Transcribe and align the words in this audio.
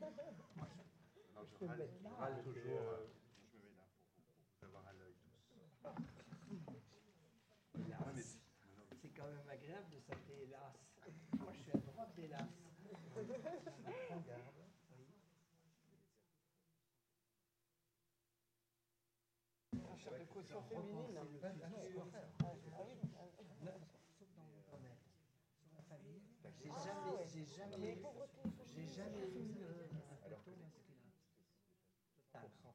je 0.00 1.66
râle, 1.66 1.88
je 2.02 2.08
râle 2.08 2.42
toujours. 2.42 2.80
euh, 2.80 3.06
je 3.52 3.58
me 3.58 3.62
mets 3.64 3.74
là 3.76 3.84
pour, 4.14 4.24
pour 4.58 4.68
avoir 4.68 4.86
à 4.88 4.92
l'œil 4.94 5.14
tous. 5.22 5.38
Hélas. 7.78 8.00
Ouais, 8.00 8.12
mais- 8.14 8.22
C'est 9.02 9.10
quand 9.10 9.26
même 9.28 9.48
agréable 9.48 9.90
de 9.90 9.98
s'appeler 10.00 10.42
hélas. 10.44 10.74
Moi, 11.38 11.52
je 11.52 11.58
suis 11.62 11.72
à 11.72 11.76
droite 11.78 12.14
d'hélas. 12.14 12.46
Regarde. 12.84 13.04
Oui. 14.90 15.06
de 20.18 20.24
caution 20.32 20.62
féminine. 20.62 21.18
J'ai 26.62 26.70
jamais, 26.84 27.26
j'ai 27.26 27.46
jamais, 27.46 27.98
j'ai 28.66 28.86
jamais 28.86 29.28
eu 29.30 29.62
euh, 29.62 29.88
un 30.12 30.16
plateau 30.28 30.50
masculin. 30.56 31.10
Total. 32.32 32.50
Quand 32.62 32.74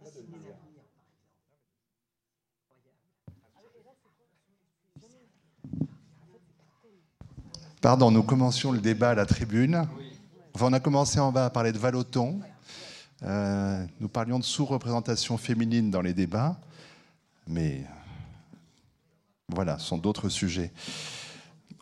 il 0.00 0.06
s'agit 0.10 0.26
de 0.26 0.30
dessiner 0.32 0.38
l'avenir, 0.48 0.82
par 0.94 1.04
exemple. 2.76 2.98
Pardon, 7.82 8.12
nous 8.12 8.22
commencions 8.22 8.70
le 8.70 8.78
débat 8.78 9.10
à 9.10 9.14
la 9.16 9.26
tribune. 9.26 9.88
On 10.60 10.72
a 10.72 10.78
commencé 10.78 11.18
en 11.18 11.32
bas 11.32 11.46
à 11.46 11.50
parler 11.50 11.72
de 11.72 11.78
Valoton. 11.78 12.38
Euh, 13.24 13.84
nous 13.98 14.06
parlions 14.06 14.38
de 14.38 14.44
sous-représentation 14.44 15.36
féminine 15.36 15.90
dans 15.90 16.00
les 16.00 16.12
débats. 16.12 16.60
Mais 17.48 17.82
voilà, 19.48 19.80
ce 19.80 19.86
sont 19.86 19.98
d'autres 19.98 20.28
sujets. 20.28 20.70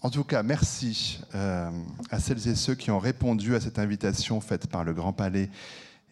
En 0.01 0.09
tout 0.09 0.25
cas, 0.25 0.43
merci 0.43 1.21
euh, 1.35 1.71
à 2.11 2.19
celles 2.19 2.49
et 2.49 2.55
ceux 2.55 2.75
qui 2.75 2.91
ont 2.91 2.99
répondu 2.99 3.55
à 3.55 3.61
cette 3.61 3.79
invitation 3.79 4.41
faite 4.41 4.69
par 4.69 4.85
le 4.85 4.95
Grand 4.95 5.13
Palais 5.13 5.51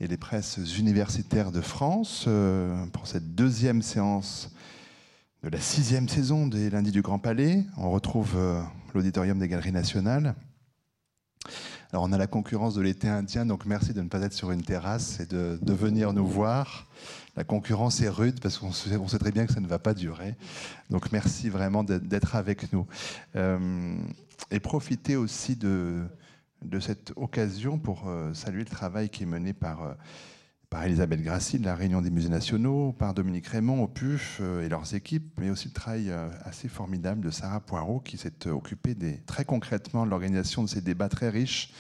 et 0.01 0.07
les 0.07 0.19
presses 0.19 0.59
universitaires 0.77 1.51
de 1.51 1.63
France 1.63 2.27
euh, 2.29 2.85
pour 2.93 3.07
cette 3.07 3.35
deuxième 3.35 3.81
séance 3.81 4.51
de 5.43 5.49
la 5.49 5.61
sixième 5.63 6.11
saison 6.11 6.47
des 6.47 6.69
Lundis 6.69 6.93
du 6.93 7.01
Grand 7.01 7.19
Palais. 7.19 7.65
On 7.79 7.91
retrouve 7.91 8.37
l'auditorium 8.95 9.39
des 9.39 9.49
Galeries 9.49 9.73
Nationales. 9.73 10.35
Alors 11.91 12.05
on 12.05 12.13
a 12.13 12.19
la 12.19 12.27
concurrence 12.27 12.75
de 12.75 12.83
l'été 12.83 13.09
indien, 13.09 13.47
donc 13.47 13.65
merci 13.65 13.95
de 13.95 14.03
ne 14.03 14.09
pas 14.09 14.21
être 14.21 14.35
sur 14.35 14.51
une 14.51 14.63
terrasse 14.63 15.21
et 15.21 15.27
de, 15.27 15.59
venir 15.73 16.13
nous 16.13 16.27
voir. 16.27 16.87
La 17.37 17.45
concurrence 17.45 18.03
est 18.03 18.11
rude 18.11 18.41
parce 18.41 18.59
qu'on 18.59 18.73
sait, 18.73 19.19
très 19.19 19.33
bien 19.33 19.47
que 19.47 19.55
ça 19.55 19.61
ne 19.61 19.67
va 19.67 19.79
pas 19.79 19.95
durer. 19.95 20.37
Donc 20.91 21.13
merci 21.13 21.49
vraiment 21.49 21.85
d'être 21.85 22.37
avec 22.37 22.73
nous. 22.73 22.87
Euh, 23.37 23.97
et 24.51 24.61
profiter 24.61 25.17
aussi 25.17 25.57
de, 25.57 26.05
de 26.63 26.81
cette 26.81 27.13
occasion 27.17 27.79
pour 27.79 28.09
euh, 28.09 28.35
saluer 28.35 28.65
le 28.65 28.71
travail 28.71 29.09
qui 29.09 29.23
est 29.23 29.27
mené 29.27 29.53
par, 29.53 29.83
euh, 29.83 29.95
par 30.71 30.85
Elisabeth 30.85 31.23
Grassi 31.23 31.59
de 31.59 31.65
la 31.65 31.75
Réunion 31.75 32.03
des 32.03 32.11
musées 32.11 32.29
nationaux, 32.29 32.93
par 32.93 33.15
Dominique 33.15 33.47
Raymond 33.47 33.83
au 33.83 33.89
PUF 33.89 34.39
euh, 34.41 34.63
et 34.63 34.69
leurs 34.69 34.95
équipes, 34.95 35.33
mais 35.39 35.49
aussi 35.51 35.69
le 35.69 35.73
travail 35.73 36.11
euh, 36.11 36.29
assez 36.45 36.69
formidable 36.69 37.23
de 37.23 37.31
Sarah 37.31 37.61
Poirot 37.61 38.01
qui 38.01 38.19
s'est 38.19 38.47
euh, 38.47 38.51
occupée 38.51 38.95
très 39.27 39.45
concrètement 39.45 40.05
de 40.05 40.11
l'organisation 40.11 40.63
de 40.63 40.69
ces 40.69 40.83
débats 40.83 41.09
très 41.09 41.31
riches 41.31 41.73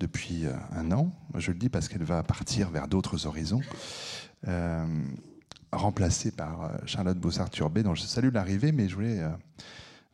depuis 0.00 0.44
un 0.72 0.90
an. 0.90 1.12
Je 1.36 1.52
le 1.52 1.58
dis 1.58 1.68
parce 1.68 1.88
qu'elle 1.88 2.02
va 2.02 2.24
partir 2.24 2.70
vers 2.70 2.88
d'autres 2.88 3.26
horizons. 3.26 3.60
Remplacée 5.70 6.32
par 6.32 6.72
Charlotte 6.84 7.16
Bossard-Turbet, 7.18 7.84
dont 7.84 7.94
je 7.94 8.02
salue 8.02 8.30
l'arrivée, 8.32 8.72
mais 8.72 8.88
je 8.88 8.96
voulais 8.96 9.22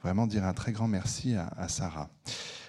vraiment 0.03 0.26
dire 0.26 0.44
un 0.44 0.53
très 0.53 0.72
grand 0.72 0.87
merci 0.87 1.34
à, 1.34 1.69
Sarah. 1.69 2.10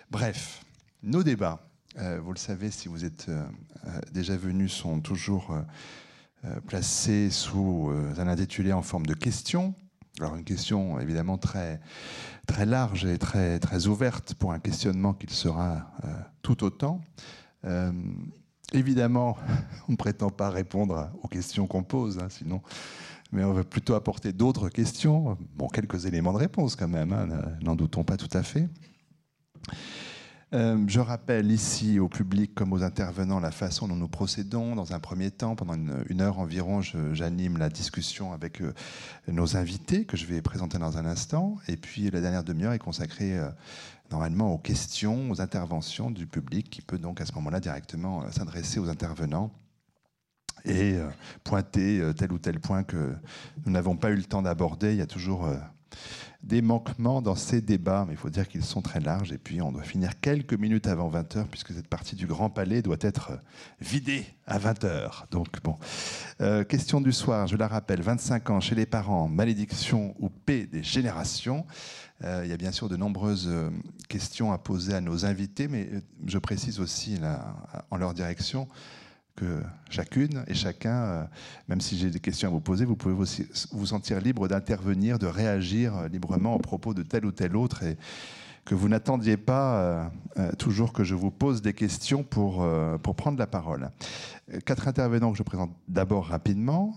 Bref, 0.10 0.64
nos 1.04 1.22
débats, 1.22 1.60
vous 1.96 2.32
le 2.32 2.38
savez 2.38 2.72
si 2.72 2.88
vous 2.88 3.06
êtes 3.06 3.28
euh, 3.30 3.44
euh, 3.88 4.00
déjà 4.14 4.38
venus, 4.38 4.72
sont 4.74 5.02
toujours 5.02 5.52
euh, 5.52 5.62
euh, 6.46 6.60
placés 6.62 7.30
sous 7.30 7.92
euh, 7.92 8.14
un 8.18 8.28
intitulé 8.28 8.74
en 8.74 8.82
forme 8.82 9.06
de 9.06 9.14
question. 9.14 9.76
Alors 10.20 10.36
une 10.36 10.44
question 10.44 11.00
évidemment 11.00 11.38
très, 11.38 11.80
très 12.48 12.66
large 12.66 13.06
et 13.06 13.20
très, 13.20 13.60
très 13.60 13.86
ouverte 13.86 14.34
pour 14.34 14.52
un 14.52 14.60
questionnement 14.60 15.14
qu'il 15.14 15.30
sera 15.30 15.92
euh, 16.04 16.08
tout 16.42 16.64
autant. 16.64 17.02
Euh, 17.66 17.92
évidemment, 18.74 19.38
on 19.88 19.92
ne 19.92 19.98
prétend 19.98 20.32
pas 20.32 20.50
répondre 20.50 21.12
aux 21.22 21.28
questions 21.28 21.68
qu'on 21.68 21.84
pose, 21.84 22.18
hein, 22.18 22.30
sinon, 22.30 22.62
mais 23.32 23.44
on 23.44 23.54
veut 23.54 23.64
plutôt 23.64 23.94
apporter 23.94 24.34
d'autres 24.34 24.70
questions. 24.70 25.38
Bon, 25.56 25.68
quelques 25.68 26.08
éléments 26.08 26.34
de 26.34 26.40
réponse 26.40 26.76
quand 26.76 26.88
même, 26.88 27.14
hein, 27.14 27.28
n'en 27.62 27.76
doutons 27.76 28.04
pas 28.04 28.18
tout 28.18 28.36
à 28.36 28.42
fait. 28.42 28.68
Euh, 30.54 30.84
je 30.86 31.00
rappelle 31.00 31.50
ici 31.50 31.98
au 32.00 32.10
public 32.10 32.54
comme 32.54 32.74
aux 32.74 32.84
intervenants 32.84 33.40
la 33.40 33.52
façon 33.52 33.88
dont 33.88 33.96
nous 33.96 34.10
procédons. 34.10 34.76
Dans 34.76 34.92
un 34.92 35.00
premier 35.00 35.32
temps, 35.32 35.56
pendant 35.56 35.76
une, 35.76 36.22
heure 36.22 36.40
environ, 36.40 36.82
j'anime 36.82 37.58
la 37.58 37.70
discussion 37.70 38.34
avec 38.34 38.62
euh, 38.62 38.74
nos 39.30 39.56
invités 39.56 40.04
que 40.04 40.18
je 40.18 40.26
vais 40.26 40.42
présenter 40.42 40.78
dans 40.78 40.98
un 40.98 41.06
instant. 41.06 41.56
Et 41.70 41.78
puis 41.78 42.10
la 42.12 42.20
dernière 42.20 42.44
demi-heure 42.44 42.74
est 42.74 42.80
consacrée 42.80 43.38
euh, 43.38 43.48
normalement 44.12 44.54
aux 44.54 44.58
questions, 44.58 45.32
aux 45.32 45.40
interventions 45.40 46.12
du 46.12 46.28
public 46.28 46.70
qui 46.70 46.82
peut 46.82 47.00
donc 47.00 47.22
à 47.22 47.26
ce 47.26 47.32
moment-là 47.36 47.62
directement 47.62 48.30
s'adresser 48.32 48.80
aux 48.80 48.90
intervenants 48.90 49.52
et 50.66 50.98
pointer 51.46 52.04
tel 52.18 52.34
ou 52.34 52.38
tel 52.38 52.60
point 52.60 52.84
que 52.84 53.16
nous 53.66 53.72
n'avons 53.72 53.96
pas 53.96 54.12
eu 54.12 54.16
le 54.16 54.24
temps 54.24 54.42
d'aborder. 54.42 54.92
Il 54.92 54.98
y 54.98 55.02
a 55.02 55.08
toujours 55.08 55.48
des 56.44 56.62
manquements 56.62 57.22
dans 57.22 57.36
ces 57.36 57.62
débats, 57.62 58.06
mais 58.08 58.14
il 58.14 58.18
faut 58.18 58.30
dire 58.30 58.48
qu'ils 58.48 58.64
sont 58.64 58.82
très 58.82 59.00
larges. 59.00 59.32
Et 59.32 59.38
puis, 59.38 59.62
on 59.62 59.72
doit 59.72 59.84
finir 59.84 60.20
quelques 60.20 60.54
minutes 60.54 60.88
avant 60.88 61.10
20h, 61.10 61.46
puisque 61.46 61.74
cette 61.74 61.88
partie 61.88 62.16
du 62.16 62.26
Grand 62.26 62.50
Palais 62.50 62.82
doit 62.82 62.98
être 63.02 63.40
vidée 63.80 64.26
à 64.48 64.58
20h. 64.58 65.30
Donc, 65.30 65.62
bon. 65.64 65.78
Euh, 66.42 66.64
question 66.64 67.00
du 67.00 67.12
soir, 67.12 67.48
je 67.48 67.56
la 67.56 67.68
rappelle 67.68 68.02
25 68.02 68.50
ans 68.50 68.60
chez 68.60 68.76
les 68.76 68.88
parents, 68.88 69.28
malédiction 69.28 70.16
ou 70.20 70.30
paix 70.30 70.66
des 70.66 70.84
générations. 70.84 71.66
Euh, 72.24 72.42
il 72.44 72.50
y 72.50 72.54
a 72.54 72.58
bien 72.58 72.72
sûr 72.72 72.90
de 72.90 72.98
nombreuses 72.98 73.48
euh, 73.48 73.70
questions 74.10 74.52
à 74.52 74.58
poser 74.58 74.94
à 74.94 75.02
nos 75.02 75.26
invités, 75.26 75.68
mais 75.68 75.90
je 76.26 76.38
précise 76.38 76.80
aussi 76.80 77.18
là, 77.18 77.56
en 77.92 77.98
leur 77.98 78.14
direction 78.14 78.68
chacune 79.90 80.44
et 80.48 80.54
chacun, 80.54 80.96
euh, 80.96 81.24
même 81.68 81.82
si 81.82 81.98
j'ai 81.98 82.10
des 82.10 82.20
questions 82.20 82.50
à 82.50 82.52
vous 82.52 82.62
poser, 82.62 82.86
vous 82.86 82.96
pouvez 82.96 83.16
aussi 83.16 83.48
vous 83.72 83.86
sentir 83.86 84.20
libre 84.20 84.48
d'intervenir, 84.48 85.20
de 85.20 85.28
réagir 85.28 85.96
euh, 85.96 86.08
librement 86.08 86.56
aux 86.56 86.60
propos 86.60 86.94
de 86.94 87.04
tel 87.04 87.26
ou 87.26 87.32
tel 87.32 87.56
autre 87.56 87.84
et 87.84 87.98
que 88.64 88.76
vous 88.76 88.90
n'attendiez 88.90 89.38
pas 89.38 90.12
euh, 90.38 90.52
toujours 90.58 90.94
que 90.94 91.04
je 91.04 91.16
vous 91.16 91.32
pose 91.32 91.62
des 91.62 91.74
questions 91.74 92.24
pour, 92.24 92.64
pour 93.02 93.16
prendre 93.16 93.40
la 93.40 93.48
parole. 93.48 93.90
Quatre 94.66 94.88
intervenants 94.88 95.32
que 95.32 95.38
je 95.38 95.44
présente 95.44 95.72
d'abord 95.88 96.28
rapidement. 96.28 96.96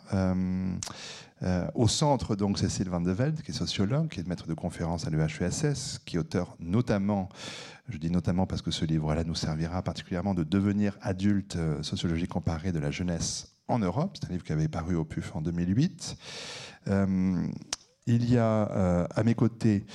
Au 1.75 1.89
centre, 1.89 2.37
donc, 2.37 2.59
Van 2.59 3.01
de 3.01 3.13
Velde, 3.13 3.41
qui 3.41 3.51
est 3.51 3.55
sociologue, 3.55 4.09
qui 4.09 4.21
est 4.21 4.29
maître 4.29 4.47
de 4.47 4.53
conférence 4.53 5.07
à 5.07 5.11
l'EHESS, 5.11 6.01
qui 6.05 6.17
est 6.17 6.19
auteur 6.19 6.55
notamment, 6.61 7.31
je 7.89 7.99
dis 7.99 8.11
notamment 8.11 8.47
parce 8.47 8.63
que 8.63 8.71
ce 8.71 8.85
livre-là 8.85 9.25
nous 9.25 9.35
servira 9.35 9.83
particulièrement 9.83 10.35
de 10.35 10.43
devenir 10.43 10.97
adulte, 11.03 11.57
euh, 11.57 11.83
sociologie 11.83 12.27
comparée 12.27 12.73
de 12.73 12.79
la 12.79 12.91
jeunesse 12.91 13.57
en 13.69 13.79
Europe. 13.79 14.17
C'est 14.19 14.29
un 14.29 14.33
livre 14.33 14.45
qui 14.45 14.53
avait 14.53 14.69
paru 14.69 14.95
au 14.97 15.05
PUF 15.05 15.37
en 15.37 15.43
2008. 15.43 16.17
Euh, 16.89 17.47
il 18.07 18.31
y 18.31 18.37
a 18.39 18.71
euh, 18.71 19.07
à 19.15 19.23
mes 19.23 19.35
côtés 19.35 19.87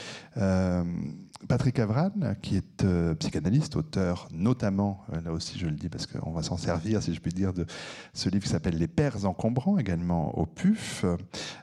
Patrick 1.47 1.79
Avran, 1.79 2.11
qui 2.41 2.57
est 2.57 2.83
euh, 2.83 3.15
psychanalyste, 3.15 3.77
auteur 3.77 4.27
notamment, 4.31 5.05
euh, 5.13 5.21
là 5.21 5.31
aussi 5.31 5.57
je 5.57 5.67
le 5.67 5.75
dis 5.75 5.87
parce 5.87 6.05
qu'on 6.05 6.31
va 6.31 6.43
s'en 6.43 6.57
servir, 6.57 7.01
si 7.01 7.13
je 7.13 7.21
puis 7.21 7.31
dire, 7.31 7.53
de 7.53 7.65
ce 8.13 8.29
livre 8.29 8.43
qui 8.43 8.49
s'appelle 8.49 8.77
Les 8.77 8.89
Pères 8.89 9.25
encombrants, 9.25 9.77
également 9.77 10.37
au 10.37 10.45
PUF. 10.45 11.05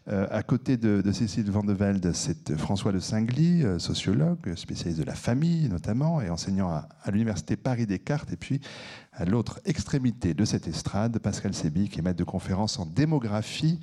Euh, 0.09 0.27
à 0.31 0.43
côté 0.43 0.77
de, 0.77 1.03
Cécile 1.13 1.51
Van 1.51 1.63
de 1.63 2.13
c'est 2.13 2.57
François 2.57 2.93
de 2.93 3.01
Singly, 3.01 3.65
sociologue, 3.79 4.55
spécialiste 4.57 5.01
de 5.01 5.07
la 5.07 5.15
famille 5.15 5.69
notamment, 5.69 6.21
et 6.23 6.31
enseignant 6.31 6.69
à, 6.69 6.89
à 7.03 7.11
l'Université 7.11 7.57
Paris-Descartes. 7.57 8.33
Et 8.33 8.37
puis, 8.37 8.61
à 9.13 9.25
l'autre 9.25 9.61
extrémité 9.65 10.35
de 10.35 10.45
cette 10.45 10.69
estrade, 10.69 11.19
Pascal 11.19 11.55
Sébi, 11.55 11.89
qui 11.89 11.99
est 11.99 12.03
maître 12.03 12.19
de 12.19 12.25
conférence 12.25 12.79
en 12.79 12.87
démographie 12.87 13.79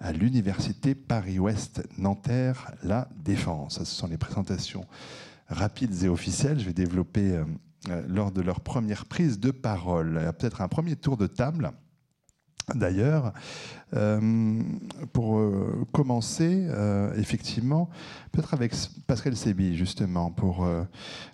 à 0.00 0.12
l'Université 0.12 0.94
Paris-Ouest 0.94 1.86
Nanterre 1.98 2.72
La 2.82 3.08
Défense. 3.16 3.78
Ce 3.78 3.84
sont 3.84 4.06
les 4.06 4.18
présentations 4.18 4.86
rapides 5.48 6.02
et 6.02 6.08
officielles. 6.08 6.58
Je 6.58 6.66
vais 6.66 6.72
développer 6.72 7.32
euh, 7.32 7.44
euh, 7.88 8.02
lors 8.08 8.32
de 8.32 8.40
leur 8.40 8.60
première 8.60 9.06
prise 9.06 9.38
de 9.38 9.50
parole. 9.50 10.32
Peut-être 10.38 10.60
un 10.62 10.68
premier 10.68 10.96
tour 10.96 11.16
de 11.16 11.26
table. 11.26 11.72
D'ailleurs, 12.72 13.34
euh, 13.94 14.62
pour 15.12 15.38
euh, 15.38 15.86
commencer, 15.92 16.66
euh, 16.68 17.14
effectivement, 17.16 17.90
peut-être 18.32 18.54
avec 18.54 18.72
Pascal 19.06 19.36
Sébi, 19.36 19.76
justement, 19.76 20.30
pour, 20.30 20.66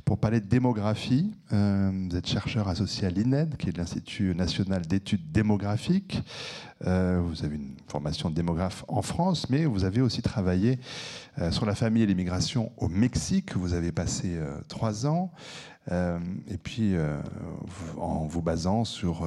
pour 0.05 0.19
parler 0.19 0.41
de 0.41 0.47
démographie. 0.47 1.33
vous 1.51 2.17
êtes 2.17 2.27
chercheur 2.27 2.69
associé 2.69 3.07
à 3.07 3.11
l'INED, 3.11 3.57
qui 3.57 3.69
est 3.69 3.77
l'Institut 3.77 4.35
national 4.35 4.83
d'études 4.83 5.31
démographiques. 5.31 6.23
vous 6.81 7.45
avez 7.45 7.57
une 7.57 7.77
formation 7.87 8.29
de 8.29 8.35
démographe 8.35 8.85
en 8.89 9.03
France, 9.03 9.49
mais 9.49 9.65
vous 9.65 9.85
avez 9.85 10.03
aussi 10.03 10.21
travaillé 10.21 10.79
sur 11.51 11.65
la 11.65 11.75
famille 11.75 12.03
et 12.03 12.07
l'immigration 12.07 12.73
au 12.77 12.89
Mexique. 12.89 13.57
Vous 13.57 13.73
avez 13.73 13.93
passé 13.93 14.39
trois 14.69 15.07
ans. 15.07 15.33
et 15.91 16.59
puis, 16.63 16.95
en 17.97 18.27
vous 18.27 18.43
basant 18.43 18.85
sur 18.85 19.27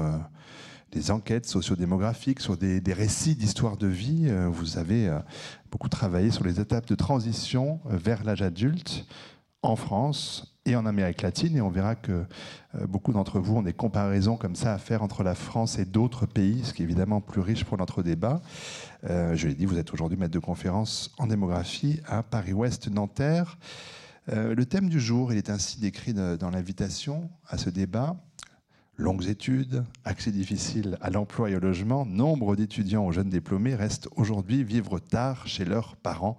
des 0.93 1.11
enquêtes 1.11 1.47
sociodémographiques, 1.47 2.39
sur 2.39 2.55
des, 2.55 2.81
récits 2.93 3.35
d'histoire 3.35 3.77
de 3.77 3.87
vie. 3.87 4.27
Euh, 4.27 4.47
vous 4.47 4.77
avez 4.77 5.07
euh, 5.07 5.19
beaucoup 5.71 5.89
travaillé 5.89 6.29
sur 6.29 6.43
les 6.43 6.59
étapes 6.59 6.87
de 6.87 6.95
transition 6.95 7.79
euh, 7.87 7.97
vers 7.97 8.23
l'âge 8.23 8.43
adulte 8.43 9.05
en 9.63 9.75
France 9.75 10.55
et 10.65 10.75
en 10.75 10.85
Amérique 10.85 11.23
latine. 11.23 11.55
Et 11.55 11.61
on 11.61 11.69
verra 11.69 11.95
que 11.95 12.25
beaucoup 12.87 13.13
d'entre 13.13 13.39
vous 13.39 13.57
ont 13.57 13.61
des 13.61 13.73
comparaisons 13.73 14.35
comme 14.35 14.55
ça 14.55 14.73
à 14.73 14.77
faire 14.77 15.03
entre 15.03 15.23
la 15.23 15.35
France 15.35 15.79
et 15.79 15.85
d'autres 15.85 16.25
pays, 16.25 16.63
ce 16.63 16.73
qui 16.73 16.83
est 16.83 16.85
évidemment 16.85 17.21
plus 17.21 17.41
riche 17.41 17.63
pour 17.63 17.77
notre 17.77 18.03
débat. 18.03 18.41
je 19.03 19.47
l'ai 19.47 19.55
dit, 19.55 19.65
vous 19.65 19.77
êtes 19.77 19.93
aujourd'hui 19.93 20.17
maître 20.17 20.33
de 20.33 20.39
conférence 20.39 21.11
en 21.17 21.27
démographie 21.27 22.01
à 22.05 22.23
Paris-Ouest 22.23 22.89
Nanterre. 22.89 23.57
le 24.27 24.63
thème 24.65 24.89
du 24.89 24.99
jour, 24.99 25.31
il 25.31 25.37
est 25.37 25.49
ainsi 25.49 25.79
décrit 25.79 26.13
dans 26.13 26.49
l'invitation 26.49 27.29
à 27.47 27.57
ce 27.57 27.69
débat 27.69 28.17
Longues 28.95 29.25
études, 29.25 29.83
accès 30.05 30.31
difficile 30.31 30.99
à 31.01 31.09
l'emploi 31.09 31.49
et 31.49 31.55
au 31.55 31.59
logement, 31.59 32.05
nombre 32.05 32.55
d'étudiants 32.55 33.07
aux 33.07 33.11
jeunes 33.11 33.29
diplômés 33.29 33.73
restent 33.73 34.07
aujourd'hui 34.15 34.63
vivre 34.63 34.99
tard 34.99 35.47
chez 35.47 35.65
leurs 35.65 35.95
parents. 35.95 36.37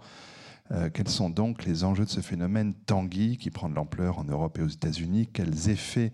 Euh, 0.70 0.88
quels 0.88 1.08
sont 1.08 1.30
donc 1.30 1.64
les 1.64 1.82
enjeux 1.82 2.04
de 2.04 2.10
ce 2.10 2.20
phénomène 2.20 2.72
Tanguy 2.86 3.38
qui 3.38 3.50
prend 3.50 3.68
de 3.68 3.74
l'ampleur 3.74 4.20
en 4.20 4.24
Europe 4.24 4.56
et 4.58 4.62
aux 4.62 4.68
États-Unis? 4.68 5.26
Quels 5.32 5.68
effets 5.68 6.12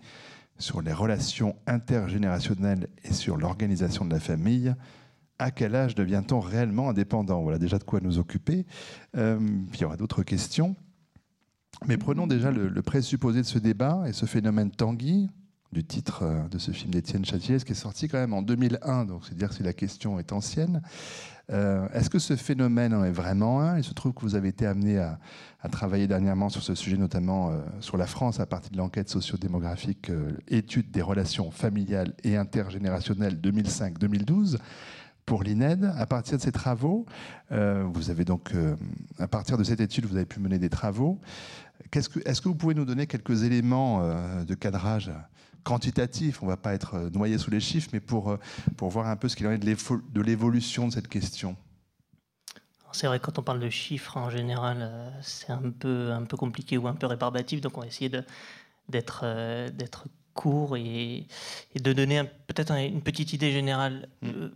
sur 0.57 0.81
les 0.81 0.93
relations 0.93 1.55
intergénérationnelles 1.67 2.87
et 3.03 3.13
sur 3.13 3.37
l'organisation 3.37 4.03
de 4.03 4.11
la 4.11 4.19
famille? 4.19 4.73
À 5.37 5.51
quel 5.51 5.75
âge 5.75 5.93
devient-on 5.93 6.39
réellement 6.39 6.89
indépendant? 6.89 7.43
Voilà 7.43 7.59
déjà 7.59 7.77
de 7.77 7.83
quoi 7.83 7.99
nous 8.01 8.17
occuper. 8.17 8.65
Euh, 9.15 9.39
il 9.75 9.79
y 9.79 9.85
aura 9.85 9.95
d'autres 9.95 10.23
questions. 10.23 10.75
Mais 11.85 11.97
prenons 11.97 12.25
déjà 12.25 12.49
le, 12.49 12.67
le 12.67 12.81
présupposé 12.81 13.41
de 13.41 13.47
ce 13.47 13.59
débat 13.59 14.05
et 14.07 14.11
ce 14.11 14.25
phénomène 14.25 14.71
Tanguy 14.71 15.29
du 15.71 15.83
titre 15.83 16.23
euh, 16.23 16.47
de 16.49 16.57
ce 16.57 16.71
film 16.71 16.91
d'Étienne 16.91 17.23
Châtillier, 17.23 17.59
qui 17.59 17.71
est 17.71 17.75
sorti 17.75 18.07
quand 18.07 18.17
même 18.17 18.33
en 18.33 18.41
2001, 18.41 19.05
donc 19.05 19.21
c'est 19.27 19.35
dire 19.35 19.53
si 19.53 19.63
la 19.63 19.73
question 19.73 20.19
est 20.19 20.33
ancienne. 20.33 20.81
Euh, 21.51 21.87
est-ce 21.93 22.09
que 22.09 22.19
ce 22.19 22.35
phénomène 22.35 22.93
en 22.93 23.03
est 23.03 23.11
vraiment 23.11 23.61
un? 23.61 23.77
Il 23.77 23.83
se 23.83 23.93
trouve 23.93 24.13
que 24.13 24.21
vous 24.21 24.35
avez 24.35 24.49
été 24.49 24.65
amené 24.65 24.99
à, 24.99 25.19
travailler 25.71 26.07
dernièrement 26.07 26.49
sur 26.49 26.63
ce 26.63 26.75
sujet, 26.75 26.97
notamment 26.97 27.51
euh, 27.51 27.59
sur 27.79 27.97
la 27.97 28.07
France, 28.07 28.39
à 28.39 28.45
partir 28.45 28.71
de 28.71 28.77
l'enquête 28.77 29.09
sociodémographique 29.09 30.11
Étude 30.47 30.91
des 30.91 31.01
relations 31.01 31.51
familiales 31.51 32.13
et 32.23 32.35
intergénérationnelles 32.35 33.39
2005-2012 33.39 34.57
pour 35.25 35.43
l'INED. 35.43 35.91
À 35.97 36.05
partir 36.05 36.37
de 36.37 36.41
ces 36.41 36.51
travaux, 36.51 37.05
vous 37.51 38.09
avez 38.09 38.25
donc, 38.25 38.53
à 39.19 39.27
partir 39.27 39.57
de 39.57 39.63
cette 39.63 39.79
étude, 39.79 40.05
vous 40.05 40.15
avez 40.15 40.25
pu 40.25 40.39
mener 40.39 40.57
des 40.57 40.69
travaux. 40.69 41.19
Est-ce 41.93 42.09
que, 42.09 42.19
est 42.19 42.41
que, 42.41 42.49
vous 42.49 42.55
pouvez 42.55 42.73
nous 42.73 42.85
donner 42.85 43.05
quelques 43.07 43.43
éléments 43.43 44.01
de 44.43 44.55
cadrage? 44.55 45.11
Quantitatif, 45.63 46.41
on 46.41 46.45
ne 46.45 46.51
va 46.51 46.57
pas 46.57 46.73
être 46.73 46.95
euh, 46.95 47.09
noyé 47.09 47.37
sous 47.37 47.51
les 47.51 47.59
chiffres, 47.59 47.89
mais 47.93 47.99
pour, 47.99 48.31
euh, 48.31 48.37
pour 48.77 48.89
voir 48.89 49.07
un 49.07 49.15
peu 49.15 49.27
ce 49.27 49.35
qu'il 49.35 49.47
en 49.47 49.51
est 49.51 49.57
de 49.57 50.21
l'évolution 50.21 50.87
de 50.87 50.93
cette 50.93 51.07
question. 51.07 51.55
C'est 52.93 53.07
vrai, 53.07 53.19
quand 53.19 53.39
on 53.39 53.43
parle 53.43 53.61
de 53.61 53.69
chiffres, 53.69 54.17
en 54.17 54.29
général, 54.29 54.77
euh, 54.81 55.09
c'est 55.21 55.51
un 55.51 55.71
peu, 55.71 56.11
un 56.11 56.23
peu 56.23 56.35
compliqué 56.35 56.77
ou 56.77 56.87
un 56.87 56.93
peu 56.93 57.07
rébarbatif, 57.07 57.61
donc 57.61 57.77
on 57.77 57.81
va 57.81 57.87
essayer 57.87 58.09
d'être 58.89 59.25
court 60.33 60.75
et, 60.77 61.27
de 61.79 61.93
donner 61.93 62.23
peut-être 62.47 62.73
une 62.73 63.01
petite 63.01 63.33
idée 63.33 63.51
générale. 63.51 64.09
Mm. 64.21 64.47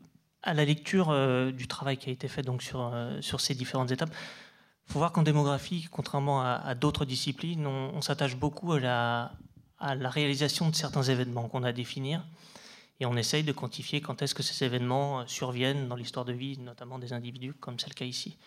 À 0.48 0.54
la 0.54 0.64
lecture 0.64 1.12
du 1.54 1.68
travail 1.68 1.98
qui 1.98 2.12
a 2.12 2.14
été 2.14 2.28
fait 2.28 2.44
donc 2.44 2.62
sur, 2.62 2.96
sur 3.22 3.42
ces 3.42 3.56
différentes 3.56 3.90
étapes, 3.90 4.14
il 4.88 4.94
faut 4.94 5.00
voir 5.00 5.12
qu'en 5.12 5.24
démographie, 5.24 5.88
contrairement 5.90 6.44
à, 6.44 6.52
à 6.52 6.76
d'autres 6.76 7.04
disciplines, 7.04 7.66
on, 7.66 7.96
on 7.96 8.02
s'attache 8.02 8.36
beaucoup 8.36 8.74
à 8.74 8.80
la, 8.80 9.32
à 9.80 9.96
la 9.96 10.10
réalisation 10.10 10.70
de 10.70 10.76
certains 10.76 11.04
événements 11.04 11.48
qu'on 11.48 11.64
a 11.64 11.70
à 11.70 11.74
définir. 11.74 12.24
Et 13.00 13.06
on 13.06 13.18
essaye 13.18 13.44
de 13.44 13.52
quantifier 13.52 14.02
quand 14.02 14.22
est-ce 14.22 14.34
que 14.34 14.44
ces 14.44 14.66
événements 14.66 15.22
euh, 15.22 15.24
surviennent 15.28 15.88
dans 15.88 15.96
l'histoire 15.96 16.26
de 16.26 16.34
vie, 16.34 16.58
notamment 16.60 17.00
des 17.00 17.14
individus, 17.14 17.54
comme 17.54 17.80
c'est 17.80 17.90
le 17.90 17.94
cas 17.94 18.06
ici. 18.06 18.38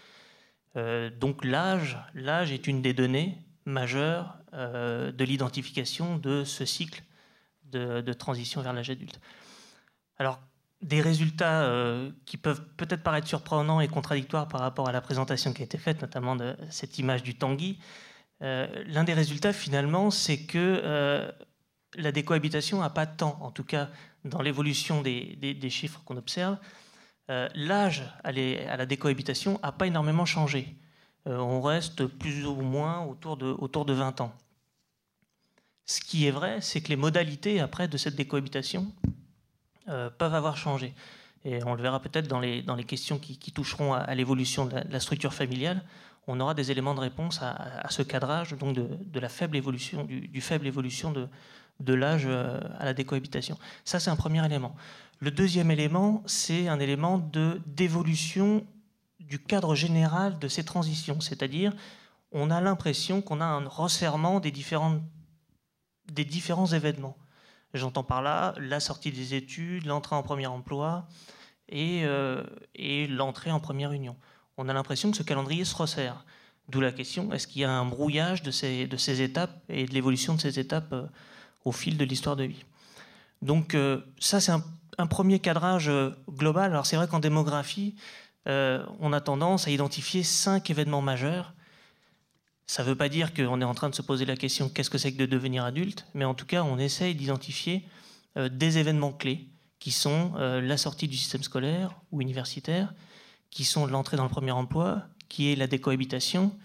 Euh, 0.76 1.10
donc 1.10 1.44
l'âge, 1.44 1.98
l'âge 2.14 2.52
est 2.52 2.66
une 2.66 2.80
des 2.80 2.94
données 2.94 3.36
majeures 3.66 4.36
euh, 4.54 5.12
de 5.12 5.25
l'identification 5.25 6.16
de 6.16 6.44
ce 6.44 6.64
cycle 6.64 7.02
de, 7.64 8.12
transition 8.14 8.62
vers 8.62 8.72
l'âge 8.72 8.88
adulte. 8.88 9.20
Alors, 10.19 10.40
des 10.80 11.02
résultats 11.02 11.70
qui 12.25 12.38
peuvent 12.38 12.64
peut-être 12.78 13.02
paraître 13.02 13.26
surprenants 13.26 13.80
et 13.80 13.88
contradictoires 13.88 14.48
par 14.48 14.62
rapport 14.62 14.88
à 14.88 14.92
la 14.92 15.02
présentation 15.02 15.52
qui 15.52 15.60
a 15.60 15.64
été 15.66 15.76
faite, 15.76 16.00
notamment 16.00 16.34
de 16.34 16.56
cette 16.70 16.98
image 16.98 17.22
du 17.22 17.34
Tanguy, 17.34 17.78
euh, 18.43 18.85
l'un 18.87 19.05
des 19.05 19.14
résultats, 19.14 19.52
finalement, 19.52 20.11
c'est 20.11 20.38
que 20.38 20.81
euh, 20.85 21.31
la 21.94 22.12
décohabitation 22.12 22.81
n'a 22.81 22.90
pas 22.90 23.06
tant, 23.06 23.38
en 23.40 23.50
tout 23.50 23.64
cas 23.64 23.90
dans 24.25 24.43
l'évolution 24.43 25.02
des, 25.02 25.70
chiffres 25.70 26.00
qu'on 26.05 26.17
observe, 26.17 26.56
euh, 27.31 27.49
l'âge 27.55 28.05
à, 28.25 28.32
la 28.32 28.87
décohabitation 28.87 29.58
n'a 29.62 29.73
pas 29.73 29.87
énormément 29.87 30.26
changé. 30.26 30.76
on 31.26 31.61
reste 31.61 32.06
plus 32.06 32.46
ou 32.46 32.55
moins 32.55 33.05
autour 33.05 33.37
de, 33.37 33.46
autour 33.46 33.85
de 33.85 33.93
20 33.93 34.20
ans. 34.20 34.32
Ce 35.87 36.00
qui 36.00 36.26
est 36.26 36.31
vrai, 36.31 36.61
c'est 36.61 36.81
que 36.81 36.88
les 36.88 36.96
modalités 36.96 37.61
après 37.61 37.88
de 37.88 37.96
cette 37.96 38.17
décohabitation 38.17 38.93
peuvent 39.87 40.35
avoir 40.35 40.58
changé. 40.58 40.94
Et 41.44 41.62
on 41.64 41.75
le 41.75 41.82
verra 41.82 42.00
peut-être 42.00 42.29
dans 42.29 42.40
les 42.40 42.85
questions 42.85 43.19
qui, 43.19 43.52
toucheront 43.52 43.94
à, 43.94 44.14
l'évolution 44.14 44.67
de, 44.67 44.76
la 44.90 45.00
structure 45.00 45.32
familiale 45.32 45.82
on 46.28 46.38
aura 46.40 46.54
des 46.54 46.70
éléments 46.70 46.94
de 46.94 47.00
réponse 47.00 47.40
à, 47.42 47.88
ce 47.88 48.02
cadrage 48.02 48.52
donc 48.56 48.76
de, 48.76 49.20
la 49.20 49.30
faible 49.30 49.56
évolution, 49.56 50.04
du, 50.04 50.40
faible 50.42 50.66
évolution 50.66 51.10
de, 51.80 51.94
l'âge 51.94 52.25
euh, 52.26 52.60
à 52.78 52.84
la 52.84 52.92
décohabitation. 52.92 53.58
Ça, 53.84 53.98
c'est 53.98 54.10
un 54.10 54.16
premier 54.16 54.44
élément. 54.44 54.76
Le 55.20 55.30
deuxième 55.30 55.70
élément, 55.70 56.22
c'est 56.26 56.69
un 56.69 56.78
élément 56.78 57.19
de 57.19 57.60
d'évolution 57.66 58.64
du 59.19 59.38
cadre 59.38 59.75
général 59.75 60.38
de 60.38 60.48
ces 60.48 60.64
transitions, 60.64 61.20
c'est-à-dire 61.20 61.72
on 62.30 62.50
a 62.50 62.60
l'impression 62.60 63.22
qu'on 63.22 63.40
a 63.40 63.46
un 63.46 63.66
resserrement 63.66 64.38
des, 64.38 64.50
différentes, 64.50 65.02
des 66.12 66.25
différents 66.25 66.66
événements. 66.66 67.16
J'entends 67.72 68.04
par 68.04 68.22
là 68.22 68.54
la 68.58 68.80
sortie 68.80 69.12
des 69.12 69.34
études, 69.34 69.86
l'entrée 69.86 70.14
en 70.14 70.22
premier 70.22 70.46
emploi 70.46 71.08
et, 71.69 72.02
euh, 72.04 72.42
et 72.75 73.06
l'entrée 73.06 73.50
en 73.50 73.61
première 73.61 73.92
union 73.92 74.16
on 74.59 74.69
a 74.69 74.75
l'impression 74.75 75.11
que 75.11 75.17
ce 75.17 75.23
calendrier 75.23 75.65
se 75.65 75.75
resserre. 75.75 76.25
D'où 76.69 76.81
la 76.81 76.93
question, 76.93 77.33
est-ce 77.33 77.47
qu'il 77.47 77.62
y 77.62 77.65
a 77.65 77.71
un 77.71 77.87
brouillage 77.87 78.43
de 78.43 78.50
ces, 78.50 79.23
étapes 79.23 79.57
et 79.71 79.87
de 79.87 79.95
l'évolution 79.95 80.35
de 80.35 80.41
ces 80.41 80.59
étapes 80.59 80.93
euh, 80.93 81.07
au 81.65 81.73
fil 81.73 81.97
de 81.97 82.05
l'histoire 82.05 82.37
de 82.37 82.45
vie? 82.45 82.65
Donc 83.41 83.75
euh, 83.75 84.00
ça, 84.19 84.41
c'est 84.41 84.53
un, 84.53 85.07
premier 85.07 85.38
cadrage 85.38 85.88
euh, 85.88 86.11
global. 86.29 86.73
Alors 86.73 86.85
c'est 86.85 86.97
vrai 86.97 87.07
qu'en 87.09 87.21
démographie, 87.21 87.95
on 88.47 89.12
a 89.12 89.21
tendance 89.21 89.69
à 89.69 89.71
identifier 89.71 90.23
cinq 90.23 90.71
événements 90.71 91.03
majeurs. 91.03 91.53
Ça 92.67 92.83
ne 92.83 92.88
veut 92.88 92.97
pas 92.97 93.11
dire 93.11 93.35
qu'on 93.35 93.61
est 93.61 93.65
en 93.65 93.75
train 93.75 93.91
de 93.91 93.95
se 93.95 94.00
poser 94.00 94.25
la 94.25 94.37
question 94.37 94.71
qu'est-ce 94.71 94.88
que 94.88 94.97
c'est 94.97 95.12
que 95.12 95.19
de 95.19 95.27
devenir 95.27 95.65
adulte, 95.65 96.07
mais 96.15 96.25
en 96.25 96.33
tout 96.33 96.47
cas, 96.47 96.62
on 96.62 96.79
essaye 96.79 97.15
d'identifier 97.15 97.87
des 98.37 98.79
événements 98.79 99.12
clés 99.12 99.49
qui 99.81 99.91
sont 99.91 100.33
la 100.37 100.79
sortie 100.79 101.09
du 101.09 101.17
système 101.19 101.43
scolaire 101.43 101.95
ou 102.11 102.23
universitaire, 102.23 102.95
qui 103.50 103.64
sont 103.64 103.87
l'entrée 103.87 104.17
dans 104.17 104.25
le 104.25 104.28
premier 104.28 104.50
emploi, 104.50 105.05
qui 105.28 105.52
est 105.52 105.57
la 105.57 105.67
décohabitation, 105.67 106.57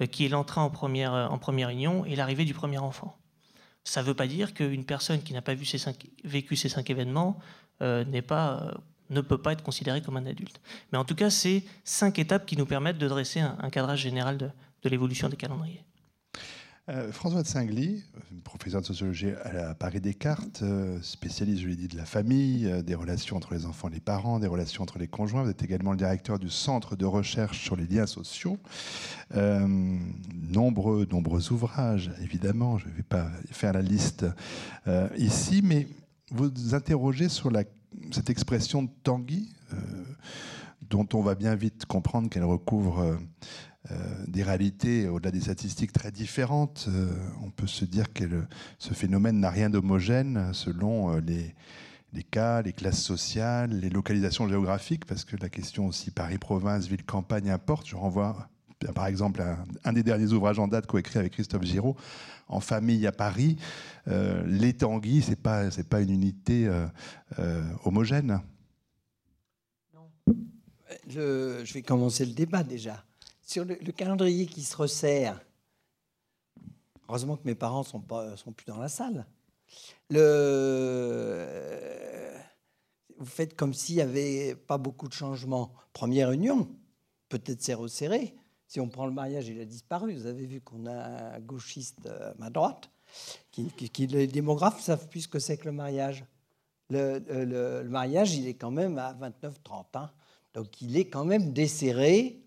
euh, 0.00 0.06
qui 0.06 0.24
est 0.24 0.28
l'entrée 0.28 0.60
en 0.60 0.70
première, 0.70 1.14
euh, 1.14 1.26
en 1.26 1.38
première 1.38 1.68
union 1.68 2.04
et 2.04 2.16
l'arrivée 2.16 2.44
du 2.44 2.54
premier 2.54 2.78
enfant. 2.78 3.16
Ça 3.84 4.00
ne 4.02 4.06
veut 4.06 4.14
pas 4.14 4.26
dire 4.26 4.54
qu'une 4.54 4.84
personne 4.84 5.22
qui 5.22 5.32
n'a 5.32 5.42
pas 5.42 5.54
vécu 5.54 6.56
ces 6.56 6.68
cinq 6.68 6.90
événements 6.90 7.38
euh, 7.82 8.22
pas, 8.22 8.74
ne 9.10 9.20
peut 9.20 9.38
pas 9.38 9.52
être 9.52 9.62
considérée 9.62 10.00
comme 10.02 10.16
un 10.16 10.26
adulte. 10.26 10.60
Mais 10.92 10.98
en 10.98 11.04
tout 11.04 11.16
cas, 11.16 11.30
c'est 11.30 11.64
cinq 11.84 12.18
étapes 12.18 12.46
qui 12.46 12.56
nous 12.56 12.66
permettent 12.66 12.98
de 12.98 13.08
dresser 13.08 13.40
un, 13.40 13.70
cadrage 13.70 14.00
général 14.00 14.38
de 14.38 14.88
l'évolution 14.88 15.28
des 15.28 15.36
calendriers. 15.36 15.84
Euh, 16.88 17.12
François 17.12 17.42
de 17.42 17.46
Singly, 17.46 18.02
professeur 18.42 18.80
de 18.80 18.86
sociologie 18.86 19.30
à 19.44 19.72
Paris 19.74 20.00
Descartes, 20.00 20.62
euh, 20.62 21.00
spécialiste, 21.00 21.62
je 21.62 21.68
l'ai 21.68 21.76
dit, 21.76 21.86
de 21.86 21.96
la 21.96 22.04
famille, 22.04 22.66
euh, 22.66 22.82
des 22.82 22.96
relations 22.96 23.36
entre 23.36 23.54
les 23.54 23.66
enfants 23.66 23.88
et 23.88 23.92
les 23.94 24.00
parents, 24.00 24.40
des 24.40 24.48
relations 24.48 24.82
entre 24.82 24.98
les 24.98 25.06
conjoints. 25.06 25.44
Vous 25.44 25.50
êtes 25.50 25.62
également 25.62 25.92
le 25.92 25.96
directeur 25.96 26.40
du 26.40 26.50
Centre 26.50 26.96
de 26.96 27.06
recherche 27.06 27.62
sur 27.62 27.76
les 27.76 27.86
liens 27.86 28.06
sociaux. 28.06 28.58
nombreux, 29.32 31.06
nombreux 31.10 31.52
ouvrages, 31.52 32.10
évidemment, 32.20 32.78
je 32.78 32.88
ne 32.88 32.92
vais 32.94 33.04
pas 33.04 33.30
faire 33.50 33.72
la 33.72 33.82
liste 33.82 34.26
ici, 35.16 35.62
mais 35.62 35.86
vous 36.32 36.74
interrogez 36.74 37.28
sur 37.28 37.50
cette 38.10 38.30
expression 38.30 38.82
de 38.82 38.90
Tanguy, 39.02 39.48
euh, 39.72 39.76
dont 40.90 41.06
on 41.14 41.22
va 41.22 41.34
bien 41.34 41.54
vite 41.54 41.86
comprendre 41.86 42.28
qu'elle 42.28 42.44
recouvre 42.44 42.98
euh, 43.00 43.14
euh, 43.14 43.16
des 44.28 44.42
réalités, 44.42 45.08
au-delà 45.08 45.30
des 45.30 45.40
statistiques, 45.40 45.92
très 45.92 46.12
différentes, 46.12 46.88
on 47.42 47.50
peut 47.50 47.66
se 47.66 47.84
dire 47.84 48.12
que 48.12 48.24
ce 48.78 48.94
phénomène 48.94 49.40
n'a 49.40 49.50
rien 49.50 49.70
d'homogène 49.70 50.50
selon 50.52 51.16
les, 51.16 51.54
les 52.12 52.22
cas, 52.22 52.62
les 52.62 52.72
classes 52.72 53.02
sociales, 53.02 53.70
les 53.72 53.90
localisations 53.90 54.48
géographiques, 54.48 55.04
parce 55.04 55.24
que 55.24 55.36
la 55.36 55.48
question 55.48 55.86
aussi 55.86 56.10
Paris-Province, 56.10 56.86
ville-campagne 56.86 57.50
importe. 57.50 57.88
Je 57.88 57.96
renvoie 57.96 58.48
par 58.90 59.06
exemple 59.06 59.40
à 59.40 59.58
un 59.84 59.92
des 59.92 60.02
derniers 60.02 60.32
ouvrages 60.32 60.58
en 60.58 60.66
date 60.66 60.86
coécrit 60.86 61.18
avec 61.18 61.32
Christophe 61.32 61.62
Giraud, 61.62 61.96
En 62.48 62.60
famille 62.60 63.06
à 63.06 63.12
Paris. 63.12 63.56
Euh, 64.08 64.44
les 64.46 64.76
ce 64.78 65.30
n'est 65.30 65.36
pas, 65.36 65.70
pas 65.88 66.00
une 66.00 66.10
unité 66.10 66.66
euh, 66.66 66.86
euh, 67.38 67.62
homogène. 67.84 68.40
Je 71.08 71.72
vais 71.72 71.82
commencer 71.82 72.26
le 72.26 72.32
débat 72.32 72.62
déjà. 72.62 73.04
Sur 73.52 73.66
le, 73.66 73.74
calendrier 73.92 74.46
qui 74.46 74.62
se 74.62 74.74
resserre, 74.74 75.38
heureusement 77.06 77.36
que 77.36 77.42
mes 77.44 77.54
parents 77.54 77.80
ne 77.80 77.84
sont, 77.84 78.02
sont 78.36 78.52
plus 78.52 78.64
dans 78.64 78.78
la 78.78 78.88
salle. 78.88 79.26
Le... 80.08 81.46
Vous 83.18 83.26
faites 83.26 83.54
comme 83.54 83.74
s'il 83.74 83.96
n'y 83.96 84.00
avait 84.00 84.54
pas 84.54 84.78
beaucoup 84.78 85.06
de 85.06 85.12
changements. 85.12 85.74
Première 85.92 86.32
union, 86.32 86.66
peut-être 87.28 87.60
c'est 87.60 87.74
resserré. 87.74 88.34
Si 88.68 88.80
on 88.80 88.88
prend 88.88 89.04
le 89.04 89.12
mariage, 89.12 89.48
il 89.48 89.60
a 89.60 89.66
disparu. 89.66 90.14
Vous 90.14 90.24
avez 90.24 90.46
vu 90.46 90.62
qu'on 90.62 90.86
a 90.86 91.34
un 91.34 91.40
gauchiste 91.40 92.06
à 92.06 92.32
ma 92.38 92.48
droite, 92.48 92.88
qui, 93.50 93.70
les 94.06 94.28
démographes 94.28 94.80
savent 94.80 95.08
plus 95.08 95.20
ce 95.20 95.28
que 95.28 95.38
c'est 95.38 95.58
que 95.58 95.66
le 95.66 95.72
mariage. 95.72 96.24
Le, 96.88 97.82
mariage, 97.82 98.34
il 98.34 98.46
est 98.46 98.54
quand 98.54 98.70
même 98.70 98.96
à 98.96 99.12
29-30 99.12 99.84
hein. 99.92 100.10
Donc 100.54 100.80
il 100.80 100.96
est 100.96 101.04
quand 101.04 101.26
même 101.26 101.52
desserré 101.52 102.41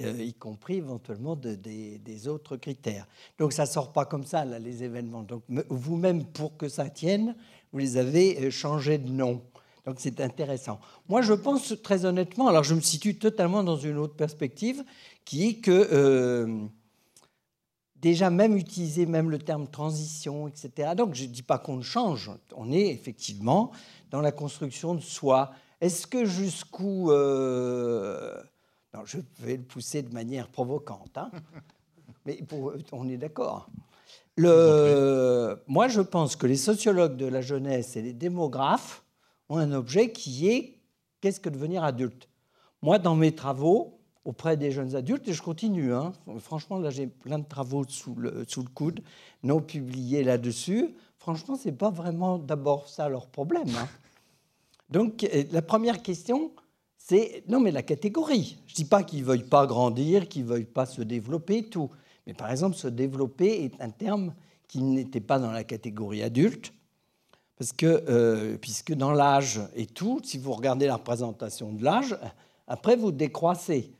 euh, 0.00 0.22
y 0.22 0.32
compris 0.32 0.76
éventuellement 0.76 1.36
des 1.36 2.28
autres 2.28 2.56
critères. 2.56 3.06
Donc 3.38 3.52
ça 3.52 3.64
ne 3.64 3.68
sort 3.68 3.92
pas 3.92 4.06
comme 4.06 4.24
ça, 4.24 4.44
là, 4.44 4.58
les 4.58 4.82
événements. 4.82 5.22
Donc 5.22 5.42
vous-même, 5.68 6.24
pour 6.24 6.56
que 6.56 6.68
ça 6.68 6.88
tienne, 6.88 7.36
vous 7.72 7.78
les 7.78 7.98
avez 7.98 8.46
euh, 8.46 8.50
changés 8.50 8.96
de 8.96 9.10
nom. 9.10 9.42
Donc 9.84 9.96
c'est 9.98 10.20
intéressant. 10.22 10.80
Moi, 11.10 11.20
je 11.20 11.34
pense 11.34 11.74
très 11.82 12.06
honnêtement, 12.06 12.48
alors 12.48 12.64
je 12.64 12.74
me 12.74 12.80
situe 12.80 13.18
totalement 13.18 13.62
dans 13.62 13.76
une 13.76 13.98
autre 13.98 14.14
perspective, 14.14 14.82
qui 15.26 15.48
est 15.48 15.54
que 15.56 15.88
euh, 15.92 16.66
déjà 17.96 18.30
même 18.30 18.56
utiliser 18.56 19.04
même 19.04 19.30
le 19.30 19.38
terme 19.38 19.68
transition, 19.68 20.48
etc. 20.48 20.92
Donc 20.96 21.14
je 21.14 21.24
ne 21.24 21.28
dis 21.28 21.42
pas 21.42 21.58
qu'on 21.58 21.82
change, 21.82 22.30
on 22.56 22.72
est 22.72 22.86
effectivement 22.88 23.72
dans 24.10 24.22
la 24.22 24.32
construction 24.32 24.94
de 24.94 25.00
soi. 25.02 25.52
Est-ce 25.82 26.06
que 26.06 26.24
jusqu'où 26.24 27.10
je 29.04 29.18
vais 29.38 29.56
le 29.56 29.62
pousser 29.62 30.02
de 30.02 30.12
manière 30.12 30.48
provocante, 30.48 31.16
hein. 31.16 31.30
mais 32.26 32.38
on 32.92 33.08
est 33.08 33.16
d'accord. 33.16 33.68
moi, 34.36 35.88
je 35.88 36.00
pense 36.00 36.36
que 36.36 36.46
les 36.46 36.56
sociologues 36.56 37.16
de 37.16 37.26
la 37.26 37.40
jeunesse 37.40 37.96
et 37.96 38.02
les 38.02 38.12
démographes 38.12 39.02
ont 39.48 39.56
un 39.56 39.72
objet 39.72 40.12
qui 40.12 40.48
est 40.48 40.78
qu'est-ce 41.20 41.40
que 41.40 41.48
devenir 41.48 41.84
adulte 41.84 42.28
Moi, 42.82 42.98
dans 42.98 43.16
mes 43.16 43.34
travaux 43.34 43.98
auprès 44.24 44.56
des 44.56 44.70
jeunes 44.70 44.94
adultes, 44.94 45.26
et 45.26 45.32
je 45.32 45.42
continue, 45.42 45.92
hein, 45.92 46.12
franchement, 46.38 46.78
là 46.78 46.90
j'ai 46.90 47.08
plein 47.08 47.40
de 47.40 47.44
travaux 47.44 47.84
sous 47.88 48.14
le, 48.14 48.44
sous 48.46 48.62
le 48.62 48.68
coude, 48.68 49.02
non 49.42 49.60
publiés 49.60 50.22
là-dessus, 50.22 50.94
franchement, 51.18 51.56
ce 51.56 51.68
n'est 51.68 51.74
pas 51.74 51.90
vraiment 51.90 52.38
d'abord 52.38 52.88
ça 52.88 53.08
leur 53.08 53.26
problème. 53.26 53.68
Hein. 53.76 53.88
Donc, 54.90 55.26
la 55.50 55.62
première 55.62 56.02
question, 56.02 56.52
non 57.48 57.60
mais 57.60 57.70
la 57.70 57.82
catégorie. 57.82 58.58
Je 58.66 58.74
dis 58.74 58.84
pas 58.84 59.02
qu'ils 59.02 59.20
ne 59.20 59.24
veuillent 59.24 59.48
pas 59.48 59.66
grandir, 59.66 60.28
qu'ils 60.28 60.44
ne 60.44 60.48
veuillent 60.48 60.64
pas 60.64 60.86
se 60.86 61.02
développer, 61.02 61.64
tout. 61.64 61.90
Mais 62.26 62.34
par 62.34 62.50
exemple, 62.50 62.76
se 62.76 62.88
développer 62.88 63.64
est 63.64 63.80
un 63.80 63.90
terme 63.90 64.34
qui 64.68 64.82
n'était 64.82 65.20
pas 65.20 65.38
dans 65.38 65.50
la 65.50 65.64
catégorie 65.64 66.22
adulte, 66.22 66.72
parce 67.58 67.72
que, 67.72 68.04
euh, 68.08 68.56
puisque 68.58 68.94
dans 68.94 69.12
l'âge 69.12 69.60
et 69.74 69.86
tout, 69.86 70.20
si 70.24 70.38
vous 70.38 70.52
regardez 70.52 70.86
la 70.86 70.96
représentation 70.96 71.72
de 71.72 71.84
l'âge, 71.84 72.16
après 72.66 72.96
vous 72.96 73.12
décroissez. 73.12 73.92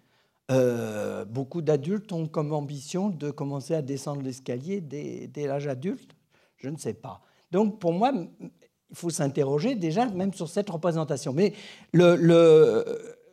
Euh, 0.51 1.25
beaucoup 1.25 1.63
d'adultes 1.63 2.13
ont 2.13 2.27
comme 2.27 2.53
ambition 2.53 3.09
de 3.09 3.31
commencer 3.31 3.75
à 3.75 3.83
descendre 3.83 4.23
l'escalier 4.23 4.81
dès, 4.81 5.29
dès 5.29 5.47
l'âge 5.47 5.67
adulte. 5.67 6.15
Je 6.57 6.69
ne 6.69 6.77
sais 6.77 6.95
pas. 6.95 7.21
Donc 7.51 7.79
pour 7.79 7.93
moi, 7.93 8.13
il 8.93 8.97
faut 8.97 9.11
s'interroger 9.11 9.75
déjà 9.75 10.07
même 10.07 10.35
sur 10.35 10.49
cette 10.49 10.69
représentation. 10.69 11.33
Mais 11.33 11.55
le, 11.93 12.15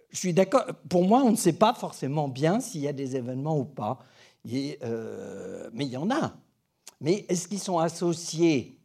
je 0.10 0.18
suis 0.18 0.34
d'accord, 0.34 0.66
pour 0.90 1.04
moi, 1.04 1.22
on 1.24 1.32
ne 1.32 1.36
sait 1.36 1.54
pas 1.54 1.74
forcément 1.74 2.30
bien 2.30 2.62
s'il 2.62 2.82
y 2.82 2.88
a 2.88 2.94
des 2.94 3.16
événements 3.18 3.60
ou 3.60 3.66
pas. 3.66 4.00
Euh, 4.52 5.70
mais 5.74 5.86
il 5.86 5.92
y 5.92 5.98
en 5.98 6.10
a. 6.10 6.34
Mais 7.02 7.26
est-ce 7.28 7.48
qu'ils 7.48 7.60
sont 7.60 7.78
associés 7.78 8.80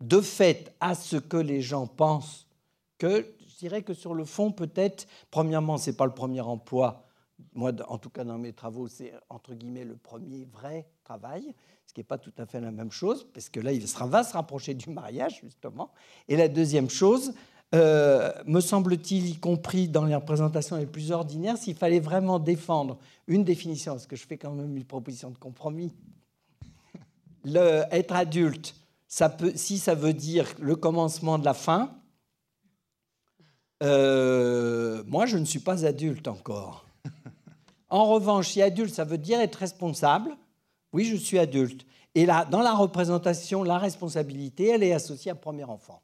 de 0.00 0.20
fait 0.20 0.74
à 0.80 0.94
ce 0.94 1.16
que 1.16 1.36
les 1.36 1.60
gens 1.60 1.86
pensent 1.86 2.46
que 2.96 3.26
je 3.40 3.56
dirais 3.58 3.82
que 3.82 3.92
sur 3.92 4.14
le 4.14 4.24
fond, 4.24 4.52
peut-être, 4.52 5.06
premièrement, 5.30 5.76
ce 5.76 5.90
n'est 5.90 5.96
pas 5.96 6.06
le 6.06 6.14
premier 6.14 6.40
emploi. 6.40 7.04
Moi, 7.52 7.72
en 7.88 7.98
tout 7.98 8.10
cas, 8.10 8.24
dans 8.24 8.38
mes 8.38 8.52
travaux, 8.52 8.86
c'est 8.88 9.12
entre 9.28 9.54
guillemets 9.54 9.84
le 9.84 9.96
premier 9.96 10.44
vrai 10.44 10.88
travail 11.04 11.52
ce 11.90 11.92
qui 11.92 11.98
n'est 11.98 12.04
pas 12.04 12.18
tout 12.18 12.32
à 12.38 12.46
fait 12.46 12.60
la 12.60 12.70
même 12.70 12.92
chose, 12.92 13.26
parce 13.34 13.48
que 13.48 13.58
là, 13.58 13.72
il 13.72 13.84
va 13.84 14.22
se 14.22 14.32
rapprocher 14.32 14.74
du 14.74 14.90
mariage, 14.90 15.40
justement. 15.42 15.90
Et 16.28 16.36
la 16.36 16.46
deuxième 16.46 16.88
chose, 16.88 17.32
euh, 17.74 18.32
me 18.46 18.60
semble-t-il, 18.60 19.28
y 19.28 19.34
compris 19.34 19.88
dans 19.88 20.04
les 20.04 20.14
représentations 20.14 20.76
les 20.76 20.86
plus 20.86 21.10
ordinaires, 21.10 21.58
s'il 21.58 21.74
fallait 21.74 21.98
vraiment 21.98 22.38
défendre 22.38 22.96
une 23.26 23.42
définition, 23.42 23.94
parce 23.94 24.06
que 24.06 24.14
je 24.14 24.24
fais 24.24 24.38
quand 24.38 24.52
même 24.52 24.76
une 24.76 24.84
proposition 24.84 25.30
de 25.30 25.36
compromis, 25.36 25.92
être 27.44 28.14
adulte, 28.14 28.76
si 29.08 29.78
ça 29.78 29.94
veut 29.96 30.14
dire 30.14 30.46
le 30.60 30.76
commencement 30.76 31.40
de 31.40 31.44
la 31.44 31.54
fin, 31.54 31.92
euh, 33.82 35.02
moi, 35.08 35.26
je 35.26 35.38
ne 35.38 35.44
suis 35.44 35.58
pas 35.58 35.84
adulte 35.84 36.28
encore. 36.28 36.86
En 37.88 38.04
revanche, 38.04 38.50
si 38.50 38.62
adulte, 38.62 38.94
ça 38.94 39.02
veut 39.02 39.18
dire 39.18 39.40
être 39.40 39.56
responsable, 39.56 40.36
oui, 40.92 41.04
je 41.04 41.16
suis 41.16 41.38
adulte. 41.38 41.86
Et 42.14 42.26
là, 42.26 42.44
dans 42.44 42.60
la 42.60 42.74
représentation, 42.74 43.62
la 43.62 43.78
responsabilité, 43.78 44.68
elle 44.68 44.82
est 44.82 44.92
associée 44.92 45.30
à 45.30 45.34
premier 45.34 45.64
enfant, 45.64 46.02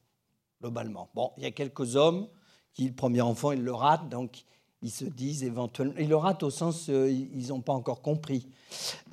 globalement. 0.61 1.11
Bon, 1.15 1.33
il 1.37 1.43
y 1.43 1.47
a 1.47 1.51
quelques 1.51 1.97
hommes 1.97 2.29
qui, 2.73 2.87
le 2.87 2.95
premier 2.95 3.23
enfant, 3.23 3.53
ils 3.53 3.63
le 3.63 3.75
ratent, 3.75 4.09
donc 4.09 4.45
ils 4.83 4.91
se 4.91 5.05
disent 5.05 5.43
éventuellement. 5.43 5.95
Ils 5.99 6.09
le 6.09 6.17
ratent 6.17 6.43
au 6.43 6.51
sens, 6.51 6.89
euh, 6.89 7.11
ils 7.11 7.49
n'ont 7.49 7.63
pas 7.63 7.73
encore 7.73 8.03
compris, 8.03 8.49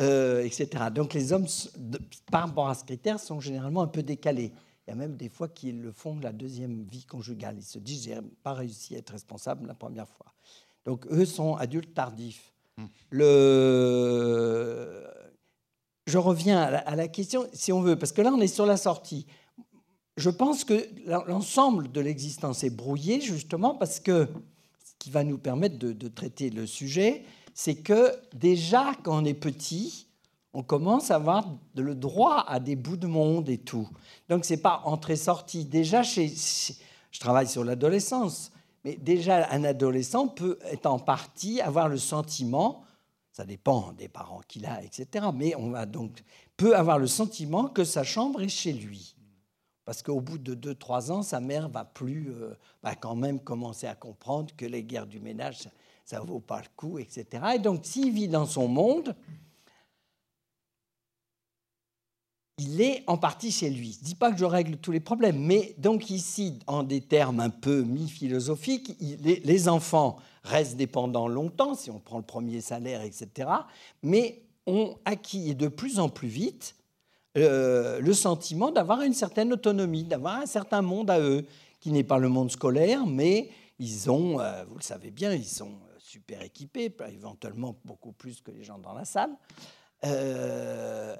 euh, 0.02 0.44
etc. 0.44 0.86
Donc 0.94 1.14
les 1.14 1.34
hommes, 1.34 1.48
par 2.32 2.48
rapport 2.48 2.70
à 2.70 2.76
ce 2.76 2.84
critère, 2.84 3.20
sont 3.20 3.40
généralement 3.40 3.82
un 3.82 3.88
peu 3.88 4.04
décalés. 4.04 4.52
Il 4.86 4.92
y 4.92 4.94
a 4.94 4.96
même 4.96 5.16
des 5.16 5.30
fois 5.30 5.48
qui 5.48 5.72
le 5.72 5.92
font 5.92 6.16
de 6.16 6.24
la 6.24 6.34
deuxième 6.34 6.84
vie 6.84 7.06
conjugale. 7.06 7.56
Ils 7.58 7.64
se 7.64 7.80
disent, 7.80 8.04
j'ai 8.04 8.18
pas 8.44 8.54
réussi 8.54 8.96
à 8.96 9.00
être 9.00 9.12
responsable 9.12 9.66
la 9.66 9.74
première 9.74 10.10
fois. 10.10 10.28
Donc 10.86 11.08
eux 11.10 11.26
sont 11.26 11.56
adultes 11.56 11.94
tardifs. 11.94 12.54
Mmh. 12.78 12.86
Le 13.12 15.08
je 16.06 16.18
reviens 16.18 16.62
à 16.62 16.96
la, 16.96 17.08
question, 17.08 17.48
si 17.54 17.72
on 17.72 17.82
veut, 17.82 17.96
parce 17.96 18.12
que 18.12 18.22
là, 18.22 18.32
on 18.34 18.42
est 18.42 18.48
sur 18.48 18.66
la 18.66 18.78
sortie. 18.78 19.26
Je 20.18 20.30
pense 20.30 20.64
que 20.64 20.88
l'ensemble 21.28 21.92
de 21.92 22.02
l'existence 22.02 22.64
est 22.64 22.70
brouillé, 22.70 23.22
justement, 23.22 23.74
parce 23.74 24.00
que 24.00 24.28
ce 24.86 24.94
qui 25.00 25.10
va 25.10 25.24
nous 25.24 25.38
permettre 25.38 25.78
de, 25.78 26.08
traiter 26.10 26.50
le 26.50 26.68
sujet, 26.68 27.24
c'est 27.54 27.76
que 27.76 28.12
déjà, 28.34 28.94
quand 29.04 29.22
on 29.22 29.26
est 29.26 29.34
petit, 29.34 30.08
on 30.54 30.62
commence 30.62 31.10
à 31.10 31.16
avoir 31.16 31.48
le 31.76 31.96
droit 31.96 32.46
à 32.48 32.60
des 32.60 32.76
bouts 32.76 32.98
de 32.98 33.08
monde 33.08 33.50
et 33.50 33.58
tout. 33.58 33.88
Donc, 34.30 34.46
ce 34.46 34.54
n'est 34.54 34.60
pas 34.60 34.82
entrée-sortie. 34.86 35.66
Déjà, 35.66 36.04
je 36.04 37.20
travaille 37.20 37.48
sur 37.48 37.64
l'adolescence, 37.64 38.52
mais 38.84 38.98
déjà, 38.98 39.50
un 39.52 39.64
adolescent 39.64 40.28
peut 40.28 40.60
être 40.66 40.86
en 40.86 41.00
partie 41.00 41.62
avoir 41.62 41.88
le 41.88 41.98
sentiment 41.98 42.83
ça 43.34 43.46
dépend 43.46 43.92
des 43.94 44.08
parents 44.08 44.42
qu'il 44.48 44.68
a, 44.68 44.82
etc. 44.84 45.26
Mais 45.34 45.56
on 45.56 45.72
va 45.72 45.88
donc 45.88 46.24
peut 46.56 46.76
avoir 46.78 47.00
le 47.00 47.08
sentiment 47.08 47.68
que 47.68 47.84
sa 47.84 48.04
chambre 48.04 48.42
est 48.42 48.48
chez 48.48 48.72
lui. 48.72 49.16
Parce 49.86 50.02
qu'au 50.02 50.22
bout 50.22 50.38
de 50.38 50.56
2-3 50.56 51.12
ans, 51.12 51.24
sa 51.24 51.42
mère 51.42 51.68
va 51.68 51.84
plus, 51.84 52.30
euh, 52.30 52.54
va 52.84 52.96
quand 52.96 53.16
même 53.16 53.40
commencer 53.40 53.88
à 53.88 53.96
comprendre 53.96 54.56
que 54.56 54.66
les 54.66 54.84
guerres 54.84 55.08
du 55.08 55.20
ménage, 55.20 55.68
ça 56.06 56.22
ne 56.22 56.26
vaut 56.26 56.40
pas 56.40 56.62
le 56.62 56.68
coup, 56.78 57.00
etc. 57.00 57.44
Et 57.56 57.60
donc, 57.60 57.82
s'il 57.84 58.14
vit 58.14 58.30
dans 58.30 58.46
son 58.46 58.68
monde, 58.68 59.14
il 62.60 62.80
est 62.80 63.04
en 63.08 63.18
partie 63.18 63.52
chez 63.52 63.70
lui. 63.72 63.94
Je 63.94 64.00
ne 64.00 64.06
dis 64.06 64.16
pas 64.16 64.32
que 64.32 64.38
je 64.38 64.46
règle 64.46 64.78
tous 64.78 64.92
les 64.92 65.02
problèmes, 65.02 65.40
mais 65.40 65.76
donc 65.80 66.12
ici, 66.12 66.60
en 66.68 66.84
des 66.84 67.02
termes 67.02 67.40
un 67.40 67.50
peu 67.50 67.82
mi-philosophiques, 67.82 68.96
les 69.00 69.68
enfants 69.68 70.18
restent 70.44 70.78
dépendants 70.78 71.28
longtemps, 71.28 71.76
si 71.76 71.90
on 71.90 72.00
prend 72.00 72.18
le 72.18 72.24
premier 72.24 72.62
salaire, 72.62 73.02
etc., 73.02 73.50
mais 74.02 74.44
ont 74.66 74.98
acquis 75.06 75.56
de 75.56 75.68
plus 75.68 76.00
en 76.00 76.10
plus 76.10 76.28
vite 76.28 76.76
euh, 77.36 78.00
le 78.00 78.14
sentiment 78.14 78.72
d'avoir 78.72 79.02
une 79.02 79.14
certaine 79.14 79.52
autonomie, 79.54 80.04
d'avoir 80.04 80.36
un 80.36 80.46
certain 80.46 80.82
monde 80.82 81.10
à 81.10 81.20
eux, 81.20 81.46
qui 81.80 81.92
n'est 81.92 82.04
pas 82.04 82.20
le 82.20 82.30
monde 82.30 82.52
scolaire, 82.52 83.06
mais 83.06 83.50
ils 83.80 84.10
ont, 84.10 84.40
euh, 84.40 84.64
vous 84.70 84.76
le 84.76 84.84
savez 84.84 85.10
bien, 85.10 85.34
ils 85.34 85.44
sont 85.44 85.72
euh, 85.72 85.96
super 85.98 86.42
équipés, 86.44 86.96
éventuellement 87.12 87.76
beaucoup 87.84 88.12
plus 88.12 88.40
que 88.42 88.52
les 88.52 88.64
gens 88.64 88.78
dans 88.78 88.94
la 88.94 89.06
salle. 89.06 89.32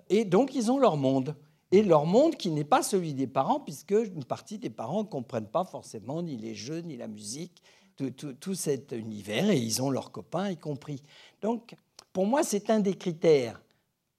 Et 0.10 0.26
donc, 0.26 0.54
ils 0.54 0.70
ont 0.70 0.78
leur 0.78 0.98
monde. 0.98 1.36
Et 1.72 1.82
leur 1.82 2.06
monde 2.06 2.36
qui 2.36 2.52
n'est 2.52 2.66
pas 2.66 2.84
celui 2.84 3.14
des 3.14 3.28
parents, 3.28 3.62
puisque 3.62 3.92
une 3.92 4.26
partie 4.26 4.60
des 4.60 4.70
parents 4.70 5.04
ne 5.04 5.08
comprennent 5.08 5.48
pas 5.48 5.64
forcément 5.64 6.22
ni 6.22 6.38
les 6.38 6.54
jeux, 6.54 6.80
ni 6.80 6.98
la 6.98 7.08
musique, 7.08 7.64
tout, 7.96 8.12
tout- 8.12 8.34
tout 8.34 8.56
cet 8.56 8.92
univers, 8.92 9.50
et 9.50 9.58
ils 9.58 9.82
ont 9.82 9.90
leurs 9.90 10.12
copains 10.12 10.50
y 10.50 10.58
compris. 10.58 11.02
Donc, 11.42 11.76
pour 12.12 12.26
moi, 12.26 12.44
c'est 12.44 12.70
un 12.70 12.80
des 12.80 12.96
critères 12.96 13.62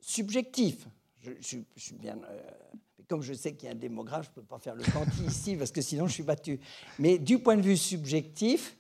subjectifs. 0.01 0.87
Je, 1.23 1.31
je- 1.41 1.59
je 1.77 1.83
suis 1.83 1.95
bien. 1.95 2.19
euh, 2.29 2.41
comme 3.09 3.23
je 3.23 3.35
sais 3.35 3.55
qu'il 3.55 3.67
y 3.67 3.69
a 3.69 3.73
un 3.75 3.79
démographe, 3.79 4.25
je 4.27 4.31
ne 4.31 4.35
peux 4.37 4.43
pas 4.49 4.59
faire 4.59 4.75
le 4.75 4.83
quanti 4.85 5.23
ici, 5.27 5.57
parce 5.57 5.71
que 5.71 5.83
sinon 5.83 6.07
je 6.07 6.15
suis 6.15 6.23
battu. 6.23 6.59
Mais 6.99 7.19
du 7.19 7.39
point 7.39 7.57
de 7.57 7.63
vue 7.63 7.77
subjectif, 7.77 8.77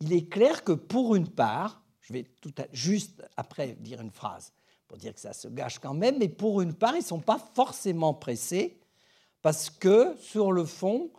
il 0.00 0.12
est 0.12 0.26
clair 0.28 0.64
que 0.64 0.72
pour 0.72 1.14
une 1.14 1.28
part, 1.28 1.82
je 2.00 2.12
vais 2.12 2.24
tout 2.40 2.52
à- 2.58 2.66
juste 2.72 3.22
après 3.36 3.76
dire 3.80 4.00
une 4.00 4.10
phrase 4.10 4.52
pour 4.88 4.98
dire 4.98 5.14
que 5.14 5.20
ça 5.20 5.32
se 5.32 5.48
gâche 5.48 5.78
quand 5.78 5.94
même, 5.94 6.18
mais 6.18 6.28
pour 6.28 6.60
une 6.60 6.74
part, 6.74 6.94
ils 6.94 7.00
ne 7.00 7.04
sont 7.04 7.20
pas 7.20 7.38
forcément 7.54 8.14
pressés 8.14 8.78
parce 9.42 9.70
que 9.70 10.16
sur 10.20 10.50
le 10.52 10.64
fond, 10.64 11.10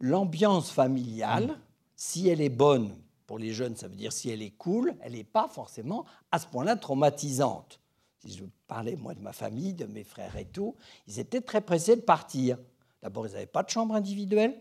l'ambiance 0.00 0.70
familiale, 0.70 1.58
si 2.06 2.28
elle 2.28 2.42
est 2.42 2.50
bonne 2.50 2.94
pour 3.26 3.38
les 3.38 3.54
jeunes, 3.54 3.76
ça 3.76 3.88
veut 3.88 3.96
dire 3.96 4.12
si 4.12 4.28
elle 4.28 4.42
est 4.42 4.50
cool, 4.50 4.94
elle 5.00 5.12
n'est 5.14 5.24
pas 5.24 5.48
forcément 5.48 6.04
à 6.30 6.38
ce 6.38 6.46
point-là 6.46 6.76
traumatisante. 6.76 7.80
Si 8.18 8.36
je 8.36 8.44
parlais, 8.66 8.94
moi, 8.96 9.14
de 9.14 9.20
ma 9.20 9.32
famille, 9.32 9.72
de 9.72 9.86
mes 9.86 10.04
frères 10.04 10.36
et 10.36 10.44
tout, 10.44 10.74
ils 11.06 11.18
étaient 11.18 11.40
très 11.40 11.62
pressés 11.62 11.96
de 11.96 12.02
partir. 12.02 12.58
D'abord, 13.02 13.26
ils 13.26 13.32
n'avaient 13.32 13.46
pas 13.46 13.62
de 13.62 13.70
chambre 13.70 13.94
individuelle, 13.94 14.60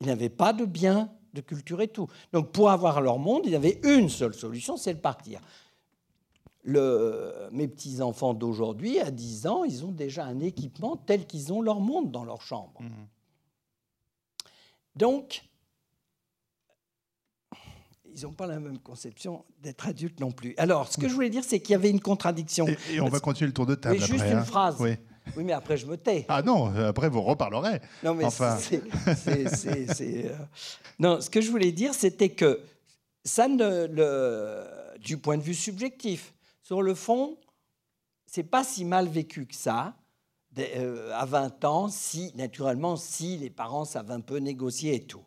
ils 0.00 0.06
n'avaient 0.06 0.30
pas 0.30 0.54
de 0.54 0.64
biens 0.64 1.12
de 1.34 1.42
culture 1.42 1.82
et 1.82 1.88
tout. 1.88 2.06
Donc, 2.32 2.50
pour 2.52 2.70
avoir 2.70 3.02
leur 3.02 3.18
monde, 3.18 3.42
ils 3.44 3.54
avaient 3.54 3.78
une 3.84 4.08
seule 4.08 4.32
solution, 4.34 4.78
c'est 4.78 4.94
de 4.94 5.00
partir. 5.00 5.40
Le- 6.62 7.48
mes 7.52 7.68
petits-enfants 7.68 8.32
d'aujourd'hui, 8.32 8.98
à 9.00 9.10
10 9.10 9.46
ans, 9.46 9.64
ils 9.64 9.84
ont 9.84 9.92
déjà 9.92 10.24
un 10.24 10.40
équipement 10.40 10.96
tel 10.96 11.26
qu'ils 11.26 11.52
ont 11.52 11.60
leur 11.60 11.80
monde 11.80 12.10
dans 12.10 12.24
leur 12.24 12.40
chambre. 12.40 12.80
Donc, 14.96 15.44
ils 18.14 18.22
n'ont 18.22 18.32
pas 18.32 18.46
la 18.46 18.58
même 18.60 18.78
conception 18.78 19.44
d'être 19.62 19.86
adultes 19.86 20.20
non 20.20 20.30
plus. 20.32 20.54
Alors, 20.58 20.90
ce 20.92 20.98
que 20.98 21.08
je 21.08 21.14
voulais 21.14 21.30
dire, 21.30 21.44
c'est 21.44 21.60
qu'il 21.60 21.72
y 21.72 21.74
avait 21.74 21.90
une 21.90 22.00
contradiction. 22.00 22.66
Et, 22.66 22.76
et 22.94 23.00
on 23.00 23.08
va 23.08 23.20
continuer 23.20 23.48
le 23.48 23.54
tour 23.54 23.66
de 23.66 23.74
table 23.74 23.96
Mais 24.00 24.06
juste 24.06 24.20
après. 24.20 24.32
une 24.32 24.38
hein. 24.38 24.44
phrase. 24.44 24.76
Oui. 24.80 24.90
Oui, 25.36 25.44
mais 25.44 25.52
après, 25.52 25.76
je 25.76 25.86
me 25.86 25.96
tais. 25.96 26.24
Ah 26.28 26.40
non, 26.42 26.66
après 26.74 27.10
vous 27.10 27.20
reparlerez. 27.22 27.80
Non, 28.02 28.14
mais 28.14 28.24
Enfin. 28.24 28.56
c'est- 28.58 28.82
euh, 30.26 30.34
Non, 30.98 31.20
ce 31.20 31.28
que 31.30 31.40
je 31.40 31.50
voulais 31.50 31.72
dire, 31.72 31.92
c'était 31.94 32.30
que 32.30 32.60
ça 33.24 33.46
ne 33.46 33.86
le... 33.86 34.64
du 35.00 35.18
point 35.18 35.36
de 35.36 35.42
vue 35.42 35.54
subjectif, 35.54 36.32
sur 36.62 36.80
le 36.82 36.94
fond, 36.94 37.36
c'est 38.26 38.42
pas 38.42 38.64
si 38.64 38.84
mal 38.84 39.06
vécu 39.08 39.46
que 39.46 39.54
ça. 39.54 39.94
Euh, 40.58 41.12
à 41.14 41.24
20 41.24 41.64
ans, 41.66 41.88
si 41.88 42.32
naturellement, 42.34 42.96
si 42.96 43.36
les 43.36 43.50
parents 43.50 43.84
savent 43.84 44.10
un 44.10 44.20
peu 44.20 44.38
négocier 44.38 44.94
et 44.94 45.04
tout. 45.04 45.22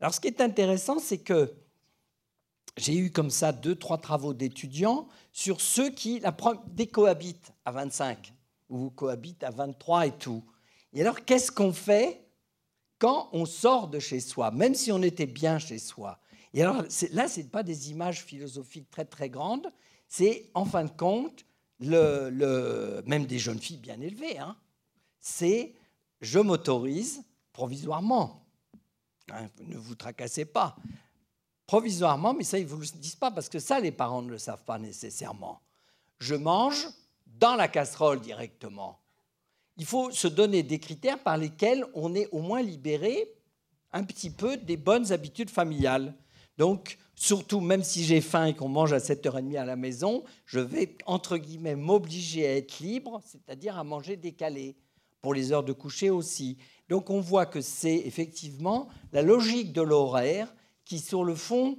Alors, 0.00 0.14
ce 0.14 0.20
qui 0.20 0.28
est 0.28 0.40
intéressant, 0.40 0.98
c'est 0.98 1.18
que 1.18 1.52
j'ai 2.76 2.96
eu 2.96 3.10
comme 3.10 3.30
ça 3.30 3.52
deux, 3.52 3.74
trois 3.74 3.98
travaux 3.98 4.34
d'étudiants 4.34 5.06
sur 5.32 5.60
ceux 5.60 5.90
qui 5.90 6.20
la 6.20 6.34
décohabitent 6.68 7.52
à 7.64 7.72
25 7.72 8.32
ou 8.70 8.90
cohabitent 8.90 9.44
à 9.44 9.50
23 9.50 10.06
et 10.06 10.12
tout. 10.12 10.42
Et 10.94 11.00
alors, 11.02 11.24
qu'est-ce 11.24 11.52
qu'on 11.52 11.72
fait 11.72 12.24
quand 12.98 13.28
on 13.32 13.44
sort 13.44 13.88
de 13.88 13.98
chez 13.98 14.20
soi, 14.20 14.50
même 14.50 14.74
si 14.74 14.92
on 14.92 15.02
était 15.02 15.26
bien 15.26 15.58
chez 15.58 15.78
soi? 15.78 16.18
Et 16.54 16.62
alors, 16.62 16.82
là, 17.12 17.28
ce 17.28 17.40
n'est 17.40 17.46
pas 17.46 17.62
des 17.62 17.90
images 17.90 18.22
philosophiques 18.24 18.90
très, 18.90 19.04
très 19.04 19.28
grandes, 19.30 19.72
c'est, 20.08 20.50
en 20.54 20.64
fin 20.64 20.84
de 20.84 20.90
compte, 20.90 21.44
même 21.80 23.26
des 23.26 23.38
jeunes 23.38 23.58
filles 23.58 23.78
bien 23.78 24.00
élevées, 24.00 24.38
hein, 24.38 24.56
c'est 25.20 25.74
je 26.20 26.38
m'autorise 26.38 27.24
provisoirement. 27.52 28.46
Hein, 29.30 29.46
ne 29.66 29.76
vous 29.76 29.94
tracassez 29.94 30.44
pas. 30.44 30.76
Provisoirement, 31.72 32.34
mais 32.34 32.44
ça, 32.44 32.58
ils 32.58 32.64
ne 32.64 32.68
vous 32.68 32.76
le 32.76 32.86
disent 32.98 33.14
pas, 33.14 33.30
parce 33.30 33.48
que 33.48 33.58
ça, 33.58 33.80
les 33.80 33.92
parents 33.92 34.20
ne 34.20 34.30
le 34.30 34.36
savent 34.36 34.62
pas 34.62 34.78
nécessairement. 34.78 35.62
Je 36.18 36.34
mange 36.34 36.86
dans 37.24 37.56
la 37.56 37.66
casserole 37.66 38.20
directement. 38.20 39.00
Il 39.78 39.86
faut 39.86 40.10
se 40.10 40.28
donner 40.28 40.62
des 40.62 40.78
critères 40.78 41.22
par 41.22 41.38
lesquels 41.38 41.86
on 41.94 42.14
est 42.14 42.28
au 42.30 42.40
moins 42.40 42.60
libéré 42.60 43.26
un 43.90 44.04
petit 44.04 44.28
peu 44.28 44.58
des 44.58 44.76
bonnes 44.76 45.12
habitudes 45.12 45.48
familiales. 45.48 46.14
Donc, 46.58 46.98
surtout, 47.14 47.60
même 47.60 47.84
si 47.84 48.04
j'ai 48.04 48.20
faim 48.20 48.44
et 48.44 48.54
qu'on 48.54 48.68
mange 48.68 48.92
à 48.92 48.98
7h30 48.98 49.58
à 49.58 49.64
la 49.64 49.76
maison, 49.76 50.24
je 50.44 50.60
vais, 50.60 50.98
entre 51.06 51.38
guillemets, 51.38 51.74
m'obliger 51.74 52.46
à 52.46 52.56
être 52.56 52.80
libre, 52.80 53.22
c'est-à-dire 53.24 53.78
à 53.78 53.82
manger 53.82 54.18
décalé, 54.18 54.76
pour 55.22 55.32
les 55.32 55.52
heures 55.52 55.64
de 55.64 55.72
coucher 55.72 56.10
aussi. 56.10 56.58
Donc, 56.90 57.08
on 57.08 57.20
voit 57.20 57.46
que 57.46 57.62
c'est 57.62 57.96
effectivement 58.04 58.88
la 59.14 59.22
logique 59.22 59.72
de 59.72 59.80
l'horaire 59.80 60.52
qui, 60.92 60.98
sur 60.98 61.24
le 61.24 61.34
fond, 61.34 61.78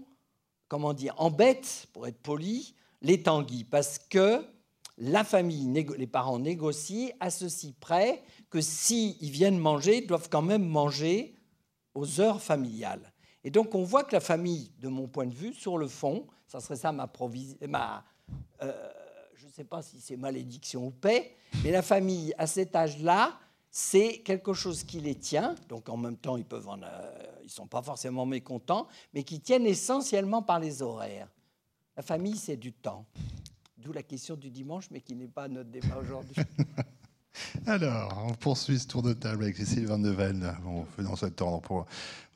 comment 0.68 0.96
dire, 0.96 1.14
embête, 1.18 1.86
pour 1.94 2.08
être 2.08 2.18
poli, 2.18 2.74
les 3.04 3.22
tanguis, 3.22 3.64
parce 3.64 4.00
que 4.00 4.44
la 4.98 5.24
famille, 5.24 5.72
les 5.72 6.08
parents 6.08 6.40
négocient 6.40 7.12
à 7.20 7.30
ceci 7.30 7.76
près 7.80 8.24
que 8.50 8.60
s'ils 8.60 9.30
viennent 9.30 9.60
manger, 9.60 10.00
ils 10.00 10.08
doivent 10.08 10.30
quand 10.32 10.42
même 10.42 10.66
manger 10.66 11.36
aux 11.94 12.22
heures 12.22 12.42
familiales. 12.42 13.14
Et 13.44 13.52
donc 13.52 13.76
on 13.76 13.84
voit 13.84 14.04
que 14.04 14.14
la 14.14 14.20
famille, 14.20 14.72
de 14.80 14.88
mon 14.88 15.08
point 15.08 15.28
de 15.28 15.36
vue, 15.36 15.54
sur 15.54 15.78
le 15.78 15.88
fond, 15.88 16.26
ça 16.48 16.60
serait 16.60 16.76
ça 16.76 16.92
ma, 16.92 17.08
ma 17.68 18.04
euh, 18.64 18.90
je 19.36 19.46
ne 19.46 19.52
sais 19.52 19.64
pas 19.64 19.84
si 19.84 20.02
c'est 20.02 20.18
malédiction 20.18 20.88
ou 20.88 20.92
paix, 20.92 21.36
mais 21.64 21.70
la 21.70 21.84
famille 21.84 22.34
à 22.40 22.48
cet 22.48 22.76
âge-là, 22.76 23.38
c'est 23.76 24.20
quelque 24.20 24.54
chose 24.54 24.84
qui 24.84 25.02
les 25.02 25.16
tient. 25.16 25.56
Donc 25.68 25.90
en 25.90 25.98
même 25.98 26.16
temps, 26.16 26.38
ils 26.38 26.46
peuvent, 26.46 26.70
en, 26.70 26.80
euh, 26.84 27.12
sont 27.48 27.66
pas 27.66 27.82
forcément 27.82 28.24
mécontents, 28.24 28.88
mais 29.16 29.24
qui 29.24 29.42
tiennent 29.42 29.66
essentiellement 29.66 30.44
par 30.44 30.60
les 30.60 30.84
horaires. 30.84 31.28
La 31.98 32.04
famille, 32.04 32.38
c'est 32.38 32.56
du 32.56 32.72
temps. 32.72 33.04
D'où 33.78 33.92
la 33.92 34.04
question 34.04 34.36
du 34.36 34.52
dimanche, 34.52 34.92
mais 34.92 35.02
qui 35.02 35.16
n'est 35.16 35.28
pas 35.28 35.48
notre 35.48 35.72
débat 35.72 35.98
aujourd'hui. 35.98 36.36
Alors, 37.66 38.24
on 38.30 38.34
poursuit 38.36 38.78
ce 38.78 38.88
tour 38.88 39.02
de 39.02 39.14
table 39.14 39.44
avec 39.44 39.58
Cécile 39.58 39.88
Van 39.88 39.98
de 39.98 40.12
Ven. 40.12 40.56
Bon, 40.64 40.86
faisons 40.96 41.16
cet 41.16 41.42
ordre. 41.42 41.62
Pour... 41.62 41.88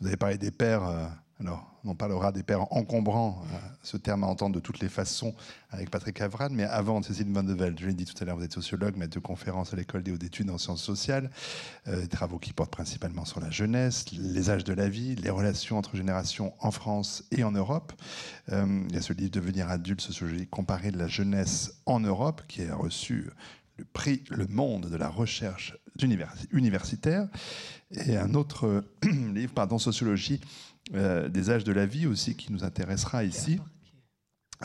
Vous 0.01 0.07
avez 0.07 0.17
parlé 0.17 0.39
des 0.39 0.51
pères. 0.51 1.11
Alors, 1.39 1.71
on 1.83 1.93
parlera 1.93 2.31
des 2.31 2.41
pères 2.41 2.65
encombrants, 2.73 3.43
euh, 3.53 3.57
ce 3.83 3.95
terme 3.95 4.23
à 4.23 4.27
entendre 4.27 4.55
de 4.55 4.59
toutes 4.59 4.79
les 4.79 4.89
façons 4.89 5.35
avec 5.69 5.91
Patrick 5.91 6.19
Avran. 6.19 6.49
Mais 6.49 6.63
avant, 6.63 7.01
Cécile 7.03 7.31
Van 7.31 7.43
de 7.43 7.53
Ven, 7.53 7.77
je 7.79 7.85
l'ai 7.85 7.93
dit 7.93 8.05
tout 8.05 8.15
à 8.19 8.25
l'heure, 8.25 8.37
vous 8.37 8.43
êtes 8.43 8.53
sociologue, 8.53 8.97
maître 8.97 9.13
de 9.13 9.19
conférence 9.19 9.71
à 9.71 9.77
l'école 9.77 10.01
des 10.01 10.11
hautes 10.11 10.23
études 10.23 10.49
en 10.49 10.57
sciences 10.57 10.81
sociales. 10.83 11.29
euh, 11.87 12.07
travaux 12.07 12.39
qui 12.39 12.53
portent 12.53 12.71
principalement 12.71 13.23
sur 13.23 13.39
la 13.39 13.51
jeunesse, 13.51 14.05
les 14.13 14.49
âges 14.49 14.63
de 14.63 14.73
la 14.73 14.89
vie, 14.89 15.15
les 15.15 15.29
relations 15.29 15.77
entre 15.77 15.95
générations 15.95 16.53
en 16.59 16.71
France 16.71 17.23
et 17.29 17.43
en 17.43 17.51
Europe. 17.51 17.93
Euh, 18.51 18.83
il 18.89 18.95
y 18.95 18.97
a 18.97 19.01
ce 19.01 19.13
livre 19.13 19.29
Devenir 19.31 19.69
adulte, 19.69 20.01
sociologie 20.01 20.47
comparée 20.47 20.89
de 20.89 20.97
la 20.97 21.07
jeunesse 21.07 21.75
en 21.85 21.99
Europe, 21.99 22.41
qui 22.47 22.63
a 22.63 22.75
reçu 22.75 23.29
le 23.77 23.85
prix 23.85 24.23
Le 24.31 24.47
Monde 24.47 24.89
de 24.89 24.97
la 24.97 25.07
recherche 25.07 25.77
universi- 25.99 26.47
universitaire, 26.51 27.27
et 27.91 28.17
un 28.17 28.33
autre 28.33 28.65
euh, 28.65 28.81
livre, 29.33 29.53
pardon, 29.53 29.77
Sociologie 29.77 30.41
euh, 30.93 31.27
des 31.27 31.49
âges 31.49 31.63
de 31.65 31.73
la 31.73 31.85
vie 31.85 32.07
aussi, 32.07 32.35
qui 32.35 32.51
nous 32.51 32.63
intéressera 32.63 33.23
ici. 33.23 33.59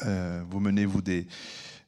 Euh, 0.07 0.43
vous 0.49 0.61
menez, 0.61 0.87
vous, 0.87 1.03
des, 1.03 1.27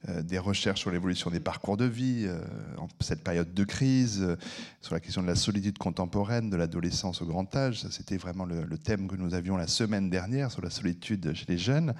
euh, 0.09 0.23
des 0.23 0.39
recherches 0.39 0.81
sur 0.81 0.91
l'évolution 0.91 1.31
des 1.31 1.41
parcours 1.41 1.77
de 1.77 1.85
vie 1.85 2.29
en 2.77 2.89
cette 3.01 3.23
période 3.23 3.55
de 3.55 3.65
crise, 3.65 4.37
sur 4.81 4.95
la 4.95 5.01
question 5.01 5.23
de 5.23 5.29
la 5.29 5.37
solitude 5.37 5.79
contemporaine, 5.79 6.51
de 6.51 6.57
l'adolescence 6.57 7.23
au 7.23 7.27
grand 7.27 7.55
âge. 7.55 7.83
Ça, 7.83 7.91
c'était 7.91 8.17
vraiment 8.17 8.45
le, 8.45 8.65
le 8.65 8.79
thème 8.79 9.07
que 9.07 9.17
nous 9.17 9.35
avions 9.35 9.57
la 9.57 9.69
semaine 9.69 10.11
dernière 10.11 10.51
sur 10.51 10.63
la 10.63 10.71
solitude 10.71 11.33
chez 11.35 11.47
les 11.49 11.59
jeunes. 11.59 11.95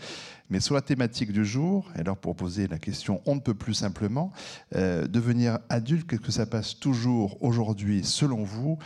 Mais 0.51 0.61
sur 0.61 0.75
la 0.75 0.83
thématique 0.83 1.33
du 1.33 1.45
jour, 1.45 1.91
et 1.97 2.01
alors 2.01 2.19
pour 2.19 2.37
poser 2.37 2.67
la 2.67 2.79
question 2.79 3.23
on 3.27 3.37
ne 3.37 3.41
peut 3.41 3.55
plus 3.55 3.75
simplement, 3.75 4.33
devenir 4.73 5.61
adulte, 5.69 6.07
qu'est-ce 6.07 6.21
que 6.21 6.33
ça 6.33 6.47
passe 6.47 6.79
toujours 6.79 7.43
aujourd'hui, 7.43 8.05
selon 8.05 8.43
vous, 8.43 8.79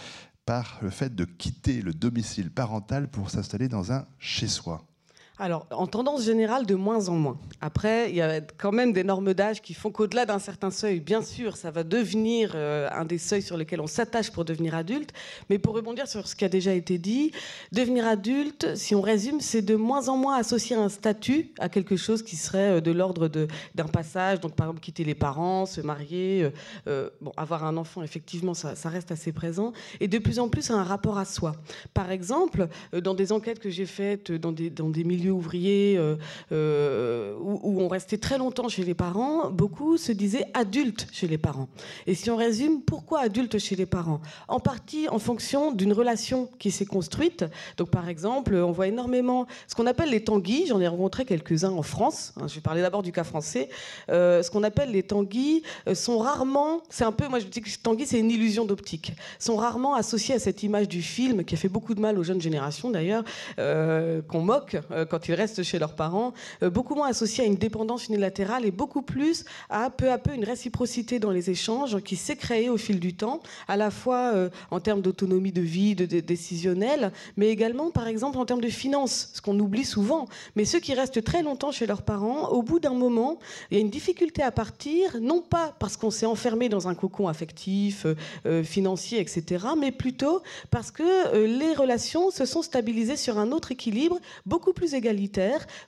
par 0.49 0.79
le 0.81 0.89
fait 0.89 1.15
de 1.15 1.27
quitter 1.27 1.83
le 1.83 1.93
domicile 1.93 2.51
parental 2.51 3.11
pour 3.11 3.29
s'installer 3.29 3.69
dans 3.69 3.93
un 3.93 4.07
chez-soi 4.19 4.88
alors, 5.41 5.67
en 5.71 5.87
tendance 5.87 6.25
générale, 6.25 6.67
de 6.67 6.75
moins 6.75 7.09
en 7.09 7.15
moins. 7.15 7.39
Après, 7.61 8.11
il 8.11 8.17
y 8.17 8.21
a 8.21 8.41
quand 8.41 8.73
même 8.73 8.93
des 8.93 9.05
normes 9.05 9.35
d'âge 9.35 9.63
qui 9.63 9.73
font 9.73 9.93
qu'au-delà 9.93 10.27
d'un 10.27 10.41
certain 10.41 10.73
seuil, 10.73 10.99
bien 10.99 11.23
sûr, 11.23 11.57
ça 11.57 11.71
va 11.71 11.85
devenir 11.85 12.53
euh, 12.57 12.89
un 12.91 13.05
des 13.05 13.19
seuils 13.19 13.43
sur 13.43 13.57
lesquels 13.57 13.81
on 13.81 13.87
s'attache 13.87 14.33
pour 14.33 14.45
devenir 14.45 14.75
adulte. 14.75 15.13
Mais 15.49 15.59
pour 15.59 15.75
rebondir 15.75 16.09
sur 16.09 16.27
ce 16.27 16.35
qui 16.35 16.45
a 16.45 16.49
déjà 16.49 16.73
été 16.73 16.99
dit, 16.99 17.31
devenir 17.71 18.07
adulte, 18.09 18.75
si 18.75 18.97
on 18.97 19.01
résume, 19.01 19.41
c'est 19.41 19.63
de 19.63 19.77
moins 19.77 20.09
en 20.09 20.17
moins 20.17 20.37
associer 20.37 20.75
un 20.75 20.89
statut 20.89 21.53
à 21.61 21.69
quelque 21.69 21.97
chose 21.97 22.25
qui 22.25 22.35
serait 22.35 22.79
euh, 22.79 22.81
de 22.81 22.91
l'ordre 22.91 23.29
d'un 23.29 23.87
passage. 23.87 24.41
Donc, 24.41 24.57
par 24.57 24.67
exemple, 24.67 24.81
quitter 24.81 25.05
les 25.05 25.15
parents, 25.15 25.67
se 25.67 25.81
marier, 25.81 26.51
euh, 26.89 27.11
avoir 27.37 27.65
un 27.65 27.77
enfant, 27.77 28.03
effectivement, 28.03 28.55
ça, 28.55 28.75
ça, 28.75 28.89
reste 28.89 29.13
assez 29.13 29.31
présent. 29.31 29.73
Et 30.01 30.09
de 30.09 30.19
plus 30.19 30.41
en 30.41 30.49
plus, 30.49 30.73
un 30.73 30.83
rapport 30.83 31.17
à 31.17 31.25
soi. 31.25 31.53
Par 31.95 32.11
exemple, 32.11 32.67
dans 32.93 33.15
des 33.15 33.31
enquêtes 33.31 33.61
que 33.61 33.71
j'ai 33.71 33.87
faites 33.87 34.33
dans 34.33 34.51
des, 34.51 34.71
dans 34.71 34.89
des 34.89 35.05
milieux 35.05 35.28
ouvriers 35.31 35.97
euh, 35.97 36.17
euh, 36.53 37.35
où, 37.41 37.81
on 37.81 37.89
restait 37.89 38.19
très 38.19 38.39
longtemps 38.39 38.69
chez 38.69 38.85
les 38.85 38.95
parents, 38.95 39.51
beaucoup 39.51 39.97
se 39.97 40.13
disaient 40.13 40.47
adultes 40.55 41.07
chez 41.13 41.27
les 41.27 41.39
parents. 41.39 41.69
Et 42.07 42.15
si 42.15 42.31
on 42.31 42.37
résume, 42.37 42.83
pourquoi 42.83 43.21
adultes 43.21 43.59
chez 43.59 43.77
les 43.77 43.87
parents? 43.87 44.21
En 44.49 44.61
partie 44.61 45.09
en 45.09 45.19
fonction 45.19 45.73
d'une 45.73 45.93
relation 45.93 46.49
qui 46.59 46.71
s'est 46.71 46.87
construite. 46.87 47.45
Donc 47.77 47.91
par 47.91 48.09
exemple, 48.09 48.55
on 48.55 48.73
voit 48.73 48.89
énormément 48.89 49.47
ce 49.67 49.75
qu'on 49.75 49.87
appelle 49.87 50.11
les 50.11 50.25
tanguis, 50.25 50.67
j'en 50.67 50.81
ai 50.81 50.89
rencontré 50.89 51.25
quelques-uns 51.25 51.71
en 51.71 51.83
France, 51.83 52.33
hein, 52.37 52.47
je 52.49 52.55
vais 52.57 52.61
parler 52.61 52.83
d'abord 52.83 53.03
du 53.03 53.13
cas 53.13 53.25
français, 53.25 53.69
euh, 54.11 54.43
ce 54.43 54.51
qu'on 54.51 54.63
appelle 54.63 54.91
les 54.91 55.03
tanguis 55.03 55.63
sont 55.95 56.19
rarement, 56.19 56.83
c'est 56.89 57.05
un 57.05 57.13
peu, 57.13 57.29
moi 57.29 57.39
je 57.39 57.47
dis 57.47 57.61
que 57.61 57.71
tanguis 57.83 58.07
c'est 58.07 58.19
une 58.19 58.31
illusion 58.31 58.65
d'optique, 58.65 59.13
sont 59.39 59.57
rarement 59.57 59.95
associés 59.95 60.35
à 60.35 60.39
cette 60.39 60.63
image 60.63 60.89
du 60.89 61.03
film 61.03 61.45
qui 61.45 61.55
a 61.55 61.59
fait 61.59 61.69
beaucoup 61.69 61.95
de 61.95 62.01
mal 62.01 62.19
aux 62.19 62.23
jeunes 62.23 62.41
générations 62.41 62.91
d'ailleurs, 62.91 63.25
qu'on 63.57 64.41
moque 64.41 64.77
quand 65.11 65.18
ils 65.27 65.35
restent 65.35 65.63
chez 65.63 65.79
leurs 65.79 65.95
parents, 65.95 66.33
euh, 66.63 66.71
beaucoup 66.71 66.95
moins 66.95 67.09
associés 67.09 67.45
à 67.45 67.47
une 67.47 67.57
dépendance 67.57 68.07
unilatérale 68.09 68.65
et 68.65 68.71
beaucoup 68.71 69.03
plus 69.03 69.45
à 69.71 69.91
peu 69.91 70.11
à 70.11 70.19
peu 70.19 70.35
une 70.35 70.45
réciprocité 70.45 71.19
dans 71.19 71.31
les 71.31 71.51
échanges 71.51 72.01
qui 72.03 72.17
s'est 72.17 72.37
créée 72.37 72.69
au 72.69 72.77
fil 72.77 73.01
du 73.01 73.15
temps, 73.15 73.41
à 73.67 73.77
la 73.77 73.91
fois 73.91 74.33
euh, 74.35 74.51
en 74.71 74.81
termes 74.81 75.01
d'autonomie 75.01 75.53
de 75.53 75.61
vie, 75.61 75.95
de, 75.95 76.07
décisionnelle, 76.21 77.13
mais 77.37 77.49
également 77.49 77.91
par 77.91 78.07
exemple 78.07 78.39
en 78.39 78.45
termes 78.45 78.61
de 78.61 78.69
finances, 78.69 79.31
ce 79.35 79.41
qu'on 79.41 79.59
oublie 79.59 79.85
souvent. 79.85 80.27
Mais 80.57 80.65
ceux 80.65 80.81
qui 80.81 80.95
restent 80.95 81.25
très 81.25 81.43
longtemps 81.43 81.73
chez 81.73 81.87
leurs 81.87 82.03
parents, 82.03 82.49
au 82.49 82.63
bout 82.63 82.81
d'un 82.81 82.95
moment, 82.95 83.39
il 83.71 83.77
y 83.77 83.79
a 83.79 83.81
une 83.81 83.91
difficulté 83.91 84.43
à 84.43 84.51
partir, 84.51 85.19
non 85.21 85.41
pas 85.41 85.75
parce 85.79 85.97
qu'on 85.97 86.11
s'est 86.11 86.27
enfermé 86.27 86.69
dans 86.69 86.89
un 86.89 86.95
cocon 86.95 87.29
affectif, 87.29 88.07
euh, 88.47 88.63
financier, 88.63 89.21
etc., 89.21 89.67
mais 89.79 89.93
plutôt 89.93 90.43
parce 90.71 90.91
que 90.91 91.47
les 91.47 91.75
relations 91.75 92.31
se 92.31 92.45
sont 92.45 92.63
stabilisées 92.63 93.17
sur 93.17 93.39
un 93.39 93.53
autre 93.53 93.73
équilibre 93.73 94.19
beaucoup 94.47 94.73
plus 94.73 94.95
égal 94.95 95.08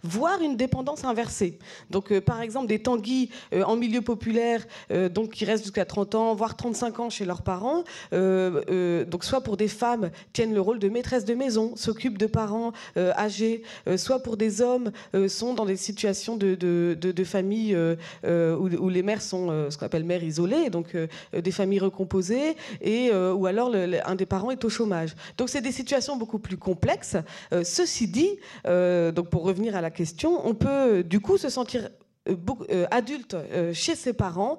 voire 0.03 0.41
une 0.43 0.57
dépendance 0.57 1.05
inversée. 1.05 1.59
Donc, 1.91 2.13
euh, 2.13 2.21
par 2.21 2.41
exemple, 2.41 2.67
des 2.67 2.81
tanguis 2.81 3.31
euh, 3.53 3.63
en 3.65 3.77
milieu 3.77 4.01
populaire, 4.01 4.67
euh, 4.91 5.09
donc 5.09 5.31
qui 5.31 5.45
restent 5.45 5.65
jusqu'à 5.65 5.85
30 5.85 6.15
ans, 6.15 6.35
voire 6.35 6.57
35 6.57 7.01
ans 7.01 7.11
chez 7.11 7.25
leurs 7.25 7.43
parents, 7.43 7.85
donc 8.13 9.25
soit 9.25 9.43
pour 9.43 9.57
des 9.57 9.69
femmes 9.69 10.11
tiennent 10.33 10.55
le 10.55 10.61
rôle 10.61 10.79
de 10.79 10.89
maîtresse 10.89 11.25
de 11.25 11.35
maison, 11.35 11.77
s'occupent 11.77 12.19
de 12.19 12.27
parents 12.27 12.73
âgés, 12.97 13.63
soit 13.97 14.21
pour 14.23 14.37
des 14.37 14.61
hommes 14.61 14.91
sont 15.29 15.55
dans 15.55 15.65
des 15.65 15.77
situations 15.77 16.37
de, 16.37 16.55
de, 16.55 17.25
famille 17.25 17.77
où, 18.25 18.89
les 18.89 19.03
mères 19.03 19.23
sont 19.23 19.71
ce 19.71 19.77
qu'on 19.77 19.87
appelle 19.87 20.05
mères 20.05 20.23
isolées, 20.23 20.71
donc 20.71 20.97
des 21.33 21.51
familles 21.51 21.81
recomposées, 21.81 22.57
et 22.81 23.11
ou 23.13 23.47
alors 23.47 23.75
un 23.75 24.15
des 24.15 24.27
parents 24.27 24.51
est 24.51 24.65
au 24.65 24.69
chômage. 24.69 25.15
Donc 25.37 25.49
c'est 25.49 25.63
des 25.63 25.73
situations 25.73 26.17
beaucoup 26.17 26.39
plus 26.39 26.57
complexes. 26.57 27.17
ceci 27.63 28.09
dit, 28.09 28.39
donc 29.13 29.29
pour 29.29 29.43
revenir 29.43 29.77
à 29.77 29.81
la 29.81 29.91
question, 29.91 30.47
on 30.47 30.55
peut 30.55 31.03
du 31.03 31.21
coup 31.21 31.39
se 31.39 31.49
sentir 31.49 31.89
adulte 32.91 33.35
euh, 33.35 33.73
chez 33.73 33.95
ses 33.95 34.13
parents 34.13 34.59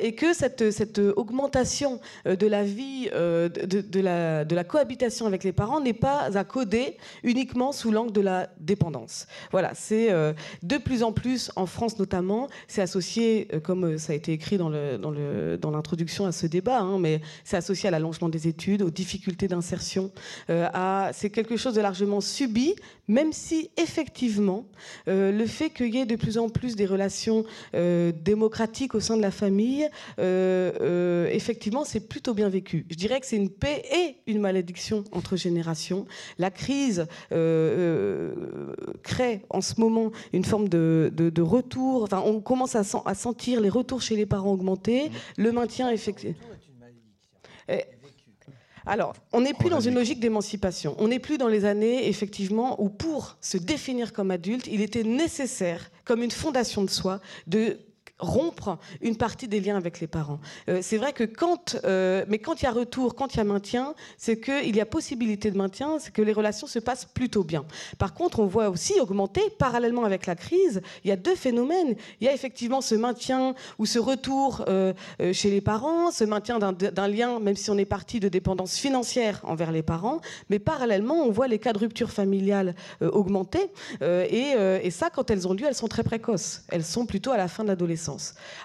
et 0.00 0.14
que 0.14 0.32
cette, 0.32 0.70
cette 0.70 0.98
augmentation 0.98 2.00
de 2.24 2.46
la 2.46 2.64
vie, 2.64 3.08
de, 3.10 4.00
la, 4.00 4.44
de, 4.44 4.54
la, 4.54 4.64
cohabitation 4.64 5.26
avec 5.26 5.44
les 5.44 5.52
parents 5.52 5.80
n'est 5.80 5.92
pas 5.92 6.36
à 6.36 6.44
coder 6.44 6.96
uniquement 7.22 7.72
sous 7.72 7.90
l'angle 7.90 8.12
de 8.12 8.20
la 8.20 8.48
dépendance. 8.58 9.26
Voilà, 9.50 9.72
c'est 9.74 10.10
de 10.62 10.78
plus 10.78 11.02
en 11.02 11.12
plus, 11.12 11.50
en 11.56 11.66
France 11.66 11.98
notamment, 11.98 12.48
c'est 12.68 12.82
associé, 12.82 13.48
comme 13.64 13.98
ça 13.98 14.12
a 14.12 14.16
été 14.16 14.32
écrit 14.32 14.58
dans 14.58 14.68
l'introduction 14.68 16.24
dans 16.24 16.28
à 16.28 16.32
ce 16.32 16.46
débat, 16.46 16.80
hein, 16.80 16.98
mais 16.98 17.20
c'est 17.44 17.56
associé 17.56 17.88
à 17.88 17.90
l'allongement 17.90 18.28
des 18.28 18.48
études, 18.48 18.82
aux 18.82 18.90
difficultés 18.90 19.48
d'insertion, 19.48 20.10
c'est 20.48 21.30
quelque 21.30 21.56
chose 21.56 21.74
de 21.74 21.80
largement 21.80 22.20
subi, 22.20 22.74
même 23.08 23.32
si 23.32 23.70
effectivement, 23.76 24.66
le 25.06 25.46
fait 25.46 25.70
qu'il 25.70 25.94
y 25.94 25.98
ait 25.98 26.06
de 26.06 26.16
plus 26.16 26.38
en 26.38 26.48
plus 26.48 26.76
des 26.76 26.86
relations 26.86 27.11
euh, 27.74 28.12
démocratique 28.12 28.94
au 28.94 29.00
sein 29.00 29.16
de 29.16 29.22
la 29.22 29.30
famille, 29.30 29.88
euh, 30.18 30.72
euh, 30.80 31.28
effectivement, 31.30 31.84
c'est 31.84 32.08
plutôt 32.08 32.34
bien 32.34 32.48
vécu. 32.48 32.86
Je 32.90 32.96
dirais 32.96 33.20
que 33.20 33.26
c'est 33.26 33.36
une 33.36 33.50
paix 33.50 33.82
et 33.94 34.16
une 34.26 34.40
malédiction 34.40 35.04
entre 35.12 35.36
générations. 35.36 36.06
La 36.38 36.50
crise 36.50 37.06
crée 39.02 39.42
en 39.50 39.60
ce 39.60 39.80
moment 39.80 40.12
une 40.32 40.44
forme 40.44 40.68
de, 40.68 41.42
retour. 41.42 42.04
Enfin, 42.04 42.22
on 42.24 42.40
commence 42.40 42.76
à, 42.76 42.82
à, 43.04 43.14
sentir 43.14 43.60
les 43.60 43.68
retours 43.68 44.00
chez 44.00 44.16
les 44.16 44.26
parents 44.26 44.52
augmenter, 44.52 45.10
le 45.36 45.52
maintien 45.52 45.90
effectivement. 45.90 46.36
Alors, 48.86 49.14
on 49.32 49.42
n'est 49.42 49.54
plus 49.54 49.70
dans 49.70 49.80
une 49.80 49.94
logique 49.94 50.20
d'émancipation. 50.20 50.96
On 50.98 51.08
n'est 51.08 51.18
plus 51.18 51.38
dans 51.38 51.48
les 51.48 51.64
années, 51.64 52.08
effectivement, 52.08 52.82
où 52.82 52.88
pour 52.88 53.36
se 53.40 53.56
définir 53.56 54.12
comme 54.12 54.30
adulte, 54.30 54.66
il 54.66 54.80
était 54.80 55.04
nécessaire, 55.04 55.90
comme 56.04 56.22
une 56.22 56.30
fondation 56.30 56.82
de 56.82 56.90
soi, 56.90 57.20
de 57.46 57.78
rompre 58.22 58.78
une 59.00 59.16
partie 59.16 59.48
des 59.48 59.60
liens 59.60 59.76
avec 59.76 60.00
les 60.00 60.06
parents. 60.06 60.40
Euh, 60.68 60.78
c'est 60.80 60.96
vrai 60.96 61.12
que 61.12 61.24
quand, 61.24 61.76
euh, 61.84 62.24
mais 62.28 62.38
quand 62.38 62.62
il 62.62 62.64
y 62.64 62.68
a 62.68 62.70
retour, 62.70 63.14
quand 63.14 63.34
il 63.34 63.38
y 63.38 63.40
a 63.40 63.44
maintien, 63.44 63.94
c'est 64.16 64.40
qu'il 64.40 64.74
y 64.74 64.80
a 64.80 64.86
possibilité 64.86 65.50
de 65.50 65.58
maintien, 65.58 65.98
c'est 65.98 66.12
que 66.12 66.22
les 66.22 66.32
relations 66.32 66.66
se 66.66 66.78
passent 66.78 67.04
plutôt 67.04 67.44
bien. 67.44 67.64
Par 67.98 68.14
contre, 68.14 68.38
on 68.38 68.46
voit 68.46 68.70
aussi 68.70 68.98
augmenter, 69.00 69.42
parallèlement 69.58 70.04
avec 70.04 70.26
la 70.26 70.36
crise, 70.36 70.80
il 71.04 71.08
y 71.08 71.12
a 71.12 71.16
deux 71.16 71.34
phénomènes. 71.34 71.96
Il 72.20 72.26
y 72.26 72.28
a 72.28 72.32
effectivement 72.32 72.80
ce 72.80 72.94
maintien 72.94 73.54
ou 73.78 73.86
ce 73.86 73.98
retour 73.98 74.64
euh, 74.68 74.92
chez 75.32 75.50
les 75.50 75.60
parents, 75.60 76.10
ce 76.10 76.24
maintien 76.24 76.58
d'un 76.58 77.08
lien, 77.08 77.40
même 77.40 77.56
si 77.56 77.70
on 77.70 77.78
est 77.78 77.84
parti 77.84 78.20
de 78.20 78.28
dépendance 78.28 78.76
financière 78.76 79.40
envers 79.42 79.72
les 79.72 79.82
parents, 79.82 80.20
mais 80.48 80.58
parallèlement, 80.58 81.16
on 81.26 81.30
voit 81.30 81.48
les 81.48 81.58
cas 81.58 81.72
de 81.72 81.78
rupture 81.78 82.10
familiale 82.10 82.74
augmenter. 83.00 83.70
Et, 84.00 84.52
et 84.82 84.90
ça, 84.90 85.10
quand 85.10 85.30
elles 85.30 85.48
ont 85.48 85.54
lieu, 85.54 85.66
elles 85.66 85.74
sont 85.74 85.88
très 85.88 86.04
précoces. 86.04 86.62
Elles 86.68 86.84
sont 86.84 87.06
plutôt 87.06 87.32
à 87.32 87.36
la 87.36 87.48
fin 87.48 87.64
de 87.64 87.68
l'adolescence. 87.68 88.11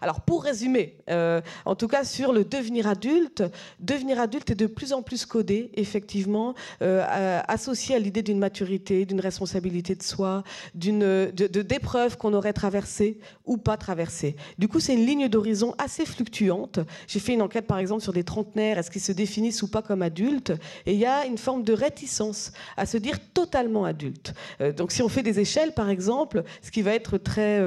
Alors 0.01 0.21
pour 0.21 0.43
résumer, 0.43 0.97
euh, 1.09 1.41
en 1.65 1.75
tout 1.75 1.87
cas 1.87 2.03
sur 2.03 2.33
le 2.33 2.43
devenir 2.43 2.87
adulte, 2.87 3.43
devenir 3.79 4.19
adulte 4.19 4.51
est 4.51 4.55
de 4.55 4.67
plus 4.67 4.93
en 4.93 5.01
plus 5.01 5.25
codé, 5.25 5.71
effectivement, 5.75 6.53
euh, 6.81 7.41
associé 7.47 7.95
à 7.95 7.99
l'idée 7.99 8.23
d'une 8.23 8.39
maturité, 8.39 9.05
d'une 9.05 9.19
responsabilité 9.19 9.95
de 9.95 10.03
soi, 10.03 10.43
d'une 10.75 11.31
d'épreuves 11.31 12.17
qu'on 12.17 12.33
aurait 12.33 12.53
traversées 12.53 13.19
ou 13.45 13.57
pas 13.57 13.77
traversées. 13.77 14.35
Du 14.57 14.67
coup, 14.67 14.79
c'est 14.79 14.93
une 14.93 15.05
ligne 15.05 15.27
d'horizon 15.27 15.73
assez 15.77 16.05
fluctuante. 16.05 16.79
J'ai 17.07 17.19
fait 17.19 17.33
une 17.33 17.41
enquête 17.41 17.67
par 17.67 17.77
exemple 17.77 18.03
sur 18.03 18.13
des 18.13 18.23
trentenaires, 18.23 18.77
est-ce 18.77 18.91
qu'ils 18.91 19.01
se 19.01 19.11
définissent 19.11 19.61
ou 19.63 19.67
pas 19.67 19.81
comme 19.81 20.01
adultes? 20.01 20.53
Et 20.85 20.93
il 20.93 20.99
y 20.99 21.05
a 21.05 21.25
une 21.25 21.37
forme 21.37 21.63
de 21.63 21.73
réticence 21.73 22.51
à 22.75 22.85
se 22.85 22.97
dire 22.97 23.17
totalement 23.33 23.85
adulte. 23.85 24.33
Euh, 24.61 24.71
donc 24.71 24.91
si 24.91 25.01
on 25.01 25.09
fait 25.09 25.23
des 25.23 25.39
échelles 25.39 25.73
par 25.73 25.89
exemple, 25.89 26.43
ce 26.61 26.71
qui 26.71 26.81
va 26.81 26.93
être 26.93 27.17
très 27.17 27.61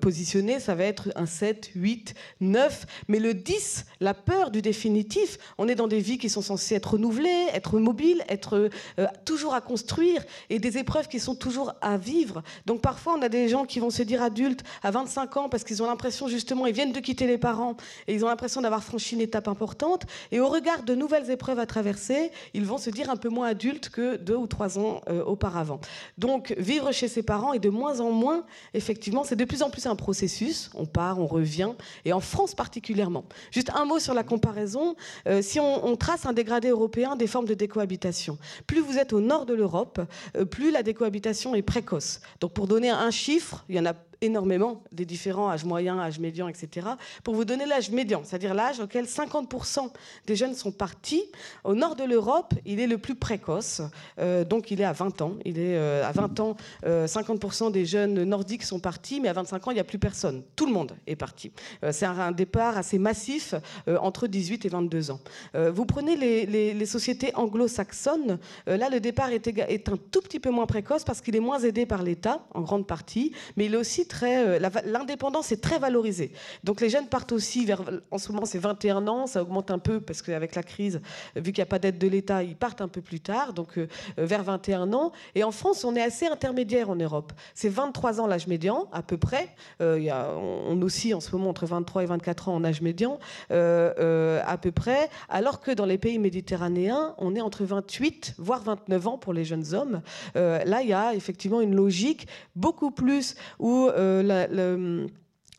positionné 0.00 0.57
ça 0.58 0.74
va 0.74 0.84
être 0.84 1.10
un 1.16 1.26
7, 1.26 1.70
8, 1.74 2.14
9. 2.40 2.86
Mais 3.08 3.18
le 3.18 3.34
10, 3.34 3.86
la 4.00 4.14
peur 4.14 4.50
du 4.50 4.62
définitif, 4.62 5.38
on 5.58 5.68
est 5.68 5.74
dans 5.74 5.88
des 5.88 6.00
vies 6.00 6.18
qui 6.18 6.28
sont 6.28 6.42
censées 6.42 6.74
être 6.74 6.92
renouvelées, 6.92 7.46
être 7.52 7.78
mobiles, 7.78 8.22
être 8.28 8.70
euh, 8.98 9.06
toujours 9.24 9.54
à 9.54 9.60
construire 9.60 10.24
et 10.50 10.58
des 10.58 10.78
épreuves 10.78 11.08
qui 11.08 11.20
sont 11.20 11.34
toujours 11.34 11.74
à 11.80 11.96
vivre. 11.96 12.42
Donc 12.66 12.80
parfois, 12.80 13.14
on 13.18 13.22
a 13.22 13.28
des 13.28 13.48
gens 13.48 13.64
qui 13.64 13.80
vont 13.80 13.90
se 13.90 14.02
dire 14.02 14.22
adultes 14.22 14.62
à 14.82 14.90
25 14.90 15.36
ans 15.36 15.48
parce 15.48 15.64
qu'ils 15.64 15.82
ont 15.82 15.86
l'impression, 15.86 16.28
justement, 16.28 16.66
ils 16.66 16.74
viennent 16.74 16.92
de 16.92 17.00
quitter 17.00 17.26
les 17.26 17.38
parents 17.38 17.76
et 18.06 18.14
ils 18.14 18.24
ont 18.24 18.28
l'impression 18.28 18.60
d'avoir 18.60 18.82
franchi 18.82 19.14
une 19.14 19.20
étape 19.20 19.48
importante. 19.48 20.04
Et 20.32 20.40
au 20.40 20.48
regard 20.48 20.82
de 20.82 20.94
nouvelles 20.94 21.30
épreuves 21.30 21.58
à 21.58 21.66
traverser, 21.66 22.30
ils 22.54 22.64
vont 22.64 22.78
se 22.78 22.90
dire 22.90 23.10
un 23.10 23.16
peu 23.16 23.28
moins 23.28 23.48
adultes 23.48 23.88
que 23.88 24.16
deux 24.16 24.36
ou 24.36 24.46
trois 24.46 24.78
ans 24.78 25.02
euh, 25.08 25.22
auparavant. 25.24 25.80
Donc 26.16 26.54
vivre 26.58 26.92
chez 26.92 27.08
ses 27.08 27.22
parents 27.22 27.52
est 27.52 27.58
de 27.58 27.70
moins 27.70 28.00
en 28.00 28.10
moins, 28.10 28.44
effectivement, 28.74 29.24
c'est 29.24 29.36
de 29.36 29.44
plus 29.44 29.62
en 29.62 29.70
plus 29.70 29.86
un 29.86 29.96
processus 29.96 30.47
on 30.74 30.86
part, 30.86 31.18
on 31.18 31.26
revient, 31.26 31.72
et 32.04 32.12
en 32.12 32.20
France 32.20 32.54
particulièrement. 32.54 33.24
Juste 33.50 33.70
un 33.74 33.84
mot 33.84 33.98
sur 33.98 34.14
la 34.14 34.22
comparaison. 34.22 34.96
Euh, 35.26 35.42
si 35.42 35.60
on, 35.60 35.96
trace 35.96 36.26
un 36.26 36.32
dégradé 36.32 36.68
européen 36.68 37.16
des 37.16 37.26
formes 37.26 37.46
de 37.46 37.54
décohabitation, 37.54 38.38
plus 38.66 38.80
vous 38.80 38.98
êtes 38.98 39.12
au 39.12 39.20
nord 39.20 39.46
de 39.46 39.54
l'Europe, 39.54 40.00
euh, 40.36 40.44
plus 40.44 40.70
la 40.70 40.82
décohabitation 40.82 41.54
est 41.54 41.62
précoce. 41.62 42.20
Donc 42.40 42.52
pour 42.52 42.66
donner 42.66 42.90
un 42.90 43.10
chiffre, 43.10 43.64
il 43.68 43.76
y 43.76 43.80
en 43.80 43.86
a 43.86 43.94
énormément 44.20 44.82
des 44.92 45.04
différents 45.04 45.50
âges 45.50 45.64
moyens, 45.64 45.98
âges 46.00 46.18
médians, 46.18 46.48
etc. 46.48 46.88
Pour 47.22 47.34
vous 47.34 47.44
donner 47.44 47.66
l'âge 47.66 47.90
médian, 47.90 48.22
c'est-à-dire 48.24 48.54
l'âge 48.54 48.80
auquel 48.80 49.04
50% 49.04 49.90
des 50.26 50.36
jeunes 50.36 50.54
sont 50.54 50.72
partis, 50.72 51.24
au 51.64 51.74
nord 51.74 51.96
de 51.96 52.04
l'Europe, 52.04 52.54
il 52.66 52.80
est 52.80 52.86
le 52.86 52.98
plus 52.98 53.14
précoce, 53.14 53.82
euh, 54.18 54.44
donc 54.44 54.70
il 54.70 54.80
est 54.80 54.84
à 54.84 54.92
20 54.92 55.22
ans. 55.22 55.34
Il 55.44 55.58
est 55.58 55.76
euh, 55.76 56.06
à 56.06 56.12
20 56.12 56.40
ans, 56.40 56.56
50% 56.84 57.70
des 57.72 57.84
jeunes 57.84 58.24
nordiques 58.24 58.62
sont 58.62 58.80
partis, 58.80 59.20
mais 59.20 59.28
à 59.28 59.32
25 59.32 59.68
ans, 59.68 59.70
il 59.70 59.74
n'y 59.74 59.80
a 59.80 59.84
plus 59.84 59.98
personne. 59.98 60.42
Tout 60.56 60.66
le 60.66 60.72
monde 60.72 60.96
est 61.06 61.16
parti. 61.16 61.52
C'est 61.90 62.06
un, 62.06 62.32
départ 62.32 62.76
assez 62.76 62.98
massif 62.98 63.54
entre 64.00 64.26
18 64.26 64.64
et 64.64 64.68
22 64.68 65.10
ans. 65.10 65.20
vous 65.54 65.84
prenez 65.84 66.16
les, 66.16 66.86
sociétés 66.86 67.34
anglo-saxonnes, 67.34 68.38
là 68.66 68.88
le 68.90 69.00
départ 69.00 69.30
est 69.30 69.88
un 69.88 69.96
tout 69.96 70.20
petit 70.20 70.40
peu 70.40 70.50
moins 70.50 70.66
précoce 70.66 71.04
parce 71.04 71.20
qu'il 71.20 71.36
est 71.36 71.40
moins 71.40 71.58
aidé 71.60 71.86
par 71.86 72.02
l'État, 72.02 72.46
en 72.54 72.62
grande 72.62 72.86
partie, 72.86 73.32
mais 73.56 73.66
il 73.66 73.74
est 73.74 73.78
aussi 73.78 74.07
Euh, 74.22 74.58
l'indépendance 74.84 75.52
est 75.52 75.62
très 75.62 75.78
valorisée. 75.78 76.32
Donc 76.64 76.80
les 76.80 76.88
jeunes 76.88 77.06
partent 77.06 77.32
aussi 77.32 77.64
vers. 77.64 77.82
En 78.10 78.18
ce 78.18 78.32
moment, 78.32 78.46
c'est 78.46 78.58
21 78.58 79.06
ans, 79.08 79.26
ça 79.26 79.42
augmente 79.42 79.70
un 79.70 79.78
peu 79.78 80.00
parce 80.00 80.22
qu'avec 80.22 80.54
la 80.54 80.62
crise, 80.62 81.00
vu 81.36 81.52
qu'il 81.52 81.60
n'y 81.60 81.62
a 81.62 81.66
pas 81.66 81.78
d'aide 81.78 81.98
de 81.98 82.08
l'État, 82.08 82.42
ils 82.42 82.56
partent 82.56 82.80
un 82.80 82.88
peu 82.88 83.00
plus 83.00 83.20
tard, 83.20 83.52
donc 83.52 83.78
euh, 83.78 83.86
vers 84.16 84.42
21 84.42 84.92
ans. 84.92 85.12
Et 85.34 85.44
en 85.44 85.50
France, 85.50 85.84
on 85.84 85.94
est 85.96 86.02
assez 86.02 86.26
intermédiaire 86.26 86.90
en 86.90 86.96
Europe. 86.96 87.32
C'est 87.54 87.68
23 87.68 88.20
ans 88.20 88.26
l'âge 88.26 88.46
médian, 88.46 88.88
à 88.92 89.02
peu 89.02 89.16
près. 89.16 89.48
Euh, 89.80 89.98
y 90.00 90.10
a, 90.10 90.30
on 90.36 90.80
oscille 90.82 91.14
en 91.14 91.20
ce 91.20 91.34
moment 91.34 91.50
entre 91.50 91.66
23 91.66 92.02
et 92.02 92.06
24 92.06 92.48
ans 92.48 92.54
en 92.54 92.64
âge 92.64 92.80
médian, 92.80 93.18
à 93.50 94.58
peu 94.60 94.72
près, 94.72 95.08
alors 95.28 95.60
que 95.60 95.70
dans 95.70 95.86
les 95.86 95.98
pays 95.98 96.18
méditerranéens, 96.18 97.14
on 97.18 97.34
est 97.34 97.40
entre 97.40 97.64
28, 97.64 98.34
voire 98.38 98.62
29 98.62 99.06
ans 99.06 99.18
pour 99.18 99.32
les 99.32 99.44
jeunes 99.44 99.74
hommes. 99.74 100.00
là, 100.34 100.82
il 100.82 100.88
y 100.88 100.92
a 100.92 101.14
effectivement 101.14 101.60
une 101.60 101.74
logique 101.74 102.28
beaucoup 102.56 102.90
plus 102.90 103.36
où 103.58 103.88
euh, 103.98 105.06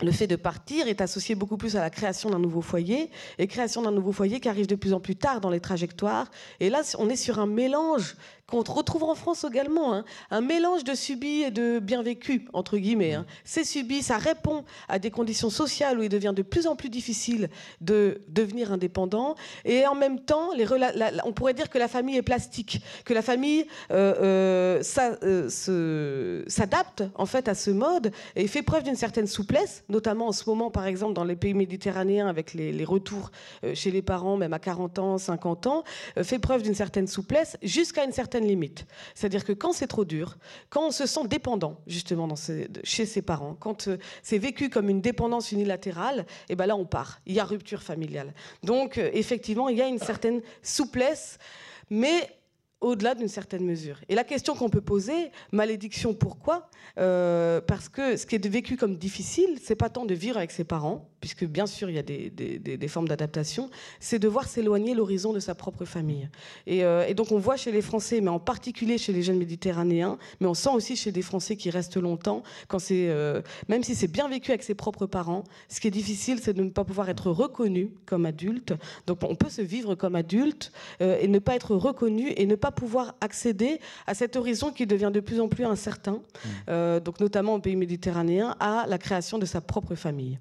le 0.02 0.12
fait 0.12 0.28
de 0.28 0.36
partir 0.36 0.88
est 0.88 1.02
associé 1.02 1.36
beaucoup 1.36 1.58
plus 1.58 1.75
à 1.75 1.82
la 1.82 1.89
création 1.89 2.30
d'un 2.30 2.39
nouveau 2.39 2.62
foyer, 2.62 3.10
et 3.38 3.47
création 3.47 3.82
d'un 3.82 3.91
nouveau 3.91 4.12
foyer 4.12 4.39
qui 4.39 4.47
arrive 4.47 4.67
de 4.67 4.75
plus 4.75 4.93
en 4.93 4.99
plus 4.99 5.15
tard 5.15 5.41
dans 5.41 5.49
les 5.49 5.60
trajectoires. 5.60 6.32
Et 6.60 6.69
là, 6.69 6.82
on 6.97 7.10
est 7.10 7.17
sur 7.17 7.39
un 7.39 7.47
mélange 7.47 8.15
qu'on 8.49 8.62
retrouve 8.62 9.03
en 9.03 9.15
France 9.15 9.45
également, 9.49 9.93
hein. 9.93 10.03
un 10.31 10.41
mélange 10.41 10.83
de 10.83 10.93
subi 10.93 11.43
et 11.43 11.51
de 11.51 11.79
bien 11.79 12.01
vécu, 12.01 12.45
entre 12.53 12.77
guillemets. 12.77 13.13
Hein. 13.13 13.25
C'est 13.43 13.63
subi, 13.63 14.01
ça 14.01 14.17
répond 14.17 14.63
à 14.88 14.99
des 14.99 15.12
conditions 15.12 15.49
sociales 15.49 15.99
où 15.99 16.03
il 16.03 16.09
devient 16.09 16.33
de 16.35 16.41
plus 16.41 16.67
en 16.67 16.75
plus 16.75 16.89
difficile 16.89 17.49
de 17.81 18.21
devenir 18.27 18.71
indépendant, 18.71 19.35
et 19.65 19.85
en 19.88 19.95
même 19.95 20.19
temps, 20.19 20.53
les 20.53 20.65
on 21.23 21.33
pourrait 21.33 21.53
dire 21.53 21.69
que 21.69 21.77
la 21.77 21.88
famille 21.88 22.17
est 22.17 22.21
plastique, 22.21 22.81
que 23.05 23.13
la 23.13 23.21
famille 23.21 23.65
euh, 23.91 24.81
euh, 25.23 25.49
euh, 25.69 26.43
s'adapte 26.47 27.03
en 27.15 27.25
fait 27.25 27.47
à 27.47 27.55
ce 27.55 27.71
mode 27.71 28.12
et 28.35 28.47
fait 28.47 28.62
preuve 28.62 28.83
d'une 28.83 28.95
certaine 28.95 29.27
souplesse, 29.27 29.83
notamment 29.89 30.27
en 30.27 30.31
ce 30.31 30.49
moment, 30.49 30.71
par 30.71 30.85
exemple, 30.85 31.13
dans 31.13 31.23
les 31.23 31.35
pays 31.35 31.53
méditerranéens, 31.53 32.27
avec 32.27 32.53
les, 32.53 32.71
les 32.71 32.85
retours 32.85 33.31
chez 33.73 33.91
les 33.91 34.01
parents, 34.01 34.38
même 34.38 34.53
à 34.53 34.59
40 34.59 34.99
ans, 34.99 35.17
50 35.17 35.67
ans, 35.67 35.83
fait 36.21 36.39
preuve 36.39 36.62
d'une 36.63 36.75
certaine 36.75 37.07
souplesse 37.07 37.57
jusqu'à 37.62 38.03
une 38.03 38.12
certaine 38.12 38.38
limite. 38.45 38.86
C'est-à-dire 39.15 39.43
que 39.43 39.54
quand 39.54 39.73
c'est 39.73 39.88
trop 39.88 40.06
dur, 40.06 40.38
quand 40.69 40.88
on 40.88 40.91
se 40.91 41.06
sent 41.06 41.28
dépendant 41.28 41.80
justement 41.88 42.28
chez 42.84 43.06
ses 43.06 43.21
parents, 43.21 43.56
quand 43.60 43.88
euh, 43.88 43.97
c'est 44.23 44.38
vécu 44.38 44.69
comme 44.69 44.89
une 44.89 45.02
dépendance 45.02 45.52
unilatérale, 45.52 46.19
et 46.19 46.54
eh 46.54 46.56
ben 46.56 46.65
là 46.65 46.75
on 46.75 46.86
part. 46.86 47.21
Il 47.25 47.34
y 47.34 47.39
a 47.39 47.45
rupture 47.45 47.84
familiale. 47.84 48.34
Donc 48.63 48.97
euh, 48.97 49.10
effectivement, 49.13 49.69
il 49.69 49.78
y 49.78 49.82
a 49.82 49.88
une 49.88 49.99
certaine 49.99 50.41
souplesse, 50.62 51.38
mais 51.89 52.30
au-delà 52.82 53.15
d'une 53.15 53.28
certaine 53.28 53.65
mesure. 53.65 53.99
Et 54.08 54.15
la 54.15 54.23
question 54.23 54.56
qu'on 54.56 54.69
peut 54.69 54.82
poser, 54.82 55.32
malédiction, 55.52 56.13
pourquoi? 56.13 56.69
Euh, 56.97 57.62
Parce 57.62 57.89
que 57.89 58.15
ce 58.15 58.25
qui 58.25 58.36
est 58.36 58.47
vécu 58.47 58.78
comme 58.78 58.95
difficile, 58.95 59.60
c'est 59.62 59.75
pas 59.75 59.89
tant 59.89 60.06
de 60.06 60.13
vivre 60.13 60.38
avec 60.38 60.52
ses 60.52 60.63
parents, 60.63 61.10
puisque 61.19 61.45
bien 61.45 61.67
sûr 61.67 61.89
il 61.89 61.95
y 61.95 61.99
a 61.99 62.03
des, 62.03 62.88
formes 62.88 63.08
d'adaptation, 63.08 63.69
c'est 63.99 64.19
de 64.19 64.27
voir 64.27 64.47
s'éloigner 64.47 64.93
l'horizon 64.93 65.34
de 65.34 65.39
sa 65.39 65.55
propre 65.55 65.86
famille. 65.86 66.29
Euh, 66.67 67.05
et, 67.08 67.13
donc 67.13 67.32
on 67.32 67.38
voit 67.38 67.58
chez 67.58 67.71
les 67.71 67.82
Français, 67.82 68.21
mais 68.21 68.29
en 68.29 68.39
particulier 68.39 68.97
chez 68.97 69.13
les 69.13 69.21
jeunes 69.21 69.38
méditerranéens, 69.38 70.17
mais 70.39 70.47
on 70.47 70.53
sent 70.53 70.69
aussi 70.73 70.95
chez 70.95 71.12
des 71.12 71.21
Français 71.21 71.55
qui 71.55 71.69
restent 71.69 71.97
longtemps, 71.97 72.43
quand 72.67 72.79
c'est, 72.79 73.10
euh, 73.10 73.41
même 73.67 73.84
si 73.84 73.95
c'est 73.95 74.08
bien 74.08 74.27
vécu 74.27 74.51
avec 74.51 74.63
ses 74.63 74.75
propres 74.75 75.05
parents, 75.05 75.43
ce 75.67 75.79
qui 75.79 75.88
est 75.88 75.91
difficile, 75.91 76.39
c'est 76.41 76.53
de 76.53 76.63
ne 76.63 76.69
pas 76.69 76.84
pouvoir 76.84 77.10
être 77.10 77.29
reconnu 77.29 77.91
comme 78.05 78.25
adulte. 78.25 78.73
Donc 79.08 79.19
on 79.23 79.36
peut 79.36 79.49
se 79.49 79.62
vivre 79.62 79.95
comme 79.95 80.15
adulte 80.15 80.71
euh, 81.01 81.17
et 81.21 81.27
ne 81.27 81.39
pas 81.39 81.55
être 81.55 81.75
reconnu 81.75 82.34
et 82.36 82.45
ne 82.45 82.55
pas 82.55 82.71
pouvoir 82.71 83.15
accéder 83.21 83.79
à 84.08 84.13
cet 84.13 84.36
horizon 84.36 84.71
qui 84.71 84.88
devient 84.88 85.12
de 85.13 85.19
plus 85.19 85.39
en 85.39 85.47
plus 85.47 85.65
incertain, 85.65 86.21
mmh. 86.67 86.99
donc 86.99 87.19
notamment 87.19 87.55
au 87.55 87.60
pays 87.60 87.75
méditerranéen, 87.75 88.55
à 88.60 88.86
la 88.88 88.97
création 88.97 89.38
de 89.38 89.45
sa 89.45 89.62
propre 89.62 89.95
famille. 89.95 90.39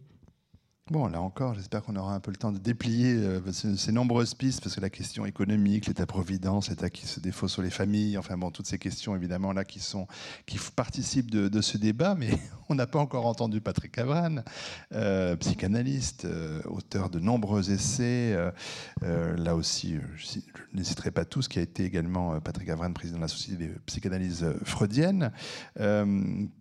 Bon, 0.90 1.06
là 1.06 1.20
encore, 1.20 1.52
j'espère 1.52 1.82
qu'on 1.82 1.96
aura 1.96 2.14
un 2.14 2.20
peu 2.20 2.30
le 2.30 2.38
temps 2.38 2.50
de 2.50 2.56
déplier 2.56 3.12
euh, 3.12 3.52
ces, 3.52 3.92
nombreuses 3.92 4.32
pistes, 4.32 4.62
parce 4.62 4.74
que 4.74 4.80
la 4.80 4.88
question 4.88 5.26
économique, 5.26 5.86
l'État-providence, 5.86 6.70
l'État 6.70 6.88
qui 6.88 7.06
se 7.06 7.20
défausse 7.20 7.52
sur 7.52 7.60
les 7.60 7.68
familles, 7.68 8.16
enfin 8.16 8.38
bon, 8.38 8.50
toutes 8.50 8.66
ces 8.66 8.78
questions 8.78 9.14
évidemment 9.14 9.52
là 9.52 9.66
qui, 9.66 9.80
sont, 9.80 10.06
qui 10.46 10.58
participent 10.74 11.30
de, 11.30 11.60
ce 11.60 11.76
débat, 11.76 12.14
mais 12.14 12.30
on 12.70 12.74
n'a 12.74 12.86
pas 12.86 13.00
encore 13.00 13.26
entendu 13.26 13.60
Patrick 13.60 13.98
Avran, 13.98 14.36
euh, 14.94 15.36
psychanalyste, 15.36 16.24
euh, 16.24 16.62
auteur 16.64 17.10
de 17.10 17.18
nombreux 17.18 17.70
essais, 17.70 18.34
là 19.02 19.56
aussi, 19.56 19.96
je 20.16 20.40
n'hésiterai 20.72 21.10
pas 21.10 21.26
tous, 21.26 21.48
qui 21.48 21.58
a 21.58 21.62
été 21.62 21.84
également 21.84 22.40
Patrick 22.40 22.70
Avran, 22.70 22.90
président 22.94 23.18
de 23.18 23.22
la 23.22 23.28
Société 23.28 23.66
de 23.66 23.78
psychanalyse 23.84 24.46
freudienne 24.64 25.32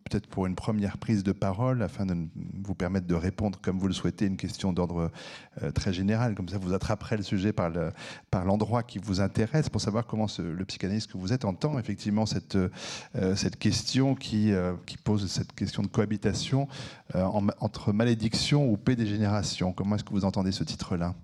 peut-être 0.07 0.27
pour 0.27 0.45
une 0.45 0.55
première 0.55 0.97
prise 0.97 1.23
de 1.23 1.31
parole, 1.31 1.81
afin 1.81 2.05
de 2.05 2.15
vous 2.63 2.75
permettre 2.75 3.07
de 3.07 3.15
répondre, 3.15 3.59
comme 3.61 3.77
vous 3.77 3.87
le 3.87 3.93
souhaitez, 3.93 4.16
une 4.25 4.38
question 4.38 4.73
d'ordre 4.73 5.12
euh, 5.62 5.71
très 5.71 5.93
général. 5.93 6.36
Comme 6.36 6.49
ça, 6.49 6.58
vous 6.58 6.73
attraperez 6.73 7.17
le 7.17 7.23
sujet 7.23 7.53
par, 7.53 7.69
l'endroit 8.45 8.84
qui 8.84 8.99
vous 8.99 9.21
intéresse, 9.21 9.69
pour 9.69 9.82
savoir 9.82 10.06
comment 10.06 10.27
le 10.38 10.65
psychanalyste 10.65 11.12
que 11.12 11.17
vous 11.17 11.34
êtes 11.34 11.45
entend 11.45 11.77
effectivement 11.80 12.25
cette, 12.25 12.56
euh, 12.56 13.36
question 13.60 14.15
qui, 14.15 14.51
euh, 14.51 14.73
qui 14.86 14.97
pose 14.97 15.27
cette 15.27 15.53
question 15.53 15.84
de 15.84 15.88
cohabitation 15.88 16.67
entre 17.13 17.93
malédiction 17.93 18.69
ou 18.69 18.77
paix 18.77 18.95
des 18.95 19.08
générations. 19.08 19.71
Comment 19.71 19.95
est-ce 19.95 20.03
que 20.03 20.12
vous 20.12 20.25
entendez 20.25 20.51
ce 20.51 20.63
titre-là? 20.63 21.15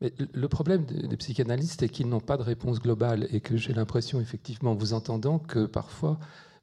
Le 0.00 0.48
problème 0.48 0.84
des 0.86 1.16
psychanalystes 1.16 1.82
est 1.82 1.88
qu'ils 1.88 2.08
n'ont 2.08 2.20
pas 2.20 2.36
de 2.36 2.42
réponse 2.42 2.80
globale 2.80 3.26
et 3.30 3.40
que 3.40 3.56
j'ai 3.56 3.72
l'impression, 3.72 4.20
effectivement, 4.20 4.72
en 4.72 4.74
vous 4.74 4.92
entendant, 4.92 5.38
que 5.38 5.66
parfois 5.66 6.18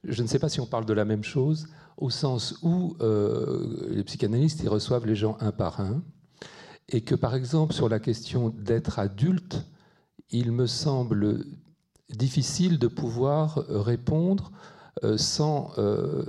je 0.08 0.22
ne 0.22 0.28
sais 0.28 0.40
pas 0.40 0.50
si 0.50 0.60
on 0.60 0.66
parle 0.66 0.86
de 0.86 0.94
la 0.94 1.06
même 1.06 1.24
chose, 1.24 1.68
au 1.98 2.10
sens 2.10 2.58
où 2.62 2.96
euh, 3.02 3.88
les 3.90 4.04
psychanalystes 4.04 4.62
ils 4.62 4.70
reçoivent 4.70 5.06
les 5.06 5.16
gens 5.16 5.38
un 5.40 5.52
par 5.52 5.80
un, 5.80 6.04
et 6.90 7.02
que 7.02 7.16
par 7.16 7.36
exemple 7.36 7.74
sur 7.74 7.90
la 7.90 8.00
question 8.00 8.50
d'être 8.50 9.00
adulte, 9.00 9.66
il 10.30 10.52
me 10.52 10.68
semble 10.68 11.46
difficile 12.10 12.78
de 12.78 12.88
pouvoir 12.88 13.66
répondre 13.70 14.52
euh, 15.04 15.18
sans 15.18 15.72
euh, 15.78 16.26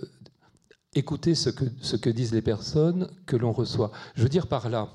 écouter 0.95 1.35
ce 1.35 1.51
que, 1.51 1.65
ce 1.81 1.97
que 1.97 2.11
disent 2.11 2.33
les 2.33 2.43
personnes 2.43 3.09
que 3.27 3.37
l'on 3.37 3.53
reçoit. 3.53 3.93
Je 4.15 4.23
veux 4.23 4.29
dire 4.29 4.47
par 4.47 4.69
là, 4.69 4.89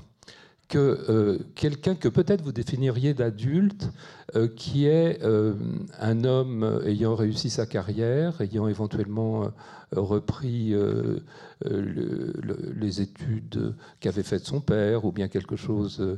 que 0.72 1.06
euh, 1.10 1.38
quelqu'un 1.54 1.96
que 1.96 2.08
peut-être 2.08 2.42
vous 2.42 2.54
définiriez 2.54 3.14
d'adulte, 3.14 3.90
euh, 4.36 4.48
qui 4.48 4.86
est 4.86 5.22
euh, 5.22 5.54
un 6.00 6.24
homme 6.24 6.82
ayant 6.86 7.14
réussi 7.14 7.50
sa 7.50 7.66
carrière, 7.66 8.40
ayant 8.40 8.70
éventuellement 8.70 9.52
repris 9.94 10.74
les 11.66 13.02
études 13.02 13.76
qu'avait 14.00 14.24
faites 14.24 14.46
son 14.46 14.62
père, 14.62 15.04
ou 15.04 15.12
bien 15.12 15.28
quelque 15.28 15.58
chose 15.58 16.18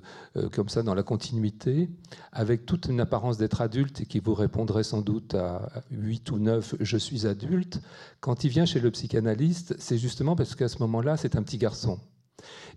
comme 0.51 0.69
ça 0.69 0.83
dans 0.83 0.93
la 0.93 1.01
continuité, 1.01 1.89
avec 2.31 2.67
toute 2.67 2.85
une 2.85 2.99
apparence 2.99 3.39
d'être 3.39 3.61
adulte 3.61 4.01
et 4.01 4.05
qui 4.05 4.19
vous 4.19 4.35
répondrait 4.35 4.83
sans 4.83 5.01
doute 5.01 5.33
à 5.33 5.71
8 5.89 6.29
ou 6.29 6.37
9 6.37 6.75
je 6.79 6.97
suis 6.97 7.25
adulte, 7.25 7.81
quand 8.19 8.43
il 8.43 8.51
vient 8.51 8.65
chez 8.65 8.79
le 8.79 8.91
psychanalyste, 8.91 9.73
c'est 9.79 9.97
justement 9.97 10.35
parce 10.35 10.53
qu'à 10.53 10.67
ce 10.67 10.77
moment-là, 10.77 11.17
c'est 11.17 11.35
un 11.35 11.41
petit 11.41 11.57
garçon. 11.57 11.99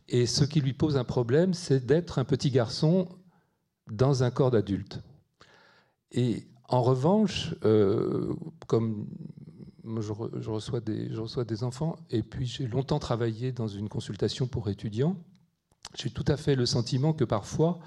Et 0.09 0.27
ce 0.27 0.45
qui 0.45 0.61
lui 0.61 0.73
pose 0.73 0.97
un 0.97 1.05
problème, 1.05 1.55
c'est 1.55 1.85
d'être 1.85 2.19
un 2.19 2.25
petit 2.25 2.51
garçon 2.51 3.09
dans 3.91 4.23
un 4.23 4.31
corps 4.31 4.51
d'adulte. 4.51 5.01
Et 6.13 6.47
en 6.69 6.83
revanche, 6.83 7.55
euh, 7.65 8.35
comme 8.67 9.07
je, 10.01 10.51
reçois 10.51 10.81
des, 10.81 11.63
enfants, 11.63 11.97
et 12.11 12.23
puis 12.23 12.47
j'ai 12.47 12.67
longtemps 12.67 12.99
travaillé 12.99 13.53
dans 13.53 13.69
une 13.69 13.89
consultation 13.89 14.47
pour 14.47 14.69
étudiants, 14.69 15.17
j'ai 15.95 16.11
tout 16.11 16.25
à 16.27 16.37
fait 16.37 16.57
le 16.57 16.67
sentiment 16.67 17.13
que 17.13 17.25
parfois, 17.25 17.79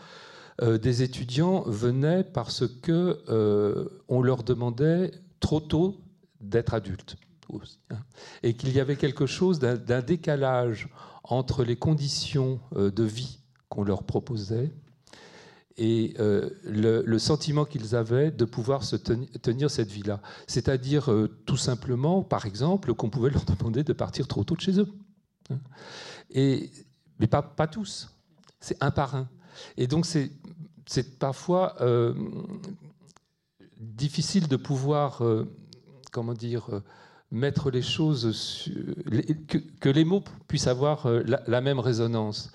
euh, 0.62 0.77
des 0.77 1.03
étudiants 1.03 1.63
venaient 1.67 2.23
parce 2.23 2.67
que 2.67 3.21
euh, 3.29 3.86
on 4.08 4.21
leur 4.21 4.43
demandait 4.43 5.12
trop 5.39 5.60
tôt 5.60 6.01
d'être 6.41 6.73
adultes. 6.73 7.17
Hein, 7.89 7.97
et 8.43 8.53
qu'il 8.53 8.71
y 8.73 8.79
avait 8.79 8.95
quelque 8.95 9.25
chose 9.25 9.60
d'un 9.60 10.01
décalage 10.01 10.88
entre 11.30 11.63
les 11.63 11.76
conditions 11.76 12.60
euh, 12.76 12.92
de 12.92 13.04
vie 13.04 13.39
qu'on 13.70 13.84
leur 13.84 14.04
proposait 14.04 14.74
et 15.78 16.15
euh, 16.20 16.50
le, 16.65 17.20
sentiment 17.20 17.63
qu'ils 17.63 17.96
avaient 17.96 18.32
de 18.32 18.44
pouvoir 18.44 18.84
se 18.84 18.98
tenir 18.98 19.72
cette 19.72 19.89
vie-là. 19.89 20.20
C'est-à-dire 20.46 21.10
euh, 21.10 21.30
tout 21.46 21.56
simplement, 21.56 22.22
par 22.22 22.46
exemple, 22.46 22.94
qu'on 22.96 23.10
pouvait 23.10 23.30
leur 23.34 23.46
demander 23.46 23.84
de 23.84 23.94
partir 23.94 24.28
trop 24.28 24.44
tôt 24.44 24.56
de 24.56 24.62
chez 24.62 24.78
eux. 24.80 24.89
Et, 26.32 26.70
mais 27.20 27.28
pas, 27.28 27.44
tous, 27.68 28.10
c'est 28.60 28.84
un 28.84 28.92
par 28.92 29.15
un. 29.15 29.30
Et 29.78 29.88
donc 29.88 30.06
c'est 30.06 31.18
parfois 31.18 31.76
difficile 33.80 34.48
de 34.48 34.58
pouvoir, 34.58 35.24
comment 36.12 36.34
dire, 36.34 36.70
mettre 37.32 37.70
les 37.70 37.82
choses, 37.82 38.70
que, 39.80 39.89
les 39.89 40.04
mots 40.04 40.24
puissent 40.48 40.68
avoir 40.68 41.08
la 41.26 41.62
même 41.62 41.80
résonance. 41.80 42.52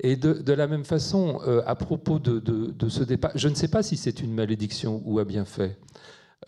Et 0.00 0.16
de, 0.16 0.52
la 0.52 0.66
même 0.66 0.84
façon, 0.84 1.40
euh, 1.46 1.62
à 1.66 1.74
propos 1.74 2.18
de, 2.18 2.88
ce 2.88 3.02
départ, 3.02 3.32
je 3.34 3.48
ne 3.48 3.54
sais 3.54 3.68
pas 3.68 3.82
si 3.82 3.96
c'est 3.96 4.20
une 4.20 4.34
malédiction 4.34 5.02
ou 5.04 5.18
un 5.18 5.24
bienfait. 5.24 5.78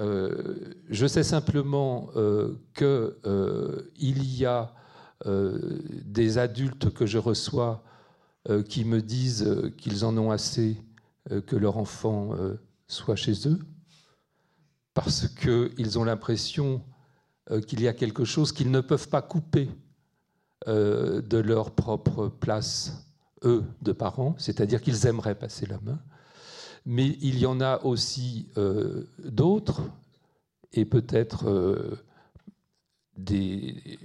Euh, 0.01 0.75
je 0.91 1.07
sais 1.07 1.23
simplement 1.23 2.11
euh, 2.17 2.55
qu'il 2.75 4.39
y 4.39 4.45
a 4.45 4.73
des 5.25 6.37
adultes 6.37 6.93
que 6.93 7.07
je 7.07 7.17
reçois 7.17 7.83
qui 8.69 8.85
me 8.85 9.01
disent 9.01 9.73
qu'ils 9.79 10.05
en 10.05 10.17
ont 10.19 10.31
assez 10.31 10.77
que 11.47 11.57
leur 11.57 11.79
enfant 11.79 12.33
soit 12.87 13.17
chez 13.17 13.49
eux, 13.49 13.59
parce 14.93 15.27
qu'ils 15.27 15.99
ont 15.99 16.05
l'impression 16.05 16.83
qu'il 17.67 17.81
y 17.81 17.89
a 17.89 17.93
quelque 17.93 18.25
chose 18.25 18.53
qu'ils 18.53 18.71
ne 18.71 18.81
peuvent 18.81 19.09
pas 19.09 19.23
couper 19.23 19.69
de 20.67 21.39
leur 21.39 21.71
propre 21.71 22.29
place 22.29 23.07
eux, 23.45 23.65
de 23.83 23.93
parents, 23.93 24.35
c'est-à-dire 24.39 24.81
qu'ils 24.81 25.07
aimeraient 25.07 25.35
passer 25.35 25.67
la 25.67 25.79
main. 25.81 25.99
Mais 26.85 27.17
il 27.21 27.39
y 27.39 27.47
en 27.47 27.61
a 27.61 27.83
aussi 27.85 28.49
euh, 28.57 29.09
d'autres, 29.19 29.83
et 30.73 30.85
peut-être 30.85 31.49
euh, 31.49 31.99
des, 33.17 33.99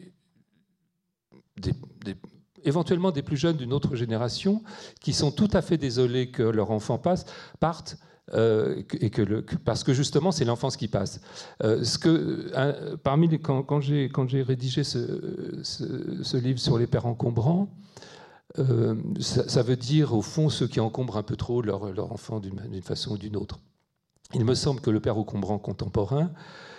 éventuellement 2.63 3.11
des 3.11 3.21
plus 3.21 3.37
jeunes 3.37 3.57
d'une 3.57 3.73
autre 3.73 3.95
génération, 3.95 4.63
qui 4.99 5.13
sont 5.13 5.31
tout 5.31 5.49
à 5.53 5.61
fait 5.61 5.77
désolés 5.77 6.31
que 6.31 6.43
leur 6.43 6.71
enfant 6.71 6.97
passe, 6.97 7.25
parte, 7.59 7.97
euh, 8.33 8.81
et 8.99 9.09
que 9.09 9.41
parce 9.65 9.83
que 9.83 9.93
justement 9.93 10.31
c'est 10.31 10.45
l'enfance 10.45 10.77
qui 10.77 10.87
passe. 10.87 11.21
que, 11.59 12.95
parmi 13.03 13.27
les, 13.27 13.39
quand, 13.39 13.63
quand 13.63 13.81
j'ai 13.81 14.41
rédigé 14.41 14.83
ce, 14.83 15.59
ce, 15.63 16.37
livre 16.37 16.59
sur 16.59 16.77
les 16.77 16.87
pères 16.87 17.05
encombrants, 17.07 17.67
euh, 18.59 18.95
ça, 19.19 19.63
veut 19.63 19.75
dire, 19.75 20.13
au 20.13 20.21
fond, 20.21 20.49
ceux 20.49 20.67
qui 20.67 20.79
encombrent 20.79 21.17
un 21.17 21.23
peu 21.23 21.35
trop 21.35 21.61
leur, 21.61 21.91
leur 21.91 22.11
enfant 22.11 22.39
d'une 22.39 22.81
façon 22.81 23.13
ou 23.13 23.17
d'une 23.17 23.37
autre. 23.37 23.59
Il 24.33 24.45
me 24.45 24.55
semble 24.55 24.81
que 24.81 24.89
le 24.89 24.99
père 24.99 25.17
encombrant 25.17 25.57
contemporain, 25.57 26.31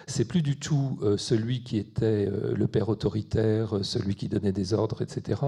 c'est 0.06 0.24
plus 0.24 0.42
du 0.42 0.58
tout 0.58 0.98
euh, 1.02 1.16
celui 1.16 1.62
qui 1.62 1.78
était 1.78 2.26
euh, 2.26 2.54
le 2.54 2.66
père 2.66 2.88
autoritaire, 2.88 3.78
celui 3.82 4.14
qui 4.16 4.28
donnait 4.28 4.52
des 4.52 4.74
ordres, 4.74 5.02
etc. 5.02 5.40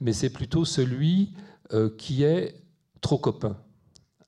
Mais 0.00 0.12
c'est 0.12 0.30
plutôt 0.30 0.64
celui 0.64 1.34
qui 1.98 2.22
est 2.22 2.62
trop 3.00 3.18
copain 3.18 3.56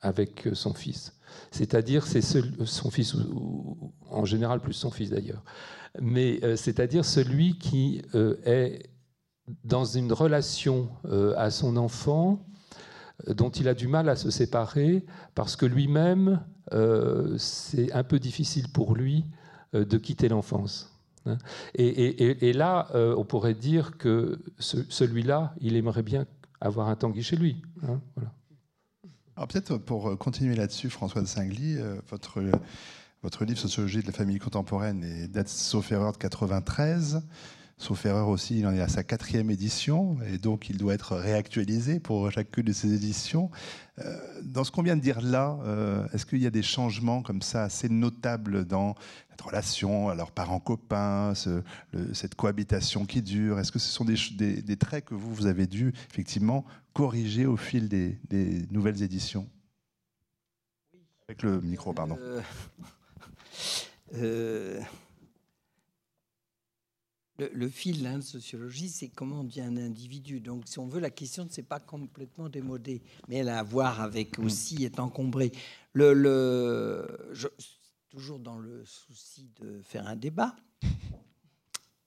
avec 0.01 0.49
son 0.53 0.75
fils. 0.75 1.15
C'est-à-dire, 1.51 2.07
c'est 2.07 2.23
son 2.23 2.91
fils, 2.91 3.15
ou, 3.15 3.93
en 4.11 4.25
général 4.25 4.61
plus 4.61 4.73
son 4.73 4.91
fils 4.91 5.11
d'ailleurs. 5.11 5.43
Mais 6.01 6.41
c'est-à-dire 6.57 7.05
celui 7.05 7.59
qui 7.59 8.03
est 8.45 8.91
dans 9.65 9.85
une 9.85 10.13
relation 10.13 10.89
euh, 11.07 11.35
à 11.37 11.51
son 11.51 11.77
enfant 11.77 12.45
euh, 13.29 13.35
dont 13.35 13.51
il 13.51 13.69
a 13.69 13.75
du 13.75 13.89
mal 13.89 14.09
à 14.09 14.17
se 14.17 14.31
séparer 14.31 15.05
parce 15.35 15.57
que 15.57 15.67
lui-même, 15.67 16.45
euh, 16.73 17.37
c'est 17.39 17.93
un 17.93 18.05
peu 18.05 18.19
difficile 18.19 18.71
pour 18.73 18.95
lui 18.95 19.25
de 19.75 19.99
quitter 19.99 20.31
l'enfance. 20.31 20.99
Hein. 21.27 21.37
Et, 21.75 22.53
là, 22.55 22.89
on 22.95 23.25
pourrait 23.27 23.53
dire 23.53 23.99
que 23.99 24.39
celui-là, 24.59 25.55
il 25.61 25.77
aimerait 25.77 26.03
bien 26.03 26.27
avoir 26.59 26.89
un 26.89 26.97
Tanguy 26.97 27.23
chez 27.23 27.37
lui. 27.37 27.61
Hein, 27.87 28.01
Alors 29.39 29.47
peut-être 29.47 29.77
pour 29.77 30.19
continuer 30.19 30.57
là-dessus, 30.57 30.91
François 30.91 31.23
de 31.23 31.27
Singly, 31.29 31.77
votre, 32.11 32.43
votre 33.23 33.45
livre 33.45 33.57
Sociologie 33.57 34.01
de 34.01 34.09
la 34.09 34.13
famille 34.13 34.41
contemporaine 34.41 35.29
date, 35.29 35.47
sauf 35.47 35.93
erreur, 35.93 36.11
de 36.11 36.17
93. 36.17 37.23
Sauf 37.77 38.05
erreur 38.05 38.27
aussi, 38.27 38.59
il 38.59 38.67
en 38.67 38.75
est 38.75 38.81
à 38.81 38.89
sa 38.89 39.05
quatrième 39.05 39.49
édition 39.53 40.17
et 40.29 40.39
donc 40.39 40.69
il 40.69 40.77
doit 40.77 40.93
être 40.95 41.15
réactualisé 41.15 42.01
pour 42.01 42.33
chacune 42.33 42.65
de 42.65 42.73
ses 42.73 42.93
éditions. 42.93 43.53
Euh, 44.01 44.19
dans 44.43 44.65
ce 44.65 44.73
qu'on 44.73 44.83
vient 44.83 44.97
de 44.97 45.01
dire 45.01 45.21
là, 45.21 45.57
euh, 45.63 46.05
est-ce 46.13 46.27
qu'il 46.27 46.43
y 46.43 46.47
a 46.49 46.51
des 46.51 46.65
changements 46.65 47.23
comme 47.23 47.41
ça 47.41 47.63
assez 47.63 47.89
notables 47.89 48.65
dans 48.65 48.97
cette 49.39 49.47
relation 49.47 50.09
à 50.09 50.17
leurs 50.17 50.33
parents 50.33 50.59
copains, 50.59 51.33
cette 52.13 52.35
cohabitation 52.35 53.07
qui 53.07 53.23
dure 53.23 53.61
Est-ce 53.61 53.71
que 53.71 53.79
ce 53.79 53.89
sont 53.89 54.05
des, 54.05 54.77
traits 54.77 55.05
que 55.05 55.15
vous, 55.15 55.33
vous 55.33 55.47
avez 55.47 55.69
dû 55.69 55.93
effectivement 56.11 56.65
corriger 56.93 57.47
au 57.47 57.57
fil 57.57 57.89
des, 57.89 58.19
nouvelles 58.73 59.03
éditions? 59.03 59.49
Avec 61.29 61.43
le 61.43 61.61
micro, 61.61 61.93
pardon. 61.93 62.19
Euh, 64.15 64.81
le, 67.39 67.69
fil 67.69 68.03
de 68.03 68.21
sociologie, 68.21 68.89
c'est 68.89 69.09
comment 69.09 69.41
on 69.41 69.45
devient 69.45 69.61
un 69.61 69.77
individu. 69.77 70.41
Donc, 70.41 70.63
si 70.67 70.79
on 70.79 70.89
veut, 70.89 70.99
la 70.99 71.11
question 71.11 71.45
ne 71.45 71.51
s'est 71.51 71.63
pas 71.63 71.79
complètement 71.79 72.49
démodée, 72.49 73.03
mais 73.29 73.37
elle 73.37 73.51
a 73.51 73.59
à 73.59 73.63
voir 73.63 74.01
avec 74.01 74.39
mm. 74.39 74.45
aussi 74.45 74.85
être 74.85 74.99
encombré. 74.99 75.53
Le, 75.93 76.15
le 76.15 77.07
toujours 78.19 78.41
dans 78.41 78.59
le 78.59 78.85
souci 78.85 79.49
de 79.61 79.81
faire 79.81 80.09
un 80.09 80.17
débat. 80.17 80.57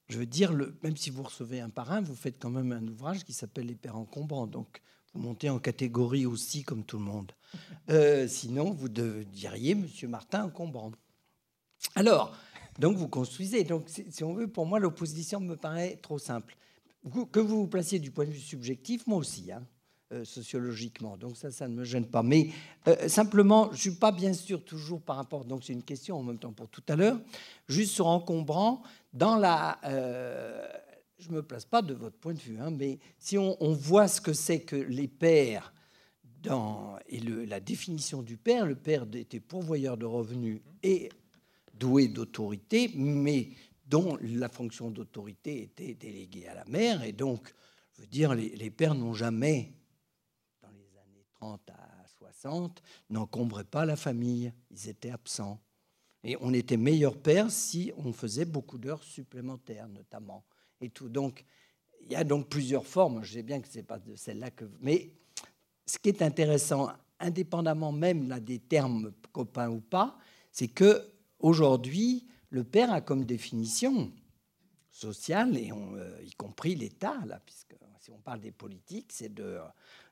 Je 0.10 0.18
veux 0.18 0.26
dire, 0.26 0.52
le, 0.52 0.78
même 0.84 0.98
si 0.98 1.10
vous 1.10 1.24
recevez 1.24 1.62
un 1.62 1.70
parrain, 1.70 2.02
vous 2.02 2.16
faites 2.16 2.38
quand 2.38 2.50
même 2.50 2.74
un 2.74 2.86
ouvrage 2.86 3.24
qui 3.24 3.32
s'appelle 3.32 3.68
Les 3.68 3.76
Pères 3.76 3.96
encombrants. 3.96 4.46
Donc, 4.46 4.82
vous 5.14 5.22
montez 5.22 5.50
en 5.50 5.58
catégorie 5.58 6.26
aussi, 6.26 6.64
comme 6.64 6.84
tout 6.84 6.98
le 6.98 7.06
monde. 7.06 7.32
Euh, 7.90 8.28
sinon, 8.28 8.72
vous 8.72 8.90
diriez 8.90 9.74
Monsieur 9.74 10.10
Martin 10.10 10.44
encombrant. 10.44 10.92
Alors, 11.96 12.36
donc 12.78 12.98
vous 12.98 13.08
construisez. 13.08 13.64
Donc 13.64 13.86
si 13.88 14.24
on 14.26 14.34
veut, 14.34 14.50
pour 14.50 14.66
moi, 14.66 14.80
l'opposition 14.80 15.40
me 15.40 15.56
paraît 15.56 15.96
trop 15.96 16.20
simple. 16.20 16.58
Que 17.32 17.40
vous 17.40 17.62
vous 17.62 17.68
placiez 17.68 18.00
du 18.00 18.12
point 18.12 18.26
de 18.26 18.32
vue 18.32 18.40
subjectif, 18.40 19.08
moi 19.08 19.18
aussi, 19.18 19.50
hein, 19.50 19.66
euh, 20.12 20.26
sociologiquement. 20.26 21.18
Donc 21.18 21.38
ça, 21.38 21.52
ça 21.52 21.68
ne 21.68 21.76
me 21.76 21.84
gêne 21.84 22.06
pas. 22.06 22.24
Mais 22.24 22.50
euh, 22.88 23.08
simplement, 23.08 23.72
je 23.72 23.78
suis 23.78 23.96
pas 23.96 24.12
bien 24.12 24.34
sûr 24.34 24.64
toujours 24.64 25.02
par 25.02 25.16
rapport. 25.16 25.46
Donc 25.46 25.64
c'est 25.64 25.74
une 25.74 25.84
question 25.84 26.18
en 26.18 26.24
même 26.24 26.38
temps 26.38 26.54
pour 26.54 26.70
tout 26.70 26.84
à 26.90 26.96
l'heure. 26.96 27.20
Juste 27.68 27.94
sur 27.94 28.08
encombrant, 28.08 28.84
dans 29.14 29.36
la 29.36 29.80
euh, 29.86 30.68
je 31.22 31.30
ne 31.30 31.36
me 31.36 31.44
place 31.44 31.66
pas 31.66 31.82
de 31.82 31.94
votre 31.94 32.18
point 32.18 32.34
de 32.34 32.40
vue, 32.40 32.58
hein, 32.60 32.72
mais 32.72 33.00
si 33.20 33.38
on, 33.38 33.56
voit 33.74 34.08
ce 34.08 34.20
que 34.20 34.34
c'est 34.34 34.62
que 34.62 34.76
les 34.76 35.08
pères 35.08 35.72
dans, 36.42 36.98
et 37.08 37.20
le, 37.20 37.46
la 37.46 37.60
définition 37.60 38.24
du 38.24 38.38
père, 38.38 38.66
le 38.66 38.76
père 38.76 39.06
était 39.14 39.40
pourvoyeur 39.40 39.98
de 39.98 40.06
revenus 40.06 40.62
et 40.82 41.10
doué 41.76 42.08
d'autorité, 42.08 42.92
mais 42.96 43.50
dont 43.88 44.18
la 44.22 44.50
fonction 44.50 44.90
d'autorité 44.90 45.64
était 45.64 45.94
déléguée 45.94 46.48
à 46.48 46.56
la 46.56 46.66
mère. 46.66 47.04
Et 47.04 47.12
donc, 47.12 47.54
je 47.94 48.02
veux 48.02 48.08
dire, 48.08 48.34
les, 48.34 48.72
pères 48.72 48.96
n'ont 48.96 49.14
jamais, 49.14 49.74
les 49.74 49.81
30 51.42 51.70
à 51.72 52.08
60, 52.18 52.82
n'encombraient 53.10 53.64
pas 53.64 53.86
la 53.86 53.96
famille. 53.96 54.54
Ils 54.70 54.90
étaient 54.90 55.12
absents. 55.12 55.60
Et 56.24 56.38
on 56.40 56.54
était 56.54 56.78
meilleur 56.78 57.18
père 57.18 57.50
si 57.50 57.92
on 57.98 58.14
faisait 58.14 58.46
beaucoup 58.46 58.78
d'heures 58.78 59.04
supplémentaires, 59.04 59.88
notamment. 59.88 60.46
Et 60.80 60.90
tout. 60.90 61.10
Donc, 61.10 61.46
il 62.02 62.12
y 62.12 62.16
a 62.16 62.24
donc 62.24 62.48
plusieurs 62.48 62.86
formes. 62.86 63.24
Je 63.24 63.34
sais 63.34 63.44
bien 63.44 63.60
que 63.60 63.68
ce 63.68 63.78
n'est 63.78 63.84
pas 63.84 64.00
de 64.00 64.16
celle-là 64.16 64.52
que. 64.52 64.66
Mais 64.80 65.10
ce 65.86 65.98
qui 65.98 66.10
est 66.10 66.22
intéressant, 66.22 66.90
indépendamment 67.20 67.92
même 67.92 68.30
là, 68.30 68.40
des 68.40 68.60
termes 68.60 69.12
copains 69.32 69.70
ou 69.70 69.82
pas, 69.82 70.18
c'est 70.52 70.68
que 70.68 71.12
Aujourd'hui, 71.42 72.28
le 72.50 72.64
père 72.64 72.92
a 72.94 73.02
comme 73.02 73.26
définition 73.26 74.12
sociale, 74.92 75.58
et 75.58 75.72
euh, 75.72 76.22
y 76.24 76.32
compris 76.32 76.76
l'État, 76.76 77.18
là, 77.26 77.42
puisque 77.44 77.76
si 78.02 78.10
on 78.12 78.20
parle 78.20 78.42
des 78.42 78.52
politiques, 78.52 79.12
c'est 79.14 79.32
de 79.32 79.60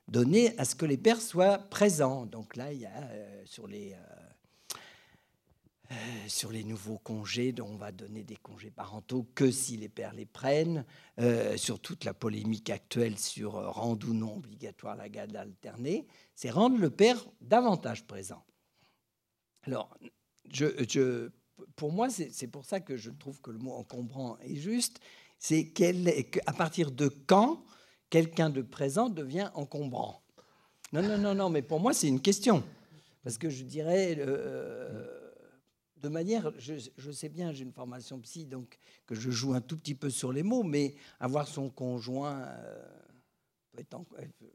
donner 0.06 0.56
à 0.58 0.64
ce 0.64 0.76
que 0.76 0.86
les 0.86 0.96
pères 0.96 1.20
soient 1.20 1.58
présents. 1.58 2.24
Donc 2.24 2.54
là, 2.54 2.72
il 2.72 2.78
y 2.78 2.86
a 2.86 2.92
euh, 2.94 3.42
sur 3.44 3.66
les 3.66 3.94
euh, 5.90 5.96
sur 6.28 6.52
les 6.52 6.62
nouveaux 6.62 6.98
congés, 6.98 7.52
on 7.60 7.74
va 7.74 7.90
donner 7.90 8.22
des 8.22 8.36
congés 8.36 8.70
parentaux 8.70 9.26
que 9.34 9.50
si 9.50 9.76
les 9.76 9.88
pères 9.88 10.12
les 10.12 10.24
prennent, 10.24 10.84
sur 11.56 11.80
toute 11.80 12.04
la 12.04 12.14
polémique 12.14 12.70
actuelle 12.70 13.18
sur 13.18 13.54
rendre 13.54 14.08
ou 14.08 14.14
non 14.14 14.36
obligatoire 14.36 14.94
la 14.94 15.08
garde 15.08 15.34
alternée, 15.34 16.06
c'est 16.36 16.50
rendre 16.50 16.78
le 16.78 16.90
père 16.90 17.26
davantage 17.40 18.06
présent. 18.06 18.44
Alors, 19.64 19.98
je, 20.48 21.28
pour 21.74 21.90
moi, 21.90 22.08
c'est 22.08 22.46
pour 22.46 22.64
ça 22.64 22.78
que 22.78 22.96
je 22.96 23.10
trouve 23.10 23.40
que 23.40 23.50
le 23.50 23.58
mot 23.58 23.72
encombrant 23.72 24.38
est 24.38 24.54
juste. 24.54 25.00
C'est 25.40 25.72
à 26.46 26.52
partir 26.52 26.92
de 26.92 27.08
quand 27.08 27.64
quelqu'un 28.10 28.50
de 28.50 28.60
présent 28.60 29.08
devient 29.08 29.50
encombrant. 29.54 30.22
Non, 30.92 31.02
non, 31.02 31.16
non, 31.16 31.34
non, 31.34 31.50
mais 31.50 31.62
pour 31.62 31.80
moi, 31.80 31.94
c'est 31.94 32.08
une 32.08 32.20
question. 32.20 32.62
Parce 33.22 33.38
que 33.38 33.48
je 33.48 33.64
dirais, 33.64 34.16
euh, 34.18 35.30
de 35.96 36.08
manière, 36.08 36.52
je, 36.58 37.10
sais 37.12 37.28
bien, 37.28 37.52
j'ai 37.52 37.64
une 37.64 37.72
formation 37.72 38.18
psy, 38.20 38.46
donc 38.46 38.78
que 39.06 39.14
je 39.14 39.30
joue 39.30 39.54
un 39.54 39.60
tout 39.60 39.76
petit 39.76 39.94
peu 39.94 40.10
sur 40.10 40.32
les 40.32 40.42
mots, 40.42 40.62
mais 40.62 40.94
avoir 41.20 41.46
son 41.46 41.70
conjoint, 41.70 42.40
euh, 42.40 43.82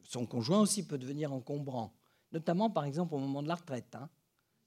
son 0.03 0.25
conjoint 0.25 0.59
aussi 0.59 0.85
peut 0.85 0.97
devenir 0.97 1.31
encombrant, 1.31 1.93
notamment 2.31 2.69
par 2.69 2.85
exemple 2.85 3.13
au 3.15 3.19
moment 3.19 3.41
de 3.41 3.47
la 3.47 3.55
retraite. 3.55 3.95
Hein. 3.95 4.09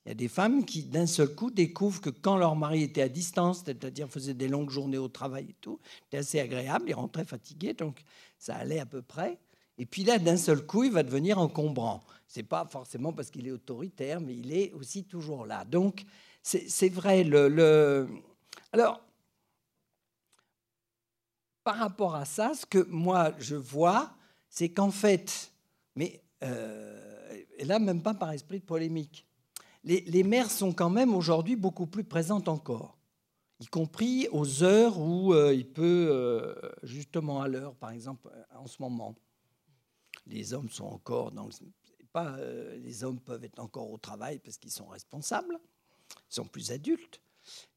Il 0.09 0.13
y 0.13 0.13
a 0.13 0.15
des 0.15 0.29
femmes 0.29 0.65
qui, 0.65 0.85
d'un 0.85 1.07
seul 1.07 1.35
coup, 1.35 1.51
découvrent 1.51 2.01
que 2.01 2.09
quand 2.09 2.39
leur 2.39 2.57
mari 2.57 2.83
était 2.83 3.03
à 3.03 3.11
distance, 3.11 3.65
c'est-à-dire 3.67 4.09
faisait 4.09 4.33
des 4.33 4.49
longues 4.49 4.71
journées 4.71 4.97
au 4.97 5.09
travail 5.09 5.49
et 5.51 5.57
tout, 5.61 5.79
c'était 6.05 6.17
assez 6.17 6.41
agréable, 6.41 6.87
il 6.89 6.95
rentrait 6.95 7.27
fatigué, 7.27 7.75
donc 7.75 8.03
ça 8.39 8.57
allait 8.57 8.79
à 8.79 8.87
peu 8.87 9.03
près. 9.03 9.37
Et 9.77 9.85
puis 9.85 10.05
là, 10.05 10.19
d'un 10.19 10.39
seul 10.39 10.65
coup, 10.65 10.85
il 10.85 10.93
va 10.93 11.03
devenir 11.03 11.39
encombrant. 11.39 12.03
C'est 12.27 12.43
pas 12.43 12.65
forcément 12.65 13.13
parce 13.13 13.29
qu'il 13.31 13.47
est 13.47 13.51
autoritaire, 13.51 14.19
mais 14.23 14.35
il 14.35 14.51
est 14.51 14.73
aussi 14.73 15.05
toujours 15.05 15.45
là. 15.45 15.67
Donc, 15.67 16.07
c'est 16.43 16.89
vrai. 16.89 17.23
Le, 17.23 18.09
Alors, 18.73 19.03
par 21.65 21.77
rapport 21.77 22.15
à 22.15 22.25
ça, 22.25 22.55
ce 22.55 22.65
que 22.65 22.79
moi 22.89 23.35
je 23.39 23.57
vois, 23.57 24.11
c'est 24.49 24.71
qu'en 24.71 24.91
fait, 24.91 25.53
mais 25.97 26.23
euh, 26.43 27.45
là, 27.61 27.79
même 27.79 28.01
pas 28.01 28.15
par 28.15 28.33
esprit 28.33 28.61
de 28.61 28.65
polémique, 28.65 29.28
les, 29.89 30.23
mères 30.23 30.51
sont 30.51 30.73
quand 30.73 30.91
même 30.91 31.15
aujourd'hui 31.15 31.57
beaucoup 31.57 31.87
plus 31.87 32.05
présentes 32.05 32.49
encore, 32.49 32.99
y 33.61 33.67
compris 33.67 34.29
aux 34.31 34.63
heures 34.63 34.99
où 35.01 35.33
euh, 35.33 35.55
il 35.55 35.67
peut, 35.67 36.09
euh, 36.11 36.55
justement 36.83 37.41
à 37.41 37.49
l'heure, 37.49 37.75
par 37.75 37.91
exemple, 37.91 38.31
en 38.55 38.67
ce 38.67 38.81
moment. 38.81 39.17
Les 40.27 40.53
hommes 40.53 40.69
sont 40.69 40.85
encore. 40.85 41.33
Pas, 42.13 42.37
euh, 42.37 42.77
les 42.79 43.03
hommes 43.05 43.21
peuvent 43.21 43.45
être 43.45 43.59
encore 43.59 43.91
au 43.91 43.99
travail 43.99 44.39
parce 44.39 44.59
qu'ils 44.59 44.71
sont 44.71 44.87
responsables, 44.87 45.59
ils 46.11 46.35
sont 46.35 46.45
plus 46.45 46.71
adultes 46.71 47.21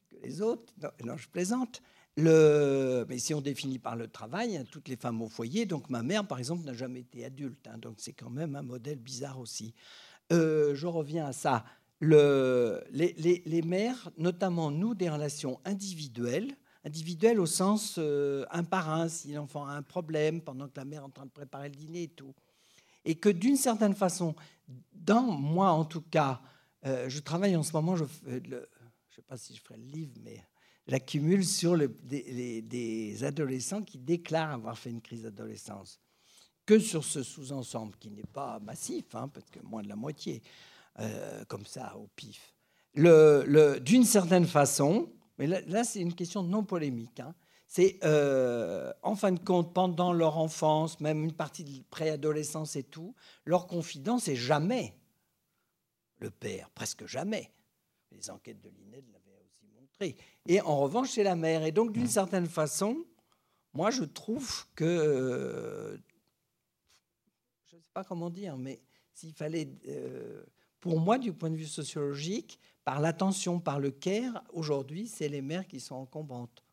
que 0.10 0.16
les 0.18 0.42
autres. 0.42 0.74
Non, 1.04 1.18
je 1.18 1.30
plaisante. 1.30 1.82
Mais 2.18 3.18
si 3.20 3.34
on 3.34 3.42
définit 3.42 3.80
par 3.80 3.96
le 3.96 4.10
travail, 4.10 4.58
hein, 4.58 4.66
toutes 4.70 4.90
les 4.90 4.98
femmes 4.98 5.22
au 5.22 5.30
foyer, 5.30 5.66
donc 5.66 5.90
ma 5.90 6.04
mère, 6.04 6.28
par 6.28 6.40
exemple, 6.40 6.66
n'a 6.66 6.74
jamais 6.74 7.00
été 7.02 7.24
adulte, 7.24 7.68
hein, 7.68 7.78
donc 7.78 7.96
c'est 8.00 8.14
quand 8.14 8.30
même 8.30 8.56
un 8.58 8.62
modèle 8.62 9.00
bizarre 9.00 9.40
aussi. 9.40 9.74
je 10.30 10.86
reviens 10.86 11.28
à 11.28 11.34
ça 11.34 11.66
le, 12.02 12.84
les, 12.92 13.62
mères, 13.62 14.10
notamment 14.18 14.72
nous, 14.72 14.96
des 14.96 15.10
relations 15.10 15.62
individuelles, 15.66 16.58
individuelles 16.84 17.40
au 17.40 17.46
sens 17.46 17.96
euh, 18.00 18.44
un 18.50 18.64
par 18.64 18.90
un, 18.90 19.08
si 19.08 19.34
l'enfant 19.34 19.68
a 19.68 19.74
un 19.74 19.84
problème 19.84 20.42
pendant 20.42 20.68
que 20.68 20.78
la 20.78 20.86
mère 20.86 21.02
est 21.02 21.06
en 21.06 21.10
train 21.12 21.28
de 21.28 21.32
préparer 21.32 21.70
le 21.70 21.76
dîner 21.76 22.04
et 22.04 22.08
tout. 22.08 22.34
Et 23.06 23.16
que 23.16 23.30
d'une 23.30 23.56
certaine 23.56 23.94
façon, 23.94 24.36
dans 24.92 25.22
moi 25.22 25.70
en 25.70 25.86
tout 25.86 26.02
cas, 26.02 26.42
euh, 26.88 27.08
je 27.08 27.20
travaille 27.20 27.56
en 27.56 27.62
ce 27.62 27.72
moment, 27.74 27.96
je 27.96 28.06
ne 28.26 28.40
sais 29.16 29.22
pas 29.28 29.38
si 29.38 29.56
je 29.56 29.62
ferai 29.62 29.78
le 29.78 29.86
livre, 29.86 30.14
mais 30.24 30.44
j'accumule 30.88 31.46
sur 31.46 31.78
des, 31.78 33.24
adolescents 33.24 33.84
qui 33.84 34.00
déclarent 34.00 34.54
avoir 34.54 34.76
fait 34.76 34.90
une 34.90 35.02
crise 35.02 35.22
d'adolescence. 35.22 36.00
Que 36.66 36.80
sur 36.80 37.04
ce 37.04 37.22
sous-ensemble 37.22 37.96
qui 38.00 38.10
n'est 38.10 38.24
pas 38.24 38.60
massif, 38.60 39.14
hein, 39.14 39.28
parce 39.28 39.50
que 39.52 39.60
moins 39.60 39.84
de 39.84 39.90
la 39.90 39.96
moitié. 39.96 40.42
Euh, 41.00 41.46
comme 41.46 41.66
ça, 41.66 41.96
au 41.98 42.08
pif. 42.16 42.54
Le, 42.96 43.80
D'une 43.80 44.04
certaine 44.04 44.46
façon, 44.46 45.10
mais 45.38 45.48
là, 45.48 45.84
c'est 45.84 46.02
une 46.02 46.14
question 46.14 46.44
non 46.44 46.64
polémique, 46.64 47.22
hein, 47.22 47.34
c'est 47.68 48.00
euh, 48.04 48.92
en 49.02 49.16
fin 49.16 49.32
de 49.32 49.40
compte, 49.40 49.74
pendant 49.74 50.12
leur 50.12 50.38
enfance, 50.38 51.00
même 51.00 51.24
une 51.24 51.32
partie 51.32 51.64
de 51.64 51.82
préadolescence 51.90 52.76
et 52.76 52.84
tout, 52.84 53.16
leur 53.46 53.68
confidence 53.68 54.28
est 54.28 54.36
jamais 54.36 54.94
le 56.18 56.30
père, 56.30 56.70
presque 56.72 57.06
jamais. 57.06 57.50
Les 58.12 58.30
enquêtes 58.30 58.60
de 58.60 58.70
l'INED 58.70 59.06
l'avaient 59.14 59.40
aussi 59.46 59.66
montré. 59.74 60.18
Et 60.48 60.60
en 60.60 60.78
revanche, 60.82 61.12
c'est 61.12 61.24
la 61.24 61.38
mère. 61.38 61.64
Et 61.64 61.72
donc, 61.72 61.94
d'une 61.94 62.08
certaine 62.08 62.48
façon, 62.48 63.06
moi, 63.74 63.90
je 63.90 64.04
trouve 64.04 64.66
que, 64.76 64.84
euh, 64.84 65.98
je 67.68 67.78
ne 67.78 67.82
sais 67.82 67.88
pas 67.94 68.04
comment 68.04 68.30
dire, 68.30 68.58
mais 68.58 68.82
s'il 69.14 69.34
fallait 69.34 69.70
pour 70.82 71.00
moi, 71.00 71.18
du 71.18 71.32
point 71.32 71.52
de 71.52 71.56
vue 71.56 71.66
sociologique, 71.66 72.60
par 72.84 73.00
l'attention, 73.00 73.60
par 73.60 73.80
le 73.80 73.92
care, 73.92 74.44
aujourd'hui, 74.52 75.08
c'est 75.08 75.30
les 75.30 75.42
mères 75.42 75.68
qui 75.68 75.80
sont 75.80 75.96
encombrantes. 75.96 76.66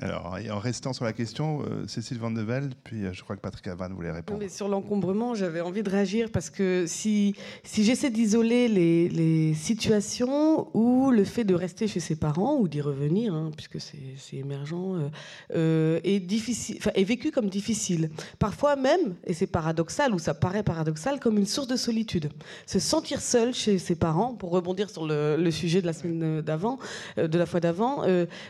Alors, 0.00 0.38
en 0.50 0.58
restant 0.58 0.94
sur 0.94 1.04
la 1.04 1.12
question, 1.12 1.60
euh, 1.62 1.86
Cécile 1.86 2.18
Van 2.18 2.30
de 2.30 2.40
Velde, 2.40 2.72
puis 2.82 3.04
euh, 3.04 3.12
je 3.12 3.22
crois 3.22 3.36
que 3.36 3.42
Patrick 3.42 3.66
Avan 3.66 3.90
voulait 3.90 4.10
répondre. 4.10 4.40
mais 4.40 4.48
sur 4.48 4.66
l'encombrement, 4.66 5.34
j'avais 5.34 5.60
envie 5.60 5.82
de 5.82 5.90
réagir 5.90 6.30
parce 6.30 6.48
que 6.48 6.86
si, 6.86 7.34
si 7.62 7.84
j'essaie 7.84 8.08
d'isoler 8.08 8.68
les, 8.68 9.10
les, 9.10 9.52
situations 9.52 10.74
où 10.74 11.10
le 11.10 11.24
fait 11.24 11.44
de 11.44 11.54
rester 11.54 11.88
chez 11.88 12.00
ses 12.00 12.16
parents 12.16 12.56
ou 12.56 12.68
d'y 12.68 12.80
revenir, 12.80 13.34
hein, 13.34 13.50
puisque 13.54 13.82
c'est 13.82 14.36
émergent, 14.36 15.10
euh, 15.54 16.00
est, 16.04 17.04
vécu 17.04 17.30
comme 17.30 17.50
difficile. 17.50 18.08
Parfois 18.38 18.76
même, 18.76 19.14
et 19.26 19.34
c'est 19.34 19.46
paradoxal, 19.46 20.14
ou 20.14 20.18
ça 20.18 20.32
paraît 20.32 20.62
paradoxal, 20.62 21.20
comme 21.20 21.36
une 21.36 21.44
source 21.44 21.68
de 21.68 21.76
solitude. 21.76 22.30
Se 22.64 22.78
sentir 22.78 23.20
seul 23.20 23.52
chez 23.52 23.78
ses 23.78 23.94
parents, 23.94 24.32
pour 24.32 24.52
rebondir 24.52 24.88
sur 24.88 25.06
le, 25.06 25.36
le 25.36 25.50
sujet 25.50 25.82
de 25.82 25.86
la 25.86 25.92
semaine 25.92 26.40
d'avant, 26.40 26.78
de 27.18 27.38
la 27.38 27.44
fois 27.44 27.60
d'avant, 27.60 28.04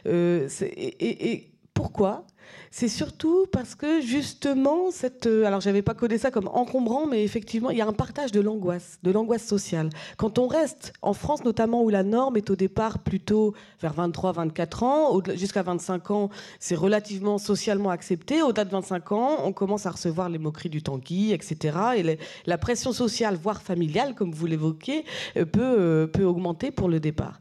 et 0.06 1.41
pourquoi 1.74 2.24
c'est 2.74 2.88
surtout 2.88 3.44
parce 3.52 3.74
que 3.74 4.00
justement, 4.00 4.90
cette, 4.90 5.26
euh, 5.26 5.44
alors 5.44 5.60
j'avais 5.60 5.82
pas 5.82 5.92
codé 5.92 6.16
ça 6.16 6.30
comme 6.30 6.48
encombrant, 6.48 7.06
mais 7.06 7.22
effectivement, 7.22 7.68
il 7.68 7.76
y 7.76 7.82
a 7.82 7.86
un 7.86 7.92
partage 7.92 8.32
de 8.32 8.40
l'angoisse, 8.40 8.98
de 9.02 9.10
l'angoisse 9.10 9.44
sociale. 9.44 9.90
Quand 10.16 10.38
on 10.38 10.46
reste 10.46 10.94
en 11.02 11.12
France, 11.12 11.44
notamment 11.44 11.82
où 11.82 11.90
la 11.90 12.02
norme 12.02 12.38
est 12.38 12.48
au 12.48 12.56
départ 12.56 13.00
plutôt 13.00 13.52
vers 13.82 13.94
23-24 13.94 14.84
ans, 14.84 15.20
jusqu'à 15.34 15.62
25 15.62 16.10
ans, 16.12 16.30
c'est 16.60 16.74
relativement 16.74 17.36
socialement 17.36 17.90
accepté. 17.90 18.40
Au-delà 18.40 18.64
de 18.64 18.70
25 18.70 19.12
ans, 19.12 19.36
on 19.44 19.52
commence 19.52 19.84
à 19.84 19.90
recevoir 19.90 20.30
les 20.30 20.38
moqueries 20.38 20.70
du 20.70 20.82
tanguy, 20.82 21.34
etc. 21.34 21.76
Et 21.98 22.18
la 22.46 22.58
pression 22.58 22.92
sociale, 22.92 23.36
voire 23.36 23.60
familiale, 23.60 24.14
comme 24.14 24.32
vous 24.32 24.46
l'évoquez, 24.46 25.04
euh, 25.36 25.44
peut, 25.44 25.60
euh, 25.60 26.06
peut 26.06 26.24
augmenter 26.24 26.70
pour 26.70 26.88
le 26.88 27.00
départ. 27.00 27.38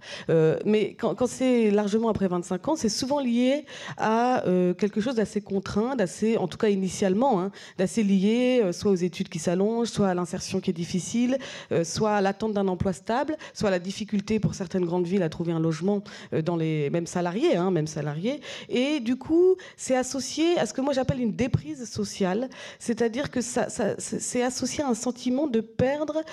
mais 0.66 0.96
quand, 0.96 1.26
c'est 1.26 1.72
largement 1.72 2.10
après 2.10 2.28
25 2.28 2.68
ans, 2.68 2.76
c'est 2.76 2.90
souvent 2.90 3.22
lié 3.22 3.66
à 3.98 4.44
quelque 4.78 5.00
chose 5.00 5.21
d'assez 5.22 5.40
contraint, 5.40 5.96
d'assez, 5.96 6.36
en 6.38 6.48
tout 6.48 6.58
cas 6.58 6.70
initialement, 6.70 7.42
hein, 7.42 7.52
d'assez 7.78 8.02
lié 8.02 8.62
euh, 8.64 8.72
soit 8.72 8.90
aux 8.90 8.96
études 8.96 9.30
qui 9.30 9.38
s'allongent, 9.38 9.90
soit 9.90 10.08
à 10.08 10.16
l'insertion 10.16 10.60
qui 10.60 10.72
est 10.72 10.74
difficile, 10.74 11.38
euh, 11.72 11.84
soit 11.84 12.14
à 12.14 12.22
l'attente 12.22 12.54
d'un 12.54 12.68
emploi 12.68 12.92
stable, 12.92 13.38
soit 13.54 13.68
à 13.68 13.72
la 13.72 13.80
difficulté 13.80 14.40
pour 14.40 14.56
certaines 14.56 14.84
grandes 14.84 15.06
villes 15.06 15.22
à 15.22 15.30
trouver 15.30 15.54
un 15.54 15.60
logement 15.60 16.04
euh, 16.34 16.42
dans 16.42 16.56
les 16.56 16.90
mêmes 16.90 17.06
salariés, 17.06 17.56
hein, 17.56 17.72
salariés. 17.86 18.42
Et 18.70 19.00
du 19.00 19.16
coup, 19.16 19.56
c'est 19.78 19.96
associé 19.96 20.58
à 20.58 20.66
ce 20.66 20.74
que 20.74 20.82
moi 20.82 20.94
j'appelle 20.94 21.22
une 21.22 21.36
déprise 21.36 21.88
sociale, 21.88 22.50
c'est-à-dire 22.80 23.30
que 23.30 23.42
ça, 23.42 23.68
c'est 23.98 24.44
associé 24.44 24.84
à 24.84 24.88
un 24.88 24.94
sentiment 24.96 25.48
de 25.48 25.62
perdre 25.62 26.24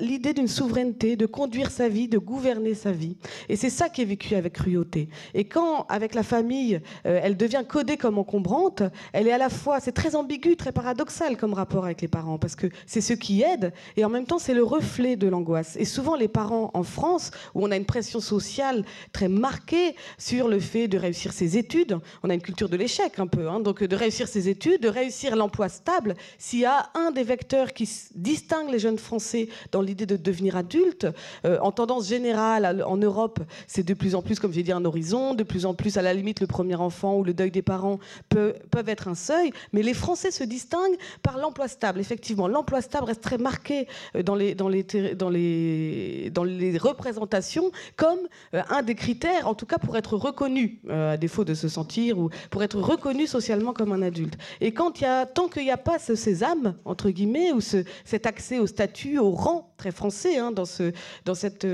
l'idée 0.00 0.32
d'une 0.32 0.48
souveraineté, 0.48 1.16
de 1.16 1.26
conduire 1.26 1.70
sa 1.70 1.88
vie, 1.88 2.08
de 2.08 2.18
gouverner 2.18 2.74
sa 2.74 2.92
vie. 2.92 3.16
Et 3.48 3.56
c'est 3.56 3.70
ça 3.70 3.88
qui 3.88 4.02
est 4.02 4.06
vécu 4.06 4.34
avec 4.34 4.54
cruauté. 4.54 5.08
Et 5.34 5.44
quand, 5.44 5.86
avec 5.88 6.14
la 6.14 6.22
famille, 6.22 6.80
elle 7.04 7.36
devient 7.36 7.64
codée 7.68 7.96
comme 7.96 8.18
encombrante, 8.26 8.82
elle 9.12 9.28
est 9.28 9.32
à 9.32 9.38
la 9.38 9.48
fois, 9.48 9.78
c'est 9.78 9.92
très 9.92 10.16
ambigu, 10.16 10.56
très 10.56 10.72
paradoxal 10.72 11.36
comme 11.36 11.54
rapport 11.54 11.84
avec 11.84 12.00
les 12.00 12.08
parents, 12.08 12.38
parce 12.38 12.56
que 12.56 12.66
c'est 12.84 13.00
ce 13.00 13.12
qui 13.12 13.42
aide, 13.42 13.72
et 13.96 14.04
en 14.04 14.08
même 14.08 14.26
temps 14.26 14.40
c'est 14.40 14.54
le 14.54 14.64
reflet 14.64 15.14
de 15.14 15.28
l'angoisse. 15.28 15.76
Et 15.78 15.84
souvent 15.84 16.16
les 16.16 16.26
parents 16.26 16.70
en 16.74 16.82
France, 16.82 17.30
où 17.54 17.64
on 17.64 17.70
a 17.70 17.76
une 17.76 17.84
pression 17.84 18.18
sociale 18.18 18.84
très 19.12 19.28
marquée 19.28 19.94
sur 20.18 20.48
le 20.48 20.58
fait 20.58 20.88
de 20.88 20.98
réussir 20.98 21.32
ses 21.32 21.56
études, 21.56 21.98
on 22.24 22.30
a 22.30 22.34
une 22.34 22.42
culture 22.42 22.68
de 22.68 22.76
l'échec 22.76 23.18
un 23.18 23.28
peu, 23.28 23.48
hein, 23.48 23.60
donc 23.60 23.84
de 23.84 23.96
réussir 23.96 24.26
ses 24.26 24.48
études, 24.48 24.82
de 24.82 24.88
réussir 24.88 25.36
l'emploi 25.36 25.68
stable, 25.68 26.16
s'il 26.38 26.60
y 26.60 26.64
a 26.64 26.90
un 26.94 27.12
des 27.12 27.22
vecteurs 27.22 27.72
qui 27.72 27.88
distingue 28.16 28.70
les 28.70 28.80
jeunes 28.80 28.98
Français 28.98 29.48
dans 29.70 29.82
l'idée 29.82 30.06
de 30.06 30.16
devenir 30.16 30.56
adultes, 30.56 31.06
euh, 31.44 31.58
en 31.60 31.70
tendance 31.70 32.08
générale 32.08 32.82
en 32.84 32.96
Europe, 32.96 33.38
c'est 33.68 33.86
de 33.86 33.94
plus 33.94 34.16
en 34.16 34.22
plus, 34.22 34.40
comme 34.40 34.52
j'ai 34.52 34.64
dit, 34.64 34.72
un 34.72 34.84
horizon, 34.84 35.34
de 35.34 35.44
plus 35.44 35.64
en 35.64 35.74
plus 35.74 35.96
à 35.96 36.02
la 36.02 36.12
limite 36.12 36.40
le 36.40 36.48
premier 36.48 36.74
enfant 36.74 37.16
ou 37.18 37.24
le 37.24 37.34
deuil 37.34 37.52
des 37.52 37.62
parents 37.62 38.00
peuvent 38.28 38.88
être 38.88 39.08
un 39.08 39.14
seuil, 39.14 39.52
mais 39.72 39.82
les 39.82 39.94
Français 39.94 40.30
se 40.30 40.44
distinguent 40.44 40.98
par 41.22 41.38
l'emploi 41.38 41.68
stable. 41.68 42.00
Effectivement, 42.00 42.48
l'emploi 42.48 42.80
stable 42.80 43.06
reste 43.06 43.22
très 43.22 43.38
marqué 43.38 43.86
euh, 44.14 44.22
dans 44.22 44.34
les, 44.34 44.54
représentations 46.78 47.70
comme 47.96 48.18
euh, 48.54 48.62
un 48.70 48.82
des 48.82 48.94
critères, 48.94 49.48
en 49.48 49.54
tout 49.54 49.66
cas 49.66 49.78
pour 49.78 49.96
être 49.96 50.16
reconnu, 50.16 50.80
euh, 50.88 51.14
à 51.14 51.16
défaut 51.16 51.44
de 51.44 51.54
se 51.54 51.68
sentir, 51.68 52.18
ou 52.18 52.30
pour 52.50 52.62
être 52.62 52.78
reconnu 52.78 53.26
socialement 53.26 53.72
comme 53.72 53.92
un 53.92 54.02
adulte. 54.02 54.36
Et 54.60 54.72
quand 54.72 55.00
y 55.00 55.04
a, 55.04 55.26
tant 55.26 55.48
qu'il 55.48 55.64
n'y 55.64 55.70
a 55.70 55.76
pas 55.76 55.98
ce 55.98 56.14
sésame, 56.14 56.76
entre 56.84 57.10
guillemets, 57.10 57.52
ou 57.52 57.60
ce, 57.60 57.84
cet 58.04 58.26
accès 58.26 58.58
au 58.58 58.66
statut, 58.66 59.18
au 59.18 59.30
rang 59.30 59.72
très 59.76 59.90
français, 59.90 60.38
hein, 60.38 60.52
dans, 60.52 60.64
ce, 60.64 60.92
dans, 61.24 61.34
cette, 61.34 61.66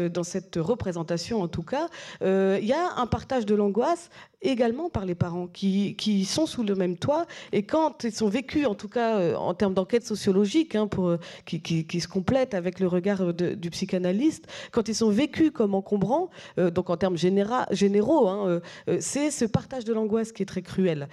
représentation 0.57 1.43
en 1.43 1.49
tout 1.49 1.63
cas, 1.63 1.89
il 2.21 2.65
y 2.65 2.73
a 2.73 2.95
un 2.97 3.07
partage 3.07 3.47
de 3.47 3.55
l'angoisse 3.55 4.11
également 4.43 4.91
par 4.91 5.05
les 5.05 5.15
parents 5.15 5.47
qui 5.47 6.22
sont 6.27 6.47
sous 6.47 6.63
le 6.63 6.75
même 6.75 6.97
toit 6.97 7.27
et 7.53 7.63
quand 7.63 8.05
ils 8.05 8.13
sont 8.13 8.29
vécus, 8.29 8.67
en 8.67 8.75
tout 8.75 8.89
cas 8.89 9.37
en 9.37 9.55
termes 9.55 9.75
d'enquête 9.75 10.05
sociologique, 10.05 10.75
hein, 10.75 10.87
pour, 10.87 11.17
qui, 11.45 11.61
qui, 11.61 12.01
se 12.01 12.09
complète 12.09 12.55
avec 12.55 12.81
le 12.81 12.89
regard 12.89 13.33
du 13.35 13.71
psychanalyste, 13.71 14.47
quand 14.71 14.89
ils 14.89 14.95
sont 14.95 15.11
vécus 15.11 15.51
comme 15.51 15.75
encombrants, 15.75 16.31
donc 16.57 16.91
en 16.91 16.97
termes 16.97 17.17
généraux, 17.17 18.29
hein, 18.29 18.61
c'est 19.01 19.31
ce 19.31 19.45
partage 19.45 19.85
de 19.85 19.93
l'angoisse 19.93 20.33
qui 20.33 20.43
est 20.43 20.47
très 20.47 20.63
cruel. 20.63 21.09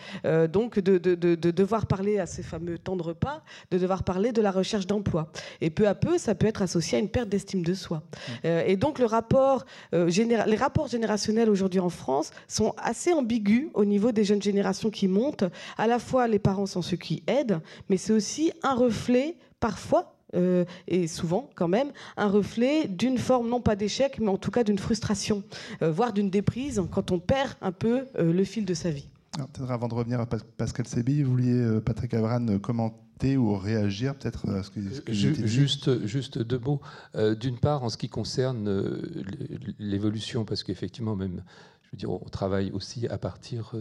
donc 0.51 0.79
de, 0.79 0.97
de, 0.97 1.15
de, 1.15 1.51
devoir 1.51 1.85
parler 1.85 2.19
à 2.19 2.25
ces 2.25 2.43
fameux 2.43 2.77
temps 2.77 2.95
de 2.95 3.03
repas, 3.03 3.43
de 3.71 3.77
devoir 3.77 4.03
parler 4.03 4.31
de 4.31 4.41
la 4.41 4.51
recherche 4.51 4.87
d'emploi. 4.87 5.31
Et 5.61 5.69
peu 5.69 5.87
à 5.87 5.95
peu, 5.95 6.17
ça 6.17 6.35
peut 6.35 6.47
être 6.47 6.61
associé 6.61 6.97
à 6.97 7.01
une 7.01 7.09
perte 7.09 7.29
d'estime 7.29 7.63
de 7.63 7.73
soi. 7.73 8.01
Mmh. 8.43 8.47
et 8.67 8.77
donc 8.77 8.99
le 8.99 9.05
rapport, 9.05 9.65
les 9.91 10.55
rapports 10.55 10.87
générationnels 10.87 11.49
aujourd'hui 11.49 11.79
en 11.79 11.89
France 11.89 12.31
sont 12.47 12.73
assez 12.77 13.13
ambigus 13.13 13.69
au 13.73 13.85
niveau 13.85 14.11
des 14.11 14.23
jeunes 14.23 14.41
générations 14.41 14.89
qui 14.89 14.98
montent. 15.07 15.45
À 15.77 15.87
la 15.87 15.99
fois, 15.99 16.27
les 16.27 16.39
parents 16.39 16.65
sont 16.65 16.81
ceux 16.81 16.97
qui 16.97 17.23
aident, 17.27 17.59
mais 17.89 17.97
c'est 17.97 18.13
aussi 18.13 18.51
un 18.63 18.75
reflet, 18.75 19.35
parfois, 19.59 20.15
euh, 20.35 20.65
et 20.87 21.07
souvent 21.07 21.49
quand 21.55 21.67
même, 21.67 21.91
un 22.17 22.27
reflet 22.27 22.87
d'une 22.87 23.17
forme, 23.17 23.49
non 23.49 23.61
pas 23.61 23.75
d'échec, 23.75 24.19
mais 24.19 24.29
en 24.29 24.37
tout 24.37 24.51
cas 24.51 24.63
d'une 24.63 24.77
frustration, 24.77 25.43
euh, 25.81 25.91
voire 25.91 26.13
d'une 26.13 26.29
déprise 26.29 26.81
quand 26.91 27.11
on 27.11 27.19
perd 27.19 27.53
un 27.61 27.71
peu 27.71 28.05
euh, 28.17 28.31
le 28.31 28.43
fil 28.43 28.65
de 28.65 28.73
sa 28.73 28.91
vie. 28.91 29.07
Peut-être 29.37 29.71
avant 29.71 29.87
de 29.87 29.93
revenir 29.93 30.19
à 30.19 30.25
Pascal 30.25 30.85
Sébi, 30.87 31.23
vous 31.23 31.31
vouliez, 31.31 31.79
Patrick 31.85 32.13
Avran, 32.13 32.59
commenter 32.59 33.37
ou 33.37 33.55
réagir 33.55 34.15
peut-être 34.15 34.49
à 34.49 34.63
ce 34.63 34.71
que, 34.71 34.79
ce 34.81 35.45
juste, 35.45 36.05
juste 36.05 36.39
deux 36.39 36.59
mots. 36.59 36.81
D'une 37.39 37.57
part, 37.57 37.83
en 37.83 37.89
ce 37.89 37.95
qui 37.95 38.09
concerne 38.09 38.99
l'évolution, 39.77 40.45
parce 40.45 40.63
qu'effectivement, 40.63 41.15
même 41.15 41.43
je 41.89 41.95
veux 41.95 41.97
dire, 41.97 42.11
on 42.11 42.29
travaille 42.29 42.71
aussi 42.71 43.07
à 43.07 43.17
partir 43.17 43.73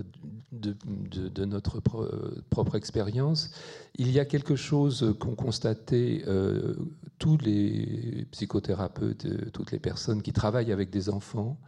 de, 0.50 1.44
notre 1.44 1.80
propre 1.80 2.74
expérience. 2.74 3.50
Il 3.96 4.11
y 4.11 4.18
a 4.18 4.24
quelque 4.24 4.56
chose 4.56 5.14
qu'ont 5.20 5.34
constaté 5.34 6.24
euh, 6.26 6.74
tous 7.18 7.36
les 7.36 8.26
psychothérapeutes, 8.30 9.26
euh, 9.26 9.50
toutes 9.52 9.72
les 9.72 9.78
personnes 9.78 10.22
qui 10.22 10.32
travaillent 10.32 10.72
avec 10.72 10.88
des 10.88 11.11
enfants, 11.11 11.59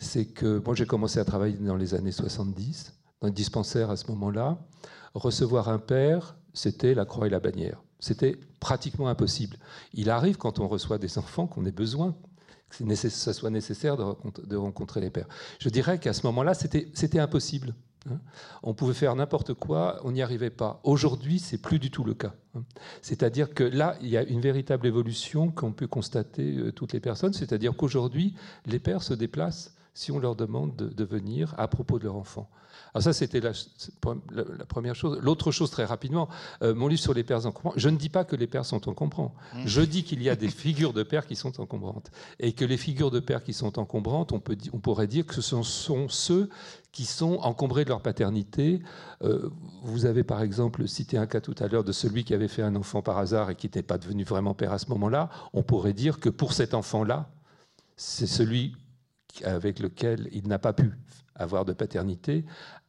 c'est 0.00 0.26
que 0.26 0.60
moi 0.64 0.74
j'ai 0.74 0.86
commencé 0.86 1.20
à 1.20 1.24
travailler 1.24 1.56
dans 1.56 1.76
les 1.76 1.94
années 1.94 2.12
70, 2.12 2.92
dans 3.20 3.28
le 3.28 3.32
dispensaire 3.32 3.90
à 3.90 3.96
ce 3.96 4.10
moment-là. 4.10 4.58
Recevoir 5.14 5.68
un 5.68 5.78
père, 5.78 6.36
c'était 6.52 6.94
la 6.94 7.04
croix 7.04 7.28
et 7.28 7.30
la 7.30 7.40
bannière. 7.40 7.80
C'était 8.00 8.36
pratiquement 8.58 9.06
impossible. 9.06 9.56
Il 9.94 10.10
arrive 10.10 10.36
quand 10.36 10.58
on 10.58 10.66
reçoit 10.66 10.98
des 10.98 11.16
enfants 11.16 11.46
qu'on 11.46 11.64
ait 11.64 11.72
besoin 11.72 12.16
que 12.70 12.94
ce 12.94 13.32
soit 13.32 13.50
nécessaire 13.50 13.96
de 13.96 14.56
rencontrer, 14.56 15.00
les 15.00 15.10
pères. 15.10 15.28
Je 15.58 15.68
dirais 15.68 15.98
qu'à 15.98 16.12
ce 16.12 16.26
moment-là, 16.26 16.54
c'était 16.54 17.20
impossible. 17.20 17.74
Hein. 18.10 18.20
On 18.62 18.74
pouvait 18.74 18.94
faire 18.94 19.14
n'importe 19.14 19.54
quoi, 19.54 20.00
on 20.04 20.12
n'y 20.12 20.22
arrivait 20.22 20.50
pas. 20.50 20.80
Aujourd'hui, 20.84 21.38
c'est 21.38 21.58
plus 21.58 21.78
du 21.78 21.90
tout 21.90 22.04
le 22.04 22.14
cas. 22.14 22.34
Hein. 22.54 22.64
C'est-à-dire 23.02 23.54
que 23.54 23.64
là, 23.64 23.96
il 24.00 24.08
y 24.08 24.16
a 24.16 24.22
une 24.22 24.40
véritable 24.40 24.86
évolution 24.86 25.50
qu'on 25.50 25.72
peut 25.72 25.86
constater 25.86 26.56
euh, 26.56 26.72
toutes 26.72 26.92
les 26.92 27.00
personnes. 27.00 27.32
C'est-à-dire 27.32 27.76
qu'aujourd'hui, 27.76 28.34
les 28.66 28.78
pères 28.78 29.02
se 29.02 29.14
déplacent 29.14 29.74
si 29.94 30.12
on 30.12 30.18
leur 30.18 30.36
demande 30.36 30.76
de, 30.76 31.04
venir 31.04 31.54
à 31.56 31.68
propos 31.68 31.98
de 31.98 32.04
leur 32.04 32.16
enfant. 32.16 32.50
Alors 32.96 33.02
ça, 33.02 33.12
c'était 33.12 33.40
la, 33.40 33.52
première 34.64 34.94
chose. 34.94 35.18
L'autre 35.20 35.52
chose, 35.52 35.70
très 35.70 35.84
rapidement, 35.84 36.30
euh, 36.62 36.74
mon 36.74 36.88
livre 36.88 37.02
sur 37.02 37.12
les 37.12 37.24
pères 37.24 37.44
encombrants, 37.44 37.74
je 37.76 37.90
ne 37.90 37.98
dis 37.98 38.08
pas 38.08 38.24
que 38.24 38.34
les 38.36 38.46
pères 38.46 38.64
sont 38.64 38.88
encombrants. 38.88 39.34
Mmh. 39.52 39.66
Je 39.66 39.82
dis 39.82 40.02
qu'il 40.02 40.22
y 40.22 40.30
a 40.30 40.34
des 40.34 40.48
figures 40.48 40.94
de 40.94 41.02
pères 41.02 41.26
qui 41.26 41.36
sont 41.36 41.60
encombrantes. 41.60 42.10
Et 42.40 42.54
que 42.54 42.64
les 42.64 42.78
figures 42.78 43.10
de 43.10 43.20
pères 43.20 43.44
qui 43.44 43.52
sont 43.52 43.78
encombrantes, 43.78 44.32
on, 44.32 44.40
peut, 44.40 44.56
on 44.72 44.78
pourrait 44.78 45.08
dire 45.08 45.26
que 45.26 45.34
ce 45.34 45.62
sont, 45.62 46.08
ceux 46.08 46.48
qui 46.90 47.04
sont 47.04 47.34
encombrés 47.42 47.84
de 47.84 47.90
leur 47.90 48.00
paternité. 48.00 48.80
Euh, 49.22 49.50
vous 49.82 50.06
avez 50.06 50.24
par 50.24 50.40
exemple 50.40 50.88
cité 50.88 51.18
un 51.18 51.26
cas 51.26 51.42
tout 51.42 51.54
à 51.58 51.68
l'heure 51.68 51.84
de 51.84 51.92
celui 51.92 52.24
qui 52.24 52.32
avait 52.32 52.48
fait 52.48 52.62
un 52.62 52.76
enfant 52.76 53.02
par 53.02 53.18
hasard 53.18 53.50
et 53.50 53.56
qui 53.56 53.66
n'était 53.66 53.82
pas 53.82 53.98
devenu 53.98 54.24
vraiment 54.24 54.54
père 54.54 54.72
à 54.72 54.78
ce 54.78 54.88
moment-là. 54.88 55.28
On 55.52 55.62
pourrait 55.62 55.92
dire 55.92 56.18
que 56.18 56.30
pour 56.30 56.54
cet 56.54 56.72
enfant-là, 56.72 57.28
c'est 57.94 58.26
celui 58.26 58.74
avec 59.44 59.80
lequel 59.80 60.30
il 60.32 60.48
n'a 60.48 60.58
pas 60.58 60.72
pu 60.72 60.92
avoir 61.38 61.64
de 61.64 61.72
paternité, 61.72 62.44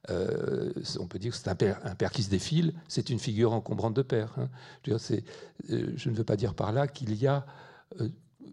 euh, 0.09 0.71
on 0.99 1.07
peut 1.07 1.19
dire 1.19 1.31
que 1.31 1.37
c'est 1.37 1.49
un 1.49 1.55
père, 1.55 1.79
un 1.83 1.95
père 1.95 2.11
qui 2.11 2.23
se 2.23 2.29
défile, 2.29 2.73
c'est 2.87 3.09
une 3.09 3.19
figure 3.19 3.53
encombrante 3.53 3.93
de 3.93 4.01
père. 4.01 4.33
Hein. 4.37 4.49
Je, 4.85 4.93
euh, 4.93 5.93
je, 5.95 6.09
ne 6.09 6.15
veux 6.15 6.23
pas 6.23 6.37
dire 6.37 6.53
par 6.53 6.71
là 6.71 6.87
qu'il 6.87 7.13
y 7.15 7.27
a 7.27 7.45
euh, 7.99 8.07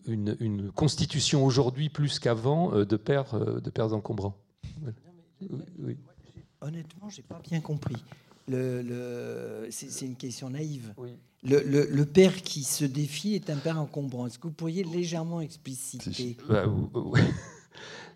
une, 0.06 0.72
constitution 0.72 1.44
aujourd'hui 1.44 1.88
plus 1.88 2.18
qu'avant 2.18 2.70
de 2.84 2.96
pères, 2.96 3.38
de 3.38 3.70
pères 3.70 3.92
encombrants. 3.94 4.36
Honnêtement, 6.60 7.08
je 7.08 7.18
n'ai 7.18 7.22
pas 7.22 7.40
bien 7.48 7.60
compris. 7.60 7.96
Le, 8.48 9.68
c'est 9.70 10.04
une 10.04 10.16
question 10.16 10.50
naïve. 10.50 10.92
Le, 11.42 12.04
père 12.04 12.42
qui 12.42 12.64
se 12.64 12.84
défie 12.84 13.34
est 13.34 13.48
un 13.48 13.56
père 13.56 13.80
encombrant. 13.80 14.26
Est-ce 14.26 14.38
que 14.38 14.48
vous 14.48 14.52
pourriez 14.52 14.84
légèrement 14.84 15.40
expliciter? 15.40 16.36
Bah, 16.48 16.66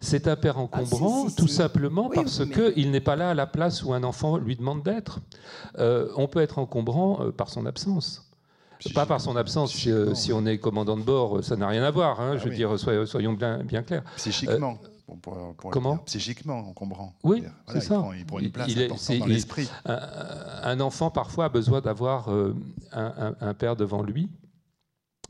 c'est 0.00 0.28
un 0.28 0.36
père 0.36 0.58
encombrant, 0.58 1.26
ah, 1.28 1.32
tout 1.36 1.48
simplement 1.48 2.08
parce 2.08 2.42
qu'il 2.46 2.90
n'est 2.90 3.00
pas 3.00 3.16
là 3.16 3.30
à 3.30 3.34
la 3.34 3.46
place 3.46 3.82
où 3.82 3.92
un 3.92 4.04
enfant 4.04 4.36
lui 4.36 4.56
demande 4.56 4.82
d'être. 4.82 5.20
Euh, 5.78 6.08
on 6.16 6.28
peut 6.28 6.40
être 6.40 6.58
encombrant 6.58 7.20
euh, 7.20 7.32
par 7.32 7.48
son 7.50 7.66
absence. 7.66 8.24
Pas 8.94 9.06
par 9.06 9.20
son 9.20 9.34
absence, 9.34 9.72
si, 9.72 9.90
euh, 9.90 10.14
on 10.32 10.46
est 10.46 10.58
commandant 10.58 10.96
de 10.96 11.02
bord, 11.02 11.42
ça 11.42 11.56
n'a 11.56 11.66
rien 11.66 11.82
à 11.82 11.90
voir. 11.90 12.20
Hein, 12.20 12.32
ah 12.34 12.36
je 12.36 12.48
veux 12.48 12.54
dire, 12.54 12.78
soyons 12.78 13.32
bien, 13.32 13.58
bien 13.64 13.82
clairs. 13.82 14.04
Psychiquement. 14.16 14.78
Comment 15.72 15.96
Psychiquement 15.98 16.58
encombrant. 16.58 17.14
Oui, 17.24 17.42
c'est 17.72 17.80
ça. 17.80 18.04
Il 18.16 18.24
prend, 18.24 18.38
une 18.38 18.50
place 18.50 18.72
dans 19.18 19.26
l'esprit. 19.26 19.68
Un, 19.84 20.78
enfant, 20.80 21.10
parfois, 21.10 21.46
a 21.46 21.48
besoin 21.48 21.80
d'avoir 21.80 22.28
un, 22.92 23.54
père 23.54 23.74
devant 23.74 24.02
lui 24.02 24.28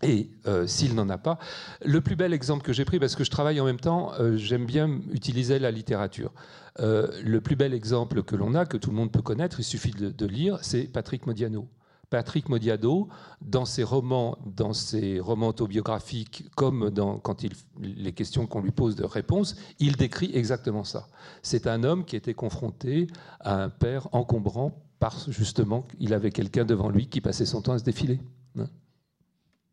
et 0.03 0.31
euh, 0.47 0.67
s'il 0.67 0.95
n'en 0.95 1.09
a 1.09 1.19
pas, 1.19 1.39
le 1.85 2.01
plus 2.01 2.15
bel 2.15 2.33
exemple 2.33 2.65
que 2.65 2.73
j'ai 2.73 2.85
pris, 2.85 3.01
parce 3.01 3.17
que 3.17 3.25
je 3.25 3.31
travaille 3.31 3.61
en 3.61 3.65
même 3.65 3.81
temps, 3.81 4.13
euh, 4.21 4.37
j'aime 4.37 4.65
bien 4.65 5.01
utiliser 5.11 5.59
la 5.59 5.71
littérature. 5.71 6.33
Euh, 6.81 7.09
le 7.25 7.41
plus 7.41 7.57
bel 7.57 7.75
exemple 7.75 8.23
que 8.23 8.37
l'on 8.37 8.55
a, 8.55 8.65
que 8.65 8.77
tout 8.77 8.91
le 8.91 8.97
monde 8.97 9.11
peut 9.11 9.23
connaître, 9.23 9.59
il 9.59 9.65
suffit 9.65 9.91
de, 9.91 10.27
lire, 10.27 10.59
c'est 10.63 10.85
Patrick 10.85 11.27
Modiano. 11.27 11.69
Patrick 12.11 12.49
Modiano, 12.49 13.09
dans 13.43 13.65
ses 13.65 13.83
romans, 13.83 14.39
dans 14.47 14.73
ses 14.73 15.21
romans 15.21 15.49
autobiographiques, 15.49 16.49
comme 16.55 16.91
dans, 16.91 17.19
quand 17.19 17.43
il, 17.43 17.53
les 17.83 18.13
questions 18.13 18.47
qu'on 18.47 18.63
lui 18.63 18.71
pose 18.71 18.95
de 18.95 19.05
réponse, 19.05 19.57
il 19.79 19.97
décrit 19.97 20.31
exactement 20.33 20.85
ça. 20.85 21.09
C'est 21.43 21.67
un 21.67 21.83
homme 21.83 22.05
qui 22.05 22.17
était 22.17 22.35
confronté 22.35 23.09
à 23.41 23.63
un 23.63 23.69
père 23.69 24.09
encombrant 24.13 24.81
parce 25.01 25.31
justement 25.31 25.83
qu'il 25.83 26.15
avait 26.15 26.31
quelqu'un 26.31 26.65
devant 26.65 26.89
lui 26.89 27.09
qui 27.09 27.21
passait 27.21 27.45
son 27.45 27.61
temps 27.61 27.73
à 27.73 27.79
se 27.79 27.85
défiler. 27.85 28.21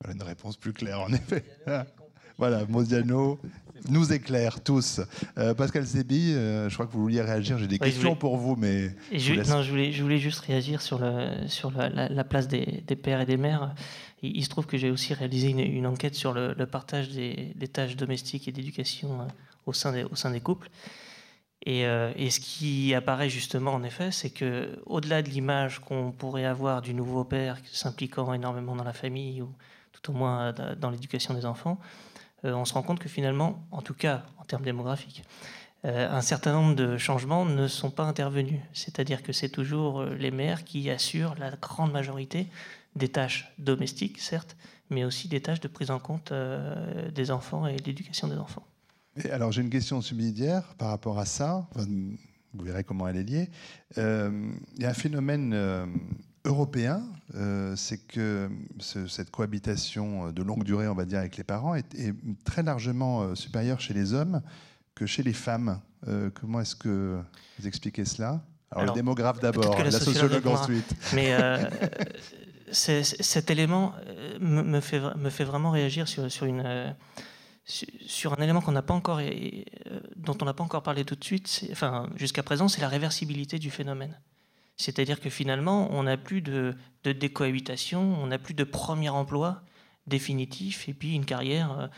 Hein. 0.04 0.12
Une 0.14 0.24
réponse 0.24 0.58
plus 0.58 0.74
claire, 0.74 1.02
en 1.02 1.14
effet. 1.14 1.44
Voilà, 2.38 2.66
Modiano 2.66 3.40
nous 3.90 4.12
éclaire 4.12 4.62
tous. 4.62 5.02
Euh, 5.38 5.54
Pascal 5.54 5.84
Zébi, 5.84 6.34
euh, 6.34 6.70
je 6.70 6.74
crois 6.74 6.86
que 6.86 6.92
vous 6.92 7.02
vouliez 7.02 7.22
réagir. 7.22 7.58
J'ai 7.58 7.68
des 7.68 7.80
questions 7.80 8.16
pour 8.16 8.38
vous, 8.38 8.56
mais. 8.56 8.92
Je, 9.12 9.34
non, 9.50 9.62
je 9.62 9.70
voulais, 9.70 9.92
je 9.92 10.04
voulais 10.04 10.18
juste 10.18 10.40
réagir 10.40 10.82
sur, 10.82 11.00
le, 11.00 11.48
sur 11.48 11.72
la, 11.72 12.24
place 12.24 12.48
des, 12.48 12.84
pères 13.02 13.22
et 13.22 13.26
des 13.26 13.38
mères. 13.38 13.74
Il, 14.22 14.44
se 14.44 14.50
trouve 14.50 14.66
que 14.66 14.78
j'ai 14.78 14.90
aussi 14.90 15.14
réalisé 15.14 15.50
une, 15.50 15.88
enquête 15.88 16.16
sur 16.16 16.34
le, 16.34 16.54
partage 16.66 17.10
des, 17.10 17.54
tâches 17.72 17.96
domestiques 17.96 18.48
et 18.48 18.52
d'éducation 18.52 19.22
euh, 19.22 19.26
au, 19.66 19.74
sein 19.74 19.92
des, 19.92 20.04
au 20.04 20.16
sein 20.16 20.32
des 20.32 20.42
couples. 20.42 20.70
Et, 21.66 21.82
et, 21.82 22.30
ce 22.30 22.40
qui 22.40 22.94
apparaît 22.94 23.30
justement, 23.30 23.74
en 23.74 23.84
effet, 23.84 24.12
c'est 24.12 24.30
que 24.30 24.78
au-delà 24.86 25.24
de 25.24 25.30
l'image 25.30 25.80
qu'on 25.80 26.12
pourrait 26.12 26.46
avoir 26.46 26.84
du 26.84 26.94
nouveau 26.94 27.24
père 27.24 27.58
s'impliquant 27.72 28.34
énormément 28.36 28.76
dans 28.76 28.84
la 28.84 28.94
famille 28.94 29.42
ou 29.42 29.50
au 30.10 30.14
moins 30.14 30.54
euh, 30.60 30.76
dans 30.76 30.90
l'éducation 30.90 31.34
des 31.34 31.46
enfants, 31.46 31.80
euh, 32.44 32.54
on 32.54 32.66
se 32.66 32.74
rend 32.74 32.84
compte 32.84 33.00
que 33.00 33.10
finalement, 33.10 33.66
en 33.72 33.82
tout 33.82 33.94
cas 33.94 34.24
en 34.38 34.44
termes 34.44 34.64
démographiques, 34.64 35.24
euh, 35.86 36.10
un 36.10 36.22
certain 36.22 36.54
nombre 36.54 36.76
de 36.76 36.98
changements 36.98 37.46
ne 37.46 37.68
sont 37.68 37.92
pas 37.92 38.04
intervenus. 38.04 38.60
C'est-à-dire 38.74 39.24
que 39.24 39.34
c'est 39.34 39.50
toujours 39.50 40.04
les 40.04 40.32
mères 40.32 40.64
qui 40.64 40.90
assurent 40.90 41.36
la 41.38 41.52
grande 41.52 41.92
majorité 41.92 42.48
des 42.96 43.10
tâches 43.10 43.52
domestiques, 43.60 44.20
certes, 44.20 44.56
mais 44.90 45.04
aussi 45.04 45.28
des 45.28 45.42
tâches 45.42 45.60
de 45.60 45.68
prise 45.68 45.92
en 45.92 46.00
compte 46.00 46.32
des 47.14 47.30
enfants 47.30 47.68
et 47.68 47.78
l'éducation 47.78 48.28
des 48.28 48.38
enfants. 48.38 48.64
Alors 49.32 49.52
j'ai 49.52 49.62
une 49.62 49.70
question 49.70 50.02
subsidiaire 50.02 50.64
par 50.78 50.90
rapport 50.90 51.20
à 51.20 51.26
ça. 51.26 51.68
vous 51.76 52.64
verrez 52.64 52.84
comment 52.84 53.08
elle 53.08 53.18
est 53.18 53.24
liée. 53.24 53.50
Il 53.98 54.82
y 54.82 54.86
a 54.86 54.90
un 54.90 54.94
phénomène 54.94 55.54
européen, 56.46 57.04
euh, 57.36 57.76
c'est 57.76 57.98
que 57.98 58.50
cette 58.78 59.32
cohabitation 59.32 60.32
de 60.32 60.44
longue 60.44 60.64
durée, 60.64 60.88
on 60.88 60.94
va 60.94 61.06
dire, 61.06 61.20
avec 61.20 61.38
les 61.38 61.44
parents 61.44 61.76
est, 61.76 61.86
très 62.46 62.64
largement 62.64 63.24
euh, 63.24 63.36
supérieure 63.36 63.82
chez 63.82 63.94
les 63.94 64.14
hommes 64.14 64.42
que 64.94 65.06
chez 65.06 65.24
les 65.24 65.34
femmes. 65.34 65.82
Euh, 66.08 66.30
comment 66.34 66.62
est-ce 66.62 66.76
que 66.76 67.20
vous 67.60 67.68
expliquez 67.68 68.06
cela? 68.06 68.42
Alors, 68.72 68.86
le 68.86 68.92
démographe 68.94 69.40
d'abord, 69.40 69.78
la, 69.78 69.92
sociologue, 69.92 70.46
ensuite. 70.48 70.96
Mais 71.14 71.36
cet 72.72 73.50
élément 73.50 73.94
me, 74.40 74.80
fait, 74.80 75.00
me 75.16 75.30
fait 75.30 75.44
vraiment 75.44 75.72
réagir 75.72 76.08
sur, 76.08 76.32
sur 76.32 76.46
une 76.46 76.96
sur 77.66 78.34
un 78.34 78.44
élément 78.44 78.62
qu'on 78.62 78.74
n'a 78.74 78.84
pas 78.84 78.94
encore, 78.94 79.20
dont 80.18 80.38
on 80.40 80.46
n'a 80.46 80.54
pas 80.54 80.64
encore 80.64 80.84
parlé 80.84 81.04
tout 81.04 81.16
de 81.16 81.24
suite, 81.24 81.68
enfin 81.72 82.08
jusqu'à 82.16 82.44
présent, 82.44 82.68
c'est 82.68 82.82
la 82.82 82.90
réversibilité 82.90 83.58
du 83.58 83.72
phénomène. 83.72 84.16
C'est-à-dire 84.78 85.20
que 85.20 85.30
finalement, 85.30 85.90
on 85.92 86.04
n'a 86.04 86.18
plus 86.18 86.42
de, 86.42 86.76
décohabitation, 87.04 88.02
on 88.22 88.28
n'a 88.28 88.38
plus 88.38 88.54
de 88.54 88.64
premier 88.64 89.10
emploi 89.10 89.62
définitif 90.08 90.88
et 90.90 90.94
puis 90.94 91.16
une 91.16 91.26
carrière 91.26 91.90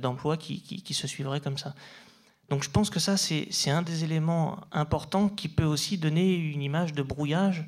d'emploi 0.00 0.36
qui, 0.36 0.60
qui, 0.60 0.94
se 0.94 1.06
suivrait 1.06 1.40
comme 1.40 1.56
ça. 1.56 1.74
Donc 2.50 2.62
je 2.62 2.70
pense 2.70 2.90
que 2.90 3.00
ça, 3.00 3.16
c'est 3.16 3.70
un 3.70 3.82
des 3.82 4.04
éléments 4.04 4.58
importants 4.72 5.28
qui 5.28 5.48
peut 5.48 5.64
aussi 5.64 5.98
donner 5.98 6.34
une 6.34 6.62
image 6.62 6.92
de 6.92 7.02
brouillage 7.02 7.64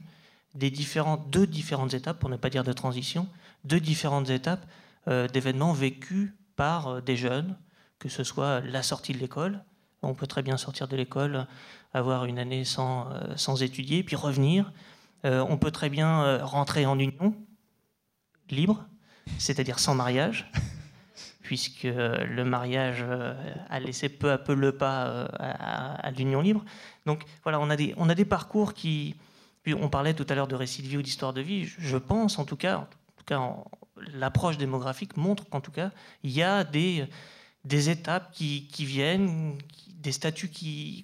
des 0.54 0.70
différentes, 0.70 1.30
deux 1.30 1.46
différentes 1.46 1.94
étapes, 1.94 2.18
pour 2.18 2.28
ne 2.28 2.36
pas 2.36 2.50
dire 2.50 2.64
de 2.64 2.72
transition, 2.72 3.28
deux 3.64 3.80
différentes 3.80 4.30
étapes 4.30 4.66
euh, 5.08 5.28
d'événements 5.28 5.72
vécus 5.72 6.32
par 6.56 6.88
euh, 6.88 7.00
des 7.00 7.16
jeunes, 7.16 7.56
que 7.98 8.08
ce 8.08 8.24
soit 8.24 8.60
la 8.60 8.82
sortie 8.82 9.12
de 9.12 9.18
l'école, 9.18 9.64
on 10.02 10.14
peut 10.14 10.26
très 10.26 10.42
bien 10.42 10.56
sortir 10.56 10.88
de 10.88 10.96
l'école, 10.96 11.46
avoir 11.92 12.24
une 12.24 12.38
année 12.38 12.64
sans, 12.64 13.10
euh, 13.10 13.36
sans 13.36 13.62
étudier, 13.62 14.02
puis 14.02 14.16
revenir. 14.16 14.72
on 15.24 15.56
peut 15.56 15.70
très 15.70 15.88
bien 15.88 16.44
rentrer 16.44 16.84
en 16.84 16.98
union 16.98 17.34
libre, 18.50 18.84
c'est-à-dire 19.38 19.78
sans 19.78 19.94
mariage, 19.94 20.50
puisque 21.42 21.84
le 21.84 22.42
mariage 22.42 23.04
a 23.70 23.78
laissé 23.78 24.08
peu 24.08 24.32
à 24.32 24.38
peu 24.38 24.54
le 24.54 24.72
pas 24.72 25.28
à, 25.38 26.06
à 26.06 26.10
l'union 26.10 26.40
libre. 26.40 26.64
Donc 27.06 27.22
voilà, 27.44 27.60
on 27.60 27.70
a 27.70 27.76
des, 27.76 27.94
on 27.98 28.08
a 28.08 28.16
des 28.16 28.24
parcours 28.24 28.74
qui, 28.74 29.14
puis 29.62 29.74
on 29.74 29.88
parlait 29.88 30.14
tout 30.14 30.26
à 30.28 30.34
l'heure 30.34 30.48
de 30.48 30.56
récit 30.56 30.82
de 30.82 30.88
vie 30.88 30.96
ou 30.96 31.02
d'histoire 31.02 31.32
de 31.32 31.40
vie. 31.40 31.64
Je 31.64 31.96
pense, 31.96 32.38
en 32.38 32.44
tout 32.44 32.56
cas, 32.56 32.78
en 32.78 32.86
tout 33.16 33.24
cas, 33.24 33.40
l'approche 34.12 34.58
démographique 34.58 35.16
montre 35.16 35.48
qu'en 35.48 35.60
tout 35.60 35.70
cas, 35.70 35.92
il 36.22 36.30
y 36.30 36.42
a 36.42 36.64
des, 36.64 37.06
des 37.64 37.90
étapes 37.90 38.32
qui, 38.32 38.66
qui 38.66 38.84
viennent, 38.84 39.58
des 39.94 40.12
statuts 40.12 40.50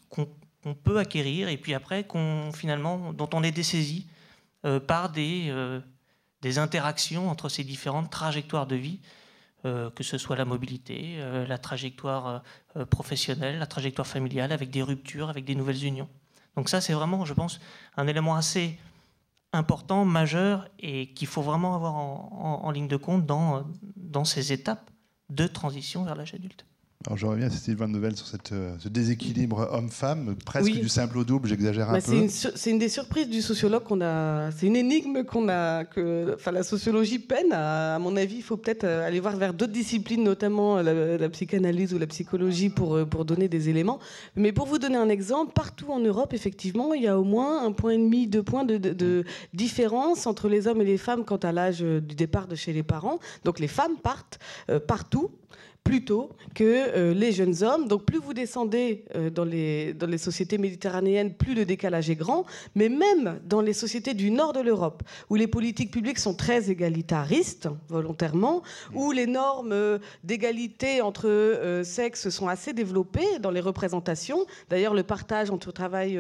qu'on 0.08 0.28
peut 0.74 0.98
acquérir 0.98 1.48
et 1.48 1.56
puis 1.56 1.74
après, 1.74 2.04
qu'on 2.04 2.52
finalement, 2.52 3.12
dont 3.12 3.30
on 3.32 3.42
est 3.42 3.52
dessaisi 3.52 4.06
euh, 4.64 4.80
par 4.80 5.10
des, 5.10 5.46
euh, 5.50 5.80
des 6.42 6.58
interactions 6.58 7.30
entre 7.30 7.48
ces 7.48 7.64
différentes 7.64 8.10
trajectoires 8.10 8.66
de 8.66 8.76
vie. 8.76 9.00
Euh, 9.64 9.90
que 9.90 10.04
ce 10.04 10.18
soit 10.18 10.36
la 10.36 10.44
mobilité, 10.44 11.18
la 11.48 11.58
trajectoire 11.58 12.44
professionnelle, 12.90 13.58
la 13.58 13.66
trajectoire 13.66 14.06
familiale, 14.06 14.52
avec 14.52 14.70
des 14.70 14.82
ruptures, 14.82 15.30
avec 15.30 15.44
des 15.44 15.56
nouvelles 15.56 15.84
unions. 15.84 16.08
Donc 16.54 16.68
ça, 16.68 16.80
c'est 16.80 16.92
vraiment, 16.92 17.24
je 17.24 17.34
pense, 17.34 17.58
un 17.96 18.06
élément 18.06 18.36
assez 18.36 18.78
important, 19.52 20.04
majeur, 20.04 20.68
et 20.78 21.12
qu'il 21.12 21.26
faut 21.26 21.42
vraiment 21.42 21.74
avoir 21.74 21.96
en, 21.96 22.70
ligne 22.70 22.86
de 22.86 22.96
compte 22.96 23.26
dans, 23.26 23.64
dans 23.96 24.24
ces 24.24 24.52
étapes 24.52 24.88
de 25.28 25.48
transition 25.48 26.04
vers 26.04 26.14
l'âge 26.14 26.34
adulte. 26.34 26.67
Alors 27.06 27.16
je 27.16 27.26
reviens 27.26 27.46
à 27.46 27.50
Sylvain 27.50 27.86
Nouvelle 27.86 28.16
sur 28.16 28.26
cette, 28.26 28.50
euh, 28.50 28.74
ce 28.80 28.88
déséquilibre 28.88 29.68
homme-femme, 29.70 30.34
presque 30.44 30.72
du 30.72 30.88
simple 30.88 31.18
au 31.18 31.24
double, 31.24 31.48
j'exagère 31.48 31.90
un 31.90 31.92
bah, 31.92 32.00
peu. 32.04 32.26
C'est 32.28 32.70
une, 32.70 32.80
des 32.80 32.88
surprises 32.88 33.28
du 33.28 33.40
sociologue 33.40 33.84
qu'on 33.84 34.00
a. 34.00 34.50
C'est 34.50 34.66
une 34.66 34.74
énigme 34.74 35.22
qu'on 35.22 35.48
a. 35.48 35.84
Que, 35.84 36.34
enfin, 36.34 36.50
la 36.50 36.64
sociologie 36.64 37.20
peine. 37.20 37.52
À, 37.52 38.00
mon 38.00 38.16
avis, 38.16 38.38
il 38.38 38.42
faut 38.42 38.56
peut-être 38.56 38.82
euh, 38.82 39.06
aller 39.06 39.20
voir 39.20 39.36
vers 39.36 39.54
d'autres 39.54 39.72
disciplines, 39.72 40.24
notamment 40.24 40.82
la, 40.82 41.28
psychanalyse 41.28 41.94
ou 41.94 41.98
la 41.98 42.08
psychologie, 42.08 42.68
pour, 42.68 42.96
euh, 42.96 43.04
pour 43.04 43.24
donner 43.24 43.46
des 43.46 43.68
éléments. 43.68 44.00
Mais 44.34 44.50
pour 44.50 44.66
vous 44.66 44.78
donner 44.78 44.96
un 44.96 45.08
exemple, 45.08 45.52
partout 45.52 45.92
en 45.92 46.00
Europe, 46.00 46.34
effectivement, 46.34 46.94
il 46.94 47.04
y 47.04 47.06
a 47.06 47.16
au 47.16 47.24
moins 47.24 47.64
un 47.64 47.70
point 47.70 47.92
et 47.92 47.98
demi, 47.98 48.26
deux 48.26 48.42
points 48.42 48.64
de, 48.64 48.76
de 48.76 49.24
différence 49.54 50.26
entre 50.26 50.48
les 50.48 50.66
hommes 50.66 50.82
et 50.82 50.84
les 50.84 50.98
femmes 50.98 51.24
quant 51.24 51.36
à 51.36 51.52
l'âge 51.52 51.78
du 51.78 52.16
départ 52.16 52.48
de 52.48 52.56
chez 52.56 52.72
les 52.72 52.82
parents. 52.82 53.20
Donc 53.44 53.60
les 53.60 53.68
femmes 53.68 53.98
partent 54.02 54.40
partout 54.88 55.30
plus 55.88 56.04
tôt 56.04 56.28
que 56.54 56.64
euh, 56.64 57.14
les 57.14 57.32
jeunes 57.32 57.62
hommes. 57.62 57.88
Donc 57.88 58.04
plus 58.04 58.18
vous 58.18 58.34
descendez 58.34 59.04
euh, 59.14 59.30
dans, 59.30 59.44
les, 59.44 59.94
dans 59.94 60.06
les 60.06 60.18
sociétés 60.18 60.58
méditerranéennes, 60.58 61.32
plus 61.32 61.54
le 61.54 61.64
décalage 61.64 62.10
est 62.10 62.14
grand. 62.14 62.44
Mais 62.74 62.90
même 62.90 63.40
dans 63.46 63.62
les 63.62 63.72
sociétés 63.72 64.12
du 64.12 64.30
nord 64.30 64.52
de 64.52 64.60
l'Europe, 64.60 65.02
où 65.30 65.34
les 65.34 65.46
politiques 65.46 65.90
publiques 65.90 66.18
sont 66.18 66.34
très 66.34 66.70
égalitaristes, 66.70 67.70
volontairement, 67.88 68.62
où 68.92 69.12
les 69.12 69.26
normes 69.26 69.72
euh, 69.72 69.98
d'égalité 70.24 71.00
entre 71.00 71.80
sexes 71.84 72.28
sont 72.28 72.48
assez 72.48 72.74
développées 72.74 73.38
dans 73.40 73.50
les 73.50 73.60
représentations. 73.60 74.44
D'ailleurs, 74.68 74.92
le 74.92 75.04
partage 75.04 75.50
entre 75.50 75.72
travail, 75.72 76.18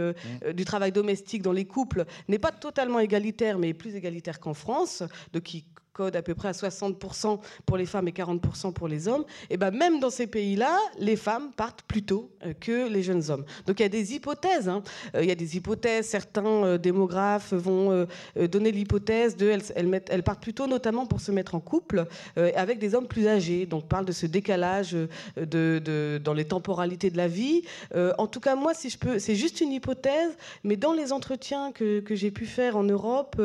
du 0.54 0.64
travail 0.64 0.92
domestique 0.92 1.42
dans 1.42 1.52
les 1.52 1.66
couples 1.66 2.06
n'est 2.28 2.38
pas 2.38 2.52
totalement 2.52 3.00
égalitaire, 3.00 3.58
mais 3.58 3.74
plus 3.74 3.94
égalitaire 3.94 4.40
qu'en 4.40 4.54
France, 4.54 5.02
de 5.32 5.38
qui 5.40 5.64
à 6.06 6.22
peu 6.22 6.34
près 6.34 6.48
à 6.48 6.52
60% 6.52 7.38
pour 7.66 7.76
les 7.76 7.86
femmes 7.86 8.08
et 8.08 8.12
40% 8.12 8.72
pour 8.72 8.88
les 8.88 9.08
hommes, 9.08 9.24
et 9.50 9.56
ben 9.56 9.70
même 9.70 10.00
dans 10.00 10.10
ces 10.10 10.26
pays-là, 10.26 10.76
les 10.98 11.16
femmes 11.16 11.50
partent 11.56 11.82
plus 11.82 12.02
tôt 12.02 12.30
euh, 12.44 12.52
que 12.58 12.88
les 12.88 13.02
jeunes 13.02 13.30
hommes. 13.30 13.44
Donc 13.66 13.80
il 13.80 13.82
y 13.82 13.86
a 13.86 13.88
des 13.88 14.14
hypothèses. 14.14 14.68
Hein. 14.68 14.82
Euh, 15.14 15.22
il 15.22 15.28
y 15.28 15.32
a 15.32 15.34
des 15.34 15.56
hypothèses. 15.56 16.06
Certains 16.06 16.44
euh, 16.44 16.78
démographes 16.78 17.52
vont 17.52 18.06
donner 18.36 18.72
l'hypothèse 18.72 19.36
de 19.36 19.48
elles, 19.48 20.02
elles, 20.08 20.22
partent 20.22 20.42
plus 20.42 20.54
tôt, 20.54 20.66
notamment 20.66 21.06
pour 21.06 21.20
se 21.20 21.32
mettre 21.32 21.54
en 21.54 21.60
couple 21.60 22.06
avec 22.36 22.78
des 22.78 22.94
hommes 22.94 23.06
plus 23.06 23.26
âgés. 23.26 23.66
Donc 23.66 23.86
parle 23.88 24.04
de 24.04 24.12
ce 24.12 24.26
décalage 24.26 24.96
de, 25.36 26.20
dans 26.22 26.34
les 26.34 26.44
temporalités 26.44 27.10
de 27.10 27.16
la 27.16 27.28
vie. 27.28 27.62
en 27.94 28.26
tout 28.26 28.40
cas, 28.40 28.54
moi, 28.54 28.74
si 28.74 28.90
je 28.90 28.98
peux, 28.98 29.18
c'est 29.18 29.34
juste 29.34 29.60
une 29.60 29.72
hypothèse, 29.72 30.36
mais 30.64 30.76
dans 30.76 30.92
les 30.92 31.12
entretiens 31.12 31.72
que, 31.72 32.00
que 32.00 32.14
j'ai 32.14 32.30
pu 32.30 32.46
faire 32.46 32.76
en 32.76 32.84
Europe 32.84 33.40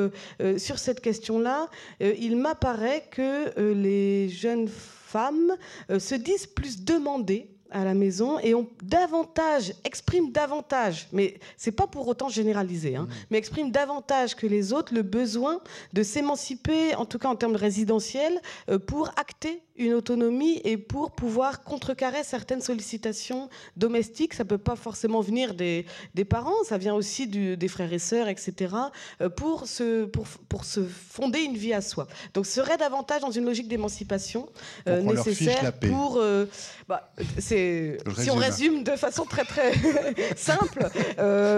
sur 0.57 0.79
cette 0.79 1.01
question-là, 1.01 1.67
il 1.99 2.35
m'apparaît 2.43 3.05
que 3.09 3.57
euh, 3.57 3.73
les 3.73 4.27
jeunes 4.27 4.67
femmes 4.67 5.55
euh, 5.89 5.97
se 5.97 6.13
disent 6.15 6.45
plus 6.45 6.83
demandées 6.83 7.47
à 7.71 7.85
la 7.85 7.93
maison 7.93 8.37
et 8.39 8.53
ont 8.53 8.67
davantage, 8.83 9.73
expriment 9.83 10.31
davantage, 10.31 11.07
mais 11.11 11.39
c'est 11.57 11.71
pas 11.71 11.87
pour 11.87 12.07
autant 12.07 12.29
généralisé, 12.29 12.95
hein, 12.95 13.07
mmh. 13.09 13.13
mais 13.31 13.37
expriment 13.39 13.71
davantage 13.71 14.35
que 14.35 14.45
les 14.45 14.73
autres 14.73 14.93
le 14.93 15.01
besoin 15.01 15.59
de 15.93 16.03
s'émanciper, 16.03 16.93
en 16.95 17.05
tout 17.05 17.17
cas 17.17 17.29
en 17.29 17.35
termes 17.35 17.55
résidentiels, 17.55 18.39
euh, 18.69 18.77
pour 18.77 19.09
acter 19.17 19.63
une 19.75 19.93
autonomie 19.93 20.61
et 20.63 20.77
pour 20.77 21.11
pouvoir 21.11 21.63
contrecarrer 21.63 22.23
certaines 22.23 22.61
sollicitations 22.61 23.49
domestiques. 23.75 24.33
Ça 24.33 24.45
peut 24.45 24.57
pas 24.57 24.75
forcément 24.75 25.21
venir 25.21 25.53
des, 25.53 25.85
des 26.13 26.25
parents, 26.25 26.63
ça 26.63 26.77
vient 26.77 26.93
aussi 26.93 27.27
des 27.27 27.67
frères 27.67 27.91
et 27.91 27.99
sœurs, 27.99 28.27
etc., 28.27 28.75
euh, 29.21 29.29
pour 29.29 29.67
se, 29.67 30.05
pour, 30.05 30.25
pour 30.47 30.65
se 30.65 30.81
fonder 30.83 31.39
une 31.39 31.57
vie 31.57 31.73
à 31.73 31.81
soi. 31.81 32.07
Donc, 32.33 32.45
ce 32.45 32.53
serait 32.53 32.77
davantage 32.77 33.21
dans 33.21 33.31
une 33.31 33.45
logique 33.45 33.67
d'émancipation 33.67 34.47
euh, 34.87 35.01
nécessaire 35.01 35.73
pour. 35.73 36.17
Euh, 36.17 36.45
bah, 36.87 37.11
c'est, 37.39 37.97
si 38.17 38.29
on 38.29 38.35
résume 38.35 38.83
de 38.83 38.91
façon 38.91 39.25
très 39.25 39.45
très 39.45 39.73
simple, 40.35 40.87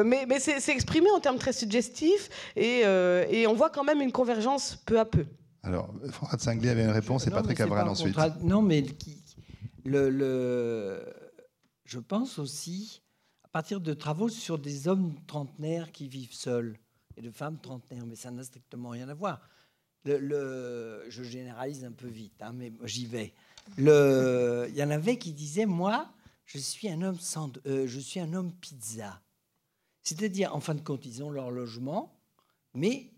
mais, 0.05 0.26
mais 0.28 0.39
c'est, 0.39 0.76
exprimé 0.76 1.09
en 1.11 1.20
termes 1.20 1.38
très 1.38 1.53
suggestifs 1.53 2.30
et, 2.55 2.82
et 3.30 3.47
on 3.47 3.53
voit 3.53 3.70
quand 3.70 3.84
même 3.84 4.01
une 4.01 4.11
convergence 4.11 4.78
peu 4.86 4.99
à 4.99 5.05
peu. 5.05 5.26
Alors, 5.66 5.91
François 6.11 6.55
de 6.55 6.68
avait 6.70 6.84
une 6.84 6.91
réponse 6.91 7.26
et 7.26 7.32
Patrick 7.32 7.59
Avral 7.59 7.88
ensuite. 7.88 8.16
Non, 8.43 8.61
mais 8.61 8.86
le, 9.84 11.03
je 11.86 11.99
pense 11.99 12.38
aussi, 12.38 13.01
à 13.43 13.47
partir 13.47 13.82
de 13.82 13.93
travaux 13.93 14.30
sur 14.30 14.59
des 14.59 14.88
hommes 14.88 15.16
trentenaires 15.26 15.91
qui 15.91 16.07
vivent 16.07 16.34
seuls 16.34 16.78
et 17.18 17.22
de 17.22 17.32
femmes 17.32 17.59
trentenaires, 17.59 18.05
mais 18.05 18.16
ça 18.16 18.30
n'a 18.30 18.43
strictement 18.43 18.89
rien 18.89 19.09
à 19.09 19.16
voir. 19.16 19.41
Le, 20.05 21.03
je 21.09 21.24
généralise 21.24 21.84
un 21.84 21.91
peu 21.91 22.07
vite, 22.07 22.39
hein, 22.41 22.53
mais 22.53 22.72
j'y 22.84 23.07
vais. 23.07 23.34
Il 23.80 24.76
y 24.76 24.84
en 24.84 24.91
avait 24.91 25.18
qui 25.18 25.34
disaient, 25.34 25.66
moi, 25.66 26.13
je 26.45 26.59
suis 26.59 26.89
un 26.89 27.01
homme, 27.01 27.20
sans, 27.20 27.51
euh, 27.66 27.88
je 27.88 27.99
suis 27.99 28.20
un 28.20 28.34
homme 28.34 28.53
pizza. 28.53 29.20
C'est-à-dire, 30.03 30.55
en 30.55 30.59
fin 30.59 30.76
de 30.76 30.82
compte, 30.82 31.07
ils 31.07 31.24
ont 31.24 31.32
leur 31.32 31.49
logement, 31.49 32.22
mais 32.76 33.14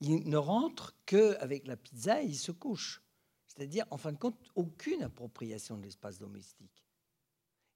ils 0.00 0.28
ne 0.28 0.36
rentrent 0.36 0.94
qu'avec 1.06 1.66
la 1.66 1.76
pizza 1.76 2.22
et 2.22 2.26
ils 2.26 2.38
se 2.38 2.52
couchent. 2.52 3.02
C'est-à-dire, 3.46 3.84
en 3.90 3.98
fin 3.98 4.12
de 4.12 4.18
compte, 4.18 4.36
aucune 4.54 5.02
appropriation 5.02 5.76
de 5.76 5.82
l'espace 5.82 6.18
domestique. 6.18 6.84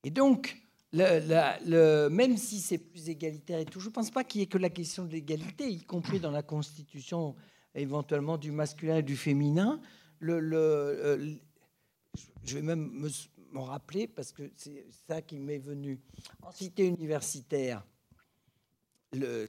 Et 0.05 0.11
donc, 0.11 0.57
même 0.93 2.37
si 2.37 2.61
c'est 2.61 2.79
plus 2.79 3.09
égalitaire 3.09 3.59
et 3.59 3.65
tout, 3.65 3.81
je 3.81 3.89
ne 3.89 3.93
pense 3.93 4.11
pas 4.11 4.25
qu'il 4.25 4.41
y 4.41 4.45
ait 4.45 4.49
que 4.49 4.59
la 4.59 4.71
question 4.71 5.05
de 5.05 5.11
l'égalité, 5.11 5.69
y 5.69 5.83
compris 5.83 6.21
dans 6.21 6.31
la 6.31 6.43
constitution 6.43 7.35
éventuellement 7.75 8.39
du 8.39 8.53
masculin 8.53 8.99
et 8.99 9.03
du 9.03 9.17
féminin. 9.17 9.81
Euh, 10.23 11.35
je 12.45 12.55
vais 12.55 12.63
même 12.63 13.09
m'en 13.51 13.65
rappeler 13.65 14.07
parce 14.07 14.33
que 14.33 14.51
c'est 14.57 14.87
ça 15.07 15.23
qui 15.23 15.39
m'est 15.39 15.59
venu. 15.59 16.01
En 16.43 16.53
cité 16.53 16.87
universitaire, 16.87 17.85
le, 19.13 19.49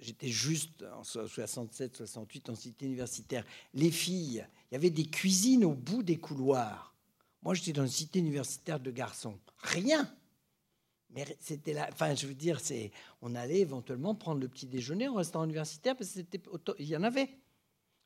j'étais 0.00 0.28
juste 0.28 0.84
en 0.94 1.04
67, 1.04 1.96
68 1.96 2.50
en 2.50 2.54
cité 2.54 2.86
universitaire. 2.86 3.44
Les 3.74 3.90
filles, 3.90 4.46
il 4.70 4.74
y 4.74 4.76
avait 4.76 4.90
des 4.90 5.06
cuisines 5.06 5.64
au 5.64 5.74
bout 5.74 6.02
des 6.02 6.18
couloirs. 6.18 6.94
Moi, 7.42 7.54
j'étais 7.54 7.72
dans 7.72 7.84
une 7.84 7.88
cité 7.88 8.18
universitaire 8.18 8.80
de 8.80 8.90
garçons. 8.90 9.38
Rien. 9.58 10.12
Mais 11.10 11.24
c'était 11.40 11.72
là. 11.72 11.88
Enfin, 11.92 12.14
je 12.14 12.26
veux 12.26 12.34
dire, 12.34 12.60
c'est, 12.60 12.90
on 13.22 13.34
allait 13.34 13.60
éventuellement 13.60 14.14
prendre 14.14 14.40
le 14.40 14.48
petit 14.48 14.66
déjeuner 14.66 15.08
au 15.08 15.14
restaurant 15.14 15.44
universitaire 15.44 15.96
parce 15.96 16.10
que 16.10 16.16
c'était, 16.16 16.42
il 16.78 16.86
y 16.86 16.96
en 16.96 17.02
avait. 17.02 17.30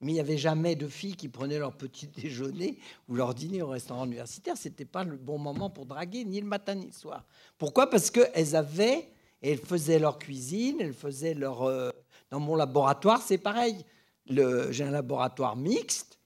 Mais 0.01 0.12
il 0.12 0.14
n'y 0.14 0.20
avait 0.20 0.38
jamais 0.38 0.76
de 0.76 0.88
filles 0.88 1.16
qui 1.16 1.28
prenaient 1.28 1.59
leur 1.59 1.76
petit 1.76 2.07
déjeuner 2.22 2.78
ou 3.09 3.14
leur 3.14 3.34
dîner 3.34 3.62
au 3.62 3.68
restaurant 3.68 4.07
universitaire. 4.07 4.57
Ce 4.57 4.68
n'était 4.68 4.84
pas 4.84 5.05
le 5.05 5.16
bon 5.16 5.38
moment 5.38 5.70
pour 5.70 5.86
draguer, 5.86 6.24
ni 6.24 6.41
le 6.41 6.47
matin 6.47 6.74
ni 6.74 6.86
le 6.86 6.93
soir. 6.93 7.26
Pourquoi? 7.59 7.88
Parce 7.91 8.11
qu'elles 8.11 8.57
avaient, 8.57 9.12
elles 9.43 9.59
faisaient 9.59 9.99
leur 9.99 10.18
cuisine, 10.18 10.76
elles 10.80 10.95
faisaient 10.95 11.34
leur... 11.34 11.62
Euh, 11.62 11.91
dans 12.30 12.41
mon 12.41 12.55
laboratoire, 12.55 13.20
c'est 13.22 13.38
pareil. 13.38 13.84
J'ai 14.26 14.84
un 14.84 14.91
laboratoire 14.91 15.57
mixte. 15.57 16.18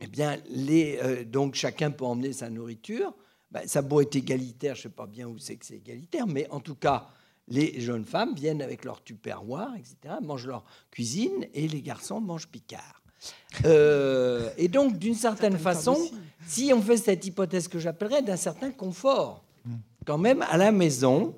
Eh 0.00 0.06
bien, 0.06 0.36
les, 0.50 0.98
euh, 1.02 1.24
donc 1.24 1.54
chacun 1.54 1.90
peut 1.90 2.04
emmener 2.04 2.32
sa 2.32 2.50
nourriture. 2.50 3.14
Ben, 3.50 3.66
ça 3.66 3.82
beau 3.82 4.00
être 4.00 4.16
égalitaire, 4.16 4.74
je 4.74 4.80
ne 4.80 4.82
sais 4.84 4.88
pas 4.94 5.06
bien 5.06 5.28
où 5.28 5.38
c'est 5.38 5.56
que 5.56 5.64
c'est 5.64 5.76
égalitaire, 5.76 6.26
mais 6.26 6.48
en 6.50 6.60
tout 6.60 6.74
cas, 6.74 7.08
les 7.48 7.80
jeunes 7.80 8.04
femmes 8.04 8.34
viennent 8.34 8.62
avec 8.62 8.84
leur 8.84 9.02
tupperware, 9.02 9.74
etc., 9.76 10.14
mangent 10.22 10.46
leur 10.46 10.64
cuisine, 10.90 11.46
et 11.54 11.68
les 11.68 11.82
garçons 11.82 12.20
mangent 12.20 12.48
Picard. 12.48 13.02
Euh, 13.64 14.50
et 14.56 14.68
donc, 14.68 14.98
d'une 14.98 15.14
certaine 15.14 15.58
façon, 15.58 15.96
si 16.46 16.72
on 16.74 16.82
fait 16.82 16.96
cette 16.96 17.24
hypothèse 17.24 17.68
que 17.68 17.78
j'appellerais 17.78 18.22
d'un 18.22 18.36
certain 18.36 18.70
confort, 18.70 19.44
quand 20.04 20.18
même 20.18 20.42
à 20.42 20.56
la 20.56 20.72
maison, 20.72 21.34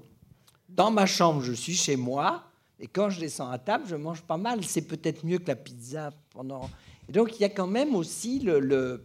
dans 0.75 0.91
ma 0.91 1.07
chambre, 1.07 1.43
je 1.43 1.53
suis 1.53 1.75
chez 1.75 1.97
moi, 1.97 2.45
et 2.81 2.87
quand 2.87 3.11
je 3.11 3.20
descends 3.20 3.51
à 3.51 3.59
table, 3.59 3.85
je 3.87 3.97
mange 3.97 4.22
pas 4.22 4.37
mal. 4.37 4.64
C'est 4.64 4.83
peut-être 4.83 5.25
mieux 5.25 5.39
que 5.39 5.49
la 5.49 5.57
pizza 5.57 6.12
pendant. 6.31 6.68
Et 7.09 7.12
donc, 7.12 7.39
il 7.39 7.43
y 7.43 7.45
a 7.45 7.49
quand 7.49 7.66
même 7.66 7.95
aussi 7.95 8.41
le, 8.41 8.59
le, 8.61 9.05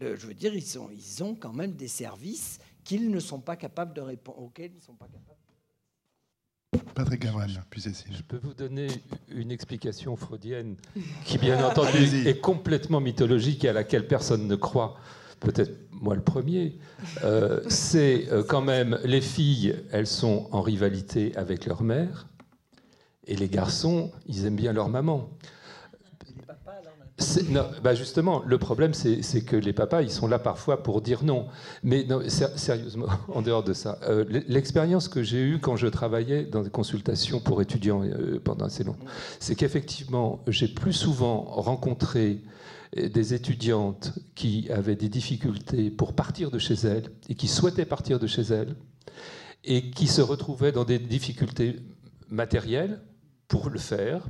je 0.00 0.26
veux 0.26 0.34
dire, 0.34 0.54
ils, 0.54 0.62
sont, 0.62 0.90
ils 0.92 1.22
ont 1.22 1.34
quand 1.34 1.52
même 1.52 1.72
des 1.72 1.88
services 1.88 2.58
qu'ils 2.84 3.10
ne 3.10 3.20
sont 3.20 3.40
pas 3.40 3.56
capables 3.56 3.94
de 3.94 4.02
répondre, 4.02 4.40
auxquels 4.40 4.72
ils 4.72 4.76
ne 4.76 4.82
sont 4.82 4.94
pas 4.94 5.06
capables. 5.06 5.30
Patrick 6.94 7.26
puis 7.70 7.82
Je 7.82 8.22
peux 8.22 8.38
vous 8.38 8.54
donner 8.54 8.88
une 9.28 9.50
explication 9.50 10.16
freudienne 10.16 10.76
qui, 11.24 11.38
bien 11.38 11.64
entendu, 11.64 12.28
est 12.28 12.40
complètement 12.40 13.00
mythologique 13.00 13.64
et 13.64 13.68
à 13.68 13.72
laquelle 13.72 14.06
personne 14.06 14.46
ne 14.46 14.54
croit. 14.54 14.96
Peut-être 15.44 15.72
moi 15.92 16.14
le 16.14 16.22
premier. 16.22 16.78
Euh, 17.22 17.60
c'est 17.68 18.28
euh, 18.32 18.42
quand 18.42 18.62
même 18.62 18.98
les 19.04 19.20
filles, 19.20 19.76
elles 19.90 20.06
sont 20.06 20.48
en 20.52 20.60
rivalité 20.60 21.34
avec 21.36 21.66
leur 21.66 21.82
mère, 21.82 22.28
et 23.26 23.36
les 23.36 23.48
garçons, 23.48 24.10
ils 24.26 24.46
aiment 24.46 24.56
bien 24.56 24.72
leur 24.72 24.88
maman. 24.88 25.30
Non, 27.48 27.70
bah 27.82 27.94
justement, 27.94 28.42
le 28.44 28.58
problème, 28.58 28.92
c'est 28.92 29.44
que 29.44 29.54
les 29.54 29.72
papas, 29.72 30.02
ils 30.02 30.10
sont 30.10 30.26
là 30.26 30.40
parfois 30.40 30.82
pour 30.82 31.00
dire 31.00 31.22
non. 31.22 31.46
Mais 31.84 32.06
sérieusement, 32.28 33.06
en 33.28 33.40
dehors 33.40 33.62
de 33.62 33.72
ça, 33.72 33.98
euh, 34.02 34.24
l'expérience 34.48 35.06
que 35.06 35.22
j'ai 35.22 35.40
eue 35.40 35.60
quand 35.60 35.76
je 35.76 35.86
travaillais 35.86 36.44
dans 36.44 36.62
des 36.62 36.70
consultations 36.70 37.38
pour 37.38 37.62
étudiants 37.62 38.02
euh, 38.02 38.40
pendant 38.42 38.66
assez 38.66 38.82
longtemps, 38.82 39.04
c'est 39.38 39.54
qu'effectivement, 39.54 40.42
j'ai 40.48 40.66
plus 40.66 40.92
souvent 40.92 41.42
rencontré 41.42 42.42
euh, 42.98 43.08
des 43.08 43.32
étudiantes 43.32 44.12
qui 44.34 44.68
avaient 44.70 44.96
des 44.96 45.08
difficultés 45.08 45.90
pour 45.90 46.14
partir 46.14 46.50
de 46.50 46.58
chez 46.58 46.74
elles 46.74 47.10
et 47.28 47.36
qui 47.36 47.46
souhaitaient 47.46 47.86
partir 47.86 48.18
de 48.18 48.26
chez 48.26 48.42
elles 48.42 48.74
et 49.62 49.90
qui 49.90 50.08
se 50.08 50.20
retrouvaient 50.20 50.72
dans 50.72 50.84
des 50.84 50.98
difficultés 50.98 51.76
matérielles 52.28 53.00
pour 53.46 53.70
le 53.70 53.78
faire 53.78 54.26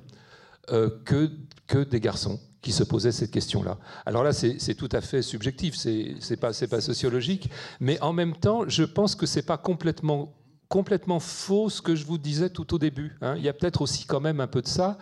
que, 0.69 1.31
que 1.67 1.85
des 1.85 2.01
garçons 2.01 2.41
qui 2.65 2.73
se 2.73 2.83
posait 2.83 3.13
cette 3.13 3.31
question-là. 3.31 3.77
Alors 4.07 4.25
là, 4.25 4.33
c'est 4.33 4.75
tout 4.75 4.89
à 4.93 5.03
fait 5.03 5.21
subjectif, 5.21 5.75
c'est 5.77 6.37
pas, 6.39 6.53
pas 6.71 6.81
sociologique, 6.81 7.51
mais 7.79 8.01
en 8.01 8.15
même 8.15 8.35
temps, 8.35 8.63
je 8.67 8.85
pense 8.85 9.15
que 9.15 9.27
c'est 9.27 9.43
pas 9.43 9.59
complètement 9.59 11.21
faux 11.21 11.69
ce 11.69 11.83
que 11.83 11.95
je 11.95 12.07
vous 12.07 12.17
disais 12.17 12.49
tout 12.49 12.75
au 12.75 12.79
début. 12.79 13.19
Hein. 13.21 13.35
Il 13.37 13.43
y 13.43 13.51
a 13.51 13.53
peut-être 13.53 13.83
aussi 13.83 14.07
quand 14.07 14.21
même 14.21 14.41
un 14.41 14.47
peu 14.47 14.63
de 14.63 14.67
ça. 14.67 14.97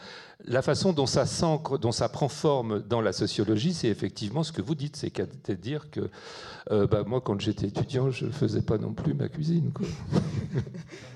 La 0.44 0.60
façon 0.60 0.92
dont 0.92 1.06
ça 1.06 2.08
prend 2.08 2.28
forme 2.28 2.82
dans 2.82 3.00
la 3.00 3.12
sociologie, 3.12 3.74
c'est 3.74 3.88
effectivement 3.88 4.42
ce 4.42 4.50
que 4.50 4.60
vous 4.60 4.74
dites, 4.74 4.96
c'est 4.96 5.60
dire 5.60 5.88
que 5.88 6.10
euh, 6.72 6.88
bah, 6.88 7.04
moi, 7.06 7.20
quand 7.20 7.40
j'étais 7.40 7.68
étudiant, 7.68 8.10
je 8.10 8.26
ne 8.26 8.32
faisais 8.32 8.62
pas 8.62 8.76
non 8.76 8.92
plus 8.92 9.14
ma 9.14 9.28
cuisine. 9.28 9.70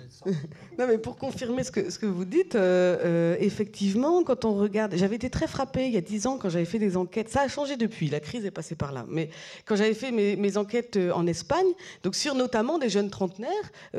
non, 0.79 0.87
mais 0.87 0.99
pour 0.99 1.17
confirmer 1.17 1.65
ce 1.65 1.71
que, 1.71 1.91
ce 1.91 1.99
que 1.99 2.07
vous 2.07 2.25
dites, 2.25 2.55
euh, 2.55 2.97
euh, 3.05 3.37
effectivement, 3.41 4.23
quand 4.23 4.45
on 4.45 4.55
regarde, 4.55 4.95
j'avais 4.97 5.17
été 5.17 5.31
très 5.31 5.47
frappée 5.47 5.87
il 5.87 5.93
y 5.93 5.97
a 5.97 6.01
dix 6.01 6.27
ans 6.27 6.39
quand 6.39 6.49
j'avais 6.49 6.65
fait 6.65 6.79
des 6.79 6.97
enquêtes. 6.97 7.29
Ça 7.29 7.43
a 7.43 7.49
changé 7.49 7.77
depuis, 7.77 8.09
la 8.09 8.21
crise 8.21 8.45
est 8.45 8.51
passée 8.51 8.75
par 8.75 8.93
là. 8.93 9.05
Mais 9.09 9.31
quand 9.65 9.77
j'avais 9.77 9.95
fait 9.95 10.11
mes, 10.11 10.37
mes, 10.37 10.57
enquêtes 10.57 10.97
euh, 10.97 11.13
en 11.13 11.27
Espagne, 11.27 11.67
donc 12.03 12.15
sur 12.15 12.35
notamment 12.35 12.79
des 12.79 12.89
jeunes 12.89 13.11
trentenaires 13.11 13.51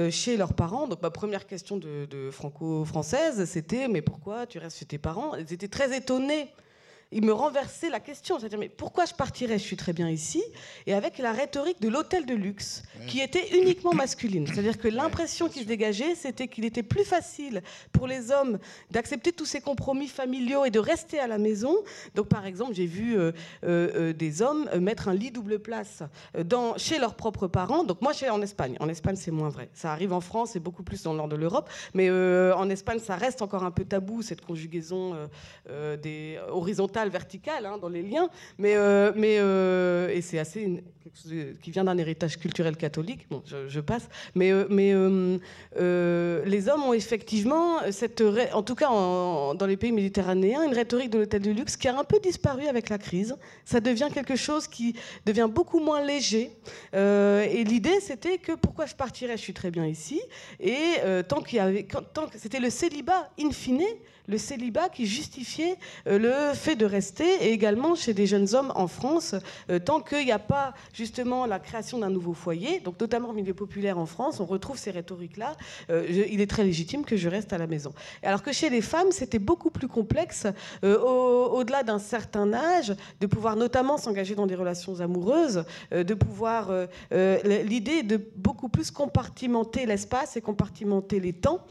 chez 0.10 0.38
leurs 0.38 0.54
parents. 0.54 0.88
Donc 0.88 1.02
ma 1.02 1.10
première 1.10 1.48
question 1.48 1.78
de, 1.78 2.06
de 2.06 2.32
franco-française, 2.32 3.46
c'était 3.46 3.88
mais 3.88 4.02
pourquoi 4.02 4.46
tu 4.46 4.58
restes 4.58 4.80
chez 4.80 4.86
tes 4.86 4.98
parents? 4.98 5.36
Elles 5.36 5.54
étaient 5.54 5.68
très 5.68 5.96
étonnées 5.96 6.50
il 7.12 7.24
me 7.24 7.32
renversait 7.32 7.90
la 7.90 8.00
question. 8.00 8.40
C'est-à-dire, 8.40 8.60
mais 8.60 8.70
pourquoi 8.70 9.06
je 9.06 9.14
partirais? 9.14 9.58
Je 9.58 9.64
suis 9.64 9.78
très 9.78 9.94
bien 9.94 10.10
ici. 10.10 10.44
Et 10.86 10.94
avec 10.94 11.18
la 11.18 11.32
rhétorique 11.32 11.82
de 11.82 11.88
l'hôtel 11.88 12.26
de 12.26 12.36
luxe, 12.36 12.84
qui 13.08 13.22
était 13.22 13.58
uniquement 13.58 13.94
masculine. 13.94 14.46
C'est-à-dire 14.48 14.78
que 14.78 14.88
l'impression 14.88 15.48
qui 15.48 15.62
se 15.62 15.66
dégageait, 15.66 16.16
c'était 16.16 16.48
qu'il 16.48 16.66
était 16.66 16.84
plus 16.84 17.06
facile 17.06 17.62
pour 17.94 18.08
les 18.08 18.32
hommes 18.32 18.60
d'accepter 18.92 19.32
tous 19.32 19.46
ces 19.46 19.62
compromis 19.62 20.08
familiaux 20.08 20.66
et 20.66 20.70
de 20.70 20.80
rester 20.80 21.20
à 21.20 21.28
la 21.28 21.38
maison. 21.38 21.76
Donc, 22.16 22.28
par 22.28 22.46
exemple, 22.46 22.74
j'ai 22.74 22.86
vu 22.86 23.18
euh, 23.18 23.32
euh, 23.64 23.90
euh, 23.96 24.14
des 24.14 24.42
hommes 24.42 24.70
mettre 24.80 25.08
un 25.08 25.14
lit 25.14 25.32
double 25.32 25.60
place 25.60 26.04
dans, 26.44 26.78
chez 26.78 27.00
leurs 27.00 27.16
propres 27.16 27.48
parents. 27.48 27.84
Donc, 27.84 28.02
moi, 28.02 28.12
je 28.12 28.18
suis 28.18 28.30
en 28.30 28.42
Espagne. 28.42 28.76
En 28.80 28.90
Espagne, 28.90 29.16
c'est 29.16 29.32
moins 29.32 29.50
vrai. 29.50 29.70
Ça 29.74 29.92
arrive 29.92 30.12
en 30.12 30.22
France 30.22 30.56
et 30.56 30.60
beaucoup 30.60 30.84
plus 30.84 31.04
dans 31.04 31.12
le 31.12 31.18
nord 31.18 31.30
de 31.30 31.36
l'Europe. 31.36 31.70
Mais 31.94 32.10
en 32.12 32.70
Espagne, 32.70 33.00
ça 33.00 33.16
reste 33.16 33.42
encore 33.42 33.64
un 33.64 33.72
peu 33.72 33.86
tabou, 33.86 34.22
cette 34.22 34.42
conjugaison 34.42 35.16
des 36.02 36.40
horizontales 36.50 36.97
verticale 37.06 37.66
hein, 37.66 37.78
dans 37.78 37.90
les 37.90 38.02
liens, 38.02 38.30
mais, 38.58 38.76
euh, 38.76 39.12
mais 39.16 39.38
euh, 39.40 40.10
et 40.10 40.22
c'est 40.22 40.40
assez 40.40 40.84
quelque 41.04 41.18
chose 41.18 41.34
qui 41.62 41.72
vient 41.72 41.84
d'un 41.84 41.98
héritage 41.98 42.38
culturel 42.38 42.76
catholique. 42.76 43.28
Bon, 43.30 43.42
je, 43.46 43.80
passe, 43.80 44.10
mais 44.36 44.52
euh, 44.52 44.66
mais 44.70 44.94
les 46.50 46.70
hommes 46.70 46.84
ont 46.84 46.94
effectivement 46.94 47.80
cette, 47.92 48.22
en 48.54 48.64
tout 48.64 48.76
cas 48.76 48.90
dans 48.90 49.66
les 49.68 49.78
pays 49.78 49.92
méditerranéens, 49.92 50.64
une 50.64 50.74
rhétorique 50.74 51.12
de 51.12 51.20
l'hôtel 51.20 51.42
de 51.42 51.52
luxe 51.52 51.78
qui 51.78 51.88
a 51.88 51.98
un 51.98 52.04
peu 52.04 52.20
disparu 52.20 52.68
avec 52.68 52.90
la 52.90 52.98
crise. 52.98 53.36
Ça 53.64 53.80
devient 53.80 54.10
quelque 54.14 54.36
chose 54.36 54.68
qui 54.68 54.96
devient 55.26 55.50
beaucoup 55.50 55.80
moins 55.80 56.04
léger. 56.04 56.52
et 56.94 57.64
l'idée, 57.64 58.00
c'était 58.02 58.38
que 58.38 58.54
pourquoi 58.54 58.86
je 58.86 58.96
partirais? 58.96 59.38
Je 59.38 59.42
suis 59.42 59.54
très 59.54 59.72
bien 59.72 59.86
ici. 59.86 60.20
Et 60.60 60.96
tant 61.28 61.42
qu'il 61.42 61.58
y 61.58 61.62
avait, 61.62 61.88
tant 62.14 62.28
que 62.28 62.38
c'était 62.38 62.60
le 62.60 62.70
célibat 62.70 63.30
in 63.40 63.52
fine 63.52 63.84
le 64.28 64.38
célibat 64.38 64.90
qui 64.90 65.06
justifiait 65.06 65.78
euh, 66.08 66.20
le 66.20 66.56
fait 66.56 66.76
de 66.76 66.86
rester, 66.86 67.26
et 67.42 67.52
également 67.52 67.96
chez 67.96 68.14
des 68.14 68.28
jeunes 68.28 68.54
hommes 68.54 68.72
en 68.76 68.88
France, 68.88 69.36
euh, 69.70 69.80
tant 69.80 70.02
qu'il 70.02 70.26
n'y 70.26 70.32
a 70.32 70.40
pas 70.40 70.74
justement 70.94 71.46
la 71.46 71.60
création 71.60 72.00
d'un 72.00 72.10
nouveau 72.10 72.34
foyer, 72.34 72.80
donc 72.80 73.00
notamment 73.00 73.30
au 73.30 73.34
milieu 73.34 73.54
populaire 73.54 73.98
en 73.98 74.06
France, 74.06 74.40
on 74.40 74.46
retrouve 74.46 74.78
ces 74.78 74.92
rhétoriques-là, 74.92 75.56
euh, 75.90 76.06
il 76.30 76.42
est 76.42 76.50
très 76.50 76.64
légitime 76.64 77.06
que 77.06 77.16
je 77.16 77.30
reste 77.30 77.54
à 77.54 77.58
la 77.58 77.68
maison. 77.68 77.94
Alors 78.24 78.44
que 78.44 78.52
chez 78.52 78.70
les 78.70 78.82
femmes, 78.82 79.12
c'était 79.12 79.40
beaucoup 79.40 79.70
plus 79.70 79.88
complexe, 79.88 80.48
au-delà 80.84 81.84
d'un 81.84 82.00
certain 82.00 82.54
âge, 82.54 82.94
de 83.20 83.28
pouvoir 83.28 83.56
notamment 83.56 83.98
s'engager 83.98 84.36
dans 84.36 84.46
des 84.48 84.56
relations 84.56 85.00
amoureuses, 85.00 85.64
de 85.92 86.14
pouvoir... 86.14 86.72
L'idée 87.12 88.04
de 88.04 88.20
beaucoup 88.36 88.70
plus 88.70 88.92
compartimenter 88.92 89.86
l'espace 89.86 90.38
et 90.38 90.42
compartimenter 90.42 91.20
les 91.20 91.34
temps, 91.34 91.66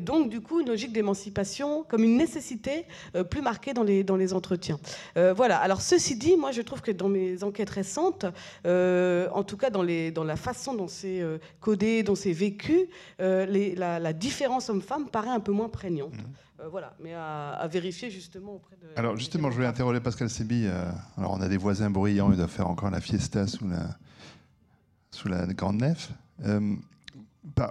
donc 0.00 0.28
du 0.28 0.40
coup 0.40 0.60
une 0.60 0.68
logique 0.68 0.92
d'émancipation 0.92 1.84
comme 1.94 2.02
une 2.02 2.16
nécessité 2.16 2.86
euh, 3.14 3.22
plus 3.22 3.40
marquée 3.40 3.72
dans 3.72 3.84
les, 3.84 4.02
dans 4.02 4.16
les 4.16 4.34
entretiens. 4.34 4.80
Euh, 5.16 5.32
voilà. 5.32 5.58
Alors, 5.58 5.80
ceci 5.80 6.16
dit, 6.16 6.36
moi, 6.36 6.50
je 6.50 6.60
trouve 6.60 6.80
que 6.80 6.90
dans 6.90 7.08
mes 7.08 7.44
enquêtes 7.44 7.70
récentes, 7.70 8.26
euh, 8.66 9.28
en 9.32 9.44
tout 9.44 9.56
cas 9.56 9.70
dans, 9.70 9.84
les, 9.84 10.10
dans 10.10 10.24
la 10.24 10.34
façon 10.34 10.74
dont 10.74 10.88
c'est 10.88 11.22
codé, 11.60 12.02
dont 12.02 12.16
c'est 12.16 12.32
vécu, 12.32 12.88
la, 13.20 14.12
différence 14.12 14.70
homme-femme 14.70 15.08
paraît 15.08 15.28
un 15.28 15.38
peu 15.38 15.52
moins 15.52 15.68
prégnante. 15.68 16.14
Mmh. 16.14 16.66
voilà, 16.68 16.96
mais 16.98 17.14
à, 17.14 17.68
vérifier 17.70 18.10
justement 18.10 18.54
auprès 18.54 18.74
de. 18.74 18.88
Alors 18.98 19.16
justement, 19.16 19.50
je 19.50 19.54
voulais 19.54 19.68
interroger 19.68 20.00
Pascal 20.00 20.28
Sébi. 20.28 20.66
alors 21.16 21.32
on 21.32 21.40
a 21.40 21.48
des 21.48 21.56
voisins 21.56 21.90
bruyants, 21.90 22.30
ils 22.32 22.36
doivent 22.36 22.50
faire 22.50 22.68
encore 22.68 22.90
la 22.90 23.00
fiesta 23.00 23.46
sous 23.46 23.68
la, 23.68 23.96
sous 25.12 25.28
la 25.28 25.46
grande 25.46 25.80
nef 25.80 26.10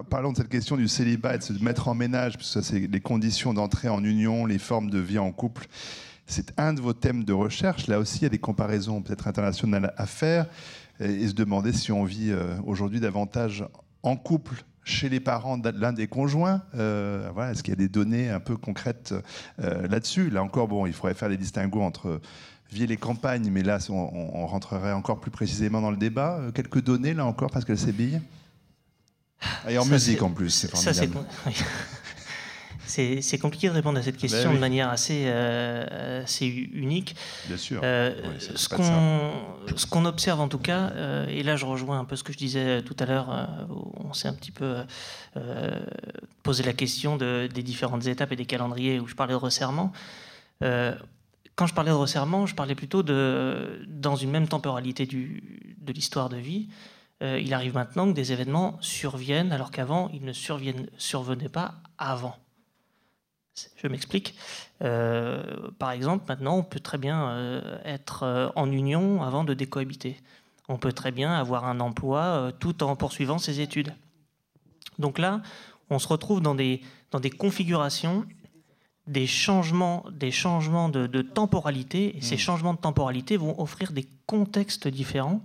parlons 0.09 0.32
de 0.32 0.38
cette 0.38 0.49
question 0.49 0.78
du 0.78 0.88
célibat 0.88 1.36
et 1.36 1.38
de 1.39 1.43
se 1.43 1.53
mettre 1.63 1.88
en 1.88 1.95
ménage, 1.95 2.38
parce 2.38 2.53
que 2.53 2.61
c'est 2.61 2.80
les 2.80 3.01
conditions 3.01 3.53
d'entrée 3.53 3.89
en 3.89 4.03
union, 4.03 4.45
les 4.45 4.59
formes 4.59 4.89
de 4.89 4.99
vie 4.99 5.19
en 5.19 5.32
couple. 5.32 5.67
C'est 6.26 6.57
un 6.57 6.74
de 6.74 6.82
vos 6.82 6.93
thèmes 6.93 7.24
de 7.24 7.34
recherche. 7.34 7.88
Là 7.88 7.99
aussi, 7.99 8.19
il 8.19 8.24
y 8.24 8.26
a 8.28 8.30
des 8.30 8.39
comparaisons 8.39 9.01
peut-être 9.01 9.28
internationales 9.28 9.93
à 9.97 10.05
faire 10.05 10.47
et, 10.99 11.28
se 11.28 11.34
demander 11.34 11.74
si 11.74 11.91
on 11.91 12.03
vit 12.05 12.32
euh, 12.32 12.55
aujourd'hui 12.65 12.99
davantage 12.99 13.65
en 14.03 14.15
couple 14.15 14.63
chez 14.86 15.09
les 15.09 15.19
parents 15.19 15.57
de 15.57 15.69
l'un 15.69 15.93
des 15.93 16.07
conjoints. 16.07 16.61
Euh, 16.76 17.30
voilà, 17.34 17.51
Est-ce 17.51 17.63
qu'il 17.63 17.71
y 17.71 17.78
a 17.78 17.78
des 17.78 17.89
données 17.89 18.30
un 18.30 18.39
peu 18.39 18.57
concrètes 18.57 19.13
euh, 19.61 19.88
là-dessus? 19.88 20.30
Là 20.30 20.43
encore, 20.43 20.67
bon, 20.67 20.86
il 20.86 20.93
faudrait 20.93 21.13
faire 21.13 21.30
les 21.30 21.38
distinguos 21.38 21.82
entre 21.82 22.21
ville 22.71 22.91
et 22.91 22.97
campagne, 22.97 23.49
mais 23.51 23.63
là, 23.63 23.78
on, 23.89 23.93
on, 23.93 24.47
rentrerait 24.47 24.93
encore 24.93 25.19
plus 25.19 25.30
précisément 25.30 25.80
dans 25.80 25.91
le 25.91 25.97
débat. 25.97 26.41
quelques 26.55 26.82
données, 26.82 27.13
là 27.13 27.26
encore, 27.26 27.51
Pascal 27.51 27.78
Sébille 27.78 28.19
et 29.67 29.77
en 29.77 29.85
musique 29.85 30.21
en 30.21 30.29
plus, 30.29 30.49
c'est 30.49 30.69
formidable. 30.69 31.25
c'est 32.85 33.39
compliqué 33.39 33.67
de 33.67 33.73
répondre 33.73 33.97
à 33.97 34.03
cette 34.03 34.17
question 34.17 34.49
oui. 34.49 34.55
de 34.55 34.59
manière 34.59 34.89
assez, 34.89 35.23
euh, 35.25 36.23
assez 36.23 36.45
unique. 36.45 37.15
Bien 37.47 37.57
sûr. 37.57 37.81
Euh, 37.83 38.13
Oui, 38.23 38.35
ce 38.55 38.69
qu'on 38.69 39.31
ce 39.75 39.85
qu'on 39.85 40.05
observe 40.05 40.39
en 40.39 40.47
tout 40.47 40.59
cas, 40.59 40.91
euh, 40.91 41.25
et 41.27 41.43
là 41.43 41.55
je 41.55 41.65
rejoins 41.65 41.99
un 41.99 42.05
peu 42.05 42.15
ce 42.15 42.23
que 42.23 42.33
je 42.33 42.37
disais 42.37 42.81
tout 42.83 42.95
à 42.99 43.05
l'heure, 43.05 43.31
euh, 43.31 43.45
on 43.95 44.13
s'est 44.13 44.27
un 44.27 44.33
petit 44.33 44.51
peu 44.51 44.77
euh, 45.37 45.79
posé 46.43 46.63
la 46.63 46.73
question 46.73 47.17
de, 47.17 47.47
des 47.51 47.63
différentes 47.63 48.05
étapes 48.05 48.31
et 48.31 48.35
des 48.35 48.45
calendriers 48.45 48.99
où 48.99 49.07
je 49.07 49.15
parlais 49.15 49.33
de 49.33 49.37
resserrement. 49.39 49.91
Euh, 50.61 50.93
quand 51.55 51.67
je 51.67 51.73
parlais 51.73 51.91
de 51.91 51.95
resserrement, 51.95 52.45
je 52.45 52.55
parlais 52.55 52.75
plutôt 52.75 53.03
de 53.03 53.81
dans 53.87 54.15
une 54.15 54.31
même 54.31 54.47
temporalité 54.47 55.05
du, 55.05 55.75
de 55.79 55.93
l'histoire 55.93 56.29
de 56.29 56.37
vie. 56.37 56.67
Euh, 57.22 57.39
il 57.39 57.53
arrive 57.53 57.76
maintenant 57.76 58.07
que 58.07 58.14
des 58.14 58.32
événements 58.32 58.78
surviennent 58.82 59.51
alors 59.51 59.72
qu'avant 59.72 60.09
ils 60.14 60.26
ne 60.26 60.34
survenaient 60.34 61.49
pas 61.49 61.76
avant. 61.97 62.36
Je 63.78 63.88
m'explique. 63.88 64.36
Euh, 64.82 65.70
par 65.78 65.91
exemple, 65.91 66.26
maintenant, 66.28 66.57
on 66.57 66.64
peut 66.64 66.80
très 66.80 66.97
bien 66.97 67.30
euh, 67.30 67.78
être 67.86 68.51
en 68.55 68.72
union 68.72 69.22
avant 69.22 69.43
de 69.43 69.53
décohabiter. 69.53 70.18
On 70.70 70.78
peut 70.78 70.91
très 70.91 71.11
bien 71.11 71.32
avoir 71.32 71.66
un 71.66 71.80
emploi 71.80 72.51
tout 72.59 72.84
en 72.84 72.95
poursuivant 72.95 73.38
ses 73.38 73.59
études. 73.59 73.93
Donc 74.97 75.20
là, 75.20 75.41
on 75.89 75.99
se 75.99 76.07
retrouve 76.07 76.41
dans 76.41 76.55
des, 76.55 76.82
dans 77.11 77.20
des 77.20 77.30
configurations, 77.30 78.26
des 79.05 79.28
changements, 79.28 80.05
des 80.11 80.32
changements 80.32 80.89
de, 80.89 81.05
de 81.05 81.22
temporalité, 81.22 82.18
et 82.18 82.22
ces 82.22 82.38
changements 82.38 82.74
de 82.74 82.80
temporalité 82.80 83.38
vont 83.38 83.59
offrir 83.61 83.91
des 83.91 84.07
contextes 84.26 84.88
différents, 84.88 85.41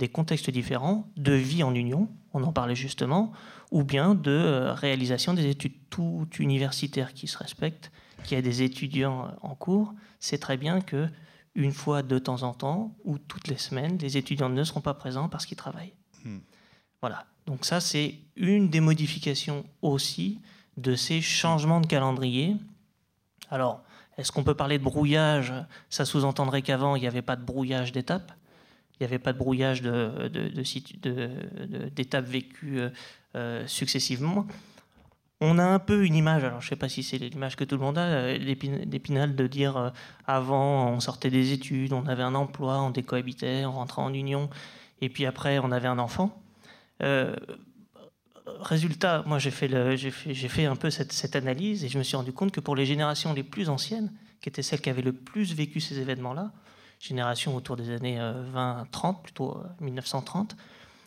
des 0.00 0.08
contextes 0.08 0.50
différents 0.50 1.06
de 1.16 1.32
vie 1.32 1.62
en 1.62 1.74
union, 1.74 2.08
on 2.32 2.42
en 2.42 2.52
parlait 2.52 2.74
justement, 2.74 3.32
ou 3.70 3.84
bien 3.84 4.14
de 4.14 4.30
euh, 4.30 4.72
réalisation 4.72 5.34
des 5.34 5.46
études 5.46 5.74
tout 5.90 6.26
universitaires 6.38 7.12
qui 7.12 7.28
se 7.28 7.36
respectent, 7.36 7.92
qui 8.24 8.34
a 8.34 8.42
des 8.42 8.62
étudiants 8.62 9.36
en 9.42 9.54
cours, 9.54 9.94
c'est 10.18 10.38
très 10.38 10.56
bien 10.56 10.80
que 10.80 11.06
une 11.54 11.72
fois 11.72 12.02
de 12.02 12.18
temps 12.18 12.42
en 12.42 12.54
temps 12.54 12.96
ou 13.04 13.18
toutes 13.18 13.48
les 13.48 13.58
semaines, 13.58 13.98
les 13.98 14.16
étudiants 14.16 14.48
ne 14.48 14.64
seront 14.64 14.80
pas 14.80 14.94
présents 14.94 15.28
parce 15.28 15.44
qu'ils 15.46 15.56
travaillent. 15.56 15.94
Hmm. 16.24 16.38
Voilà. 17.02 17.26
Donc 17.46 17.64
ça, 17.64 17.80
c'est 17.80 18.14
une 18.36 18.70
des 18.70 18.80
modifications 18.80 19.64
aussi 19.82 20.40
de 20.76 20.94
ces 20.94 21.20
changements 21.20 21.80
de 21.80 21.86
calendrier. 21.86 22.56
Alors, 23.50 23.82
est-ce 24.16 24.32
qu'on 24.32 24.44
peut 24.44 24.54
parler 24.54 24.78
de 24.78 24.84
brouillage? 24.84 25.52
Ça 25.88 26.04
sous-entendrait 26.04 26.62
qu'avant, 26.62 26.96
il 26.96 27.00
n'y 27.00 27.08
avait 27.08 27.22
pas 27.22 27.36
de 27.36 27.44
brouillage 27.44 27.92
d'étapes. 27.92 28.32
Il 29.00 29.04
n'y 29.04 29.06
avait 29.06 29.18
pas 29.18 29.32
de 29.32 29.38
brouillage 29.38 29.80
de- 29.80 30.28
de- 30.28 30.48
de 30.48 31.88
d'étapes 31.88 32.26
vécues 32.26 32.80
euh, 32.80 32.90
euh, 33.34 33.66
successivement. 33.66 34.46
On 35.40 35.58
a 35.58 35.64
un 35.64 35.78
peu 35.78 36.04
une 36.04 36.14
image, 36.16 36.44
alors 36.44 36.60
je 36.60 36.66
ne 36.66 36.68
sais 36.70 36.76
pas 36.76 36.90
si 36.90 37.02
c'est 37.02 37.16
l'image 37.16 37.56
que 37.56 37.64
tout 37.64 37.76
le 37.76 37.80
monde 37.80 37.96
a, 37.96 38.02
euh, 38.02 38.38
d'Épin- 38.38 38.84
d'Épinal 38.84 39.34
de 39.34 39.46
dire 39.46 39.76
euh, 39.78 39.90
avant 40.26 40.90
on 40.90 41.00
sortait 41.00 41.30
des 41.30 41.52
études, 41.52 41.94
on 41.94 42.06
avait 42.06 42.22
un 42.22 42.34
emploi, 42.34 42.82
on 42.82 42.90
décohabitait, 42.90 43.64
on 43.64 43.72
rentrait 43.72 44.02
en 44.02 44.12
union, 44.12 44.50
et 45.00 45.08
puis 45.08 45.24
après 45.24 45.58
on 45.58 45.72
avait 45.72 45.88
un 45.88 45.98
enfant. 45.98 46.42
Euh, 47.02 47.34
résultat, 48.58 49.22
moi 49.26 49.38
j'ai 49.38 49.50
fait, 49.50 49.68
fait, 50.10 50.34
fait 50.34 50.66
un 50.66 50.76
peu 50.76 50.90
cette 50.90 51.36
analyse 51.36 51.84
et 51.84 51.88
je 51.88 51.96
me 51.96 52.02
suis 52.02 52.16
rendu 52.16 52.32
compte 52.32 52.52
que 52.52 52.60
pour 52.60 52.76
les 52.76 52.84
générations 52.84 53.32
les 53.32 53.44
plus 53.44 53.70
anciennes, 53.70 54.12
qui 54.42 54.50
étaient 54.50 54.62
celles 54.62 54.82
qui 54.82 54.90
avaient 54.90 55.00
le 55.00 55.14
plus 55.14 55.54
vécu 55.54 55.80
ces 55.80 55.98
événements-là, 56.00 56.52
génération 57.00 57.56
autour 57.56 57.76
des 57.76 57.90
années 57.90 58.18
20-30, 58.18 59.22
plutôt 59.22 59.56
euh, 59.56 59.64
1930, 59.80 60.56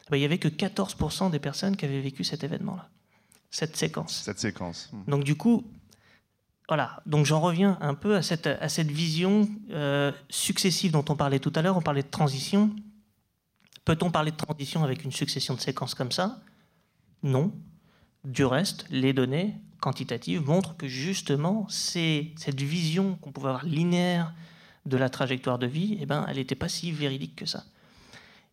ben, 0.09 0.17
il 0.17 0.19
n'y 0.19 0.25
avait 0.25 0.39
que 0.39 0.49
14% 0.49 1.31
des 1.31 1.39
personnes 1.39 1.77
qui 1.77 1.85
avaient 1.85 2.01
vécu 2.01 2.23
cet 2.23 2.43
événement-là, 2.43 2.89
cette 3.51 3.77
séquence. 3.77 4.23
Cette 4.25 4.39
séquence. 4.39 4.89
Hmm. 4.91 5.09
Donc 5.09 5.23
du 5.23 5.35
coup, 5.35 5.63
voilà. 6.67 7.01
Donc 7.05 7.25
j'en 7.25 7.39
reviens 7.39 7.77
un 7.79 7.93
peu 7.93 8.15
à 8.15 8.21
cette, 8.21 8.47
à 8.47 8.67
cette 8.67 8.91
vision 8.91 9.47
euh, 9.69 10.11
successive 10.29 10.91
dont 10.91 11.05
on 11.09 11.15
parlait 11.15 11.39
tout 11.39 11.53
à 11.55 11.61
l'heure. 11.61 11.77
On 11.77 11.81
parlait 11.81 12.03
de 12.03 12.09
transition. 12.09 12.75
Peut-on 13.85 14.11
parler 14.11 14.31
de 14.31 14.37
transition 14.37 14.83
avec 14.83 15.03
une 15.03 15.11
succession 15.11 15.53
de 15.53 15.59
séquences 15.59 15.93
comme 15.93 16.11
ça? 16.11 16.41
Non. 17.21 17.53
Du 18.23 18.45
reste, 18.45 18.85
les 18.89 19.13
données 19.13 19.55
quantitatives 19.81 20.41
montrent 20.41 20.77
que 20.77 20.87
justement, 20.87 21.67
c'est 21.69 22.31
cette 22.37 22.61
vision 22.61 23.15
qu'on 23.15 23.33
pouvait 23.33 23.49
avoir 23.49 23.65
linéaire 23.65 24.33
de 24.85 24.97
la 24.97 25.09
trajectoire 25.09 25.59
de 25.59 25.67
vie, 25.67 25.97
eh 26.01 26.05
ben, 26.05 26.25
elle 26.27 26.37
n'était 26.37 26.55
pas 26.55 26.69
si 26.69 26.91
véridique 26.91 27.35
que 27.35 27.45
ça. 27.45 27.63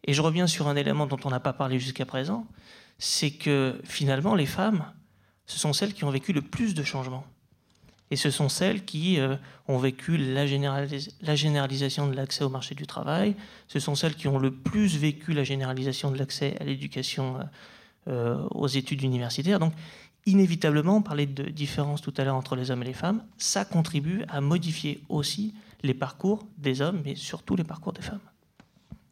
Et 0.04 0.14
je 0.14 0.22
reviens 0.22 0.46
sur 0.46 0.68
un 0.68 0.76
élément 0.76 1.06
dont 1.06 1.18
on 1.24 1.30
n'a 1.30 1.40
pas 1.40 1.52
parlé 1.52 1.78
jusqu'à 1.78 2.06
présent, 2.06 2.46
c'est 2.98 3.30
que 3.30 3.80
finalement, 3.84 4.34
les 4.34 4.46
femmes, 4.46 4.84
ce 5.46 5.58
sont 5.58 5.72
celles 5.72 5.94
qui 5.94 6.04
ont 6.04 6.10
vécu 6.10 6.32
le 6.32 6.42
plus 6.42 6.74
de 6.74 6.82
changements. 6.82 7.26
Et 8.12 8.16
ce 8.16 8.30
sont 8.30 8.48
celles 8.48 8.84
qui 8.84 9.20
euh, 9.20 9.36
ont 9.68 9.78
vécu 9.78 10.16
la, 10.16 10.44
généralis- 10.46 11.14
la 11.20 11.36
généralisation 11.36 12.08
de 12.08 12.16
l'accès 12.16 12.42
au 12.42 12.48
marché 12.48 12.74
du 12.74 12.86
travail. 12.86 13.36
Ce 13.68 13.78
sont 13.78 13.94
celles 13.94 14.16
qui 14.16 14.26
ont 14.26 14.38
le 14.38 14.50
plus 14.52 14.96
vécu 14.96 15.32
la 15.32 15.44
généralisation 15.44 16.10
de 16.10 16.18
l'accès 16.18 16.56
à 16.60 16.64
l'éducation, 16.64 17.38
euh, 17.38 17.44
euh, 18.08 18.48
aux 18.50 18.66
études 18.66 19.02
universitaires. 19.02 19.60
Donc, 19.60 19.72
inévitablement, 20.26 20.96
on 20.96 21.02
parlait 21.02 21.26
de 21.26 21.44
différence 21.44 22.02
tout 22.02 22.12
à 22.16 22.24
l'heure 22.24 22.34
entre 22.34 22.56
les 22.56 22.70
hommes 22.70 22.82
et 22.82 22.86
les 22.86 22.94
femmes. 22.94 23.22
Ça 23.38 23.64
contribue 23.64 24.24
à 24.28 24.40
modifier 24.40 25.00
aussi 25.08 25.54
les 25.82 25.94
parcours 25.94 26.46
des 26.58 26.80
hommes, 26.82 27.00
mais 27.04 27.14
surtout 27.14 27.56
les 27.56 27.64
parcours 27.64 27.92
des 27.92 28.02
femmes. 28.02 28.20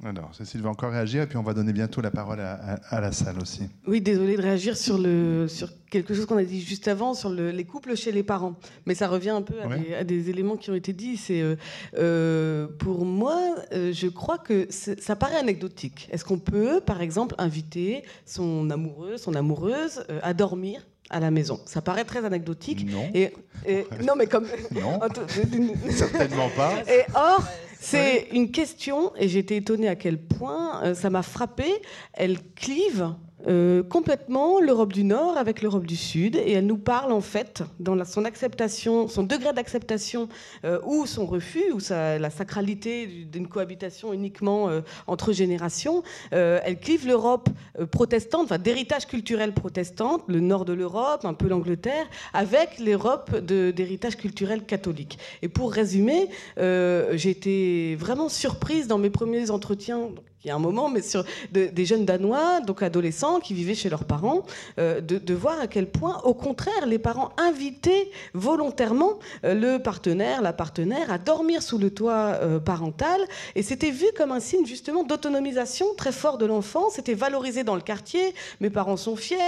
Alors, 0.05 0.33
Cécile 0.33 0.63
va 0.63 0.71
encore 0.71 0.93
réagir 0.93 1.23
et 1.23 1.27
puis 1.27 1.37
on 1.39 1.43
va 1.43 1.55
donner 1.55 1.73
bientôt 1.73 2.01
la 2.01 2.13
parole 2.13 2.39
à, 2.39 2.53
à- 2.53 2.75
à 2.97 3.01
la 3.01 3.11
salle 3.11 3.37
aussi. 3.43 3.63
Oui, 3.85 4.01
désolé 4.01 4.37
de 4.37 4.43
réagir 4.43 4.77
sur, 4.77 4.97
le, 4.97 5.49
sur 5.49 5.69
quelque 5.91 6.15
chose 6.15 6.25
qu'on 6.25 6.37
a 6.37 6.45
dit 6.45 6.61
juste 6.61 6.87
avant, 6.87 7.15
sur 7.15 7.31
le- 7.31 7.51
les 7.51 7.65
couples 7.65 7.97
chez 7.97 8.13
les 8.13 8.23
parents. 8.23 8.55
Mais 8.87 8.95
ça 8.95 9.09
revient 9.09 9.31
un 9.31 9.43
peu 9.43 9.61
à, 9.61 9.67
Ouais. 9.67 9.81
des, 9.81 9.95
à 9.95 10.05
des 10.05 10.31
éléments 10.31 10.57
qui 10.57 10.71
ont 10.71 10.77
été 10.77 10.93
dits. 10.93 11.17
C'est 11.17 11.41
euh, 11.43 11.57
euh, 11.97 12.69
Pour 12.79 13.05
moi, 13.05 13.57
euh, 13.73 13.93
je 13.93 14.07
crois 14.07 14.39
que 14.39 14.69
ça 14.71 15.17
paraît 15.17 15.35
anecdotique. 15.39 16.09
Est-ce 16.13 16.25
qu'on 16.25 16.39
peut, 16.39 16.81
par 16.81 17.01
exemple, 17.03 17.35
inviter 17.39 18.05
son 18.25 18.71
amoureux, 18.71 19.17
son 19.17 19.35
amoureuse 19.35 20.05
euh, 20.11 20.21
à 20.23 20.33
dormir 20.33 20.87
à 21.11 21.21
la 21.21 21.31
maison 21.31 21.61
Ça 21.65 21.81
paraît 21.81 22.05
très 22.05 22.25
anecdotique. 22.25 22.87
Non, 22.91 23.09
Et, 23.15 23.33
et- 23.67 23.87
non, 24.05 24.15
mais 24.17 24.27
comme... 24.27 24.47
non, 24.73 25.01
certainement 25.91 26.49
pas. 26.57 26.73
et 26.91 27.05
or, 27.15 27.43
c'est 27.81 28.29
une 28.33 28.51
question, 28.51 29.13
et 29.17 29.37
été 29.39 29.57
étonnée 29.57 29.89
à 29.89 29.97
quel 29.97 30.19
point 30.19 30.83
euh, 30.83 30.95
ça 30.95 31.11
m'a 31.11 31.23
frappé. 31.23 31.67
Elle 32.13 32.39
clive 32.55 33.15
euh, 33.47 33.83
complètement 33.83 34.61
l'Europe 34.61 34.93
du 34.93 35.05
Nord 35.05 35.37
avec 35.37 35.63
l'Europe 35.63 35.87
du 35.87 35.97
Sud, 35.97 36.37
et 36.37 36.53
elle 36.53 36.67
nous 36.67 36.79
parle 36.79 37.13
en 37.13 37.21
fait 37.21 37.63
dans 37.79 38.05
son 38.05 38.25
acceptation, 38.25 39.07
son 39.09 39.23
degré 39.23 39.53
d'acceptation 39.53 40.29
euh, 40.65 40.81
ou 40.85 41.07
son 41.07 41.27
refus 41.27 41.73
ou 41.73 41.79
la 41.91 42.31
sacralité 42.31 43.07
du- 43.07 43.25
d'une 43.25 43.47
cohabitation 43.47 44.13
uniquement 44.13 44.69
euh, 44.69 44.81
entre 45.07 45.33
générations. 45.33 46.03
Elle 46.31 46.79
clive 46.79 47.07
l'Europe 47.07 47.49
protestante, 47.91 48.45
enfin 48.45 48.59
d'héritage 48.59 49.07
culturel 49.07 49.53
protestante, 49.53 50.23
le 50.27 50.41
nord 50.41 50.65
de 50.65 50.73
l'Europe, 50.73 51.25
un 51.25 51.35
peu 51.35 51.49
l'Angleterre, 51.49 52.07
avec 52.33 52.79
l'Europe 52.79 53.37
d'héritage 53.37 54.17
culturel 54.17 54.65
catholique. 54.65 55.19
Et 55.43 55.49
pour 55.49 55.73
résumer, 55.73 56.29
j'ai 56.57 57.31
été 57.31 57.97
vraiment 57.97 58.29
surprise 58.29 58.89
dans 58.89 58.99
mes 58.99 59.11
premiers 59.11 59.51
entretiens, 59.51 60.11
il 60.45 60.49
y 60.49 60.51
a 60.53 60.55
un 60.55 60.61
moment, 60.61 60.89
mais 60.89 61.03
sur 61.03 61.25
de- 61.53 61.67
des 61.67 61.85
jeunes 61.85 62.05
Danois, 62.05 62.61
donc 62.61 62.83
adolescents, 62.83 63.41
qui 63.41 63.55
vivaient 63.55 63.75
chez 63.75 63.91
leurs 63.91 64.05
parents, 64.05 64.45
euh, 64.79 65.01
de, 65.01 65.35
voir 65.35 65.61
à 65.61 65.67
quel 65.67 65.89
point, 65.89 66.21
au 66.23 66.33
contraire, 66.33 66.87
les 66.87 66.99
parents 66.99 67.31
invitaient 67.39 68.09
volontairement 68.35 69.19
euh, 69.45 69.55
le 69.55 69.83
partenaire, 69.83 70.41
la 70.41 70.53
partenaire, 70.53 71.11
à 71.13 71.19
dormir 71.19 71.61
sous 71.61 71.77
le 71.77 71.91
toit 71.91 72.39
euh, 72.41 72.61
parental. 72.61 73.21
Et 73.57 73.63
c'était 73.65 73.91
vu 73.91 74.07
comme 74.17 74.31
un 74.31 74.39
signe 74.39 74.65
justement 74.65 75.03
d'autonomisation 75.03 75.87
très 75.97 76.13
fort 76.13 76.39
de 76.39 76.47
l'enfant. 76.47 76.89
C'était 76.91 77.15
valorisé 77.15 77.65
dans 77.65 77.75
le 77.75 77.81
quartier. 77.81 78.33
Mes 78.61 78.71
parents 78.71 78.97
sont 78.97 79.17
fiers. 79.17 79.39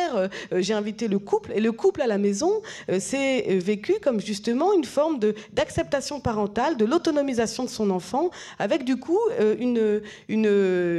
J'ai 0.52 0.74
invité 0.74 1.06
le 1.06 1.18
couple. 1.18 1.52
Et 1.54 1.60
le 1.60 1.72
couple 1.72 2.02
à 2.02 2.06
la 2.06 2.18
maison, 2.18 2.52
c'est 2.98 3.42
vécu 3.58 3.94
comme 4.02 4.20
justement 4.20 4.72
une 4.72 4.84
forme 4.84 5.18
d'acceptation 5.52 6.20
parentale, 6.20 6.76
de 6.76 6.84
l'autonomisation 6.84 7.64
de 7.64 7.68
son 7.68 7.90
enfant, 7.90 8.30
avec 8.58 8.84
du 8.84 8.96
coup 8.96 9.18
une, 9.58 10.00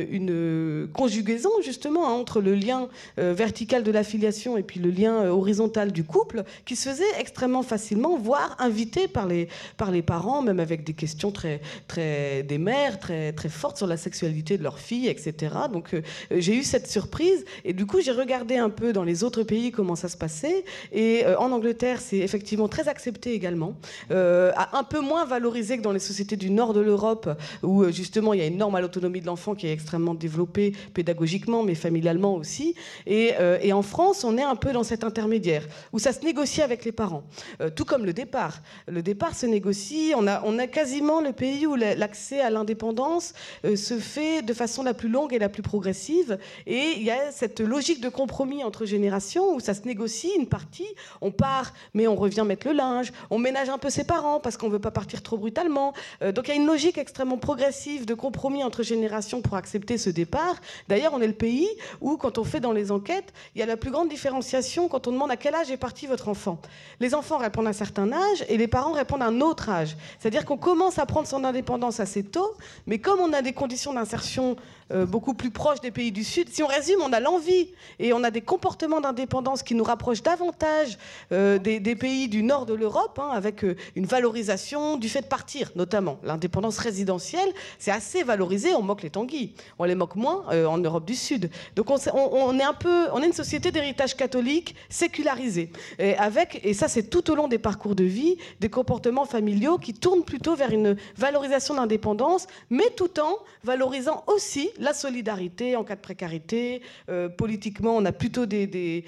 une 0.09 0.87
conjugaison 0.93 1.49
justement 1.63 2.07
hein, 2.07 2.13
entre 2.13 2.41
le 2.41 2.55
lien 2.55 2.87
euh, 3.19 3.33
vertical 3.33 3.83
de 3.83 3.91
l'affiliation 3.91 4.57
et 4.57 4.63
puis 4.63 4.79
le 4.79 4.89
lien 4.89 5.23
euh, 5.23 5.29
horizontal 5.29 5.91
du 5.91 6.03
couple, 6.03 6.43
qui 6.65 6.75
se 6.75 6.89
faisait 6.89 7.03
extrêmement 7.19 7.63
facilement, 7.63 8.17
voire 8.17 8.55
invité 8.59 9.07
par 9.07 9.27
les, 9.27 9.47
par 9.77 9.91
les 9.91 10.01
parents, 10.01 10.41
même 10.41 10.59
avec 10.59 10.83
des 10.83 10.93
questions 10.93 11.31
très, 11.31 11.61
très 11.87 12.43
des 12.43 12.57
mères 12.57 12.99
très, 12.99 13.33
très 13.33 13.49
fortes 13.49 13.77
sur 13.77 13.87
la 13.87 13.97
sexualité 13.97 14.57
de 14.57 14.63
leur 14.63 14.79
fille, 14.79 15.07
etc. 15.07 15.53
Donc 15.71 15.93
euh, 15.93 16.01
j'ai 16.31 16.55
eu 16.55 16.63
cette 16.63 16.87
surprise 16.87 17.45
et 17.65 17.73
du 17.73 17.85
coup 17.85 18.01
j'ai 18.01 18.11
regardé 18.11 18.57
un 18.57 18.69
peu 18.69 18.93
dans 18.93 19.03
les 19.03 19.23
autres 19.23 19.43
pays 19.43 19.71
comment 19.71 19.95
ça 19.95 20.09
se 20.09 20.17
passait 20.17 20.63
et 20.91 21.25
euh, 21.25 21.37
en 21.37 21.51
Angleterre 21.51 21.99
c'est 22.01 22.17
effectivement 22.17 22.67
très 22.67 22.87
accepté 22.87 23.33
également, 23.33 23.75
euh, 24.11 24.51
un 24.73 24.83
peu 24.83 24.99
moins 24.99 25.25
valorisé 25.25 25.77
que 25.77 25.81
dans 25.81 25.91
les 25.91 25.99
sociétés 25.99 26.35
du 26.35 26.49
nord 26.49 26.73
de 26.73 26.81
l'Europe 26.81 27.29
où 27.63 27.83
euh, 27.83 27.91
justement 27.91 28.33
il 28.33 28.39
y 28.39 28.43
a 28.43 28.47
une 28.47 28.57
norme 28.57 28.75
à 28.75 28.81
l'autonomie 28.81 29.21
de 29.21 29.25
l'enfant 29.25 29.55
qui 29.55 29.67
est 29.67 29.70
extrêmement 29.71 30.13
développé 30.13 30.73
pédagogiquement, 30.93 31.63
mais 31.63 31.75
familialement 31.75 32.35
aussi. 32.35 32.75
Et, 33.05 33.33
euh, 33.39 33.57
et, 33.61 33.73
en 33.73 33.81
France, 33.81 34.23
on 34.23 34.37
est 34.37 34.43
un 34.43 34.55
peu 34.55 34.71
dans 34.71 34.83
cet 34.83 35.03
intermédiaire 35.03 35.67
où 35.93 35.99
ça 35.99 36.13
se 36.13 36.23
négocie 36.23 36.61
avec 36.61 36.85
les 36.85 36.91
parents, 36.91 37.23
euh, 37.61 37.69
tout 37.69 37.85
comme 37.85 38.05
le 38.05 38.13
départ. 38.13 38.61
Le 38.87 39.01
départ 39.01 39.35
se 39.35 39.45
négocie. 39.45 40.13
On 40.15 40.27
a, 40.27 40.41
on 40.45 40.59
a 40.59 40.67
quasiment 40.67 41.21
le 41.21 41.31
pays 41.31 41.65
où 41.65 41.75
l'accès 41.75 42.39
à 42.39 42.49
l'indépendance 42.49 43.33
euh, 43.65 43.75
se 43.75 43.97
fait 43.97 44.41
de 44.41 44.53
façon 44.53 44.83
la 44.83 44.93
plus 44.93 45.09
longue 45.09 45.33
et 45.33 45.39
la 45.39 45.49
plus 45.49 45.63
progressive. 45.63 46.37
Et 46.67 46.93
il 46.97 47.03
y 47.03 47.11
a 47.11 47.31
cette 47.31 47.59
logique 47.59 48.01
de 48.01 48.09
compromis 48.09 48.63
entre 48.63 48.85
générations 48.85 49.55
où 49.55 49.59
ça 49.59 49.73
se 49.73 49.81
négocie 49.87 50.31
une 50.37 50.47
partie. 50.47 50.87
On 51.21 51.31
part, 51.31 51.73
mais 51.93 52.07
on 52.07 52.15
revient 52.15 52.43
mettre 52.45 52.67
le 52.67 52.73
linge. 52.73 53.11
On 53.29 53.37
ménage 53.37 53.69
un 53.69 53.77
peu 53.77 53.89
ses 53.89 54.03
parents 54.03 54.39
parce 54.39 54.57
qu'on 54.57 54.69
veut 54.69 54.79
pas 54.79 54.91
partir 54.91 55.21
trop 55.21 55.37
brutalement. 55.37 55.93
donc 56.21 56.47
il 56.47 56.49
y 56.49 56.51
a 56.51 56.55
une 56.55 56.65
logique 56.65 56.97
extrêmement 56.97 57.37
progressive 57.37 58.05
de 58.05 58.13
compromis 58.13 58.63
entre 58.63 58.83
générations 58.83 59.41
pour 59.41 59.55
accepter 59.61 59.97
ce 59.97 60.09
départ. 60.09 60.55
D'ailleurs, 60.89 61.13
on 61.13 61.21
est 61.21 61.27
le 61.27 61.33
pays 61.33 61.69
où, 62.01 62.17
quand 62.17 62.39
on 62.39 62.43
fait 62.43 62.59
dans 62.59 62.71
les 62.71 62.91
enquêtes, 62.91 63.31
il 63.53 63.59
y 63.59 63.61
a 63.61 63.67
la 63.67 63.77
plus 63.77 63.91
grande 63.91 64.09
différenciation 64.09 64.87
quand 64.87 65.07
on 65.07 65.11
demande 65.11 65.29
à 65.29 65.37
quel 65.37 65.53
âge 65.53 65.69
est 65.69 65.77
parti 65.77 66.07
votre 66.07 66.27
enfant. 66.27 66.59
Les 66.99 67.13
enfants 67.13 67.37
répondent 67.37 67.67
à 67.67 67.69
un 67.69 67.73
certain 67.73 68.11
âge 68.11 68.43
et 68.49 68.57
les 68.57 68.67
parents 68.67 68.93
répondent 68.93 69.21
à 69.21 69.27
un 69.27 69.39
autre 69.39 69.69
âge. 69.69 69.95
C'est-à-dire 70.19 70.45
qu'on 70.45 70.57
commence 70.57 70.97
à 70.97 71.05
prendre 71.05 71.27
son 71.27 71.43
indépendance 71.43 71.99
assez 71.99 72.23
tôt, 72.23 72.55
mais 72.87 72.97
comme 72.97 73.19
on 73.19 73.33
a 73.33 73.41
des 73.41 73.53
conditions 73.53 73.93
d'insertion 73.93 74.55
euh, 74.91 75.05
beaucoup 75.05 75.33
plus 75.33 75.51
proches 75.51 75.81
des 75.81 75.91
pays 75.91 76.11
du 76.11 76.23
Sud. 76.23 76.49
Si 76.49 76.63
on 76.63 76.67
résume, 76.67 76.99
on 77.01 77.13
a 77.13 77.19
l'envie 77.19 77.69
et 77.99 78.13
on 78.13 78.23
a 78.23 78.31
des 78.31 78.41
comportements 78.41 79.01
d'indépendance 79.01 79.63
qui 79.63 79.75
nous 79.75 79.83
rapprochent 79.83 80.23
davantage 80.23 80.97
euh, 81.31 81.57
des, 81.59 81.95
pays 81.95 82.27
du 82.27 82.43
nord 82.43 82.65
de 82.65 82.73
l'Europe, 82.73 83.19
hein, 83.19 83.29
avec 83.33 83.63
euh, 83.63 83.75
une 83.95 84.05
valorisation 84.05 84.97
du 84.97 85.07
fait 85.09 85.21
de 85.21 85.27
partir, 85.27 85.71
notamment. 85.75 86.17
L'indépendance 86.23 86.77
résidentielle, 86.77 87.49
c'est 87.79 87.91
assez 87.91 88.23
valorisé. 88.23 88.73
On 88.73 88.81
moque 88.81 89.03
les 89.03 89.09
tanguis. 89.09 89.53
On 89.79 89.85
les 89.85 89.95
moque 89.95 90.15
moins 90.15 90.45
en 90.47 90.77
Europe 90.77 91.05
du 91.05 91.15
Sud. 91.15 91.49
Donc 91.75 91.89
on, 91.89 92.59
est 92.59 92.63
un 92.63 92.73
peu, 92.73 93.07
on 93.13 93.21
est 93.21 93.27
une 93.27 93.33
société 93.33 93.71
d'héritage 93.71 94.15
catholique 94.15 94.75
sécularisée, 94.89 95.71
avec, 96.17 96.61
et 96.63 96.73
ça 96.73 96.87
c'est 96.87 97.03
tout 97.03 97.29
au 97.31 97.35
long 97.35 97.47
des 97.47 97.57
parcours 97.57 97.95
de 97.95 98.03
vie, 98.03 98.37
des 98.59 98.69
comportements 98.69 99.25
familiaux 99.25 99.77
qui 99.77 99.93
tournent 99.93 100.23
plutôt 100.23 100.55
vers 100.55 100.71
une 100.71 100.97
valorisation 101.17 101.75
d'indépendance, 101.75 102.47
mais 102.69 102.89
tout 102.95 103.19
en 103.19 103.37
valorisant 103.63 104.23
aussi 104.27 104.69
la 104.81 104.93
solidarité 104.93 105.75
en 105.75 105.83
cas 105.83 105.95
de 105.95 106.01
précarité. 106.01 106.81
Euh, 107.09 107.29
politiquement, 107.29 107.95
on 107.95 108.03
a 108.03 108.11
plutôt 108.11 108.45
des, 108.45 109.05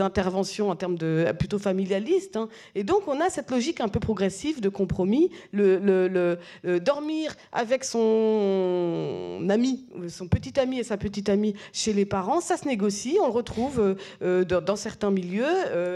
interventions 0.00 0.70
en 0.70 0.76
termes 0.76 0.98
de 0.98 1.26
plutôt 1.38 1.58
familialistes. 1.58 2.36
Hein. 2.36 2.48
Et 2.74 2.84
donc, 2.84 3.06
on 3.06 3.20
a 3.20 3.30
cette 3.30 3.50
logique 3.50 3.80
un 3.80 3.88
peu 3.88 4.00
progressive 4.00 4.60
de 4.60 4.68
compromis. 4.68 5.30
Le, 5.52 6.38
dormir 6.80 7.34
avec 7.52 7.84
son 7.84 9.46
ami, 9.48 9.86
son 10.08 10.26
petit 10.26 10.58
ami 10.58 10.80
et 10.80 10.84
sa 10.84 10.96
petite 10.96 11.28
amie 11.28 11.54
chez 11.72 11.92
les 11.92 12.04
parents, 12.04 12.40
ça 12.40 12.56
se 12.56 12.66
négocie. 12.66 13.18
On 13.22 13.26
le 13.26 13.32
retrouve 13.32 13.80
euh, 13.80 13.94
euh, 14.22 14.44
dans, 14.44 14.76
certains 14.76 15.10
milieux 15.10 15.46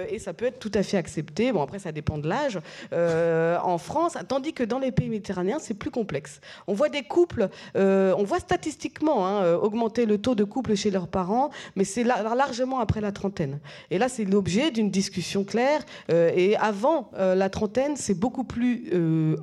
et 0.08 0.18
ça 0.18 0.32
peut 0.32 0.44
être 0.44 0.58
tout 0.58 0.70
à 0.74 0.82
fait 0.82 0.96
accepté. 0.96 1.50
Bon, 1.52 1.62
après, 1.62 1.80
ça 1.80 1.90
dépend 1.90 2.18
de 2.18 2.28
l'âge. 2.28 2.58
en 2.92 3.78
France, 3.78 4.16
tandis 4.28 4.52
que 4.52 4.62
dans 4.62 4.78
les 4.78 4.92
pays 4.92 5.08
méditerranéens, 5.08 5.58
c'est 5.58 5.74
plus 5.74 5.90
complexe. 5.90 6.40
On 6.68 6.74
voit 6.74 6.88
des 6.88 7.02
couples, 7.02 7.48
on 7.74 8.24
voit 8.24 8.38
statistiquement 8.38 8.91
Hein, 9.00 9.42
euh, 9.42 9.56
augmenter 9.56 10.06
le 10.06 10.18
taux 10.18 10.34
de 10.34 10.44
couple 10.44 10.74
chez 10.74 10.90
leurs 10.90 11.08
parents, 11.08 11.50
mais 11.76 11.84
c'est 11.84 12.04
largement 12.04 12.78
après 12.78 13.00
la 13.00 13.12
trentaine. 13.12 13.58
Et 13.90 13.98
là, 13.98 14.08
c'est 14.08 14.24
l'objet 14.24 14.70
d'une 14.70 14.90
discussion 14.90 15.44
claire. 15.44 15.84
Euh, 16.10 16.30
et 16.34 16.56
avant 16.56 17.10
euh, 17.18 17.34
la 17.34 17.50
trentaine, 17.50 17.96
c'est 17.96 18.14
beaucoup 18.14 18.44
plus 18.44 18.90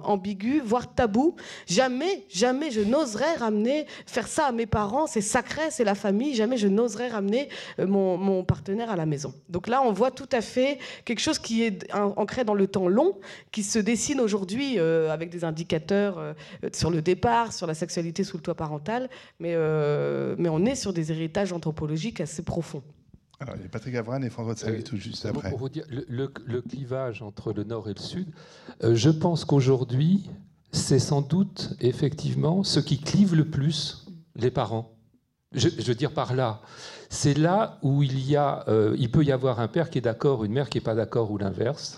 ambigu, 0.03 0.61
voire 0.63 0.93
tabou. 0.93 1.35
Jamais, 1.67 2.25
jamais 2.29 2.71
je 2.71 2.81
n'oserais 2.81 3.35
ramener, 3.35 3.85
faire 4.05 4.27
ça 4.27 4.45
à 4.45 4.51
mes 4.51 4.65
parents, 4.65 5.07
c'est 5.07 5.21
sacré, 5.21 5.63
c'est 5.71 5.83
la 5.83 5.95
famille, 5.95 6.35
jamais 6.35 6.57
je 6.57 6.67
n'oserais 6.67 7.09
ramener 7.09 7.49
mon, 7.79 8.17
mon, 8.17 8.43
partenaire 8.43 8.89
à 8.89 8.95
la 8.95 9.05
maison. 9.05 9.33
Donc 9.49 9.67
là, 9.67 9.81
on 9.83 9.91
voit 9.91 10.11
tout 10.11 10.29
à 10.31 10.41
fait 10.41 10.79
quelque 11.05 11.19
chose 11.19 11.39
qui 11.39 11.63
est 11.63 11.91
ancré 11.93 12.43
dans 12.43 12.53
le 12.53 12.67
temps 12.67 12.87
long, 12.87 13.17
qui 13.51 13.63
se 13.63 13.79
dessine 13.79 14.21
aujourd'hui 14.21 14.79
avec 14.79 15.29
des 15.29 15.43
indicateurs 15.43 16.35
sur 16.73 16.89
le 16.89 17.01
départ, 17.01 17.53
sur 17.53 17.67
la 17.67 17.73
sexualité 17.73 18.23
sous 18.23 18.37
le 18.37 18.43
toit 18.43 18.55
parental, 18.55 19.09
mais, 19.39 19.53
euh, 19.55 20.35
mais 20.37 20.49
on 20.49 20.65
est 20.65 20.75
sur 20.75 20.93
des 20.93 21.11
héritages 21.11 21.53
anthropologiques 21.53 22.21
assez 22.21 22.43
profonds. 22.43 22.83
Alors, 23.39 23.55
il 23.55 23.61
y 23.61 23.65
a 23.65 23.69
Patrick 23.69 23.95
Avran 23.95 24.21
et 24.21 24.29
François 24.29 24.69
de 24.69 24.81
tout 24.81 24.97
juste 24.97 25.25
après. 25.25 25.49
Pour 25.49 25.59
vous 25.59 25.69
dire, 25.69 25.85
le, 25.89 26.61
clivage 26.61 27.21
entre 27.21 27.53
le 27.53 27.63
nord 27.63 27.89
et 27.89 27.93
le 27.93 28.01
sud, 28.01 28.27
euh, 28.83 28.95
je 28.95 29.09
pense 29.09 29.45
qu'aujourd'hui, 29.45 30.29
c'est 30.73 30.99
sans 30.99 31.21
doute 31.21 31.73
effectivement 31.79 32.63
ce 32.63 32.81
qui 32.81 32.99
clive 32.99 33.35
le 33.35 33.45
plus 33.45 34.05
les 34.35 34.51
parents. 34.51 34.93
Je, 35.53 35.69
veux 35.69 35.95
dire 35.95 36.11
par 36.11 36.35
là, 36.35 36.61
c'est 37.09 37.35
là 37.35 37.79
où 37.81 38.03
il 38.03 38.19
y 38.19 38.35
a, 38.35 38.65
euh, 38.67 38.95
il 38.99 39.09
peut 39.09 39.23
y 39.23 39.31
avoir 39.31 39.59
un 39.59 39.67
père 39.67 39.89
qui 39.89 39.97
est 39.97 40.01
d'accord, 40.01 40.43
une 40.43 40.51
mère 40.51 40.69
qui 40.69 40.77
n'est 40.77 40.83
pas 40.83 40.93
d'accord 40.93 41.31
ou 41.31 41.39
l'inverse, 41.39 41.97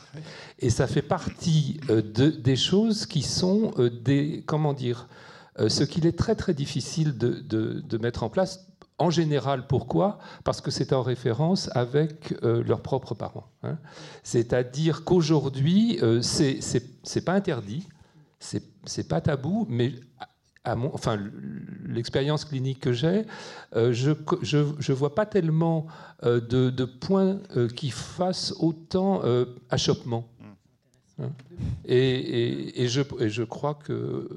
et 0.59 0.69
ça 0.69 0.87
fait 0.87 1.01
partie 1.01 1.81
de, 1.89 2.29
des 2.29 2.55
choses 2.55 3.05
qui 3.05 3.21
sont 3.21 3.73
des, 4.05 4.43
comment 4.45 4.71
dire, 4.73 5.09
euh, 5.09 5.30
ce 5.69 5.83
qu'il 5.83 6.05
est 6.05 6.17
très 6.17 6.35
très 6.35 6.53
difficile 6.53 7.17
de, 7.17 7.97
mettre 7.97 8.23
en 8.23 8.29
place. 8.29 8.67
En 8.97 9.09
général, 9.09 9.65
pourquoi? 9.65 10.19
Parce 10.43 10.61
que 10.61 10.69
c'est 10.69 10.93
en 10.93 11.01
référence 11.01 11.69
avec 11.73 12.35
euh, 12.43 12.63
leurs 12.63 12.81
propres 12.81 13.15
parents. 13.15 13.47
Hein. 13.63 13.79
C'est-à-dire 14.21 15.03
qu'aujourd'hui, 15.03 15.97
euh, 16.03 16.21
c'est 16.21 17.25
pas 17.25 17.33
interdit, 17.33 17.87
c'est 18.39 19.07
pas 19.07 19.21
tabou, 19.21 19.65
mais 19.69 19.93
à 20.63 20.75
mon, 20.75 20.93
enfin, 20.93 21.19
l'expérience 21.85 22.45
clinique 22.45 22.79
que 22.79 22.93
j'ai, 22.93 23.25
je 23.73 24.11
ne 24.11 24.93
vois 24.93 25.15
pas 25.15 25.25
tellement 25.25 25.87
de, 26.23 26.85
points 26.85 27.39
qui 27.75 27.89
fassent 27.89 28.53
autant 28.59 29.21
achoppement. 29.71 30.27
Hein. 31.21 31.31
et, 31.85 32.83
et, 32.83 32.87
je, 32.87 33.01
et, 33.19 33.29
je, 33.29 33.43
crois 33.43 33.75
que 33.75 34.27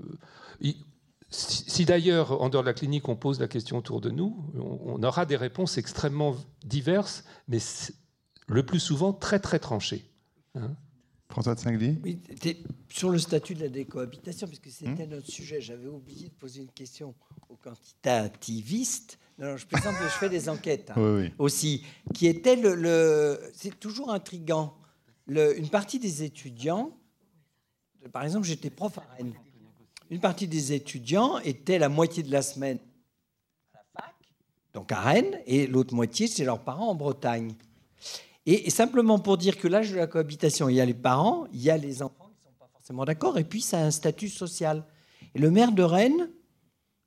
si 1.35 1.85
d'ailleurs, 1.85 2.41
en 2.41 2.49
dehors 2.49 2.63
de 2.63 2.69
la 2.69 2.75
clinique, 2.75 3.09
on 3.09 3.17
pose 3.17 3.41
la 3.41 3.49
question 3.49 3.79
autour 3.79 4.01
de 4.01 4.11
nous, 4.11 4.37
on 4.55 5.03
aura 5.03 5.27
des 5.27 5.37
réponses 5.37 5.79
extrêmement 5.79 6.37
diverses, 6.65 7.25
mais 7.49 7.59
le 8.47 8.65
plus 8.65 8.81
souvent 8.81 9.13
très 9.13 9.41
très 9.41 9.59
tranchées. 9.59 10.09
Hein. 10.55 10.77
François 11.29 11.55
de 11.55 11.61
Singly? 11.61 11.99
Oui, 12.05 12.21
Sur 12.89 13.11
le 13.11 13.19
statut 13.19 13.55
de 13.55 13.63
la 13.63 13.69
décohabitation, 13.69 14.47
puisque 14.47 14.71
c'était 14.71 15.07
hmm. 15.07 15.11
notre 15.11 15.27
sujet, 15.27 15.61
j'avais 15.61 15.89
oublié 15.89 16.29
de 16.29 16.35
poser 16.35 16.61
une 16.61 16.71
question 16.71 17.15
aux 17.49 17.57
quantitativistes. 17.57 19.19
Non, 19.39 19.57
je 19.57 19.67
plaisante, 19.67 19.97
je 20.01 20.09
fais 20.11 20.29
des 20.29 20.49
enquêtes 20.49 20.93
hein, 20.95 21.29
aussi, 21.39 21.85
qui 22.13 22.29
était 22.29 22.55
le. 22.55 23.41
c'est 23.53 23.81
toujours 23.81 24.13
intriguant. 24.13 24.77
une 25.27 25.69
partie 25.71 25.99
des 25.99 26.23
étudiants, 26.23 26.97
par 28.13 28.23
exemple, 28.23 28.47
j'étais 28.47 28.71
prof 28.71 28.99
à 28.99 29.05
Rennes 29.17 29.35
une 30.11 30.21
partie 30.21 30.49
des 30.49 30.73
étudiants 30.73 31.39
étaient 31.39 31.79
la 31.79 31.89
moitié 31.89 32.23
de 32.23 32.31
la 32.31 32.43
semaine 32.43 32.79
à 33.73 33.79
la 33.79 34.03
fac, 34.03 34.15
donc 34.73 34.93
à 34.93 35.01
Rennes, 35.01 35.39
et 35.47 35.67
l'autre 35.67 35.95
moitié 35.95 36.27
chez 36.27 36.45
leurs 36.45 36.63
parents 36.63 36.91
en 36.91 36.95
Bretagne. 36.95 37.55
Et, 38.47 38.69
simplement 38.71 39.19
pour 39.19 39.39
dire 39.39 39.59
que 39.59 39.69
l'âge 39.69 39.91
de 39.91 39.97
la 39.97 40.07
cohabitation, 40.07 40.69
il 40.69 40.77
y 40.77 40.81
a 40.81 40.85
les 40.85 40.95
parents, 40.95 41.47
il 41.53 41.63
y 41.63 41.71
a 41.71 41.79
les 41.79 42.03
enfants 42.03 42.27
qui 42.27 42.47
ne 42.47 42.51
sont 42.51 42.59
pas 42.59 42.69
forcément 42.73 43.05
d'accord, 43.05 43.39
et 43.39 43.45
puis 43.45 43.63
ça 43.63 43.79
a 43.79 43.85
un 43.85 43.91
statut 43.91 44.29
social. 44.29 44.85
Et 45.35 45.39
le 45.39 45.51
maire 45.51 45.73
de 45.73 45.83
Rennes, 45.83 46.29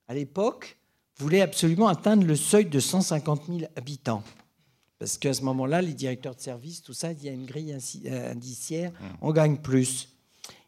à 0.08 0.16
l'époque, 0.16 0.78
voulait 1.18 1.42
absolument 1.42 1.88
atteindre 1.88 2.26
le 2.26 2.36
seuil 2.36 2.66
de 2.66 2.80
150 2.80 3.46
000 3.48 3.60
habitants. 3.76 4.24
Parce 4.98 5.18
qu'à 5.20 5.34
ce 5.34 5.44
moment-là, 5.44 5.82
les 5.82 5.94
directeurs 5.94 6.36
de 6.36 6.42
service, 6.42 6.82
tout 6.82 6.94
ça, 6.94 7.12
il 7.12 7.24
y 7.24 7.30
a 7.30 7.32
une 7.32 7.46
grille 7.46 7.78
euh, 8.06 8.32
indiciaire, 8.32 8.92
mmh. 8.92 9.06
on 9.22 9.32
gagne 9.32 9.58
plus. 9.58 10.10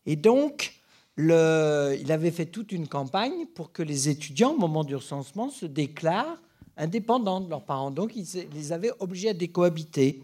Et 0.05 0.15
donc, 0.15 0.78
il 1.28 2.11
avait 2.11 2.32
fait 2.32 2.45
toute 2.45 2.72
une 2.72 2.88
campagne 2.88 3.45
pour 3.53 3.72
que 3.72 3.84
les 3.84 4.09
étudiants, 4.09 4.51
au 4.51 4.57
moment 4.57 4.84
du 4.84 4.95
recensement, 4.95 5.49
se 5.49 5.65
déclarent 5.65 6.38
indépendants 6.78 7.41
de 7.41 7.49
leurs 7.49 7.65
parents. 7.65 7.91
Donc, 7.91 8.15
ils 8.15 8.47
les 8.53 8.72
avaient 8.72 8.91
obligés 8.99 9.30
à 9.30 9.34
décohabiter. 9.34 10.24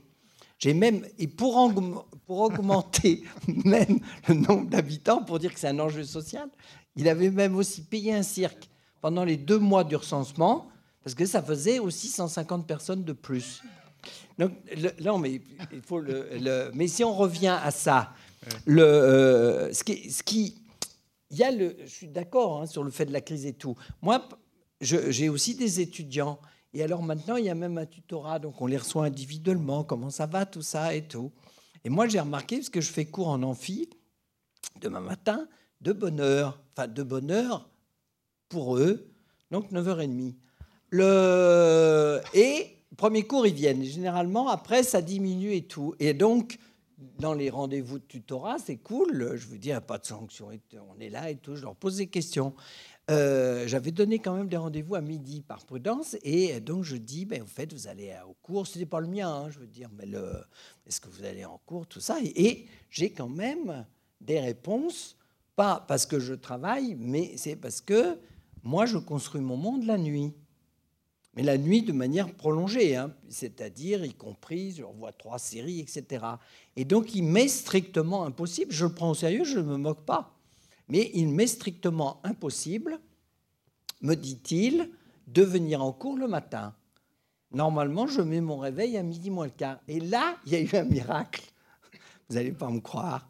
J'ai 0.58 0.74
même, 0.74 1.06
et 1.20 1.28
pour, 1.28 1.58
augmenter 2.28 3.24
même 3.66 4.00
le 4.28 4.36
nombre 4.36 4.70
d'habitants, 4.70 5.22
pour 5.22 5.38
dire 5.38 5.54
que 5.54 5.60
c'est 5.60 5.68
un 5.68 5.80
enjeu 5.80 6.04
social, 6.04 6.48
il 6.96 7.10
avait 7.10 7.30
même 7.30 7.56
aussi 7.56 7.82
payé 7.82 8.14
un 8.14 8.24
cirque 8.24 8.70
pendant 9.02 9.26
les 9.26 9.38
deux 9.38 9.60
mois 9.60 9.84
du 9.84 9.96
recensement, 9.98 10.70
parce 11.04 11.14
que 11.14 11.26
ça 11.26 11.44
faisait 11.44 11.80
aussi 11.80 12.08
150 12.08 12.66
personnes 12.66 13.04
de 13.04 13.14
plus. 13.14 13.62
Donc, 14.40 14.52
non, 15.04 15.20
mais 15.20 15.42
il 15.72 15.82
faut 15.82 16.00
le, 16.00 16.72
Mais 16.74 16.88
si 16.88 17.04
on 17.04 17.14
revient 17.14 17.58
à 17.62 17.72
ça, 17.72 18.14
le, 18.66 18.82
euh, 18.82 19.74
ce, 19.74 19.84
qui, 19.84 20.10
ce 20.10 20.24
qui 20.24 20.56
il 21.30 21.38
y 21.38 21.44
a 21.44 21.52
le, 21.52 21.76
je 21.82 21.90
suis 21.90 22.08
d'accord 22.08 22.62
hein, 22.62 22.66
sur 22.66 22.84
le 22.84 22.92
fait 22.92 23.06
de 23.06 23.14
la 23.14 23.22
crise 23.22 23.46
et 23.46 23.54
tout. 23.54 23.76
Moi, 24.02 24.28
j'ai 24.82 25.30
aussi 25.30 25.56
des 25.56 25.80
étudiants. 25.80 26.40
Et 26.74 26.84
alors 26.84 27.02
maintenant, 27.02 27.38
il 27.38 27.46
y 27.46 27.50
a 27.50 27.56
même 27.56 27.78
un 27.78 27.86
tutorat, 27.86 28.40
donc 28.40 28.62
on 28.62 28.68
les 28.68 28.78
reçoit 28.78 29.06
individuellement, 29.06 29.84
comment 29.84 30.10
ça 30.10 30.26
va, 30.26 30.46
tout 30.46 30.62
ça 30.62 30.94
et 30.94 31.08
tout. 31.08 31.32
Et 31.86 31.90
moi, 31.90 32.08
j'ai 32.08 32.20
remarqué, 32.20 32.58
parce 32.58 32.70
que 32.70 32.82
je 32.82 32.92
fais 32.92 33.06
cours 33.06 33.30
en 33.30 33.42
amphi, 33.44 33.90
demain 34.82 35.00
matin, 35.00 35.48
de 35.82 35.94
bonheur, 35.94 36.62
enfin 36.72 36.88
de 36.88 37.04
bonheur 37.04 37.70
pour 38.50 38.78
eux, 38.78 39.12
Donc 39.52 39.72
9h30. 39.72 40.36
Le... 40.90 42.22
Et 42.34 42.76
premier 42.98 43.24
cours, 43.24 43.48
ils 43.48 43.54
viennent. 43.54 43.84
Généralement, 43.84 44.50
après, 44.50 44.84
ça 44.84 45.02
diminue 45.02 45.54
et 45.54 45.68
tout. 45.68 45.96
Et 46.00 46.14
donc, 46.14 46.58
dans 46.98 47.34
les 47.34 47.50
rendez-vous 47.50 48.00
de 48.00 48.04
tutorat, 48.04 48.58
c'est 48.60 48.78
cool. 48.78 49.34
Je 49.36 49.48
veux 49.48 49.58
dire, 49.58 49.82
pas 49.82 49.98
de 49.98 50.06
sanction. 50.06 50.50
On 50.90 51.00
est 51.00 51.10
là 51.10 51.30
et 51.30 51.36
tout. 51.36 51.56
Je 51.56 51.64
leur 51.64 51.76
pose 51.76 51.98
des 51.98 52.08
questions. 52.08 52.54
Euh, 53.12 53.68
j'avais 53.68 53.92
donné 53.92 54.20
quand 54.20 54.36
même 54.36 54.48
des 54.48 54.58
rendez-vous 54.58 54.96
à 54.96 55.02
midi 55.02 55.42
par 55.42 55.66
prudence. 55.66 56.16
Et 56.24 56.60
donc, 56.60 56.84
je 56.84 56.96
dis, 56.96 57.26
ben, 57.26 57.44
en 57.44 57.48
fait, 57.48 57.72
vous 57.74 57.88
allez 57.88 58.14
au 58.28 58.34
cours. 58.42 58.66
Ce 58.66 58.80
n'est 58.80 58.86
pas 58.86 59.00
le 59.00 59.08
mien, 59.08 59.30
hein, 59.30 59.50
je 59.50 59.60
veux 59.60 59.68
dire, 59.68 59.90
mais 59.94 60.06
est-ce 60.86 61.00
que 61.02 61.10
vous 61.10 61.24
allez 61.24 61.46
en 61.46 61.60
cours, 61.66 61.86
tout 61.86 62.00
ça? 62.00 62.18
Et, 62.24 62.66
j'ai 62.90 63.12
quand 63.12 63.30
même 63.30 63.86
des 64.22 64.40
réponses, 64.40 65.18
pas 65.56 65.84
parce 65.88 66.06
que 66.06 66.20
je 66.20 66.34
travaille, 66.34 66.96
mais 66.96 67.34
c'est 67.36 67.56
parce 67.56 67.82
que 67.82 68.18
moi, 68.64 68.86
je 68.86 68.98
construis 68.98 69.42
mon 69.42 69.58
monde 69.58 69.86
la 69.86 69.98
nuit. 69.98 70.34
Mais 71.36 71.44
la 71.44 71.58
nuit 71.58 71.82
de 71.82 71.92
manière 71.92 72.34
prolongée, 72.34 72.96
hein, 72.96 73.14
c'est-à-dire 73.28 74.06
y 74.06 74.14
compris, 74.14 74.72
je 74.72 74.84
revois 74.84 75.12
trois 75.12 75.38
séries, 75.38 75.82
etc. 75.82 76.26
Et 76.76 76.86
donc, 76.86 77.14
il 77.14 77.24
m'est 77.24 77.50
strictement 77.50 78.26
impossible, 78.26 78.72
je 78.72 78.86
le 78.86 78.94
prends 78.94 79.12
au 79.12 79.16
sérieux, 79.16 79.44
je 79.44 79.60
ne 79.60 79.64
me 79.64 79.78
moque 79.78 80.06
pas, 80.06 80.34
mais 80.88 81.12
il 81.14 81.28
m'est 81.30 81.48
strictement 81.48 82.22
impossible, 82.24 83.00
me 84.02 84.16
dit-il, 84.16 84.90
de 85.28 85.42
venir 85.42 85.84
en 85.84 85.92
cours 85.92 86.18
le 86.18 86.28
matin. 86.28 86.74
Normalement, 87.52 88.08
je 88.08 88.22
mets 88.22 88.42
mon 88.42 88.58
réveil 88.58 88.98
à 88.98 89.04
midi 89.04 89.30
moins 89.30 89.46
le 89.46 89.52
quart. 89.52 89.80
Et 89.88 90.00
là, 90.00 90.38
il 90.46 90.54
y 90.54 90.56
a 90.56 90.62
eu 90.62 90.70
un 90.74 90.84
miracle. 90.84 91.44
Vous 92.30 92.36
n'allez 92.36 92.52
pas 92.52 92.70
me 92.70 92.80
croire. 92.80 93.30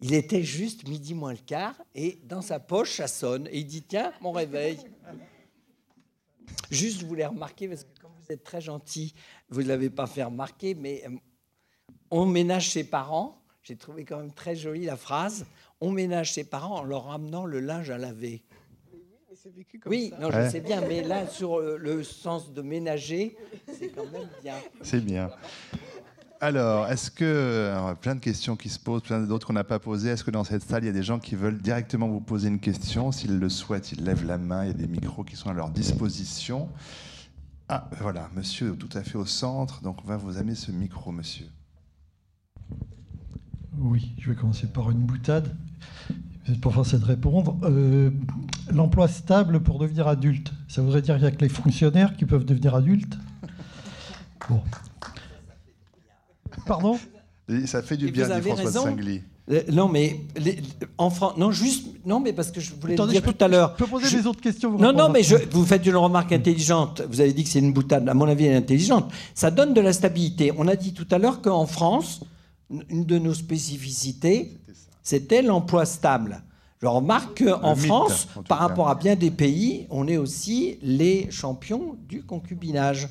Il 0.00 0.14
était 0.14 0.42
juste 0.42 0.88
midi 0.88 1.14
moins 1.14 1.32
le 1.32 1.38
quart 1.38 1.80
et 1.94 2.18
dans 2.24 2.42
sa 2.42 2.58
poche, 2.58 2.96
ça 2.96 3.06
sonne. 3.06 3.46
Et 3.52 3.60
il 3.60 3.66
dit 3.66 3.82
Tiens, 3.82 4.12
mon 4.20 4.32
réveil. 4.32 4.78
Juste, 6.70 7.00
je 7.00 7.06
voulais 7.06 7.26
remarquer, 7.26 7.68
parce 7.68 7.84
que 7.84 8.00
comme 8.00 8.12
vous 8.20 8.32
êtes 8.32 8.44
très 8.44 8.60
gentil, 8.60 9.14
vous 9.48 9.62
ne 9.62 9.68
l'avez 9.68 9.90
pas 9.90 10.06
fait 10.06 10.24
remarquer, 10.24 10.74
mais 10.74 11.02
euh, 11.06 11.10
on 12.10 12.26
ménage 12.26 12.70
ses 12.70 12.84
parents. 12.84 13.42
J'ai 13.62 13.76
trouvé 13.76 14.04
quand 14.04 14.18
même 14.18 14.32
très 14.32 14.56
jolie 14.56 14.84
la 14.84 14.96
phrase. 14.96 15.46
On 15.80 15.90
ménage 15.90 16.32
ses 16.32 16.44
parents 16.44 16.80
en 16.80 16.82
leur 16.82 17.04
ramenant 17.04 17.44
le 17.44 17.60
linge 17.60 17.90
à 17.90 17.98
laver. 17.98 18.42
Oui, 19.86 20.12
non, 20.20 20.30
je 20.30 20.48
sais 20.50 20.60
bien, 20.60 20.80
mais 20.82 21.02
là, 21.02 21.26
sur 21.26 21.58
le 21.58 22.04
sens 22.04 22.52
de 22.52 22.62
ménager, 22.62 23.36
c'est 23.66 23.88
quand 23.88 24.06
même 24.06 24.28
bien. 24.42 24.56
C'est 24.82 25.04
bien. 25.04 25.30
Alors, 26.42 26.88
est-ce 26.88 27.08
que, 27.12 27.94
plein 28.00 28.16
de 28.16 28.20
questions 28.20 28.56
qui 28.56 28.68
se 28.68 28.80
posent, 28.80 29.02
plein 29.02 29.20
d'autres 29.20 29.46
qu'on 29.46 29.52
n'a 29.52 29.62
pas 29.62 29.78
posées, 29.78 30.10
est-ce 30.10 30.24
que 30.24 30.32
dans 30.32 30.42
cette 30.42 30.64
salle, 30.64 30.82
il 30.82 30.86
y 30.86 30.90
a 30.90 30.92
des 30.92 31.04
gens 31.04 31.20
qui 31.20 31.36
veulent 31.36 31.62
directement 31.62 32.08
vous 32.08 32.20
poser 32.20 32.48
une 32.48 32.58
question? 32.58 33.12
S'ils 33.12 33.38
le 33.38 33.48
souhaitent, 33.48 33.92
ils 33.92 34.02
lèvent 34.02 34.26
la 34.26 34.38
main, 34.38 34.64
il 34.64 34.66
y 34.66 34.70
a 34.72 34.74
des 34.74 34.88
micros 34.88 35.22
qui 35.22 35.36
sont 35.36 35.50
à 35.50 35.52
leur 35.52 35.70
disposition. 35.70 36.68
Ah, 37.68 37.88
voilà, 38.00 38.28
monsieur 38.34 38.74
tout 38.74 38.88
à 38.98 39.04
fait 39.04 39.16
au 39.16 39.24
centre, 39.24 39.82
donc 39.82 39.98
on 40.02 40.08
va 40.08 40.16
vous 40.16 40.36
amener 40.36 40.56
ce 40.56 40.72
micro, 40.72 41.12
monsieur. 41.12 41.46
Oui, 43.78 44.12
je 44.18 44.28
vais 44.28 44.34
commencer 44.34 44.66
par 44.66 44.90
une 44.90 44.98
boutade. 44.98 45.56
Vous 46.44 46.54
êtes 46.54 46.60
pas 46.60 46.70
forcé 46.70 46.98
de 46.98 47.04
répondre. 47.04 47.56
Euh, 47.62 48.10
l'emploi 48.68 49.06
stable 49.06 49.60
pour 49.60 49.78
devenir 49.78 50.08
adulte, 50.08 50.52
ça 50.66 50.82
voudrait 50.82 51.02
dire 51.02 51.14
qu'il 51.14 51.22
n'y 51.22 51.32
a 51.32 51.36
que 51.36 51.42
les 51.42 51.48
fonctionnaires 51.48 52.16
qui 52.16 52.26
peuvent 52.26 52.44
devenir 52.44 52.74
adultes? 52.74 53.16
Pardon 56.66 56.98
Ça 57.66 57.82
fait 57.82 57.96
du 57.96 58.10
bien, 58.10 58.28
dit 58.40 58.48
François 58.48 58.70
Singly. 58.70 59.22
Euh, 59.50 59.62
non, 59.72 59.88
mais 59.88 60.20
en 60.98 61.10
France, 61.10 61.36
non, 61.36 61.50
juste, 61.50 61.86
non, 62.06 62.20
mais 62.20 62.32
parce 62.32 62.52
que 62.52 62.60
je 62.60 62.74
voulais 62.80 62.94
le 62.94 63.06
dire 63.08 63.22
tout 63.22 63.34
à 63.40 63.48
l'heure. 63.48 63.74
Je 63.76 63.84
peux 63.84 63.90
poser 63.90 64.16
des 64.16 64.26
autres 64.26 64.40
questions. 64.40 64.70
Vous 64.70 64.78
non, 64.78 64.92
non, 64.92 65.08
mais 65.08 65.24
je, 65.24 65.36
vous 65.50 65.64
faites 65.64 65.84
une 65.84 65.96
remarque 65.96 66.32
intelligente. 66.32 67.02
Vous 67.08 67.20
avez 67.20 67.32
dit 67.32 67.42
que 67.42 67.50
c'est 67.50 67.58
une 67.58 67.72
boutade. 67.72 68.08
À 68.08 68.14
mon 68.14 68.28
avis, 68.28 68.46
elle 68.46 68.52
est 68.52 68.56
intelligente. 68.56 69.12
Ça 69.34 69.50
donne 69.50 69.74
de 69.74 69.80
la 69.80 69.92
stabilité. 69.92 70.52
On 70.56 70.68
a 70.68 70.76
dit 70.76 70.94
tout 70.94 71.08
à 71.10 71.18
l'heure 71.18 71.42
qu'en 71.42 71.66
France, 71.66 72.20
une 72.88 73.04
de 73.04 73.18
nos 73.18 73.34
spécificités, 73.34 74.60
c'était 75.02 75.42
l'emploi 75.42 75.86
stable. 75.86 76.44
Je 76.80 76.86
remarque 76.86 77.44
qu'en 77.44 77.74
France, 77.74 78.28
par 78.48 78.58
rapport 78.58 78.88
à 78.88 78.94
bien 78.94 79.16
des 79.16 79.30
pays, 79.30 79.86
on 79.90 80.06
est 80.08 80.16
aussi 80.16 80.78
les 80.82 81.30
champions 81.30 81.96
du 82.08 82.24
concubinage. 82.24 83.08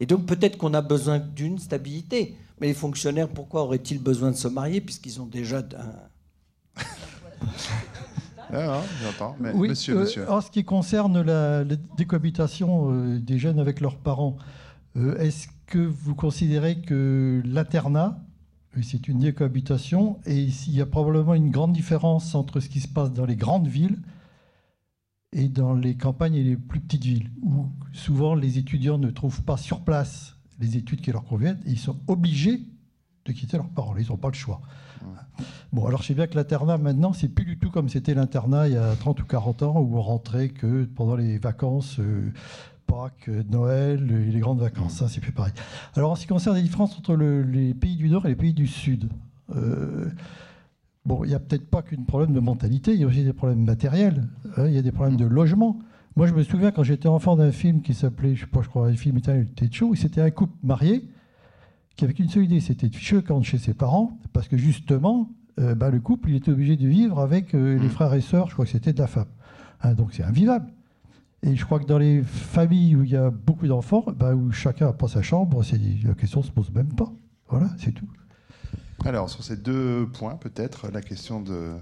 Et 0.00 0.06
donc 0.06 0.26
peut-être 0.26 0.58
qu'on 0.58 0.74
a 0.74 0.82
besoin 0.82 1.18
d'une 1.18 1.58
stabilité. 1.58 2.36
Mais 2.62 2.68
les 2.68 2.74
fonctionnaires, 2.74 3.28
pourquoi 3.28 3.64
auraient-ils 3.64 4.00
besoin 4.00 4.30
de 4.30 4.36
se 4.36 4.46
marier 4.46 4.80
puisqu'ils 4.80 5.20
ont 5.20 5.26
déjà 5.26 5.58
un... 5.58 7.52
Ah, 8.54 8.82
j'entends. 9.02 9.34
oui, 9.54 9.70
monsieur, 9.70 9.98
monsieur. 9.98 10.22
Euh, 10.22 10.30
en 10.30 10.40
ce 10.40 10.50
qui 10.50 10.62
concerne 10.62 11.22
la, 11.22 11.64
décohabitation 11.96 12.92
euh, 12.92 13.18
des 13.18 13.38
jeunes 13.38 13.58
avec 13.58 13.80
leurs 13.80 13.96
parents, 13.96 14.36
euh, 14.96 15.16
est-ce 15.16 15.48
que 15.66 15.78
vous 15.78 16.14
considérez 16.14 16.82
que 16.82 17.42
l'internat 17.44 18.22
c'est 18.82 19.08
une 19.08 19.18
décohabitation 19.18 20.20
et 20.24 20.42
il 20.44 20.74
y 20.74 20.80
a 20.80 20.86
probablement 20.86 21.34
une 21.34 21.50
grande 21.50 21.72
différence 21.72 22.34
entre 22.34 22.60
ce 22.60 22.68
qui 22.68 22.80
se 22.80 22.88
passe 22.88 23.12
dans 23.12 23.24
les 23.24 23.36
grandes 23.36 23.68
villes 23.68 23.98
et 25.32 25.48
dans 25.48 25.74
les 25.74 25.96
campagnes 25.96 26.34
et 26.34 26.44
les 26.44 26.56
plus 26.56 26.80
petites 26.80 27.04
villes, 27.04 27.30
où 27.42 27.66
souvent 27.92 28.34
les 28.34 28.58
étudiants 28.58 28.98
ne 28.98 29.10
trouvent 29.10 29.42
pas 29.42 29.56
sur 29.56 29.80
place 29.80 30.31
les 30.62 30.76
études 30.76 31.00
qui 31.00 31.12
leur 31.12 31.24
conviennent 31.24 31.60
et 31.66 31.70
ils 31.70 31.78
sont 31.78 31.96
obligés 32.06 32.60
de 33.24 33.32
quitter 33.32 33.56
leurs 33.56 33.68
parents. 33.68 33.94
Ils 33.98 34.08
n'ont 34.08 34.16
pas 34.16 34.28
le 34.28 34.34
choix. 34.34 34.60
Bon, 35.72 35.86
alors 35.86 36.02
je 36.02 36.08
sais 36.08 36.14
bien 36.14 36.26
que 36.26 36.36
l'internat 36.36 36.78
maintenant, 36.78 37.12
c'est 37.12 37.28
plus 37.28 37.44
du 37.44 37.58
tout 37.58 37.70
comme 37.70 37.88
c'était 37.88 38.14
l'internat 38.14 38.68
il 38.68 38.74
y 38.74 38.76
a 38.76 38.94
30 38.94 39.20
ou 39.20 39.24
40 39.24 39.62
ans, 39.62 39.80
où 39.80 39.96
on 39.96 40.02
rentrait 40.02 40.50
que 40.50 40.84
pendant 40.84 41.16
les 41.16 41.38
vacances, 41.38 41.98
euh, 41.98 42.32
Pâques, 42.86 43.28
Noël 43.50 44.10
et 44.10 44.30
les 44.30 44.40
grandes 44.40 44.60
vacances. 44.60 44.94
Ça, 44.94 45.08
c'est 45.08 45.20
plus 45.20 45.32
pareil. 45.32 45.52
Alors 45.94 46.12
en 46.12 46.14
ce 46.14 46.22
qui 46.22 46.28
concerne 46.28 46.56
les 46.56 46.62
différences 46.62 46.96
entre 46.98 47.16
les 47.16 47.74
pays 47.74 47.96
du 47.96 48.10
Nord 48.10 48.26
et 48.26 48.30
les 48.30 48.36
pays 48.36 48.52
du 48.52 48.66
Sud, 48.66 49.08
euh, 49.56 50.10
bon, 51.04 51.24
il 51.24 51.28
n'y 51.28 51.34
a 51.34 51.40
peut-être 51.40 51.68
pas 51.68 51.82
qu'un 51.82 52.02
problème 52.02 52.32
de 52.32 52.40
mentalité, 52.40 52.92
il 52.92 53.00
y 53.00 53.04
a 53.04 53.06
aussi 53.06 53.24
des 53.24 53.32
problèmes 53.32 53.64
matériels, 53.64 54.28
hein, 54.56 54.66
il 54.66 54.74
y 54.74 54.78
a 54.78 54.82
des 54.82 54.92
problèmes 54.92 55.16
de 55.16 55.24
logement. 55.24 55.78
Moi, 56.16 56.26
je 56.26 56.34
me 56.34 56.42
souviens 56.42 56.70
quand 56.70 56.82
j'étais 56.82 57.08
enfant 57.08 57.36
d'un 57.36 57.52
film 57.52 57.80
qui 57.80 57.94
s'appelait, 57.94 58.34
je 58.34 58.42
sais 58.42 58.46
pas, 58.46 58.62
je 58.62 58.68
crois, 58.68 58.90
le 58.90 58.96
film 58.96 59.16
italien 59.18 59.46
chaud, 59.70 59.88
où 59.88 59.94
c'était 59.94 60.20
un 60.20 60.30
couple 60.30 60.54
marié 60.62 61.08
qui 61.96 62.04
avait 62.04 62.14
une 62.14 62.28
seule 62.28 62.44
idée, 62.44 62.60
c'était 62.60 62.88
de 62.88 63.20
quand 63.20 63.42
chez 63.42 63.58
ses 63.58 63.74
parents, 63.74 64.18
parce 64.32 64.48
que 64.48 64.56
justement, 64.56 65.30
euh, 65.60 65.74
bah, 65.74 65.90
le 65.90 66.00
couple, 66.00 66.30
il 66.30 66.36
était 66.36 66.50
obligé 66.50 66.76
de 66.76 66.86
vivre 66.86 67.20
avec 67.20 67.54
euh, 67.54 67.78
les 67.78 67.86
mmh. 67.86 67.90
frères 67.90 68.14
et 68.14 68.20
sœurs, 68.20 68.48
je 68.48 68.54
crois 68.54 68.64
que 68.64 68.70
c'était 68.70 68.92
de 68.92 68.98
la 68.98 69.06
femme. 69.06 69.28
Hein, 69.82 69.94
donc 69.94 70.12
c'est 70.12 70.22
invivable. 70.22 70.70
Et 71.42 71.56
je 71.56 71.64
crois 71.64 71.80
que 71.80 71.86
dans 71.86 71.98
les 71.98 72.22
familles 72.22 72.96
où 72.96 73.02
il 73.02 73.10
y 73.10 73.16
a 73.16 73.30
beaucoup 73.30 73.66
d'enfants, 73.66 74.04
bah, 74.16 74.34
où 74.34 74.52
chacun 74.52 74.86
n'a 74.86 74.92
pas 74.92 75.08
sa 75.08 75.22
chambre, 75.22 75.62
la 76.04 76.14
question 76.14 76.40
ne 76.40 76.44
se 76.46 76.50
pose 76.50 76.70
même 76.70 76.94
pas. 76.94 77.12
Voilà, 77.48 77.68
c'est 77.78 77.92
tout. 77.92 78.08
Alors, 79.04 79.28
sur 79.28 79.42
ces 79.42 79.56
deux 79.56 80.08
points, 80.12 80.36
peut-être, 80.36 80.88
la 80.92 81.02
question 81.02 81.40
de 81.40 81.72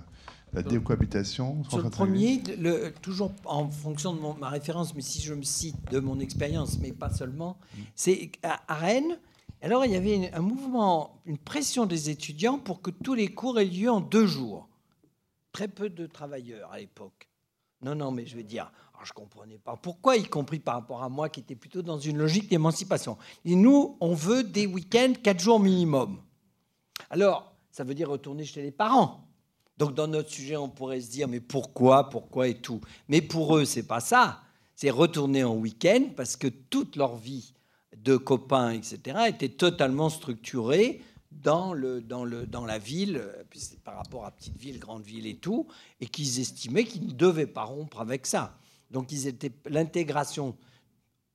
la 0.53 0.63
décohabitation. 0.63 1.63
Sur 1.65 1.83
le 1.83 1.91
premier, 1.91 2.43
le, 2.59 2.91
toujours 3.03 3.33
en 3.45 3.69
fonction 3.69 4.15
de 4.15 4.39
ma 4.39 4.49
référence, 4.49 4.95
mais 4.95 5.03
si 5.03 5.21
je 5.21 5.35
me 5.35 5.43
cite 5.43 5.77
de 5.91 6.01
mon 6.01 6.19
expérience, 6.19 6.79
mais 6.79 6.93
pas 6.93 7.11
seulement, 7.11 7.57
c'est 7.95 8.33
à, 8.43 8.75
Rennes, 8.75 9.19
alors 9.63 9.85
il 9.85 9.93
y 9.93 9.97
avait 9.97 10.33
un 10.33 10.41
mouvement, 10.41 11.21
une 11.27 11.39
pression 11.39 11.87
des 11.87 12.11
étudiants 12.11 12.59
pour 12.59 12.83
que 12.83 12.91
tous 12.91 13.15
les 13.15 13.29
cours 13.29 13.61
aient 13.61 13.65
lieu 13.65 13.91
en 13.91 14.01
deux 14.01 14.27
jours. 14.27 14.69
Très 15.53 15.69
peu 15.69 15.91
de 15.91 16.07
travailleurs 16.07 16.73
à 16.73 16.79
l'époque. 16.79 17.29
Non, 17.83 17.95
non, 17.95 18.11
mais 18.11 18.27
je 18.27 18.37
veux 18.37 18.43
dire, 18.43 18.71
je 19.05 19.11
ne 19.11 19.15
comprenais 19.15 19.59
pas 19.59 19.77
pourquoi, 19.77 20.17
y 20.17 20.25
compris 20.25 20.59
par 20.59 20.75
rapport 20.75 21.03
à 21.03 21.09
moi 21.09 21.29
qui 21.29 21.41
était 21.41 21.55
plutôt 21.55 21.83
dans 21.83 21.99
une 21.99 22.19
logique 22.19 22.49
d'émancipation. 22.49 23.17
Et 23.45 23.55
nous, 23.55 23.97
on 24.01 24.15
veut 24.15 24.45
des 24.45 24.67
week-ends, 24.67 25.15
quatre 25.23 25.41
jours 25.41 25.61
minimum. 25.61 26.21
Alors, 27.09 27.55
ça 27.71 27.85
veut 27.85 27.95
dire 27.95 28.11
retourner 28.11 28.45
chez 28.45 28.63
les 28.63 28.71
parents. 28.71 29.30
Donc 29.81 29.95
dans 29.95 30.09
notre 30.09 30.29
sujet, 30.29 30.59
on 30.59 30.69
pourrait 30.69 31.01
se 31.01 31.11
dire 31.11 31.27
mais 31.27 31.41
pourquoi, 31.41 32.11
pourquoi 32.11 32.49
et 32.49 32.55
tout? 32.55 32.83
Mais 33.09 33.23
pour 33.23 33.57
eux, 33.57 33.65
c'est 33.65 33.87
pas 33.87 34.01
ça. 34.01 34.43
C'est 34.77 34.91
retourner 34.91 35.43
en 35.43 35.57
week-end 35.57 36.11
parce 36.15 36.37
que 36.37 36.49
toute 36.49 36.97
leur 36.97 37.17
vie 37.17 37.55
de 37.97 38.19
copains, 38.19 38.73
etc., 38.73 39.21
était 39.29 39.49
totalement 39.49 40.11
structurée 40.11 41.01
dans, 41.33 41.73
le, 41.73 42.03
dans, 42.03 42.27
le, 42.27 42.47
dans 42.47 42.67
la 42.67 42.77
ville, 42.77 43.23
par 43.83 43.97
rapport 43.97 44.27
à 44.27 44.33
petite 44.33 44.59
ville, 44.59 44.79
grande 44.79 45.03
ville 45.03 45.27
et 45.27 45.37
tout, 45.37 45.67
et 46.03 46.07
qu'ils 46.07 46.41
estimaient 46.41 46.85
qu'ils 46.85 47.07
ne 47.07 47.13
devaient 47.13 47.47
pas 47.47 47.65
rompre 47.65 48.03
avec 48.03 48.27
ça. 48.27 48.59
Donc 48.91 49.11
ils 49.13 49.29
étaient 49.29 49.53
l'intégration 49.65 50.57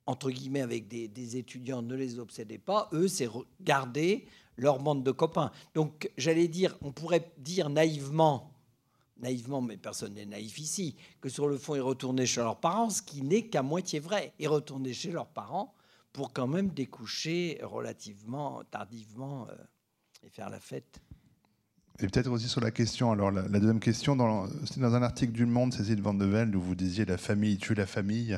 entre 0.05 0.29
guillemets 0.29 0.61
avec 0.61 0.87
des, 0.87 1.07
des, 1.07 1.37
étudiants 1.37 1.81
ne 1.81 1.95
les 1.95 2.19
obsédait 2.19 2.59
pas. 2.59 2.89
Eux, 2.93 3.07
c'est 3.07 3.27
garder 3.61 4.27
leur 4.57 4.79
bande 4.79 5.03
de 5.03 5.11
copains. 5.11 5.51
Donc, 5.73 6.09
j'allais 6.17 6.47
dire, 6.47 6.77
on 6.81 6.91
pourrait 6.91 7.31
dire 7.37 7.69
naïvement, 7.69 8.51
naïvement, 9.17 9.61
mais 9.61 9.77
personne 9.77 10.13
n'est 10.13 10.25
naïf 10.25 10.59
ici, 10.59 10.95
que 11.21 11.29
sur 11.29 11.47
le 11.47 11.57
fond, 11.57 11.75
ils 11.75 11.81
retournaient 11.81 12.25
chez 12.25 12.41
leurs 12.41 12.59
parents, 12.59 12.89
ce 12.89 13.01
qui 13.01 13.21
n'est 13.21 13.47
qu'à 13.47 13.63
moitié 13.63 13.99
vrai. 13.99 14.33
Ils 14.39 14.47
retournaient 14.47 14.93
chez 14.93 15.11
leurs 15.11 15.27
parents 15.27 15.73
pour 16.13 16.31
quand 16.31 16.47
même 16.47 16.69
découcher 16.69 17.59
relativement 17.61 18.63
tardivement 18.71 19.47
euh, 19.49 19.55
et 20.23 20.29
faire 20.29 20.49
la 20.49 20.59
fête. 20.59 21.01
Et 22.01 22.08
peut-être 22.08 22.30
aussi 22.30 22.50
sur 22.50 22.59
la 22.59 22.72
question, 22.72 23.13
alors 23.13 23.32
la, 23.32 23.43
deuxième 23.43 23.80
question, 23.80 24.17
c'est 24.66 24.82
dans 24.82 24.96
un 24.96 25.01
article 25.01 25.32
du 25.32 25.46
Monde, 25.46 25.74
Cécile 25.74 26.01
Van 26.01 26.13
de 26.13 26.26
Velde, 26.26 26.54
où 26.54 26.62
vous 26.62 26.76
disiez 26.76 27.05
la 27.05 27.17
famille 27.17 27.58
tue 27.58 27.74
la 27.74 27.86
famille, 27.86 28.38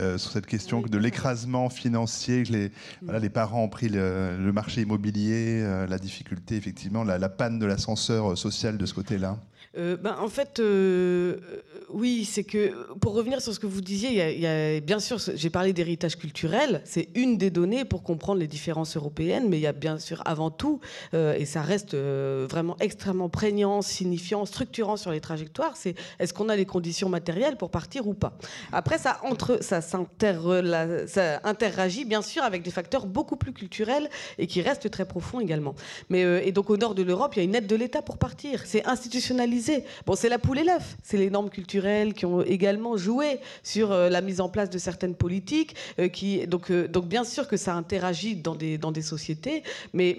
euh, 0.00 0.18
sur 0.18 0.32
cette 0.32 0.46
question 0.46 0.80
de 0.80 0.98
l'écrasement 0.98 1.68
financier, 1.68 2.42
que 2.42 2.52
les, 2.52 2.72
voilà, 3.02 3.20
les 3.20 3.30
parents 3.30 3.62
ont 3.62 3.68
pris 3.68 3.88
le, 3.88 4.50
marché 4.52 4.80
immobilier, 4.80 5.62
euh, 5.62 5.86
la 5.86 5.98
difficulté, 5.98 6.56
effectivement, 6.56 7.04
la, 7.04 7.16
la 7.18 7.28
panne 7.28 7.60
de 7.60 7.66
l'ascenseur 7.66 8.36
social 8.36 8.76
de 8.76 8.86
ce 8.86 8.94
côté-là. 8.94 9.38
Euh, 9.78 9.96
ben, 9.96 10.16
en 10.20 10.28
fait, 10.28 10.58
euh, 10.58 11.36
oui, 11.90 12.24
c'est 12.24 12.44
que 12.44 12.72
pour 12.96 13.12
revenir 13.14 13.42
sur 13.42 13.52
ce 13.52 13.60
que 13.60 13.66
vous 13.66 13.80
disiez, 13.80 14.38
y 14.38 14.46
a, 14.46 14.80
bien 14.80 14.98
sûr, 14.98 15.18
j'ai 15.34 15.50
parlé 15.50 15.72
d'héritage 15.72 16.16
culturel, 16.16 16.80
c'est 16.84 17.08
une 17.14 17.36
des 17.36 17.50
données 17.50 17.84
pour 17.84 18.02
comprendre 18.02 18.40
les 18.40 18.46
différences 18.46 18.96
européennes, 18.96 19.48
mais 19.48 19.58
il 19.58 19.62
y 19.62 19.66
a 19.66 19.72
bien 19.72 19.98
sûr 19.98 20.22
avant 20.24 20.50
tout, 20.50 20.80
euh, 21.14 21.34
et 21.34 21.44
ça 21.44 21.62
reste 21.62 21.94
vraiment 21.94 22.76
extrêmement 22.80 23.28
prégnant, 23.28 23.82
signifiant, 23.82 24.46
structurant 24.46 24.96
sur 24.96 25.10
les 25.10 25.20
trajectoires, 25.20 25.76
c'est 25.76 25.94
est-ce 26.18 26.32
qu'on 26.32 26.48
a 26.48 26.56
les 26.56 26.66
conditions 26.66 27.08
matérielles 27.08 27.56
pour 27.56 27.70
partir 27.70 28.06
ou 28.08 28.14
pas. 28.14 28.38
Après, 28.72 28.98
ça, 28.98 29.18
entre, 29.24 29.62
ça, 29.62 29.80
ça 29.80 29.98
interagit 31.44 32.04
bien 32.04 32.22
sûr 32.22 32.42
avec 32.42 32.62
des 32.62 32.70
facteurs 32.70 33.06
beaucoup 33.06 33.36
plus 33.36 33.52
culturels 33.52 34.08
et 34.38 34.46
qui 34.46 34.62
restent 34.62 34.90
très 34.90 35.04
profonds 35.04 35.40
également. 35.40 35.74
Mais, 36.08 36.22
et 36.46 36.52
donc 36.52 36.70
au 36.70 36.76
nord 36.76 36.94
de 36.94 37.02
l'Europe, 37.02 37.34
il 37.34 37.38
y 37.38 37.42
a 37.42 37.44
une 37.44 37.54
aide 37.54 37.66
de 37.66 37.76
l'État 37.76 38.00
pour 38.00 38.18
partir, 38.18 38.62
c'est 38.64 38.86
institutionnalisé 38.86 39.65
Bon, 40.06 40.14
c'est 40.14 40.28
la 40.28 40.38
poule 40.38 40.58
et 40.58 40.64
l'œuf. 40.64 40.96
C'est 41.02 41.16
les 41.16 41.30
normes 41.30 41.50
culturelles 41.50 42.14
qui 42.14 42.26
ont 42.26 42.42
également 42.42 42.96
joué 42.96 43.40
sur 43.62 43.92
euh, 43.92 44.08
la 44.08 44.20
mise 44.20 44.40
en 44.40 44.48
place 44.48 44.70
de 44.70 44.78
certaines 44.78 45.14
politiques. 45.14 45.74
Euh, 45.98 46.08
euh, 46.70 46.88
donc, 46.88 47.06
bien 47.06 47.24
sûr 47.24 47.48
que 47.48 47.56
ça 47.56 47.74
interagit 47.74 48.36
dans 48.36 48.54
des, 48.54 49.02
sociétés, 49.02 49.62
mais, 49.92 50.16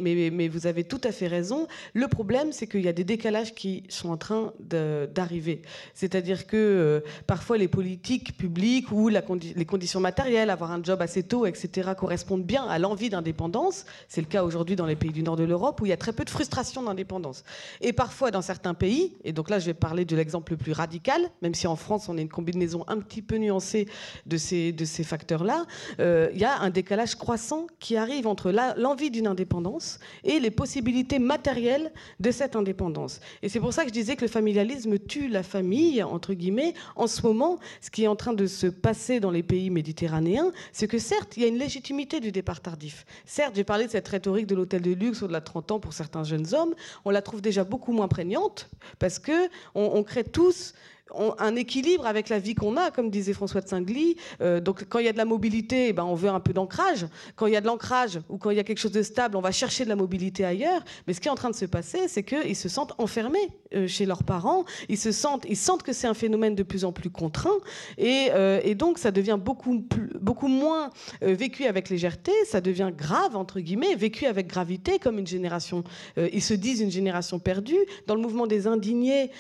vous 0.48 0.68
avez 0.68 0.84
tout 0.84 1.02
à 1.03 1.11
fait 1.11 1.28
raison. 1.28 1.68
Le 1.94 2.07
problème, 2.07 2.52
c'est 2.52 2.68
qu'il 2.68 2.82
y 2.82 2.88
a 2.88 2.94
des 2.94 3.03
décalages 3.03 3.53
qui 3.53 3.84
sont 3.90 4.10
en 4.10 4.18
train 4.18 4.53
d'arriver. 4.60 5.61
C'est-à-dire 5.94 6.48
que 6.48 7.03
parfois 7.26 7.57
les 7.57 7.68
politiques 7.68 8.38
publiques 8.38 8.91
ou 8.91 9.10
les 9.10 9.65
conditions 9.65 9.99
matérielles, 9.99 10.49
avoir 10.49 10.72
un 10.72 10.84
job 10.84 11.02
assez 11.02 11.24
tôt, 11.24 11.45
etc., 11.45 11.91
correspondent 11.98 12.44
bien 12.44 12.65
à 12.65 12.80
l'envie 12.80 13.10
d'indépendance. 13.10 13.86
C'est 14.07 14.22
le 14.22 14.28
cas 14.28 14.44
aujourd'hui 14.44 14.76
dans 14.76 14.86
les 14.86 14.95
pays 14.95 15.11
du 15.11 15.24
nord 15.24 15.36
de 15.36 15.44
l'Europe 15.44 15.82
où 15.82 15.86
il 15.86 15.90
y 15.90 15.94
a 15.94 15.98
très 15.98 16.14
peu 16.14 16.24
de 16.24 16.30
frustration 16.30 16.84
d'indépendance. 16.84 17.44
Et 17.82 17.94
parfois, 17.94 18.32
dans 18.32 18.41
certains 18.41 18.74
pays, 18.74 19.14
et 19.28 19.34
donc 19.34 19.49
là, 19.49 19.60
je 19.60 19.66
vais 19.66 19.74
parler 19.74 20.06
de 20.06 20.16
l'exemple 20.16 20.54
le 20.54 20.58
plus 20.58 20.72
radical, 20.72 21.22
même 21.41 21.54
si 21.54 21.68
en 21.68 21.76
France, 21.76 22.08
on 22.08 22.18
a 22.18 22.22
une 22.22 22.30
combinaison 22.30 22.86
un 22.88 22.98
petit 22.99 23.22
peu 23.22 23.36
nuancée 23.36 23.86
de 24.26 24.38
ces, 24.38 24.72
de 24.72 24.86
ces 24.86 25.04
facteurs-là. 25.04 25.66
Euh, 25.99 26.30
il 26.34 26.40
y 26.40 26.45
a 26.45 26.62
un 26.62 26.70
décalage 26.70 27.16
croissant 27.16 27.68
qui 27.80 27.98
arrive 27.98 28.26
entre 28.26 28.54
l'envie 28.78 29.12
d'une 29.12 29.28
indépendance 29.28 29.99
et 30.24 30.40
les 30.40 30.49
possibilités 30.49 31.20
matérielles 31.20 31.91
de 32.22 32.32
cette 32.32 32.56
indépendance. 32.56 33.20
Et 33.41 33.49
c'est 33.49 33.60
pour 33.60 33.74
ça 33.74 33.82
que 33.82 33.90
je 33.90 33.94
disais 33.94 34.16
que 34.16 34.22
le 34.22 34.30
familialisme 34.30 34.98
tue 34.98 35.28
la 35.28 35.44
famille, 35.44 36.02
entre 36.04 36.34
guillemets. 36.34 36.74
En 36.95 37.08
ce 37.08 37.22
moment, 37.22 37.60
ce 37.82 37.90
qui 37.90 38.06
est 38.06 38.08
en 38.08 38.16
train 38.16 38.34
de 38.34 38.45
se 38.45 38.68
passer 38.68 39.20
dans 39.20 39.32
les 39.32 39.44
pays 39.44 39.70
méditerranéens, 39.70 40.54
c'est 40.72 40.88
que 40.88 40.99
certes, 40.99 41.36
il 41.36 41.44
y 41.44 41.45
a 41.45 41.49
une 41.49 41.58
légitimité 41.58 42.22
du 42.22 42.32
départ 42.32 42.62
tardif. 42.62 43.06
Certes, 43.26 43.56
j'ai 43.58 43.66
parlé 43.66 43.88
de 43.88 43.91
cette 43.91 44.08
rhétorique 44.08 44.48
de 44.48 44.56
l'hôtel 44.56 44.82
de 44.82 44.91
luxe 44.91 45.22
au-delà 45.22 45.41
de 45.41 45.45
30 45.45 45.72
ans 45.74 45.80
pour 45.82 45.91
certains 45.91 46.24
jeunes 46.24 46.54
hommes. 46.54 46.74
On 47.04 47.10
la 47.10 47.22
trouve 47.22 47.41
déjà 47.41 47.66
beaucoup 47.66 47.91
moins 47.91 48.08
prégnante 48.08 48.70
parce 48.99 49.16
que 49.19 49.49
que 49.49 49.49
on, 49.76 50.03
crée 50.03 50.23
tous 50.23 50.73
un 51.16 51.56
équilibre 51.56 52.06
avec 52.06 52.30
la 52.30 52.40
vie 52.40 52.56
qu'on 52.56 52.78
a, 52.78 52.92
comme 52.92 53.10
disait 53.10 53.34
François 53.34 53.62
de 53.62 53.68
Singly. 53.68 54.16
Euh, 54.42 54.60
donc, 54.60 54.86
quand 54.90 55.00
il 55.00 55.06
y 55.06 55.10
a 55.10 55.14
de 55.14 55.18
la 55.18 55.26
mobilité, 55.26 55.90
eh 55.90 55.94
ben, 55.94 56.04
on 56.04 56.16
veut 56.16 56.30
un 56.30 56.40
peu 56.40 56.54
d'ancrage. 56.54 57.06
Quand 57.36 57.48
il 57.48 57.54
y 57.54 57.56
a 57.56 57.62
de 57.62 57.68
l'ancrage 57.68 58.20
ou 58.30 58.38
quand 58.38 58.50
il 58.50 58.58
y 58.58 58.60
a 58.60 58.64
quelque 58.64 58.80
chose 58.80 58.92
de 58.92 59.02
stable, 59.02 59.36
on 59.38 59.42
va 59.42 59.52
chercher 59.52 59.84
de 59.84 59.90
la 59.90 59.96
mobilité 59.96 60.46
ailleurs. 60.46 60.84
Mais 61.06 61.14
ce 61.14 61.22
qui 61.22 61.28
est 61.28 61.32
en 61.32 61.36
train 61.36 61.50
de 61.50 61.56
se 61.56 61.66
passer, 61.66 62.08
c'est 62.08 62.24
qu'ils 62.24 62.56
se 62.56 62.70
sentent 62.70 62.94
enfermés 62.98 63.50
euh, 63.74 63.88
chez 63.88 64.06
leurs 64.06 64.24
parents. 64.24 64.66
Ils 64.90 64.98
se 64.98 65.12
sentent, 65.12 65.46
ils 65.48 65.58
sentent 65.58 65.84
que 65.84 65.94
c'est 65.94 66.08
un 66.08 66.14
phénomène 66.14 66.56
de 66.56 66.64
plus 66.64 66.86
en 66.86 66.92
plus 66.92 67.10
contraint, 67.10 67.58
et, 67.98 68.30
euh, 68.32 68.60
et 68.64 68.76
donc 68.76 68.98
ça 68.98 69.12
devient 69.12 69.38
beaucoup 69.40 69.86
beaucoup 70.20 70.48
moins 70.48 70.90
vécu 71.22 71.66
avec 71.66 71.90
légèreté. 71.90 72.32
Ça 72.46 72.62
devient 72.62 72.92
grave 72.96 73.36
entre 73.36 73.60
guillemets, 73.60 73.96
vécu 73.96 74.26
avec 74.26 74.48
gravité, 74.48 75.00
comme 75.00 75.20
une 75.20 75.28
génération. 75.28 75.84
ils 76.18 76.42
se 76.42 76.54
disent 76.54 76.82
une 76.82 76.92
génération 76.92 77.40
perdue. 77.40 77.78
Dans 78.08 78.16
le 78.16 78.22
mouvement 78.22 78.48
des 78.48 78.68
indignés, 78.68 79.32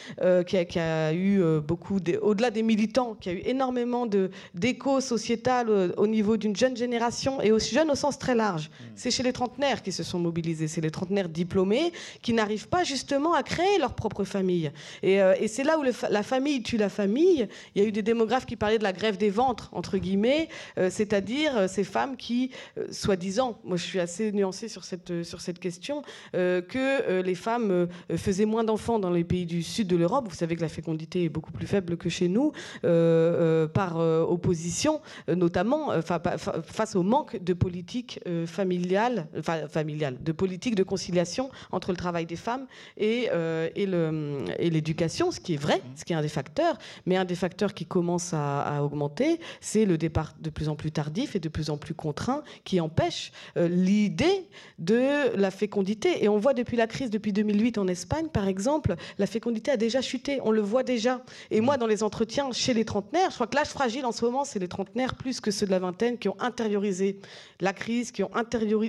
qui, 0.47 0.79
a, 0.79 1.13
eu 1.13 1.41
beaucoup, 1.59 1.99
au-delà 2.21 2.51
des 2.51 2.63
militants, 2.63 3.15
qui 3.19 3.29
a 3.29 3.33
eu 3.33 3.41
énormément 3.45 4.07
d'écho 4.53 5.01
sociétal 5.01 5.69
au, 5.97 6.07
niveau 6.07 6.37
d'une 6.37 6.55
jeune 6.55 6.75
génération 6.75 7.41
et 7.41 7.51
aussi 7.51 7.73
jeune 7.73 7.91
au 7.91 7.95
sens 7.95 8.17
très 8.17 8.35
large. 8.35 8.69
Mm. 8.69 8.83
C'est 8.95 9.11
chez 9.11 9.23
les 9.23 9.33
trentenaires 9.33 9.81
qui 9.81 9.91
se 9.91 10.03
sont 10.03 10.19
mobilisés, 10.19 10.67
c'est 10.67 10.81
les 10.81 10.91
trentenaires 10.91 11.29
diplômés 11.29 11.91
qui 12.21 12.33
n'arrivent 12.33 12.67
pas 12.67 12.83
justement 12.83 13.33
à 13.33 13.43
créer 13.43 13.77
leur 13.79 13.93
propre 13.93 14.23
famille. 14.23 14.71
Et, 15.03 15.21
euh, 15.21 15.35
c'est 15.47 15.63
là 15.63 15.79
où 15.79 15.83
la 15.83 16.23
famille 16.23 16.61
tue 16.61 16.77
la 16.77 16.89
famille. 16.89 17.47
Il 17.75 17.81
y 17.81 17.85
a 17.85 17.87
eu 17.87 17.91
des 17.91 18.01
démographes 18.01 18.45
qui 18.45 18.55
parlaient 18.55 18.77
de 18.77 18.83
la 18.83 18.93
grève 18.93 19.17
des 19.17 19.29
ventres, 19.29 19.69
entre 19.71 19.97
guillemets, 19.97 20.49
euh, 20.77 20.89
c'est-à-dire 20.91 21.57
euh, 21.57 21.67
ces 21.67 21.83
femmes 21.83 22.17
qui, 22.17 22.51
soi-disant, 22.91 23.59
moi 23.63 23.77
je 23.77 23.83
suis 23.83 23.99
assez 23.99 24.31
nuancée 24.31 24.67
sur 24.67 24.83
cette, 24.83 25.23
sur 25.23 25.41
cette 25.41 25.59
question, 25.59 26.01
que 26.33 27.21
les 27.21 27.35
femmes 27.35 27.87
faisaient 28.15 28.45
moins 28.45 28.63
d'enfants 28.63 28.99
dans 28.99 29.09
les 29.09 29.23
pays 29.23 29.45
du 29.45 29.63
sud 29.63 29.87
de 29.87 29.95
l'Europe. 29.95 30.27
Vous 30.29 30.35
savez 30.35 30.55
que 30.55 30.61
la 30.61 30.69
fécondité 30.69 31.23
est 31.23 31.29
beaucoup 31.29 31.46
plus 31.51 31.67
faible 31.67 31.97
que 31.97 32.09
chez 32.09 32.27
nous, 32.27 32.51
euh, 32.83 32.87
euh, 32.87 33.67
par 33.67 33.99
euh, 33.99 34.21
opposition, 34.21 35.01
notamment 35.27 35.91
face 36.01 36.95
au 36.95 37.03
manque 37.03 37.41
de 37.43 37.53
politique 37.53 38.19
familiale, 38.45 39.27
de 39.33 40.31
politique 40.31 40.75
de 40.75 40.83
conciliation 40.83 41.49
entre 41.71 41.91
le 41.91 41.97
travail 41.97 42.25
des 42.25 42.35
femmes 42.35 42.67
et, 42.97 43.29
et 43.75 44.69
l'éducation, 44.69 45.31
ce 45.31 45.39
qui 45.39 45.53
est 45.53 45.57
vrai, 45.57 45.81
ce 45.95 46.05
qui 46.05 46.13
est 46.13 46.15
un 46.15 46.21
des 46.21 46.27
facteurs, 46.27 46.77
mais 47.05 47.17
un 47.17 47.25
des 47.25 47.35
facteurs 47.35 47.73
qui 47.73 47.85
commence 47.85 48.33
à, 48.33 48.61
à 48.61 48.81
augmenter, 48.81 49.39
c'est 49.61 49.85
le 49.85 49.97
départ 49.97 50.33
de 50.39 50.49
plus 50.49 50.69
en 50.69 50.75
plus 50.75 50.91
tardif 50.91 51.35
et 51.35 51.39
de 51.39 51.49
plus 51.49 51.69
en 51.69 51.77
plus 51.77 51.93
contraint 51.93 52.43
qui 52.63 52.79
empêche 52.79 53.31
l'idée 53.55 54.47
de 54.79 55.35
la 55.35 55.51
fécondité. 55.51 56.23
Et 56.23 56.29
on 56.29 56.37
voit 56.37 56.53
depuis 56.53 56.77
la 56.77 56.87
crise, 56.87 57.09
depuis 57.09 57.33
2008 57.33 57.77
en 57.77 57.87
Espagne, 57.87 58.27
par 58.27 58.47
exemple, 58.47 58.95
la 59.17 59.27
fécondité 59.27 59.71
a 59.71 59.77
déjà 59.77 60.01
chuté. 60.01 60.39
On 60.43 60.51
le 60.51 60.61
voit 60.61 60.83
déjà. 60.83 61.21
Et 61.51 61.61
moi, 61.61 61.77
dans 61.77 61.87
les 61.87 62.03
entretiens 62.03 62.51
chez 62.51 62.73
les 62.73 62.85
trentenaires, 62.85 63.29
je 63.29 63.35
crois 63.35 63.47
que 63.47 63.55
l'âge 63.55 63.67
fragile 63.67 64.05
en 64.05 64.11
ce 64.11 64.23
moment, 64.25 64.45
c'est 64.45 64.59
les 64.59 64.67
trentenaires 64.67 65.15
plus 65.15 65.39
que 65.39 65.51
ceux 65.51 65.65
de 65.65 65.71
la 65.71 65.79
vingtaine 65.79 66.17
qui 66.17 66.29
ont 66.29 66.37
intériorisé 66.39 67.19
la 67.59 67.73
crise, 67.73 68.11
qui, 68.11 68.23
ont 68.23 68.31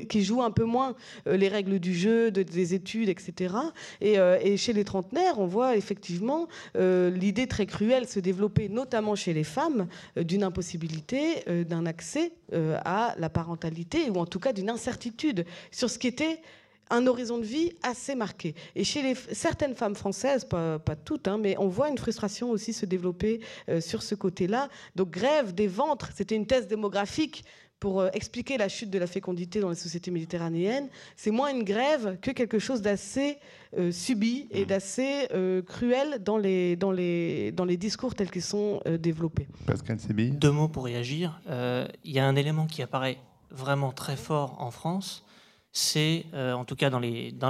qui 0.08 0.24
jouent 0.24 0.42
un 0.42 0.50
peu 0.50 0.64
moins 0.64 0.94
euh, 1.26 1.36
les 1.36 1.48
règles 1.48 1.78
du 1.78 1.94
jeu, 1.94 2.30
des 2.30 2.74
études, 2.74 3.08
etc. 3.08 3.54
Euh, 4.02 4.38
et, 4.42 4.56
chez 4.56 4.72
les 4.72 4.84
trentenaires, 4.84 5.38
on 5.38 5.46
voit 5.46 5.76
effectivement 5.76 6.48
euh, 6.76 7.10
l'idée 7.10 7.46
très 7.46 7.66
cruelle 7.66 8.06
se 8.06 8.20
développer, 8.20 8.68
notamment 8.68 9.14
chez 9.14 9.32
les 9.32 9.44
femmes, 9.44 9.86
d'une 10.16 10.42
impossibilité 10.42 11.44
d'un 11.64 11.86
accès 11.86 12.32
à 12.52 13.14
la 13.18 13.28
parentalité, 13.28 14.10
ou 14.10 14.16
en 14.16 14.26
tout 14.26 14.40
cas 14.40 14.52
d'une 14.52 14.70
incertitude 14.70 15.44
sur 15.70 15.88
ce 15.90 15.98
qui 15.98 16.06
était 16.06 16.40
un 16.90 17.06
horizon 17.06 17.38
de 17.38 17.44
vie 17.44 17.72
assez 17.82 18.14
marqué. 18.14 18.54
Et 18.74 18.84
chez 18.84 19.02
les, 19.02 19.14
certaines 19.14 19.74
femmes 19.74 19.94
françaises, 19.94 20.44
pas, 20.44 20.78
toutes, 21.04 21.28
hein, 21.28 21.38
mais 21.38 21.56
on 21.58 21.68
voit 21.68 21.88
une 21.88 21.98
frustration 21.98 22.50
aussi 22.50 22.72
se 22.72 22.86
développer 22.86 23.40
euh, 23.68 23.80
sur 23.80 24.02
ce 24.02 24.14
côté-là. 24.14 24.68
Donc 24.96 25.10
grève 25.10 25.54
des 25.54 25.66
ventres, 25.66 26.10
c'était 26.14 26.36
une 26.36 26.46
thèse 26.46 26.66
démographique 26.66 27.44
pour 27.80 28.00
euh, 28.00 28.08
expliquer 28.12 28.58
la 28.58 28.68
chute 28.68 28.90
de 28.90 28.98
la 28.98 29.06
fécondité 29.06 29.60
dans 29.60 29.68
les 29.68 29.76
sociétés 29.76 30.10
méditerranéennes. 30.10 30.88
C'est 31.16 31.30
moins 31.30 31.50
une 31.50 31.62
grève 31.62 32.18
que 32.20 32.32
quelque 32.32 32.58
chose 32.58 32.82
d'assez 32.82 33.38
euh, 33.78 33.92
subi 33.92 34.48
et 34.50 34.62
mmh. 34.62 34.66
d'assez 34.66 35.28
cruel 35.66 36.22
dans 36.22 36.38
les, 36.38 36.76
dans, 36.76 36.90
les, 36.90 37.52
dans 37.52 37.64
les 37.64 37.76
discours 37.76 38.14
tels 38.14 38.30
qu'ils 38.30 38.42
sont 38.42 38.80
développés. 38.98 39.46
Pascal 39.66 40.00
Sébi 40.00 40.30
Deux 40.30 40.50
mots 40.50 40.68
pour 40.68 40.84
réagir. 40.84 41.40
Il 41.48 42.12
y 42.12 42.18
a 42.18 42.26
un 42.26 42.34
élément 42.34 42.66
qui 42.66 42.82
apparaît 42.82 43.18
vraiment 43.50 43.92
très 43.92 44.16
fort 44.16 44.56
en 44.60 44.70
France, 44.70 45.24
c'est, 45.72 46.26
euh, 46.34 46.52
en 46.52 46.64
tout 46.64 46.76
cas 46.76 46.90
dans, 46.90 47.00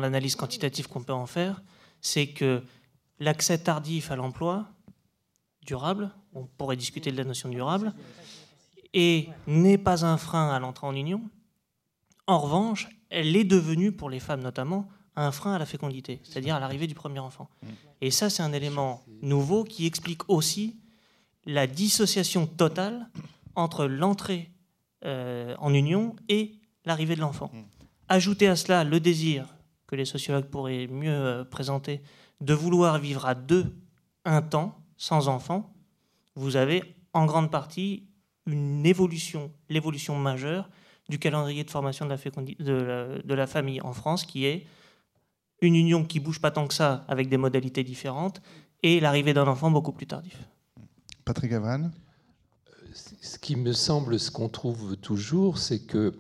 l'analyse 0.01 0.37
quantitative 0.37 0.89
qu'on 0.89 1.03
peut 1.03 1.13
en 1.13 1.27
faire, 1.27 1.63
c'est 2.01 2.29
que 2.29 2.63
l'accès 3.19 3.59
tardif 3.59 4.11
à 4.11 4.17
l'emploi 4.17 4.67
durable, 5.63 6.11
on 6.33 6.47
pourrait 6.47 6.77
discuter 6.77 7.13
de 7.13 7.17
la 7.17 7.25
notion 7.25 7.49
durable, 7.49 7.93
et 8.95 9.29
n'est 9.47 9.79
pas 9.79 10.05
un 10.05 10.17
frein 10.17 10.51
à 10.51 10.59
l'entrée 10.59 10.87
en 10.87 10.95
union. 10.95 11.23
En 12.27 12.39
revanche, 12.39 12.89
elle 13.11 13.37
est 13.37 13.45
devenue, 13.45 13.93
pour 13.93 14.11
les 14.11 14.21
femmes 14.21 14.43
notamment, 14.43 14.89
un 15.17 15.33
frein 15.33 15.55
à 15.55 15.59
la 15.59 15.67
fécondité, 15.67 16.21
c'est-à-dire 16.23 16.55
à, 16.55 16.61
l'arrivée 16.61 16.87
du 16.87 16.95
premier 16.95 17.19
enfant. 17.19 17.49
Et 18.01 18.11
ça, 18.11 18.31
c'est 18.31 18.43
un 18.43 18.53
élément 18.53 19.03
nouveau 19.21 19.65
qui 19.65 19.87
explique 19.87 20.29
aussi 20.29 20.77
la 21.45 21.67
dissociation 21.67 22.47
totale 22.47 23.09
entre 23.57 23.87
l'entrée 23.87 24.51
euh, 25.05 25.57
en 25.59 25.75
union 25.75 26.15
et 26.29 26.55
l'arrivée 26.85 27.17
de 27.17 27.21
l'enfant. 27.21 27.51
Ajouter 28.09 28.49
à 28.49 28.57
cela 28.57 28.85
le 28.85 29.01
désir, 29.01 29.47
que 29.87 29.97
les 29.97 30.05
sociologues 30.05 30.47
pourraient 30.47 30.87
mieux 30.87 31.11
euh, 31.11 31.45
présenter, 31.45 32.03
de 32.41 32.55
vouloir 32.55 32.99
vivre 32.99 33.27
à 33.27 33.35
deux 33.35 33.67
un 34.25 34.43
temps 34.43 34.79
sans 34.97 35.29
enfant, 35.29 35.75
vous 36.35 36.57
avez 36.57 36.95
en 37.13 37.27
grande 37.27 37.51
partie 37.51 38.09
une 38.47 38.87
évolution, 38.87 39.53
l'évolution 39.69 40.17
majeure 40.17 40.69
du 41.09 41.19
calendrier 41.19 41.65
de 41.65 41.71
formation 41.71 42.07
de 42.07 42.11
la, 42.73 43.19
de 43.19 43.35
la, 43.35 43.47
famille 43.47 43.81
en 43.81 43.93
France, 43.93 44.25
qui 44.25 44.45
est 44.45 44.67
une 45.61 45.75
union 45.75 46.05
qui 46.05 46.21
bouge 46.21 46.41
pas 46.41 46.51
tant 46.51 46.67
que 46.67 46.75
ça, 46.75 47.05
avec 47.09 47.29
des 47.29 47.37
modalités 47.37 47.83
différentes, 47.83 48.41
et 48.83 49.01
l'arrivée 49.01 49.35
d'un 49.35 49.47
enfant 49.47 49.71
beaucoup 49.71 49.93
plus 49.93 50.07
tardif. 50.07 50.39
Patrick 51.25 51.53
Avran 51.53 51.91
Ce 52.93 53.39
qui 53.39 53.57
me 53.57 53.73
semble, 53.73 54.19
ce 54.19 54.31
qu'on 54.31 54.49
trouve 54.49 54.97
toujours, 54.97 55.59
c'est 55.59 55.81
que 55.81 56.15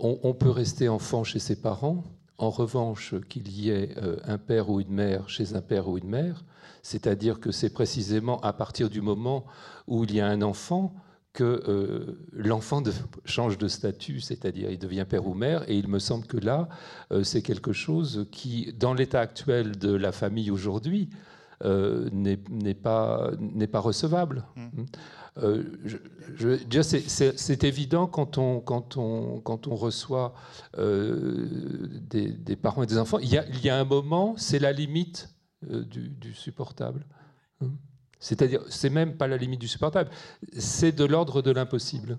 on, 0.00 0.34
peut 0.34 0.50
rester 0.50 0.88
enfant 0.88 1.24
chez 1.24 1.38
ses 1.38 1.60
parents. 1.60 2.04
En 2.38 2.50
revanche, 2.50 3.14
qu'il 3.28 3.48
y 3.50 3.70
ait 3.70 3.94
euh, 3.98 4.16
un 4.24 4.38
père 4.38 4.70
ou 4.70 4.80
une 4.80 4.92
mère 4.92 5.28
chez 5.28 5.54
un 5.54 5.60
père 5.60 5.88
ou 5.88 5.98
une 5.98 6.08
mère, 6.08 6.44
c'est-à-dire 6.82 7.38
que 7.38 7.52
c'est 7.52 7.70
précisément 7.70 8.40
à 8.40 8.52
partir 8.52 8.88
du 8.88 9.02
moment 9.02 9.44
où 9.86 10.04
il 10.04 10.14
y 10.14 10.20
a 10.20 10.26
un 10.26 10.40
enfant 10.40 10.94
que 11.32 11.62
euh, 11.68 12.18
l'enfant 12.32 12.82
change 13.24 13.56
de 13.58 13.68
statut, 13.68 14.20
c'est-à-dire 14.20 14.70
il 14.70 14.78
devient 14.78 15.06
père 15.08 15.26
ou 15.26 15.34
mère, 15.34 15.68
et 15.68 15.76
il 15.76 15.86
me 15.86 15.98
semble 15.98 16.26
que 16.26 16.38
là, 16.38 16.68
euh, 17.12 17.22
c'est 17.22 17.42
quelque 17.42 17.72
chose 17.72 18.26
qui, 18.32 18.72
dans 18.72 18.94
l'état 18.94 19.20
actuel 19.20 19.78
de 19.78 19.92
la 19.92 20.12
famille 20.12 20.50
aujourd'hui, 20.50 21.10
n'est 21.64 22.74
pas, 22.74 23.30
pas 23.70 23.80
recevable. 23.80 24.44
Mmh. 24.56 24.84
c'est 26.82 27.64
évident 27.64 28.06
quand 28.06 28.38
on, 28.38 28.60
quand 28.60 28.96
on, 28.96 29.40
quand 29.40 29.66
on 29.66 29.74
reçoit 29.74 30.34
des, 30.76 32.32
des, 32.32 32.56
parents 32.56 32.82
et 32.82 32.86
des 32.86 32.98
enfants, 32.98 33.18
il 33.18 33.30
y 33.30 33.38
a, 33.38 33.46
il 33.48 33.60
y 33.64 33.70
a 33.70 33.78
un 33.78 33.84
moment, 33.84 34.34
c'est 34.36 34.58
la 34.58 34.72
limite 34.72 35.34
du, 35.62 36.08
du, 36.08 36.34
supportable. 36.34 37.06
Mmh. 37.60 37.68
C'est-à-dire, 38.18 38.62
c'est 38.68 38.90
même 38.90 39.16
pas 39.16 39.26
la 39.26 39.36
limite 39.36 39.60
du 39.60 39.68
supportable, 39.68 40.10
c'est 40.58 40.92
de 40.92 41.04
l'ordre 41.04 41.42
de 41.42 41.50
l'impossible. 41.50 42.18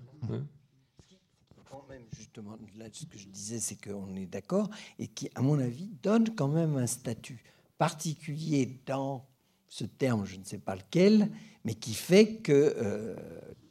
Justement, 2.16 2.56
là, 2.76 2.86
ce 2.92 3.04
que 3.04 3.18
je 3.18 3.28
disais, 3.28 3.58
c'est 3.58 3.76
qu'on 3.76 4.14
est 4.16 4.26
d'accord 4.26 4.70
et 4.98 5.06
qui, 5.08 5.30
à 5.34 5.42
mon 5.42 5.58
avis, 5.58 5.90
donne 6.02 6.34
quand 6.34 6.48
même 6.48 6.76
un 6.76 6.86
statut 6.86 7.42
particulier 7.78 8.80
dans 8.86 9.26
ce 9.72 9.84
terme, 9.84 10.26
je 10.26 10.36
ne 10.36 10.44
sais 10.44 10.58
pas 10.58 10.76
lequel, 10.76 11.30
mais 11.64 11.72
qui 11.72 11.94
fait 11.94 12.36
que, 12.36 12.52
euh, 12.52 13.16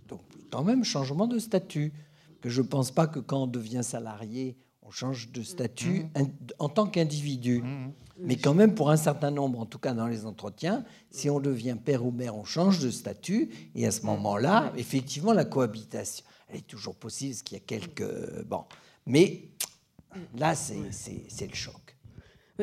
donc, 0.07 0.21
quand 0.49 0.63
même, 0.63 0.83
changement 0.83 1.27
de 1.27 1.37
statut. 1.37 1.93
Que 2.41 2.49
je 2.49 2.63
ne 2.63 2.67
pense 2.67 2.89
pas 2.89 3.05
que 3.05 3.19
quand 3.19 3.43
on 3.43 3.47
devient 3.47 3.83
salarié, 3.83 4.57
on 4.81 4.89
change 4.89 5.31
de 5.31 5.43
statut 5.43 6.05
mmh. 6.15 6.23
en 6.57 6.69
tant 6.69 6.87
qu'individu. 6.87 7.61
Mmh. 7.61 7.91
Mais 8.17 8.35
quand 8.35 8.55
même, 8.55 8.73
pour 8.73 8.89
un 8.89 8.97
certain 8.97 9.29
nombre, 9.29 9.59
en 9.59 9.67
tout 9.67 9.77
cas 9.77 9.93
dans 9.93 10.07
les 10.07 10.25
entretiens, 10.25 10.83
si 11.11 11.29
on 11.29 11.39
devient 11.39 11.77
père 11.83 12.03
ou 12.03 12.09
mère, 12.09 12.35
on 12.35 12.45
change 12.45 12.79
de 12.79 12.89
statut. 12.89 13.51
Et 13.75 13.85
à 13.85 13.91
ce 13.91 14.03
moment-là, 14.07 14.73
effectivement, 14.77 15.33
la 15.33 15.45
cohabitation, 15.45 16.25
elle 16.49 16.57
est 16.57 16.67
toujours 16.67 16.95
possible, 16.95 17.33
parce 17.33 17.43
qu'il 17.43 17.59
y 17.59 17.61
a 17.61 17.63
quelques... 17.63 18.43
Bon. 18.45 18.63
Mais 19.05 19.49
là, 20.35 20.55
c'est 20.55 20.77
le 20.77 21.53
choc 21.53 21.90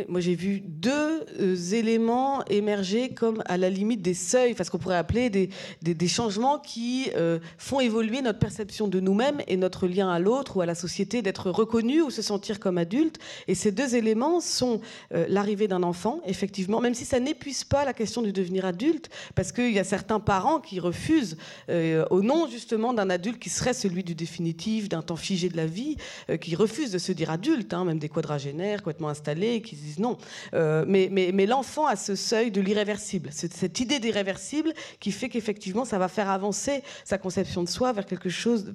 moi, 0.09 0.21
j'ai 0.21 0.35
vu 0.35 0.61
deux 0.61 1.25
euh, 1.41 1.57
éléments 1.73 2.45
émerger 2.47 3.11
comme 3.11 3.43
à 3.47 3.57
la 3.57 3.71
limite 3.71 4.03
des 4.03 4.15
seuils, 4.15 4.53
enfin, 4.53 4.65
ce 4.65 4.71
qu'on 4.71 4.79
pourrait 4.79 4.97
appeler 4.97 5.31
des, 5.31 5.51
des, 5.83 6.09
changements 6.09 6.59
qui 6.59 7.11
euh, 7.17 7.39
font 7.57 7.81
évoluer 7.81 8.23
notre 8.23 8.39
perception 8.39 8.89
de 8.89 9.01
nous-mêmes 9.01 9.41
et 9.47 9.57
notre 9.57 9.87
lien 9.87 10.11
à 10.11 10.19
l'autre 10.19 10.57
ou 10.57 10.61
à 10.61 10.67
la 10.67 10.75
société, 10.75 11.23
d'être 11.23 11.51
reconnu 11.51 12.03
ou 12.03 12.11
se 12.11 12.23
sentir 12.23 12.61
comme 12.61 12.79
adulte. 12.79 13.19
Et 13.47 13.55
ces 13.55 13.73
deux 13.73 13.95
éléments 13.95 14.41
sont 14.41 14.81
euh, 15.15 15.27
l'arrivée 15.29 15.69
d'un 15.69 15.83
enfant, 15.83 16.21
effectivement, 16.27 16.81
même 16.81 16.95
si 16.95 17.05
ça 17.05 17.21
n'épuise 17.21 17.65
pas 17.65 17.85
la 17.85 17.93
question 17.93 18.23
du 18.23 18.33
devenir 18.33 18.65
adulte, 18.65 19.11
parce 19.35 19.53
qu'il 19.53 19.73
y 19.73 19.79
a 19.79 19.85
certains 19.85 20.21
parents 20.21 20.61
qui 20.61 20.81
refusent, 20.81 21.37
au 22.11 22.23
nom 22.23 22.49
justement 22.49 22.93
d'un 22.93 23.11
adulte 23.11 23.39
qui 23.39 23.51
serait 23.51 23.75
celui 23.75 24.05
du 24.05 24.15
définitif, 24.15 24.89
d'un 24.89 25.03
temps 25.03 25.17
figé 25.17 25.49
de 25.49 25.57
la 25.57 25.67
vie, 25.67 25.97
qui 26.41 26.55
refusent 26.55 26.93
de 26.93 26.99
se 26.99 27.13
dire 27.13 27.31
adulte, 27.31 27.75
hein, 27.75 27.85
même 27.85 27.99
des 27.99 28.09
quadragénaires 28.09 28.83
complètement 28.83 29.09
installés, 29.09 29.63
qui 29.63 29.77
non. 29.99 30.19
Euh, 30.55 30.85
mais, 30.87 31.47
l'enfant 31.47 31.87
a 31.87 31.97
ce 31.97 32.15
seuil 32.15 32.51
de 32.51 32.61
l'irréversible, 32.61 33.31
cette 33.33 33.81
idée 33.81 33.99
d'irréversible 33.99 34.75
qui 35.01 35.13
fait 35.13 35.29
qu'effectivement, 35.29 35.85
ça 35.85 35.99
va 35.99 36.09
faire 36.09 36.29
avancer 36.29 36.83
sa 37.05 37.17
conception 37.17 37.63
de 37.63 37.69
soi 37.69 37.93
vers 37.93 38.05
quelque 38.05 38.29
chose, 38.29 38.71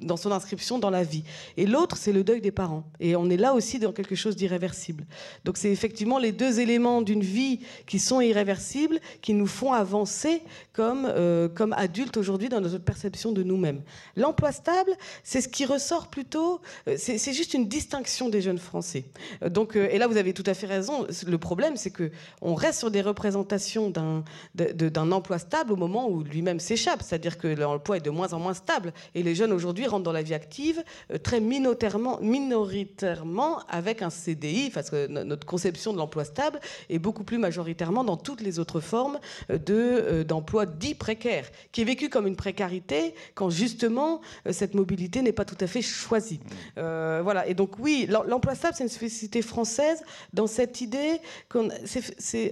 dans 0.00 0.16
son 0.16 0.30
inscription 0.30 0.78
dans 0.78 0.90
la 0.90 1.02
vie. 1.02 1.24
Et 1.56 1.66
l'autre, 1.66 1.96
c'est 1.96 2.12
le 2.12 2.22
deuil 2.22 2.40
des 2.40 2.52
parents. 2.52 2.84
Et 3.00 3.16
on 3.16 3.28
est 3.30 3.36
là 3.36 3.54
aussi 3.54 3.78
dans 3.78 3.92
quelque 3.92 4.14
chose 4.14 4.36
d'irréversible. 4.36 5.06
Donc 5.44 5.56
c'est 5.56 5.70
effectivement 5.70 6.18
les 6.18 6.32
deux 6.32 6.60
éléments 6.60 7.02
d'une 7.02 7.22
vie 7.22 7.60
qui 7.86 7.98
sont 7.98 8.20
irréversibles, 8.20 9.00
qui 9.22 9.34
nous 9.34 9.46
font 9.46 9.72
avancer 9.72 10.42
comme, 10.72 11.06
euh, 11.06 11.48
adultes 11.72 12.16
aujourd'hui 12.16 12.48
dans 12.48 12.60
notre 12.60 12.78
perception 12.78 13.32
de 13.32 13.42
nous-mêmes. 13.42 13.82
L'emploi 14.16 14.52
stable, 14.52 14.92
c'est 15.22 15.40
ce 15.40 15.48
qui 15.48 15.64
ressort 15.64 16.08
plutôt, 16.08 16.60
euh, 16.88 16.96
c'est 16.98 17.32
juste 17.32 17.54
une 17.54 17.66
distinction 17.66 18.28
des 18.28 18.42
jeunes 18.42 18.58
Français. 18.58 19.04
Donc, 19.48 19.76
et 19.76 19.98
là, 19.98 20.06
vous 20.06 20.16
avez 20.16 20.32
tout 20.32 20.43
à 20.46 20.54
fait 20.54 20.66
raison. 20.66 21.06
Le 21.26 21.38
problème, 21.38 21.76
c'est 21.76 21.90
que 21.90 22.10
on 22.40 22.54
reste 22.54 22.80
sur 22.80 22.90
des 22.90 23.02
représentations 23.02 23.90
d'un 23.90 25.12
emploi 25.12 25.38
stable 25.38 25.72
au 25.72 25.76
moment 25.76 26.08
où 26.08 26.22
lui-même 26.22 26.60
s'échappe. 26.60 27.02
C'est-à-dire 27.02 27.38
que 27.38 27.48
l'emploi 27.48 27.98
est 27.98 28.00
de 28.00 28.10
moins 28.10 28.32
en 28.32 28.38
moins 28.38 28.54
stable. 28.54 28.92
Et 29.14 29.22
les 29.22 29.34
jeunes 29.34 29.52
aujourd'hui 29.52 29.86
rentrent 29.86 30.04
dans 30.04 30.12
la 30.12 30.22
vie 30.22 30.34
active 30.34 30.82
euh, 31.12 31.18
très 31.18 31.40
minoritairement, 31.40 32.18
minoritairement 32.20 33.60
avec 33.68 34.02
un 34.02 34.10
CDI, 34.10 34.70
parce 34.70 34.90
que 34.90 35.06
notre 35.06 35.46
conception 35.46 35.92
de 35.92 35.98
l'emploi 35.98 36.24
stable 36.24 36.60
est 36.90 36.98
beaucoup 36.98 37.24
plus 37.24 37.38
majoritairement 37.38 38.04
dans 38.04 38.16
toutes 38.16 38.40
les 38.40 38.58
autres 38.58 38.80
formes 38.80 39.18
euh, 39.50 39.58
euh, 39.70 40.24
d'emploi 40.24 40.66
dit 40.66 40.94
précaire, 40.94 41.48
qui 41.72 41.82
est 41.82 41.84
vécu 41.84 42.08
comme 42.08 42.26
une 42.26 42.36
précarité 42.36 43.14
quand 43.34 43.50
justement 43.50 44.20
cette 44.50 44.74
mobilité 44.74 45.22
n'est 45.22 45.32
pas 45.32 45.44
tout 45.44 45.56
à 45.60 45.66
fait 45.66 45.82
choisie. 45.82 46.40
voilà. 46.76 47.46
Et 47.46 47.54
donc 47.54 47.78
oui, 47.78 48.06
l'emploi 48.08 48.54
stable, 48.54 48.74
c'est 48.76 48.84
une 48.84 48.90
spécificité 48.90 49.42
française 49.42 50.02
dans 50.34 50.46
cette 50.46 50.80
idée 50.80 51.20
qu'on 51.48 51.68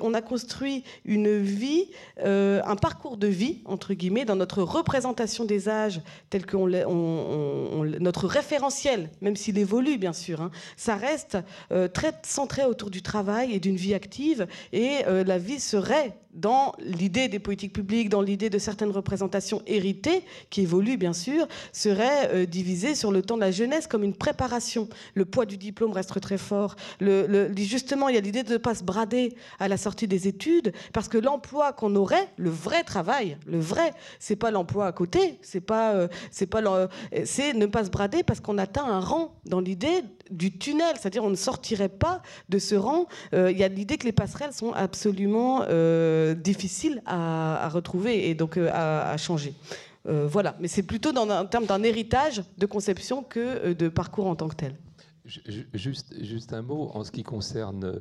on 0.01 0.15
a 0.15 0.23
construit 0.23 0.85
une 1.05 1.39
vie, 1.39 1.91
euh, 2.21 2.63
un 2.65 2.77
parcours 2.77 3.17
de 3.17 3.27
vie, 3.27 3.59
entre 3.65 3.95
guillemets, 3.95 4.25
dans 4.25 4.37
notre 4.37 4.63
représentation 4.63 5.45
des 5.45 5.69
âges, 5.69 6.01
tel 6.31 6.47
que 6.47 6.57
notre 7.99 8.27
référentiel, 8.27 9.11
même 9.21 9.37
s'il 9.37 9.59
évolue, 9.59 9.99
bien 9.99 10.13
sûr, 10.13 10.41
hein, 10.41 10.51
ça 10.77 10.95
reste 10.95 11.39
euh, 11.73 11.89
très 11.89 12.13
centré 12.23 12.65
autour 12.65 12.91
du 12.91 13.03
travail 13.03 13.53
et 13.53 13.61
d'une 13.61 13.77
vie 13.77 13.95
active, 13.95 14.47
et 14.73 15.01
euh, 15.07 15.25
la 15.25 15.39
vie 15.39 15.61
serait 15.61 16.17
dans 16.33 16.73
l'idée 16.79 17.29
des 17.29 17.39
politiques 17.39 17.73
publiques, 17.73 18.09
dans 18.09 18.23
l'idée 18.23 18.51
de 18.51 18.59
certaines 18.59 18.91
représentations 18.91 19.63
héritées, 19.67 20.25
qui 20.51 20.63
évoluent 20.63 20.97
bien 20.97 21.13
sûr, 21.13 21.47
serait 21.73 22.31
euh, 22.33 22.47
divisée 22.47 22.95
sur 22.95 23.13
le 23.13 23.23
temps 23.23 23.37
de 23.37 23.41
la 23.41 23.51
jeunesse 23.51 23.87
comme 23.87 24.03
une 24.03 24.15
préparation. 24.15 24.89
Le 25.15 25.25
poids 25.25 25.47
du 25.47 25.57
diplôme 25.57 25.93
reste 25.93 26.19
très 26.21 26.39
fort. 26.39 26.77
Justement, 27.57 28.09
il 28.09 28.15
y 28.15 28.19
a 28.19 28.21
l'idée 28.21 28.43
de 28.43 28.53
ne 28.53 28.59
pas 28.59 28.75
se 28.75 28.85
brader 28.85 29.35
à 29.59 29.69
la 29.69 29.77
sortie 29.77 30.09
des 30.09 30.29
études, 30.29 30.73
parce 30.93 31.09
que 31.09 31.19
l'emploi 31.19 31.73
qu'on 31.73 31.95
aurait, 31.97 32.29
le 32.37 32.51
vrai 32.51 32.83
travail, 32.85 33.37
le 33.47 33.59
vrai, 33.59 33.93
c'est 34.19 34.37
pas 34.37 34.51
l'emploi 34.51 34.87
à 34.87 34.93
côté, 34.93 35.39
c'est 35.43 35.61
pas, 35.61 35.93
euh, 35.95 36.09
c'est 36.31 36.47
pas, 36.47 36.89
c'est 37.25 37.53
ne 37.53 37.67
pas 37.67 37.85
se 37.85 37.91
brader 37.91 38.23
parce 38.23 38.41
qu'on 38.41 38.59
atteint 38.59 38.85
un 38.85 39.01
rang 39.01 39.35
dans 39.47 39.61
l'idée 39.61 40.03
du 40.33 40.57
tunnel, 40.59 40.97
c'est-à-dire 40.99 41.23
on 41.23 41.31
ne 41.31 41.37
sortirait 41.37 41.89
pas 41.89 42.23
de 42.49 42.59
ce 42.59 42.75
rang. 42.75 43.07
Euh, 43.35 43.51
il 43.51 43.59
y 43.59 43.65
a 43.65 43.69
l'idée 43.69 43.99
que 43.99 44.05
les 44.05 44.13
passerelles 44.13 44.53
sont 44.53 44.73
absolument 44.73 45.65
euh, 45.69 46.35
difficiles 46.35 47.03
à, 47.07 47.69
retrouver 47.69 48.29
et 48.29 48.35
donc 48.35 48.57
euh, 48.57 48.71
à, 48.73 49.17
changer. 49.17 49.55
voilà, 50.05 50.57
mais 50.61 50.69
c'est 50.69 50.83
plutôt 50.83 51.13
dans 51.13 51.29
en 51.29 51.47
termes 51.47 51.67
d'un 51.67 51.83
héritage 51.83 52.43
de 52.59 52.67
conception 52.67 53.23
que 53.23 53.73
de 53.73 53.89
parcours 53.89 54.27
en 54.27 54.35
tant 54.35 54.49
que 54.49 54.57
tel. 54.57 54.77
Juste, 55.25 56.53
un 56.53 56.63
mot 56.63 56.91
en 56.95 57.05
ce 57.05 57.13
qui 57.13 57.23
concerne 57.23 58.01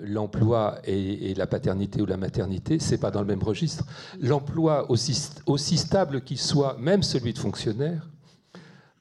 l'emploi 0.00 0.80
et, 0.84 1.34
la 1.34 1.46
paternité 1.46 2.02
ou 2.02 2.06
la 2.06 2.16
maternité, 2.16 2.78
c'est 2.80 2.98
pas 2.98 3.10
dans 3.10 3.20
le 3.20 3.26
même 3.26 3.42
registre. 3.42 3.84
L'emploi, 4.20 4.90
aussi 4.90 5.76
stable 5.76 6.22
qu'il 6.22 6.38
soit, 6.38 6.76
même 6.78 7.02
celui 7.02 7.32
de 7.32 7.38
fonctionnaire, 7.38 8.08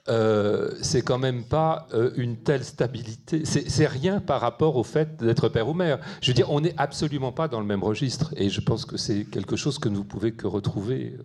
euh, 0.08 0.72
c'est 0.82 1.02
quand 1.02 1.18
même 1.18 1.44
pas 1.44 1.88
euh, 1.94 2.12
une 2.16 2.38
telle 2.38 2.64
stabilité. 2.64 3.44
C'est 3.46 3.88
rien 3.88 4.20
par 4.20 4.42
rapport 4.42 4.76
au 4.76 4.84
fait 4.84 5.18
d'être 5.18 5.50
père 5.50 5.68
ou 5.68 5.74
mère. 5.74 6.00
Je 6.22 6.30
veux 6.30 6.36
dire, 6.36 6.52
on 6.52 6.62
n'est 6.62 6.76
absolument 6.78 7.32
pas 7.32 7.48
dans 7.48 7.60
le 7.60 7.66
même 7.66 7.84
registre. 7.84 8.34
Et 8.38 8.50
je 8.50 8.62
pense 8.62 8.86
que 8.86 8.98
c'est 8.98 9.26
quelque 9.26 9.56
chose 9.56 9.80
que 9.80 9.90
vous 9.90 10.04
pouvez 10.04 10.34
que 10.34 10.46
retrouver. 10.46 11.18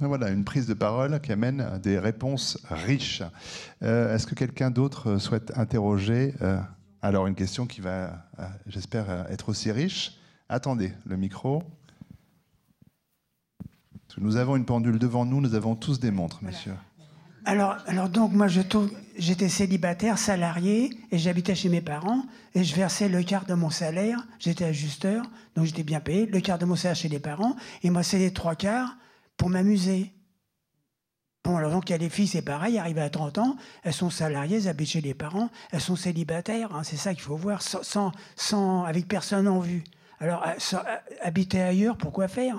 Voilà, 0.00 0.30
une 0.30 0.44
prise 0.44 0.66
de 0.66 0.74
parole 0.74 1.20
qui 1.20 1.30
amène 1.30 1.78
des 1.82 1.98
réponses 1.98 2.58
riches. 2.68 3.22
Euh, 3.82 4.14
est-ce 4.14 4.26
que 4.26 4.34
quelqu'un 4.34 4.70
d'autre 4.70 5.18
souhaite 5.18 5.52
interroger 5.56 6.34
Alors, 7.02 7.26
une 7.26 7.36
question 7.36 7.66
qui 7.66 7.80
va, 7.80 8.26
j'espère, 8.66 9.26
être 9.30 9.50
aussi 9.50 9.70
riche? 9.70 10.18
Attendez, 10.48 10.92
le 11.04 11.16
micro. 11.16 11.62
Nous 14.18 14.36
avons 14.36 14.56
une 14.56 14.64
pendule 14.64 14.98
devant 14.98 15.24
nous, 15.24 15.40
nous 15.40 15.54
avons 15.54 15.74
tous 15.74 16.00
des 16.00 16.10
montres, 16.10 16.42
monsieur. 16.42 16.74
Alors, 17.44 17.76
donc, 18.08 18.32
moi, 18.32 18.46
j'étais 18.48 19.48
célibataire, 19.48 20.16
salarié, 20.18 20.90
et 21.10 21.18
j'habitais 21.18 21.54
chez 21.54 21.68
mes 21.68 21.80
parents, 21.80 22.24
et 22.54 22.62
je 22.62 22.74
versais 22.74 23.08
le 23.08 23.22
quart 23.22 23.46
de 23.46 23.54
mon 23.54 23.70
salaire. 23.70 24.24
J'étais 24.38 24.64
ajusteur, 24.64 25.24
donc 25.56 25.64
j'étais 25.66 25.82
bien 25.82 26.00
payé. 26.00 26.26
Le 26.26 26.40
quart 26.40 26.58
de 26.58 26.64
mon 26.64 26.76
salaire 26.76 26.96
chez 26.96 27.08
les 27.08 27.18
parents, 27.18 27.56
et 27.82 27.90
moi, 27.90 28.02
c'est 28.02 28.18
les 28.18 28.32
trois 28.32 28.54
quarts 28.54 28.96
pour 29.36 29.50
m'amuser. 29.50 30.12
Bon, 31.44 31.56
alors 31.56 31.72
donc 31.72 31.88
il 31.88 31.92
y 31.92 31.94
a 31.96 31.98
les 31.98 32.08
filles, 32.08 32.28
c'est 32.28 32.42
pareil, 32.42 32.78
arrivées 32.78 33.00
à 33.00 33.10
30 33.10 33.38
ans, 33.38 33.56
elles 33.82 33.92
sont 33.92 34.10
salariées, 34.10 34.58
elles 34.58 34.68
habitent 34.68 34.90
chez 34.90 35.00
les 35.00 35.12
parents, 35.14 35.50
elles 35.72 35.80
sont 35.80 35.96
célibataires, 35.96 36.72
hein, 36.72 36.84
c'est 36.84 36.96
ça 36.96 37.14
qu'il 37.14 37.24
faut 37.24 37.34
voir, 37.36 37.62
sans, 37.62 38.12
sans, 38.36 38.84
avec 38.84 39.08
personne 39.08 39.48
en 39.48 39.58
vue. 39.58 39.82
Alors, 40.20 40.46
sans- 40.58 40.76
euh, 40.78 40.96
habiter 41.20 41.60
ailleurs, 41.60 41.96
pourquoi 41.96 42.28
faire? 42.28 42.54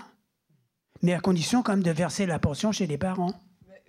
Mais 1.01 1.13
à 1.13 1.21
condition 1.21 1.63
quand 1.63 1.71
même 1.73 1.83
de 1.83 1.91
verser 1.91 2.25
la 2.25 2.39
pension 2.39 2.73
chez 2.73 2.85
les 2.85 2.97
parents. 2.97 3.31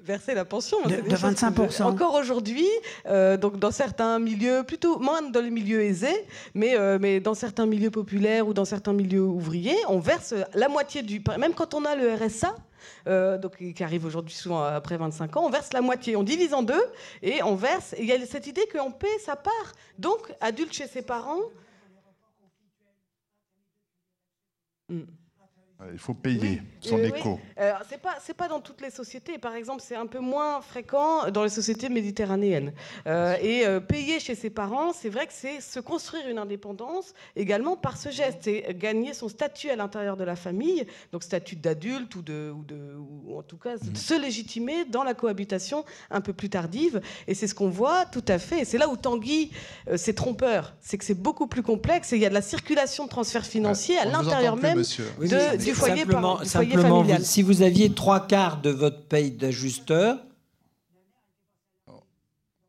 Verser 0.04 0.34
la 0.34 0.44
pension. 0.44 0.76
De- 0.82 0.88
de 0.88 0.94
choses 0.96 1.04
que 1.10 1.14
25%. 1.16 1.78
je- 1.78 1.82
Encore 1.94 2.14
aujourd'hui, 2.14 2.68
euh, 3.06 3.36
donc 3.36 3.58
dans 3.58 3.70
certains 3.70 4.18
milieux, 4.18 4.62
plutôt 4.62 4.98
moins 4.98 5.22
dans 5.22 5.40
les 5.40 5.50
milieux 5.50 5.80
aisés, 5.82 6.26
mais, 6.54 6.76
euh, 6.78 6.98
mais 7.00 7.20
dans 7.20 7.34
certains 7.34 7.66
milieux 7.66 7.90
populaires 7.90 8.46
ou 8.46 8.52
dans 8.54 8.64
certains 8.66 8.92
milieux 8.92 9.22
ouvriers, 9.22 9.76
on 9.88 9.98
verse 9.98 10.34
la 10.54 10.68
moitié 10.68 11.02
du. 11.02 11.22
Même 11.38 11.54
quand 11.54 11.74
on 11.74 11.84
a 11.84 11.94
le 11.96 12.12
RSA. 12.12 12.54
euh, 13.06 13.38
donc, 13.38 13.56
qui 13.56 13.82
arrive 13.82 14.04
aujourd'hui 14.04 14.34
souvent 14.34 14.62
après 14.62 14.98
25 14.98 15.38
ans, 15.38 15.46
on 15.46 15.50
verse 15.50 15.72
la 15.72 15.80
moitié, 15.80 16.16
on 16.16 16.22
divise 16.22 16.52
en 16.52 16.62
deux 16.62 16.84
et 17.22 17.42
on 17.42 17.54
verse. 17.54 17.94
Il 17.98 18.04
y 18.04 18.12
a 18.12 18.26
cette 18.26 18.46
idée 18.46 18.66
qu'on 18.70 18.90
paie 18.92 19.18
sa 19.24 19.36
part. 19.36 19.72
Donc, 19.98 20.20
adulte 20.42 20.74
chez 20.74 20.86
ses 20.86 21.00
parents. 21.00 21.40
Hmm. 24.90 25.04
Il 25.92 25.98
faut 25.98 26.14
payer 26.14 26.62
son 26.80 26.96
Euh, 26.98 27.10
oui. 27.12 27.18
écho. 27.18 27.38
Euh, 27.60 27.72
c'est 27.90 28.00
pas 28.00 28.14
c'est 28.24 28.32
pas 28.36 28.48
dans 28.48 28.60
toutes 28.60 28.80
les 28.80 28.90
sociétés. 28.90 29.38
Par 29.38 29.54
exemple, 29.54 29.82
c'est 29.84 29.96
un 29.96 30.06
peu 30.06 30.20
moins 30.20 30.62
fréquent 30.62 31.30
dans 31.30 31.42
les 31.42 31.50
sociétés 31.50 31.88
méditerranéennes. 31.88 32.72
Euh, 33.06 33.36
et 33.42 33.66
euh, 33.66 33.80
payer 33.80 34.20
chez 34.20 34.34
ses 34.36 34.50
parents, 34.50 34.92
c'est 34.92 35.08
vrai 35.08 35.26
que 35.26 35.32
c'est 35.32 35.60
se 35.60 35.80
construire 35.80 36.28
une 36.28 36.38
indépendance 36.38 37.12
également 37.36 37.76
par 37.76 37.96
ce 37.98 38.08
geste, 38.10 38.38
c'est 38.42 38.74
gagner 38.78 39.12
son 39.14 39.28
statut 39.28 39.68
à 39.68 39.76
l'intérieur 39.76 40.16
de 40.16 40.24
la 40.24 40.36
famille, 40.36 40.86
donc 41.12 41.22
statut 41.24 41.56
d'adulte 41.56 42.14
ou 42.14 42.22
de 42.22 42.52
ou 42.56 42.62
de 42.62 42.94
ou 43.26 43.36
en 43.36 43.42
tout 43.42 43.58
cas 43.58 43.74
se 43.94 44.14
légitimer 44.18 44.84
dans 44.84 45.02
la 45.02 45.12
cohabitation 45.14 45.84
un 46.10 46.20
peu 46.20 46.32
plus 46.32 46.48
tardive. 46.50 47.00
Et 47.26 47.34
c'est 47.34 47.48
ce 47.48 47.54
qu'on 47.54 47.68
voit 47.68 48.06
tout 48.06 48.24
à 48.28 48.38
fait. 48.38 48.60
Et 48.60 48.64
c'est 48.64 48.78
là 48.78 48.88
où 48.88 48.96
Tanguy, 48.96 49.50
euh, 49.88 49.96
c'est 49.96 50.14
trompeur, 50.14 50.74
c'est 50.80 50.98
que 50.98 51.04
c'est 51.04 51.14
beaucoup 51.20 51.48
plus 51.48 51.62
complexe 51.64 52.12
et 52.12 52.16
il 52.16 52.22
y 52.22 52.26
a 52.26 52.30
de 52.30 52.34
la 52.34 52.42
circulation 52.42 53.04
de 53.04 53.10
transferts 53.10 53.44
financiers 53.46 53.98
à 53.98 54.04
l'intérieur 54.04 54.56
même 54.56 54.78
monsieur. 54.78 55.06
Oui, 55.18 55.28
de- 55.28 55.63
du 55.64 55.74
foyer, 55.74 56.00
simplement, 56.02 56.34
par- 56.36 56.42
du 56.44 56.48
foyer 56.48 56.70
simplement, 56.72 56.96
familial. 57.00 57.18
vous- 57.20 57.24
si 57.26 57.42
vous 57.42 57.62
aviez 57.62 57.92
trois 57.92 58.26
quarts 58.26 58.60
de 58.60 58.70
votre 58.70 59.02
paye 59.06 59.30
d'ajusteur, 59.30 60.18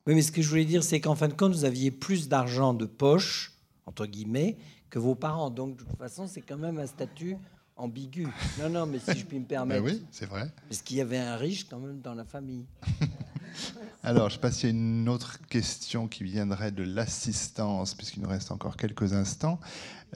oui, 0.08 0.14
mais 0.14 0.22
ce 0.22 0.32
que 0.32 0.42
je 0.42 0.50
voulais 0.50 0.66
dire, 0.66 0.84
c'est 0.84 1.00
qu'en 1.02 1.16
fin 1.16 1.28
de 1.28 1.34
compte, 1.34 1.54
vous 1.54 1.66
aviez 1.66 1.90
plus 1.90 2.28
d'argent 2.30 2.74
de 2.76 2.86
poche, 2.86 3.54
entre 3.88 4.06
guillemets, 4.06 4.56
que 4.92 5.00
vos 5.00 5.16
parents. 5.16 5.50
Donc, 5.50 5.78
de 5.78 5.84
toute 5.84 5.98
façon, 5.98 6.28
c'est 6.28 6.42
quand 6.42 6.58
même 6.58 6.78
un 6.78 6.86
statut 6.86 7.38
ambigu. 7.76 8.28
Non, 8.62 8.70
non, 8.70 8.86
mais 8.86 9.00
si 9.00 9.18
je 9.20 9.26
puis 9.26 9.38
me 9.40 9.44
Ben 9.46 9.48
permettre. 9.48 9.84
oui, 9.84 10.04
c'est 10.12 10.28
vrai. 10.28 10.52
Parce 10.70 10.82
qu'il 10.84 10.98
y 10.98 11.02
avait 11.02 11.18
un 11.18 11.36
riche 11.38 11.68
quand 11.68 11.80
même 11.80 12.02
dans 12.02 12.14
la 12.14 12.24
famille. 12.24 12.66
Alors, 14.04 14.30
je 14.30 14.38
passe 14.38 14.64
à 14.64 14.68
une 14.68 15.10
autre 15.10 15.40
question 15.48 16.08
qui 16.08 16.24
viendrait 16.24 16.72
de 16.72 16.84
l'assistance, 16.84 17.96
puisqu'il 17.96 18.22
nous 18.22 18.30
reste 18.30 18.52
encore 18.52 18.78
quelques 18.78 19.14
instants. 19.14 19.60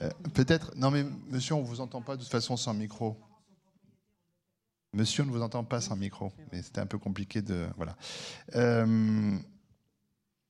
Euh, 0.02 0.10
Peut-être. 0.34 0.72
Non, 0.76 0.90
mais 0.90 1.04
monsieur, 1.30 1.54
on 1.54 1.62
ne 1.62 1.66
vous 1.66 1.80
entend 1.80 2.02
pas 2.02 2.16
de 2.16 2.22
toute 2.22 2.30
façon 2.30 2.56
sans 2.56 2.74
micro. 2.74 3.16
Monsieur 4.92 5.24
ne 5.24 5.30
vous 5.30 5.42
entend 5.42 5.64
pas 5.64 5.80
sans 5.80 5.96
micro. 5.96 6.32
Mais 6.52 6.62
c'était 6.62 6.80
un 6.80 6.86
peu 6.86 6.98
compliqué 6.98 7.42
de. 7.42 7.68
Voilà. 7.76 7.96
Euh, 8.56 9.36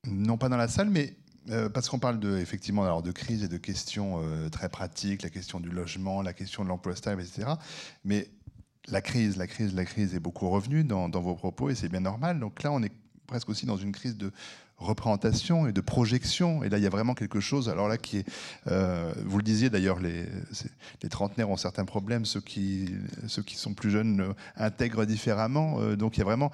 non 0.06 0.38
pas 0.38 0.48
dans 0.48 0.56
la 0.56 0.68
salle, 0.68 0.88
mais 0.88 1.16
euh, 1.50 1.68
parce 1.68 1.88
qu'on 1.88 1.98
parle 1.98 2.18
de, 2.18 2.38
effectivement 2.38 2.84
alors, 2.84 3.02
de 3.02 3.12
crise 3.12 3.42
et 3.42 3.48
de 3.48 3.58
questions 3.58 4.22
très 4.50 4.68
pratiques, 4.68 5.22
la 5.22 5.30
question 5.30 5.60
du 5.60 5.70
logement, 5.70 6.22
la 6.22 6.32
question 6.32 6.64
de 6.64 6.68
l'emploi 6.68 6.96
stable, 6.96 7.20
etc. 7.20 7.50
Mais 8.04 8.30
la 8.88 9.02
crise, 9.02 9.36
la 9.36 9.46
crise, 9.46 9.74
la 9.74 9.84
crise 9.84 10.14
est 10.14 10.20
beaucoup 10.20 10.48
revenue 10.48 10.84
dans 10.84 11.08
vos 11.10 11.34
propos 11.34 11.68
et 11.68 11.74
c'est 11.74 11.88
bien 11.88 12.00
normal. 12.00 12.40
Donc 12.40 12.62
là, 12.62 12.72
on 12.72 12.82
est 12.82 12.92
presque 13.26 13.48
aussi 13.48 13.66
dans 13.66 13.76
une 13.76 13.92
crise 13.92 14.16
de 14.16 14.32
représentation 14.80 15.66
et 15.66 15.72
de 15.72 15.80
projection. 15.80 16.64
Et 16.64 16.68
là, 16.68 16.78
il 16.78 16.84
y 16.84 16.86
a 16.86 16.90
vraiment 16.90 17.14
quelque 17.14 17.40
chose. 17.40 17.68
Alors 17.68 17.88
là, 17.88 17.98
qui 17.98 18.18
est, 18.18 18.26
euh, 18.66 19.12
vous 19.24 19.36
le 19.36 19.42
disiez 19.42 19.70
d'ailleurs, 19.70 20.00
les, 20.00 20.26
les 21.02 21.08
trentenaires 21.08 21.50
ont 21.50 21.56
certains 21.56 21.84
problèmes, 21.84 22.24
ceux 22.24 22.40
qui, 22.40 22.94
ceux 23.26 23.42
qui 23.42 23.56
sont 23.56 23.74
plus 23.74 23.90
jeunes 23.90 24.20
euh, 24.20 24.32
intègrent 24.56 25.04
différemment. 25.04 25.80
Euh, 25.80 25.96
donc 25.96 26.16
il 26.16 26.20
y 26.20 26.22
a 26.22 26.26
vraiment 26.26 26.50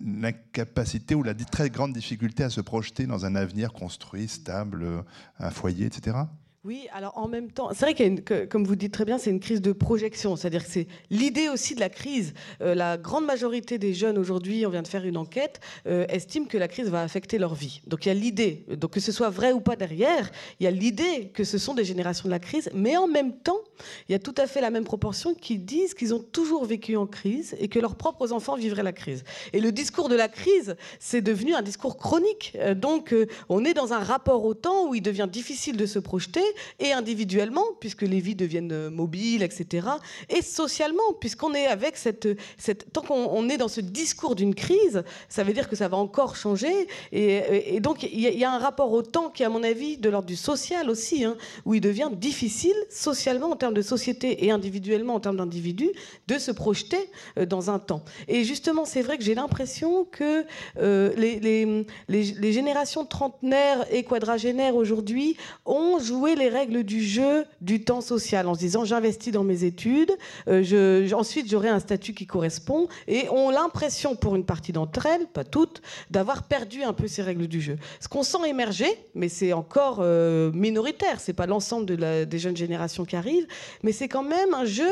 l'incapacité 0.00 1.14
ou 1.14 1.22
la 1.22 1.34
très 1.34 1.70
grande 1.70 1.92
difficulté 1.92 2.44
à 2.44 2.50
se 2.50 2.60
projeter 2.60 3.06
dans 3.06 3.26
un 3.26 3.34
avenir 3.34 3.72
construit, 3.72 4.28
stable, 4.28 5.04
un 5.38 5.50
foyer, 5.50 5.86
etc. 5.86 6.16
Oui, 6.64 6.88
alors 6.92 7.16
en 7.16 7.28
même 7.28 7.52
temps, 7.52 7.68
c'est 7.72 7.82
vrai 7.84 7.94
qu'il 7.94 8.12
y 8.12 8.18
a 8.18 8.20
que- 8.20 8.44
comme 8.44 8.64
vous 8.64 8.74
dites 8.74 8.92
très 8.92 9.04
bien, 9.04 9.16
c'est 9.16 9.30
une 9.30 9.38
crise 9.38 9.62
de 9.62 9.70
projection. 9.70 10.34
C'est-à-dire 10.34 10.64
que 10.64 10.70
c'est 10.70 10.88
l'idée 11.08 11.48
aussi 11.48 11.76
de 11.76 11.80
la 11.80 11.88
crise. 11.88 12.34
Euh, 12.60 12.74
la 12.74 12.96
grande 12.98 13.24
majorité 13.24 13.78
des 13.78 13.94
jeunes 13.94 14.18
aujourd'hui, 14.18 14.66
on 14.66 14.70
vient 14.70 14.82
de 14.82 14.88
faire 14.88 15.04
une 15.06 15.16
enquête, 15.16 15.60
euh, 15.86 16.04
estiment 16.08 16.46
que 16.46 16.58
la 16.58 16.66
crise 16.66 16.88
va 16.90 17.02
affecter 17.02 17.38
leur 17.38 17.54
vie. 17.54 17.80
Donc 17.86 18.04
il 18.04 18.08
y 18.08 18.10
a 18.10 18.14
l'idée, 18.14 18.66
donc 18.76 18.90
que 18.90 18.98
ce 19.00 19.12
soit 19.12 19.30
vrai 19.30 19.52
ou 19.52 19.60
pas 19.60 19.76
derrière, 19.76 20.32
il 20.58 20.64
y 20.64 20.66
a 20.66 20.72
l'idée 20.72 21.30
que 21.32 21.44
ce 21.44 21.58
sont 21.58 21.74
des 21.74 21.84
générations 21.84 22.24
de 22.24 22.30
la 22.32 22.40
crise, 22.40 22.68
mais 22.74 22.96
en 22.96 23.06
même 23.06 23.34
temps, 23.38 23.60
il 24.08 24.12
y 24.12 24.14
a 24.16 24.18
tout 24.18 24.34
à 24.36 24.48
fait 24.48 24.60
la 24.60 24.70
même 24.70 24.84
proportion 24.84 25.34
qui 25.34 25.58
disent 25.58 25.94
qu'ils 25.94 26.12
ont 26.12 26.18
toujours 26.22 26.64
vécu 26.64 26.96
en 26.96 27.06
crise 27.06 27.54
et 27.60 27.68
que 27.68 27.78
leurs 27.78 27.94
propres 27.94 28.32
enfants 28.32 28.56
vivraient 28.56 28.82
la 28.82 28.92
crise. 28.92 29.22
Et 29.52 29.60
le 29.60 29.70
discours 29.70 30.08
de 30.08 30.16
la 30.16 30.26
crise, 30.28 30.74
c'est 30.98 31.22
devenu 31.22 31.54
un 31.54 31.62
discours 31.62 31.96
chronique. 31.96 32.54
Euh, 32.56 32.74
donc 32.74 33.12
euh, 33.12 33.26
on 33.48 33.64
est 33.64 33.74
dans 33.74 33.92
un 33.92 34.00
rapport 34.00 34.44
au 34.44 34.54
temps 34.54 34.88
où 34.88 34.96
il 34.96 35.02
devient 35.02 35.28
difficile 35.30 35.76
de 35.76 35.86
se 35.86 36.00
projeter, 36.00 36.42
et 36.78 36.92
individuellement, 36.92 37.64
puisque 37.80 38.02
les 38.02 38.20
vies 38.20 38.34
deviennent 38.34 38.72
euh, 38.72 38.90
mobiles, 38.90 39.42
etc., 39.42 39.86
et 40.28 40.42
socialement, 40.42 41.12
puisqu'on 41.20 41.54
est 41.54 41.66
avec 41.66 41.96
cette... 41.96 42.28
cette 42.56 42.92
tant 42.92 43.02
qu'on 43.02 43.28
on 43.30 43.48
est 43.48 43.56
dans 43.58 43.68
ce 43.68 43.80
discours 43.80 44.34
d'une 44.34 44.54
crise, 44.54 45.02
ça 45.28 45.44
veut 45.44 45.52
dire 45.52 45.68
que 45.68 45.76
ça 45.76 45.88
va 45.88 45.96
encore 45.96 46.36
changer, 46.36 46.86
et, 47.12 47.80
donc 47.80 48.02
il 48.02 48.20
y, 48.20 48.26
a- 48.26 48.30
il 48.30 48.38
y 48.38 48.44
a 48.44 48.50
un 48.52 48.58
rapport 48.58 48.92
au 48.92 49.02
temps 49.02 49.28
qui, 49.30 49.44
à 49.44 49.48
mon 49.48 49.62
avis, 49.62 49.96
de 49.98 50.08
l'ordre 50.08 50.26
du 50.28 50.36
social 50.36 50.88
aussi, 50.90 51.24
hein, 51.24 51.36
où 51.64 51.74
il 51.74 51.80
devient 51.80 52.10
difficile 52.12 52.74
socialement 52.90 53.50
en 53.50 53.56
termes 53.56 53.74
de 53.74 53.82
société 53.82 54.44
et 54.44 54.50
individuellement 54.50 55.14
en 55.14 55.20
termes 55.20 55.36
d'individus 55.36 55.90
de 56.26 56.38
se 56.38 56.50
projeter 56.50 56.98
euh, 57.38 57.46
dans 57.46 57.70
un 57.70 57.78
temps. 57.78 58.02
Et 58.28 58.44
justement, 58.44 58.84
c'est 58.84 59.02
vrai 59.02 59.18
que 59.18 59.24
j'ai 59.24 59.34
l'impression 59.34 60.04
que 60.04 60.44
euh, 60.78 61.12
les, 61.16 61.38
les- 61.40 61.86
les- 62.08 62.32
les 62.32 62.52
générations 62.52 63.04
trentenaires 63.04 63.84
et 63.92 64.02
quadragénaires 64.04 64.76
aujourd'hui 64.76 65.36
ont 65.66 65.98
joué 65.98 66.34
les 66.38 66.48
règles 66.48 66.84
du 66.84 67.02
jeu 67.02 67.44
du 67.60 67.84
temps 67.84 68.00
social 68.00 68.46
en 68.48 68.54
se 68.54 68.60
disant 68.60 68.84
j'investis 68.84 69.32
dans 69.32 69.44
mes 69.44 69.64
études, 69.64 70.12
euh, 70.48 70.62
je- 70.62 71.12
ensuite 71.14 71.50
j'aurai 71.50 71.68
un 71.68 71.80
statut 71.80 72.14
qui 72.14 72.26
correspond 72.26 72.88
et 73.06 73.28
ont 73.30 73.50
l'impression 73.50 74.14
pour 74.16 74.36
une 74.36 74.44
partie 74.44 74.72
d'entre 74.72 75.06
elles, 75.06 75.26
pas 75.26 75.44
toutes, 75.44 75.82
d'avoir 76.10 76.44
perdu 76.44 76.82
un 76.82 76.92
peu 76.92 77.08
ces 77.08 77.22
règles 77.22 77.46
du 77.48 77.60
jeu. 77.60 77.76
Ce 78.00 78.08
qu'on 78.08 78.22
sent 78.22 78.38
émerger, 78.46 78.86
mais 79.14 79.28
c'est 79.28 79.52
encore 79.52 79.98
euh, 80.00 80.50
minoritaire, 80.52 81.20
c'est 81.20 81.32
pas 81.32 81.46
l'ensemble 81.46 81.86
des 82.26 82.38
jeunes 82.38 82.56
générations 82.56 83.04
qui 83.04 83.16
arrivent, 83.16 83.46
mais 83.82 83.92
c'est 83.92 84.08
quand 84.08 84.22
même 84.22 84.54
un 84.54 84.64
jeu 84.64 84.88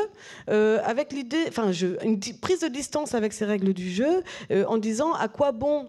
euh, 0.51 0.81
avec 0.85 1.13
l'idée, 1.13 1.45
enfin 1.49 1.71
une 2.05 2.19
prise 2.41 2.61
de 2.61 2.69
distance 2.69 3.15
avec 3.15 3.33
ces 3.33 3.45
règles 3.45 3.73
du 3.73 3.91
jeu, 3.91 4.23
euh, 4.51 4.65
en 4.67 4.79
disant 4.79 5.13
à 5.15 5.29
quoi 5.29 5.53
bon 5.53 5.89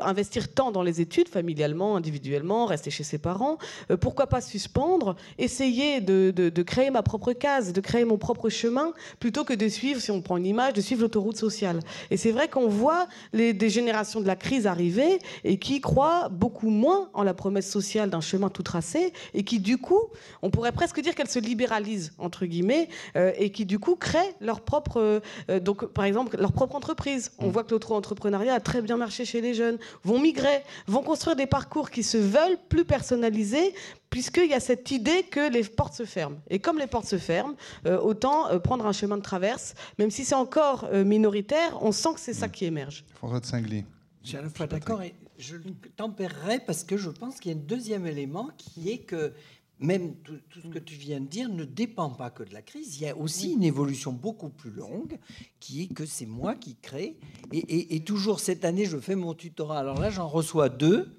investir 0.00 0.52
tant 0.52 0.70
dans 0.72 0.82
les 0.82 1.00
études, 1.00 1.28
familialement, 1.28 1.96
individuellement, 1.96 2.66
rester 2.66 2.90
chez 2.90 3.04
ses 3.04 3.18
parents, 3.18 3.58
pourquoi 4.00 4.26
pas 4.26 4.40
suspendre, 4.40 5.16
essayer 5.38 6.00
de, 6.00 6.32
de- 6.34 6.48
de 6.48 6.62
créer 6.62 6.90
ma 6.90 7.02
propre 7.02 7.32
case, 7.32 7.72
de 7.72 7.80
créer 7.80 8.04
mon 8.04 8.18
propre 8.18 8.48
chemin, 8.48 8.92
plutôt 9.20 9.44
que 9.44 9.52
de 9.54 9.68
suivre, 9.68 10.00
si 10.00 10.10
on 10.10 10.20
prend 10.22 10.36
une 10.36 10.46
image, 10.46 10.72
de 10.72 10.80
suivre 10.80 11.02
l'autoroute 11.02 11.36
sociale. 11.36 11.80
Et 12.10 12.16
c'est 12.16 12.32
vrai 12.32 12.48
qu'on 12.48 12.68
voit 12.68 13.06
les, 13.32 13.52
des 13.52 13.70
générations 13.70 14.20
de 14.20 14.26
la 14.26 14.36
crise 14.36 14.66
arriver 14.66 15.18
et 15.44 15.58
qui 15.58 15.80
croient 15.80 16.28
beaucoup 16.30 16.70
moins 16.70 17.10
en 17.14 17.22
la 17.22 17.34
promesse 17.34 17.70
sociale 17.70 18.10
d'un 18.10 18.20
chemin 18.20 18.48
tout 18.48 18.62
tracé 18.62 19.12
et 19.34 19.44
qui, 19.44 19.60
du 19.60 19.78
coup, 19.78 20.00
on 20.42 20.50
pourrait 20.50 20.72
presque 20.72 21.00
dire 21.00 21.14
qu'elles 21.14 21.28
se 21.30 21.38
libéralisent, 21.38 22.12
entre 22.18 22.46
guillemets, 22.46 22.88
euh, 23.16 23.32
et 23.36 23.52
qui, 23.52 23.66
du 23.66 23.78
coup, 23.78 23.96
créent 23.96 24.34
leur 24.40 24.62
propre, 24.62 25.20
euh, 25.50 25.60
donc, 25.60 25.86
par 25.92 26.04
exemple, 26.04 26.36
leur 26.40 26.52
propre 26.52 26.74
entreprise. 26.76 27.32
On 27.38 27.48
voit 27.50 27.64
que 27.64 27.70
l'auto-entrepreneuriat 27.72 28.54
a 28.54 28.60
très 28.60 28.80
bien 28.82 28.96
marché 28.96 29.24
chez 29.24 29.40
les 29.40 29.54
jeunes, 29.54 29.78
vont 30.04 30.18
migrer, 30.18 30.62
vont 30.86 31.02
construire 31.02 31.36
des 31.36 31.46
parcours 31.46 31.90
qui 31.90 32.02
se 32.02 32.16
veulent 32.16 32.58
plus 32.68 32.84
personnalisés, 32.84 33.74
puisqu'il 34.10 34.48
y 34.48 34.54
a 34.54 34.60
cette 34.60 34.90
idée 34.90 35.22
que 35.24 35.50
les 35.52 35.62
portes 35.64 35.94
se 35.94 36.04
ferment. 36.04 36.38
Et 36.48 36.58
comme 36.58 36.78
les 36.78 36.86
portes 36.86 37.06
se 37.06 37.18
ferment, 37.18 37.54
euh, 37.86 37.98
autant 38.00 38.48
euh, 38.48 38.58
prendre 38.58 38.86
un 38.86 38.92
chemin 38.92 39.16
de 39.16 39.22
traverse, 39.22 39.74
même 39.98 40.10
si 40.10 40.24
c'est 40.24 40.34
encore 40.34 40.84
euh, 40.92 41.04
minoritaire, 41.04 41.78
on 41.82 41.92
sent 41.92 42.14
que 42.14 42.20
c'est 42.20 42.34
ça 42.34 42.48
qui 42.48 42.64
émerge. 42.64 43.04
François 43.14 43.40
de 43.40 43.46
Singly. 43.46 43.84
Je 44.22 44.28
suis 44.28 44.36
à 44.36 44.42
la 44.42 44.48
fois 44.50 44.66
d'accord 44.66 45.00
et 45.02 45.14
je 45.38 45.56
le 45.56 45.72
tempérerai 45.96 46.58
parce 46.60 46.84
que 46.84 46.96
je 46.96 47.08
pense 47.08 47.40
qu'il 47.40 47.52
y 47.52 47.54
a 47.54 47.56
un 47.58 47.60
deuxième 47.62 48.06
élément 48.06 48.50
qui 48.58 48.90
est 48.90 48.98
que 48.98 49.32
même 49.78 50.14
tout, 50.16 50.36
tout 50.50 50.60
ce 50.60 50.68
que 50.68 50.78
tu 50.78 50.94
viens 50.94 51.20
de 51.20 51.26
dire 51.26 51.48
ne 51.48 51.64
dépend 51.64 52.10
pas 52.10 52.28
que 52.28 52.42
de 52.42 52.52
la 52.52 52.60
crise. 52.60 52.98
Il 52.98 53.02
y 53.04 53.08
a 53.08 53.16
aussi 53.16 53.52
une 53.54 53.62
évolution 53.64 54.12
beaucoup 54.12 54.50
plus 54.50 54.70
longue 54.70 55.18
qui 55.58 55.84
est 55.84 55.94
que 55.94 56.04
c'est 56.04 56.26
moi 56.26 56.54
qui 56.54 56.76
crée. 56.76 57.16
Et, 57.50 57.58
et- 57.60 57.96
et 57.96 58.04
toujours 58.04 58.40
cette 58.40 58.66
année, 58.66 58.84
je 58.84 58.98
fais 58.98 59.14
mon 59.16 59.32
tutorat. 59.32 59.78
Alors 59.78 59.98
là, 59.98 60.10
j'en 60.10 60.28
reçois 60.28 60.68
deux. 60.68 61.16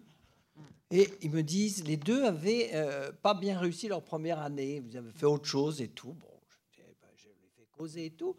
Et 0.92 1.10
ils 1.22 1.32
me 1.32 1.42
disent, 1.42 1.86
les 1.86 1.98
deux 1.98 2.24
avaient 2.26 2.72
euh, 2.74 3.12
pas 3.22 3.34
bien 3.34 3.58
réussi 3.58 3.88
leur 3.88 4.04
première 4.04 4.40
année. 4.40 4.82
Vous 4.82 4.98
avez 4.98 5.12
fait 5.12 5.26
autre 5.26 5.46
chose 5.46 5.82
et 5.82 5.88
tout. 5.88 6.14
Bon, 6.14 6.28
je 6.50 6.80
eh 6.80 6.96
ben, 7.02 7.08
je 7.16 7.28
l'ai 7.28 7.50
fait 7.56 7.68
poser 7.78 8.06
et 8.08 8.12
tout. 8.12 8.36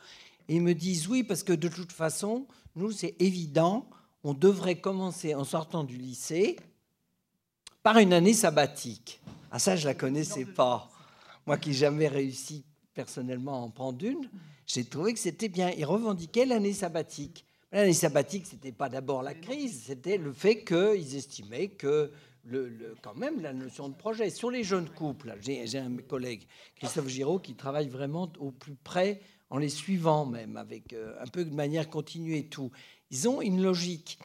Et 0.48 0.56
ils 0.56 0.62
me 0.62 0.74
disent 0.74 1.08
oui, 1.08 1.22
parce 1.22 1.42
que 1.42 1.54
de 1.54 1.68
toute 1.68 1.92
façon, 1.92 2.46
nous, 2.76 2.92
c'est 2.92 3.16
évident, 3.20 3.88
on 4.22 4.34
devrait 4.34 4.80
commencer 4.80 5.34
en 5.34 5.44
sortant 5.44 5.82
du 5.82 5.96
lycée 5.96 6.56
par 7.82 7.98
une 7.98 8.12
année 8.12 8.34
sabbatique. 8.34 9.20
Ah 9.50 9.58
ça, 9.58 9.74
je 9.76 9.86
la 9.86 9.94
connaissais 9.94 10.44
pas. 10.44 10.90
Moi 11.46 11.56
qui 11.56 11.72
jamais 11.72 12.06
réussi 12.06 12.64
personnellement 12.94 13.54
à 13.54 13.60
en 13.64 13.70
prendre 13.70 14.04
une, 14.04 14.28
j'ai 14.66 14.84
trouvé 14.84 15.12
que 15.14 15.18
c'était 15.18 15.48
bien. 15.48 15.70
Ils 15.70 15.84
revendiquaient 15.84 16.46
l'année 16.46 16.72
sabbatique. 16.72 17.44
L'année 17.72 17.94
sabbatique, 17.94 18.46
c'était 18.46 18.72
pas 18.72 18.90
d'abord 18.90 19.22
la 19.22 19.34
crise, 19.34 19.84
c'était 19.86 20.18
le 20.18 20.32
fait 20.32 20.62
qu'ils 20.62 21.16
estimaient 21.16 21.68
que 21.68 22.12
quand 23.02 23.14
même 23.14 23.40
la 23.40 23.52
notion 23.52 23.88
de 23.88 23.94
projet. 23.94 24.30
Sur 24.30 24.50
les 24.50 24.64
jeunes 24.64 24.88
couples, 24.88 25.34
j'ai 25.40 25.78
un 25.78 25.96
collègue, 25.98 26.46
Christophe 26.76 27.08
Giraud, 27.08 27.38
qui 27.38 27.54
travaille 27.54 27.88
vraiment 27.88 28.32
au 28.38 28.50
plus 28.50 28.74
près, 28.74 29.20
en 29.50 29.58
les 29.58 29.68
suivant 29.68 30.26
même, 30.26 30.56
avec 30.56 30.92
euh, 30.92 31.14
un 31.20 31.26
peu 31.26 31.44
de 31.44 31.54
manière 31.54 31.90
continue 31.90 32.36
et 32.36 32.46
tout. 32.46 32.70
Ils 33.10 33.28
ont 33.28 33.42
une 33.42 33.62
logique 33.62 34.18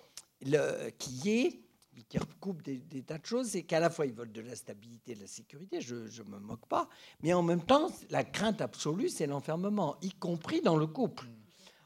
qui 0.97 1.29
est 1.29 1.61
qui 2.09 2.17
recoupe 2.19 2.61
des, 2.61 2.79
tas 3.01 3.17
de 3.17 3.25
choses, 3.25 3.49
c'est 3.49 3.63
qu'à 3.63 3.79
la 3.79 3.89
fois 3.89 4.05
ils 4.05 4.13
veulent 4.13 4.31
de 4.31 4.41
la 4.41 4.55
stabilité, 4.55 5.15
de 5.15 5.21
la 5.21 5.27
sécurité, 5.27 5.81
je 5.81 5.95
ne 5.95 6.29
me 6.29 6.39
moque 6.39 6.65
pas, 6.67 6.87
mais 7.21 7.33
en 7.33 7.43
même 7.43 7.63
temps, 7.63 7.91
la 8.09 8.23
crainte 8.23 8.61
absolue, 8.61 9.09
c'est 9.09 9.27
l'enfermement, 9.27 9.97
y 10.01 10.11
compris 10.11 10.61
dans 10.61 10.77
le 10.77 10.87
couple. 10.87 11.25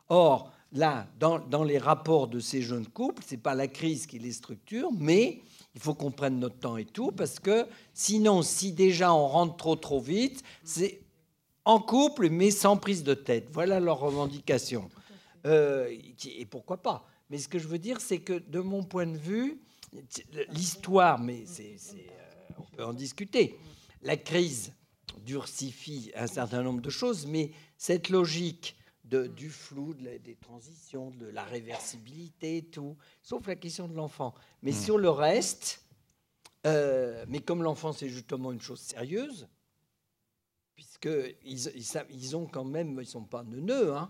Or, 0.09 0.51
là, 0.73 1.07
dans, 1.19 1.39
dans 1.39 1.63
les 1.63 1.77
rapports 1.77 2.27
de 2.27 2.39
ces 2.39 2.61
jeunes 2.61 2.87
couples, 2.87 3.23
c'est 3.25 3.37
pas 3.37 3.55
la 3.55 3.67
crise 3.67 4.05
qui 4.05 4.19
les 4.19 4.33
structure, 4.33 4.91
mais 4.91 5.41
il 5.75 5.81
faut 5.81 5.93
qu'on 5.93 6.11
prenne 6.11 6.39
notre 6.39 6.59
temps 6.59 6.77
et 6.77 6.85
tout, 6.85 7.11
parce 7.11 7.39
que 7.39 7.65
sinon, 7.93 8.41
si 8.41 8.71
déjà 8.71 9.13
on 9.13 9.27
rentre 9.27 9.55
trop 9.57 9.75
trop 9.75 9.99
vite, 9.99 10.43
c'est 10.63 11.01
en 11.65 11.79
couple, 11.79 12.29
mais 12.29 12.51
sans 12.51 12.77
prise 12.77 13.03
de 13.03 13.13
tête. 13.13 13.47
Voilà 13.51 13.79
leur 13.79 13.99
revendication. 13.99 14.89
Euh, 15.45 15.89
et 16.25 16.45
pourquoi 16.45 16.81
pas 16.81 17.07
Mais 17.29 17.37
ce 17.37 17.47
que 17.47 17.59
je 17.59 17.67
veux 17.67 17.79
dire, 17.79 18.01
c'est 18.01 18.19
que 18.19 18.33
de 18.33 18.59
mon 18.59 18.83
point 18.83 19.07
de 19.07 19.17
vue, 19.17 19.61
l'histoire, 20.49 21.19
mais 21.19 21.43
c'est, 21.45 21.75
euh, 21.93 22.53
on 22.59 22.75
peut 22.75 22.85
en 22.85 22.93
discuter. 22.93 23.57
La 24.01 24.17
crise 24.17 24.73
durcifie 25.25 26.11
un 26.15 26.27
certain 26.27 26.63
nombre 26.63 26.81
de 26.81 26.89
choses, 26.89 27.25
mais 27.27 27.51
cette 27.77 28.09
logique 28.09 28.75
de, 29.11 29.27
du 29.27 29.49
flou, 29.49 29.93
des 29.93 30.35
transitions, 30.35 31.11
de 31.11 31.27
la 31.27 31.43
réversibilité, 31.43 32.63
tout, 32.63 32.95
sauf 33.21 33.45
la 33.45 33.57
question 33.57 33.87
de 33.87 33.93
l'enfant. 33.93 34.33
Mais 34.63 34.71
hmm. 34.71 34.81
sur 34.81 34.97
le 34.97 35.09
reste, 35.09 35.85
euh, 36.65 37.25
mais 37.27 37.39
comme 37.39 37.61
l'enfant 37.61 37.91
c'est 37.91 38.09
justement 38.09 38.53
une 38.53 38.61
chose 38.61 38.79
sérieuse, 38.79 39.49
puisqu'ils 40.75 41.71
ils, 41.75 42.05
ils, 42.09 42.35
ont 42.37 42.47
quand 42.47 42.63
même, 42.63 42.97
ils 43.01 43.05
sont 43.05 43.25
pas 43.25 43.43
neuneux, 43.43 43.93
hein, 43.93 44.09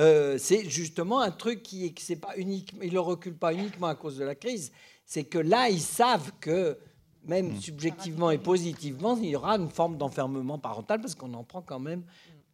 euh, 0.00 0.36
c'est 0.38 0.68
justement 0.68 1.20
un 1.20 1.30
truc 1.30 1.62
qui 1.62 1.92
c'est 1.98 2.16
pas 2.16 2.36
unique, 2.36 2.74
il 2.82 2.92
ne 2.92 2.98
recule 2.98 3.36
pas 3.36 3.54
uniquement 3.54 3.88
à 3.88 3.94
cause 3.94 4.18
de 4.18 4.24
la 4.24 4.34
crise, 4.34 4.72
c'est 5.06 5.24
que 5.24 5.38
là, 5.38 5.70
ils 5.70 5.80
savent 5.80 6.32
que 6.38 6.78
même 7.24 7.54
hmm. 7.54 7.60
subjectivement 7.60 8.30
et 8.30 8.38
positivement, 8.38 9.16
il 9.16 9.30
y 9.30 9.36
aura 9.36 9.56
une 9.56 9.70
forme 9.70 9.96
d'enfermement 9.96 10.58
parental 10.58 11.00
parce 11.00 11.14
qu'on 11.14 11.32
en 11.32 11.44
prend 11.44 11.62
quand 11.62 11.80
même 11.80 12.04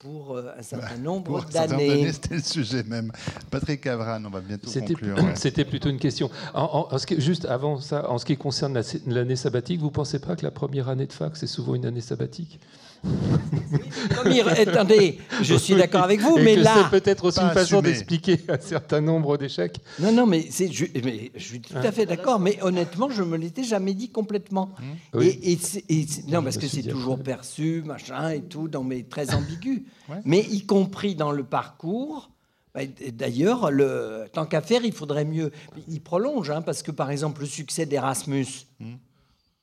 pour 0.05 0.37
euh, 0.37 0.53
un 0.59 0.63
certain 0.63 0.99
nombre 0.99 1.45
d'années. 1.51 2.13
C'était 2.13 2.35
le 2.35 2.43
sujet 2.43 2.83
même. 2.83 3.11
Patrick 3.51 3.81
Cavran, 3.81 4.23
on 4.25 4.29
va 4.29 4.41
bientôt 4.41 4.71
conclure. 4.71 5.17
C'était 5.35 5.65
plutôt 5.65 5.89
une 5.89 5.99
question. 5.99 6.31
En, 6.53 6.99
ce 6.99 7.19
juste 7.19 7.47
avant 7.47 7.81
ça, 7.81 8.11
en 8.11 8.19
ce 8.19 8.27
qui 8.27 8.37
concerne 8.37 8.79
l'année 9.07 9.37
sabbatique, 9.37 9.81
vous 9.81 9.87
ne 9.87 9.93
pensez 9.93 10.19
pas 10.19 10.37
que 10.37 10.45
la 10.45 10.51
première 10.51 10.91
année 10.91 11.07
de 11.07 11.13
fac, 11.13 11.37
c'est 11.37 11.47
souvent 11.47 11.75
une 11.75 11.87
année 11.87 12.03
sabbatique? 12.03 12.61
Attendez, 14.69 15.19
je 15.43 15.55
suis 15.55 15.75
d'accord 15.75 16.03
avec 16.03 16.21
vous, 16.21 16.37
mais 16.39 16.57
là. 16.57 16.75
C'est 16.77 17.01
peut-être 17.01 17.25
aussi 17.25 17.41
une 17.41 17.51
façon 17.51 17.83
d'expliquer 17.83 18.41
un 18.49 18.59
certain 18.59 19.01
nombre 19.01 19.37
d'échecs. 19.37 19.81
Non, 19.99 20.13
non, 20.13 20.27
mais, 20.27 20.49
je, 20.51 20.85
mais 21.03 21.31
je 21.35 21.45
suis 21.45 21.61
tout 21.61 21.77
à 21.77 21.93
fait 21.93 22.07
d'accord, 22.07 22.41
mais 22.41 22.59
honnêtement, 22.63 23.11
je 23.11 23.23
me 23.23 23.37
l'étais 23.37 23.65
jamais 23.65 23.95
dit 23.95 24.11
complètement. 24.11 24.71
Et, 25.21 25.59
non, 26.29 26.43
parce 26.43 26.59
que 26.59 26.67
c'est 26.67 26.83
toujours 26.83 27.23
perçu, 27.23 27.83
machin 27.85 28.31
et 28.31 28.43
tout, 28.43 28.69
dans 28.69 28.85
mes 28.85 29.05
très 29.05 29.35
ambigu. 29.35 29.87
Mais 30.25 30.41
y 30.41 30.67
compris 30.67 31.15
dans 31.15 31.33
le 31.33 31.45
parcours. 31.45 32.31
Bah, 32.75 32.81
d'ailleurs, 33.13 33.71
tant 34.33 34.47
qu'à 34.47 34.61
faire, 34.61 34.85
il 34.85 34.93
faudrait 34.93 35.25
mieux. 35.25 35.53
Il 35.89 36.01
prolonge, 36.01 36.51
hein, 36.51 36.61
parce 36.61 36.83
que 36.83 36.91
par 36.91 37.11
exemple, 37.11 37.43
le 37.43 37.47
succès 37.47 37.87
d'Erasmus, 37.87 38.67
mmh. 38.81 38.95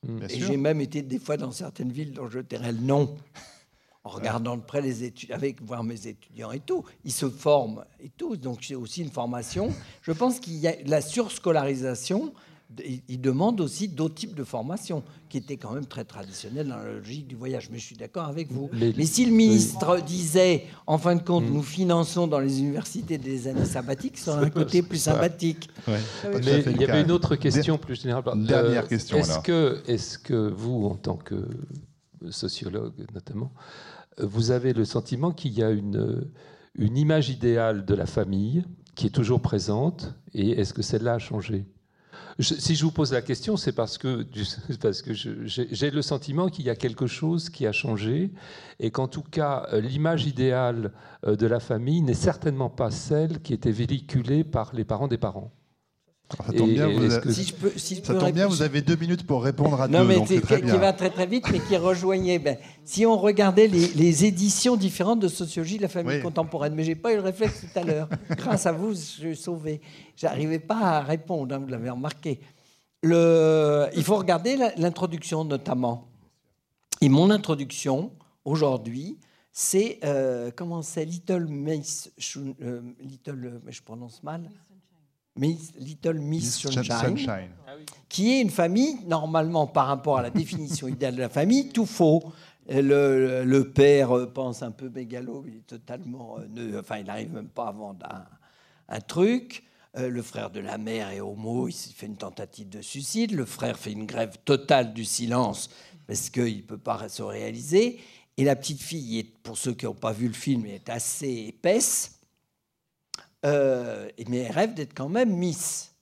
Mm. 0.06 0.22
et 0.28 0.40
j'ai 0.40 0.56
même 0.56 0.80
été 0.80 1.02
des 1.02 1.18
fois 1.18 1.36
dans 1.36 1.52
certaines 1.52 1.92
villes 1.92 2.12
dont 2.12 2.28
je 2.28 2.40
tairais 2.40 2.72
le 2.72 2.80
nom, 2.80 3.16
en 4.04 4.10
regardant 4.10 4.56
de 4.56 4.62
près 4.62 4.80
les 4.80 5.04
études, 5.04 5.30
avec 5.30 5.62
voir 5.62 5.84
mes 5.84 6.08
étudiants 6.08 6.50
et 6.50 6.60
tout. 6.60 6.84
Ils 7.04 7.12
se 7.12 7.28
forment 7.28 7.84
et 8.00 8.08
tout. 8.08 8.36
Donc 8.36 8.64
c'est 8.64 8.74
aussi 8.74 9.02
une 9.02 9.10
formation. 9.10 9.72
Je 10.02 10.12
pense 10.12 10.40
qu'il 10.40 10.56
y 10.56 10.66
a 10.66 10.74
la 10.86 11.00
surscolarisation 11.00 12.32
il 13.08 13.20
demande 13.20 13.60
aussi 13.60 13.88
d'autres 13.88 14.14
types 14.14 14.34
de 14.34 14.44
formations, 14.44 15.02
qui 15.28 15.38
étaient 15.38 15.56
quand 15.56 15.72
même 15.72 15.86
très 15.86 16.04
traditionnelles 16.04 16.68
dans 16.68 16.76
la 16.76 16.92
logique 16.92 17.26
du 17.26 17.36
voyage. 17.36 17.70
Mais 17.70 17.78
je 17.78 17.86
suis 17.86 17.96
d'accord 17.96 18.26
avec 18.26 18.52
vous. 18.52 18.68
Mais, 18.72 18.92
si 19.04 19.24
le 19.24 19.32
ministre 19.32 20.00
disait, 20.02 20.66
en 20.86 20.98
fin 20.98 21.16
de 21.16 21.22
compte, 21.22 21.44
mm. 21.44 21.52
nous 21.52 21.62
finançons 21.62 22.26
dans 22.26 22.38
les 22.38 22.60
universités 22.60 23.18
des 23.18 23.48
années 23.48 23.64
sabbatiques, 23.64 24.18
ça 24.18 24.36
aurait 24.36 24.46
un 24.46 24.50
côté 24.62 24.82
plus 24.82 24.98
sympathique. 24.98 25.70
Mais 25.88 26.62
il 26.66 26.80
y 26.80 26.84
avait 26.84 27.02
une 27.02 27.12
autre 27.12 27.36
question 27.36 27.78
plus 27.78 28.00
générale. 28.00 28.24
Dernière 28.46 28.84
euh, 28.84 28.88
question. 28.88 29.16
Est-ce 29.16 29.38
que, 29.38 29.82
est 29.86 30.22
que 30.22 30.50
vous, 30.50 30.84
en 30.86 30.96
tant 30.96 31.16
que 31.16 31.48
sociologue 32.30 32.92
notamment, 33.14 33.52
vous 34.18 34.50
avez 34.50 34.72
le 34.72 34.84
sentiment 34.84 35.32
qu'il 35.32 35.52
y 35.52 35.62
a 35.62 35.70
une, 35.70 36.30
une 36.74 36.96
image 36.96 37.30
idéale 37.30 37.84
de 37.84 37.94
la 37.94 38.06
famille 38.06 38.64
qui 38.94 39.06
est 39.06 39.10
toujours 39.10 39.40
présente, 39.40 40.14
et 40.34 40.50
est-ce 40.50 40.74
que 40.74 40.82
celle-là 40.82 41.14
a 41.14 41.18
changé? 41.18 41.66
Si 42.38 42.74
je 42.74 42.84
vous 42.84 42.90
pose 42.90 43.12
la 43.12 43.22
question, 43.22 43.56
c'est 43.56 43.72
parce 43.72 43.98
que, 43.98 44.26
parce 44.80 45.02
que 45.02 45.12
j'ai 45.12 45.90
le 45.90 46.02
sentiment 46.02 46.48
qu'il 46.48 46.64
y 46.64 46.70
a 46.70 46.76
quelque 46.76 47.06
chose 47.06 47.50
qui 47.50 47.66
a 47.66 47.72
changé 47.72 48.30
et 48.80 48.90
qu'en 48.90 49.08
tout 49.08 49.22
cas, 49.22 49.66
euh, 49.72 49.80
l'image 49.80 50.26
idéale 50.26 50.92
euh, 51.26 51.36
de 51.36 51.46
la 51.46 51.60
famille 51.60 52.02
n'est 52.02 52.14
certainement 52.14 52.70
pas 52.70 52.90
celle 52.90 53.40
qui 53.40 53.52
était 53.54 53.70
véhiculée 53.70 54.44
par 54.44 54.74
les 54.74 54.84
parents 54.84 55.08
des 55.08 55.18
parents. 55.18 55.50
Ça 56.36 56.52
tombe, 56.52 56.70
bien, 58.32 58.46
vous, 58.46 58.62
avez 58.62 58.80
deux 58.80 58.96
minutes 58.96 59.26
pour 59.26 59.42
répondre 59.42 59.80
à 59.80 59.88
non, 59.88 60.04
mais 60.04 60.22
qui, 60.24 60.38
va 60.38 60.92
très 60.92 61.10
très 61.10 61.26
vite, 61.26 61.44
mais 61.52 61.60
qui 61.60 61.76
rejoignait. 61.76 62.38
Ben, 62.38 62.56
si 62.84 63.04
on 63.04 63.18
regardait 63.18 63.68
les, 63.68 64.24
éditions 64.24 64.76
différentes 64.76 65.20
de 65.20 65.28
sociologie 65.28 65.76
de 65.76 65.82
la 65.82 65.88
famille 65.88 66.20
contemporaine, 66.20 66.74
mais 66.74 66.84
j'ai 66.84 66.94
pas 66.94 67.12
eu 67.12 67.16
le 67.16 67.22
réflexe 67.22 67.60
tout 67.60 67.78
à 67.78 67.82
l'heure. 67.82 68.08
Grâce 68.30 68.66
à 68.66 68.72
vous, 68.72 68.92
je 68.92 69.00
suis 69.00 69.36
sauvé. 69.36 69.80
J'arrivais 70.16 70.58
pas 70.58 70.78
à 70.78 71.00
répondre, 71.00 71.54
hein, 71.54 71.58
vous 71.58 71.68
l'avez 71.68 71.90
remarqué. 71.90 72.40
Le, 73.02 73.88
il 73.96 74.04
faut 74.04 74.16
regarder 74.16 74.56
l'introduction 74.76 75.44
notamment. 75.44 76.08
Et 77.00 77.08
mon 77.08 77.30
introduction 77.30 78.12
aujourd'hui, 78.44 79.18
c'est 79.50 79.98
euh, 80.04 80.50
comment 80.54 80.82
c'est 80.82 81.04
Little 81.04 81.46
Miss, 81.46 82.10
euh, 82.36 82.80
Little, 83.00 83.60
je 83.68 83.82
prononce 83.82 84.22
mal. 84.22 84.48
Little 85.36 86.18
Miss, 86.18 86.58
Sunshine, 86.58 87.48
qui 88.08 88.32
est 88.32 88.42
une 88.42 88.50
famille, 88.50 88.98
normalement, 89.06 89.66
par 89.66 89.86
rapport 89.86 90.18
à 90.18 90.22
la 90.22 90.30
définition 90.30 90.88
idéale 90.88 91.16
de 91.16 91.20
la 91.20 91.28
famille, 91.28 91.70
tout 91.70 91.86
faux. 91.86 92.22
Le, 92.68 93.62
père 93.62 94.16
euh, 94.16 94.26
pense 94.26 94.62
un 94.62 94.70
peu 94.70 94.88
mégalo, 94.88 95.44
il 95.48 95.56
est 95.56 95.66
totalement. 95.66 96.36
Euh, 96.38 96.80
enfin, 96.80 96.98
il 96.98 97.06
n'arrive 97.06 97.32
même 97.32 97.48
pas 97.48 97.68
à 97.68 97.72
vendre 97.72 98.06
un, 98.88 99.00
truc. 99.00 99.64
Euh, 99.96 100.08
le 100.08 100.22
frère 100.22 100.50
de 100.50 100.60
la 100.60 100.78
mère 100.78 101.10
est 101.10 101.20
homo, 101.20 101.68
il 101.68 101.72
fait 101.72 102.06
une 102.06 102.16
tentative 102.16 102.68
de 102.68 102.80
suicide. 102.80 103.32
Le 103.32 103.44
frère 103.44 103.76
fait 103.78 103.92
une 103.92 104.06
grève 104.06 104.36
totale 104.44 104.94
du 104.94 105.04
silence 105.04 105.70
parce 106.06 106.30
qu'il 106.30 106.58
ne 106.58 106.62
peut 106.62 106.78
pas 106.78 107.08
se 107.08 107.22
réaliser. 107.22 108.00
Et 108.36 108.44
la 108.44 108.56
petite 108.56 108.80
fille, 108.80 109.24
pour 109.42 109.58
ceux 109.58 109.74
qui 109.74 109.84
n'ont 109.84 109.94
pas 109.94 110.12
vu 110.12 110.28
le 110.28 110.34
film, 110.34 110.64
est 110.66 110.88
assez 110.88 111.46
épaisse. 111.48 112.21
Euh, 113.44 114.08
mais 114.28 114.38
elle 114.38 114.52
rêve 114.52 114.74
d'être 114.74 114.94
quand 114.94 115.08
même 115.08 115.34
Miss. 115.34 115.94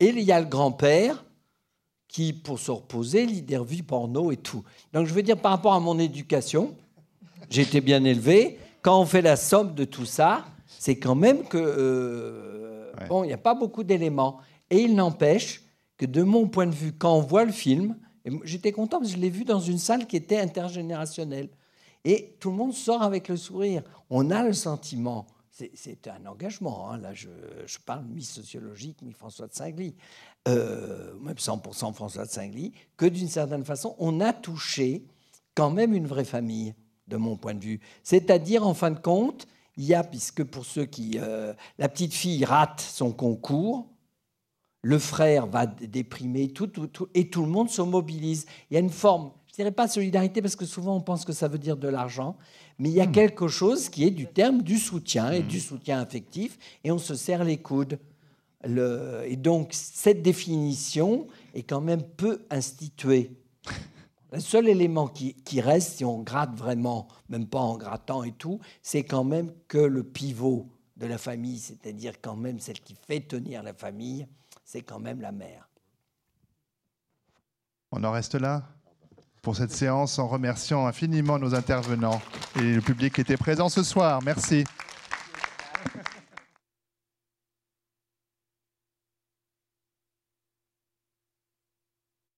Et 0.00 0.08
il 0.08 0.20
y 0.20 0.32
a 0.32 0.40
le 0.40 0.46
grand-père 0.46 1.24
qui, 2.08 2.32
pour 2.32 2.58
se 2.58 2.70
reposer, 2.70 3.26
lit 3.26 3.42
des 3.42 3.56
revues 3.56 3.82
porno 3.82 4.32
et 4.32 4.36
tout. 4.36 4.64
Donc 4.92 5.06
je 5.06 5.14
veux 5.14 5.22
dire, 5.22 5.36
par 5.36 5.52
rapport 5.52 5.74
à 5.74 5.80
mon 5.80 5.98
éducation, 5.98 6.74
j'ai 7.50 7.62
été 7.62 7.80
bien 7.80 8.04
élevé. 8.04 8.58
Quand 8.82 9.00
on 9.00 9.06
fait 9.06 9.22
la 9.22 9.36
somme 9.36 9.74
de 9.74 9.84
tout 9.84 10.06
ça, 10.06 10.44
c'est 10.78 10.98
quand 10.98 11.14
même 11.14 11.44
que 11.44 11.58
euh, 11.58 12.92
bon, 13.08 13.24
il 13.24 13.28
n'y 13.28 13.32
a 13.32 13.38
pas 13.38 13.54
beaucoup 13.54 13.84
d'éléments. 13.84 14.38
Et 14.70 14.80
il 14.80 14.94
n'empêche 14.94 15.62
que 15.96 16.06
de 16.06 16.22
mon 16.22 16.48
point 16.48 16.66
de 16.66 16.74
vue, 16.74 16.92
quand 16.92 17.14
on 17.14 17.20
voit 17.20 17.44
le 17.44 17.52
film, 17.52 17.96
j'étais 18.44 18.72
content 18.72 18.98
parce 18.98 19.10
que 19.10 19.16
je 19.16 19.22
l'ai 19.22 19.30
vu 19.30 19.44
dans 19.44 19.60
une 19.60 19.78
salle 19.78 20.06
qui 20.06 20.16
était 20.16 20.38
intergénérationnelle. 20.38 21.50
Et 22.04 22.34
tout 22.40 22.50
le 22.50 22.56
monde 22.56 22.72
sort 22.72 23.02
avec 23.02 23.28
le 23.28 23.36
sourire. 23.36 23.82
On 24.10 24.30
a 24.30 24.42
le 24.42 24.52
sentiment 24.52 25.26
c'est 25.74 26.08
un 26.08 26.26
engagement. 26.26 26.90
Hein. 26.90 26.98
Là, 26.98 27.14
je, 27.14 27.28
parle 27.84 28.04
mi-sociologique, 28.06 29.02
mi-François 29.02 29.46
de 29.46 29.54
Saint-Gly, 29.54 29.94
euh, 30.48 31.14
même 31.20 31.34
100% 31.34 31.92
François 31.94 32.24
de 32.24 32.30
Saint-Gly, 32.30 32.72
que 32.96 33.06
d'une 33.06 33.28
certaine 33.28 33.64
façon, 33.64 33.94
on 33.98 34.20
a 34.20 34.32
touché 34.32 35.04
quand 35.54 35.70
même 35.70 35.94
une 35.94 36.06
vraie 36.06 36.24
famille. 36.24 36.74
de 37.08 37.16
mon 37.16 37.36
point 37.36 37.54
de 37.54 37.60
vue. 37.60 37.80
C'est-à-dire, 38.02 38.66
en 38.66 38.74
fin 38.74 38.90
de 38.90 38.98
compte, 38.98 39.46
il 39.76 39.84
y 39.84 39.94
a, 39.94 40.04
puisque 40.04 40.44
pour 40.44 40.64
ceux 40.64 40.86
qui... 40.86 41.18
Euh, 41.18 41.52
la 41.78 41.88
petite 41.88 42.14
fille 42.14 42.44
rate 42.44 42.80
son 42.80 43.12
concours, 43.12 43.88
le 44.82 44.98
frère 44.98 45.46
va 45.46 45.66
déprimer, 45.66 46.52
et 47.14 47.30
tout 47.30 47.42
le 47.42 47.48
monde 47.48 47.70
se 47.70 47.82
mobilise. 47.82 48.46
Il 48.70 48.74
y 48.74 48.76
a 48.76 48.80
une 48.80 48.90
forme, 48.90 49.30
je 49.46 49.52
ne 49.52 49.56
dirais 49.56 49.72
pas 49.72 49.86
solidarité, 49.88 50.42
parce 50.42 50.56
que 50.56 50.64
souvent 50.64 50.96
on 50.96 51.00
pense 51.00 51.24
que 51.24 51.32
ça 51.32 51.48
veut 51.48 51.58
dire 51.58 51.76
de 51.76 51.88
l'argent, 51.88 52.36
mais 52.82 52.88
il 52.88 52.96
y 52.96 53.00
a 53.00 53.06
hmm. 53.06 53.12
quelque 53.12 53.46
chose 53.46 53.88
qui 53.88 54.02
est 54.02 54.10
du 54.10 54.26
terme 54.26 54.60
du 54.60 54.76
soutien, 54.76 55.30
et 55.30 55.42
du 55.44 55.58
hmm. 55.58 55.60
soutien 55.60 56.00
affectif, 56.00 56.58
et 56.82 56.90
on 56.90 56.98
se 56.98 57.14
serre 57.14 57.44
les 57.44 57.58
coudes. 57.58 58.00
Le, 58.64 59.22
et 59.24 59.36
donc 59.36 59.68
cette 59.70 60.20
définition 60.20 61.28
est 61.54 61.62
quand 61.62 61.80
même 61.80 62.02
peu 62.02 62.44
instituée. 62.50 63.36
Le 64.32 64.40
seul 64.40 64.68
élément 64.68 65.06
qui, 65.06 65.60
reste, 65.60 65.98
si 65.98 66.04
on 66.04 66.22
gratte 66.22 66.56
vraiment, 66.56 67.06
même 67.28 67.46
pas 67.46 67.60
en 67.60 67.76
grattant 67.76 68.24
et 68.24 68.32
tout, 68.32 68.58
c'est 68.82 69.04
quand 69.04 69.22
même 69.22 69.52
que 69.68 69.78
le 69.78 70.02
pivot 70.02 70.66
de 70.96 71.06
la 71.06 71.18
famille, 71.18 71.58
c'est-à-dire 71.58 72.14
quand 72.20 72.34
même 72.34 72.58
celle 72.58 72.80
qui 72.80 72.96
fait 73.06 73.20
tenir 73.20 73.62
la 73.62 73.74
famille, 73.74 74.26
c'est 74.64 74.82
quand 74.82 74.98
même 74.98 75.20
la 75.20 75.30
mère. 75.30 75.68
On 77.92 78.02
en 78.02 78.10
reste 78.10 78.34
là? 78.34 78.64
Pour 79.42 79.56
cette 79.56 79.72
séance 79.72 80.20
en 80.20 80.28
remerciant 80.28 80.86
infiniment 80.86 81.36
nos 81.36 81.56
intervenants 81.56 82.22
et 82.54 82.74
le 82.74 82.80
public 82.80 83.14
qui 83.14 83.22
était 83.22 83.36
présent 83.36 83.68
ce 83.68 83.82
soir. 83.82 84.20
Merci. 84.24 84.62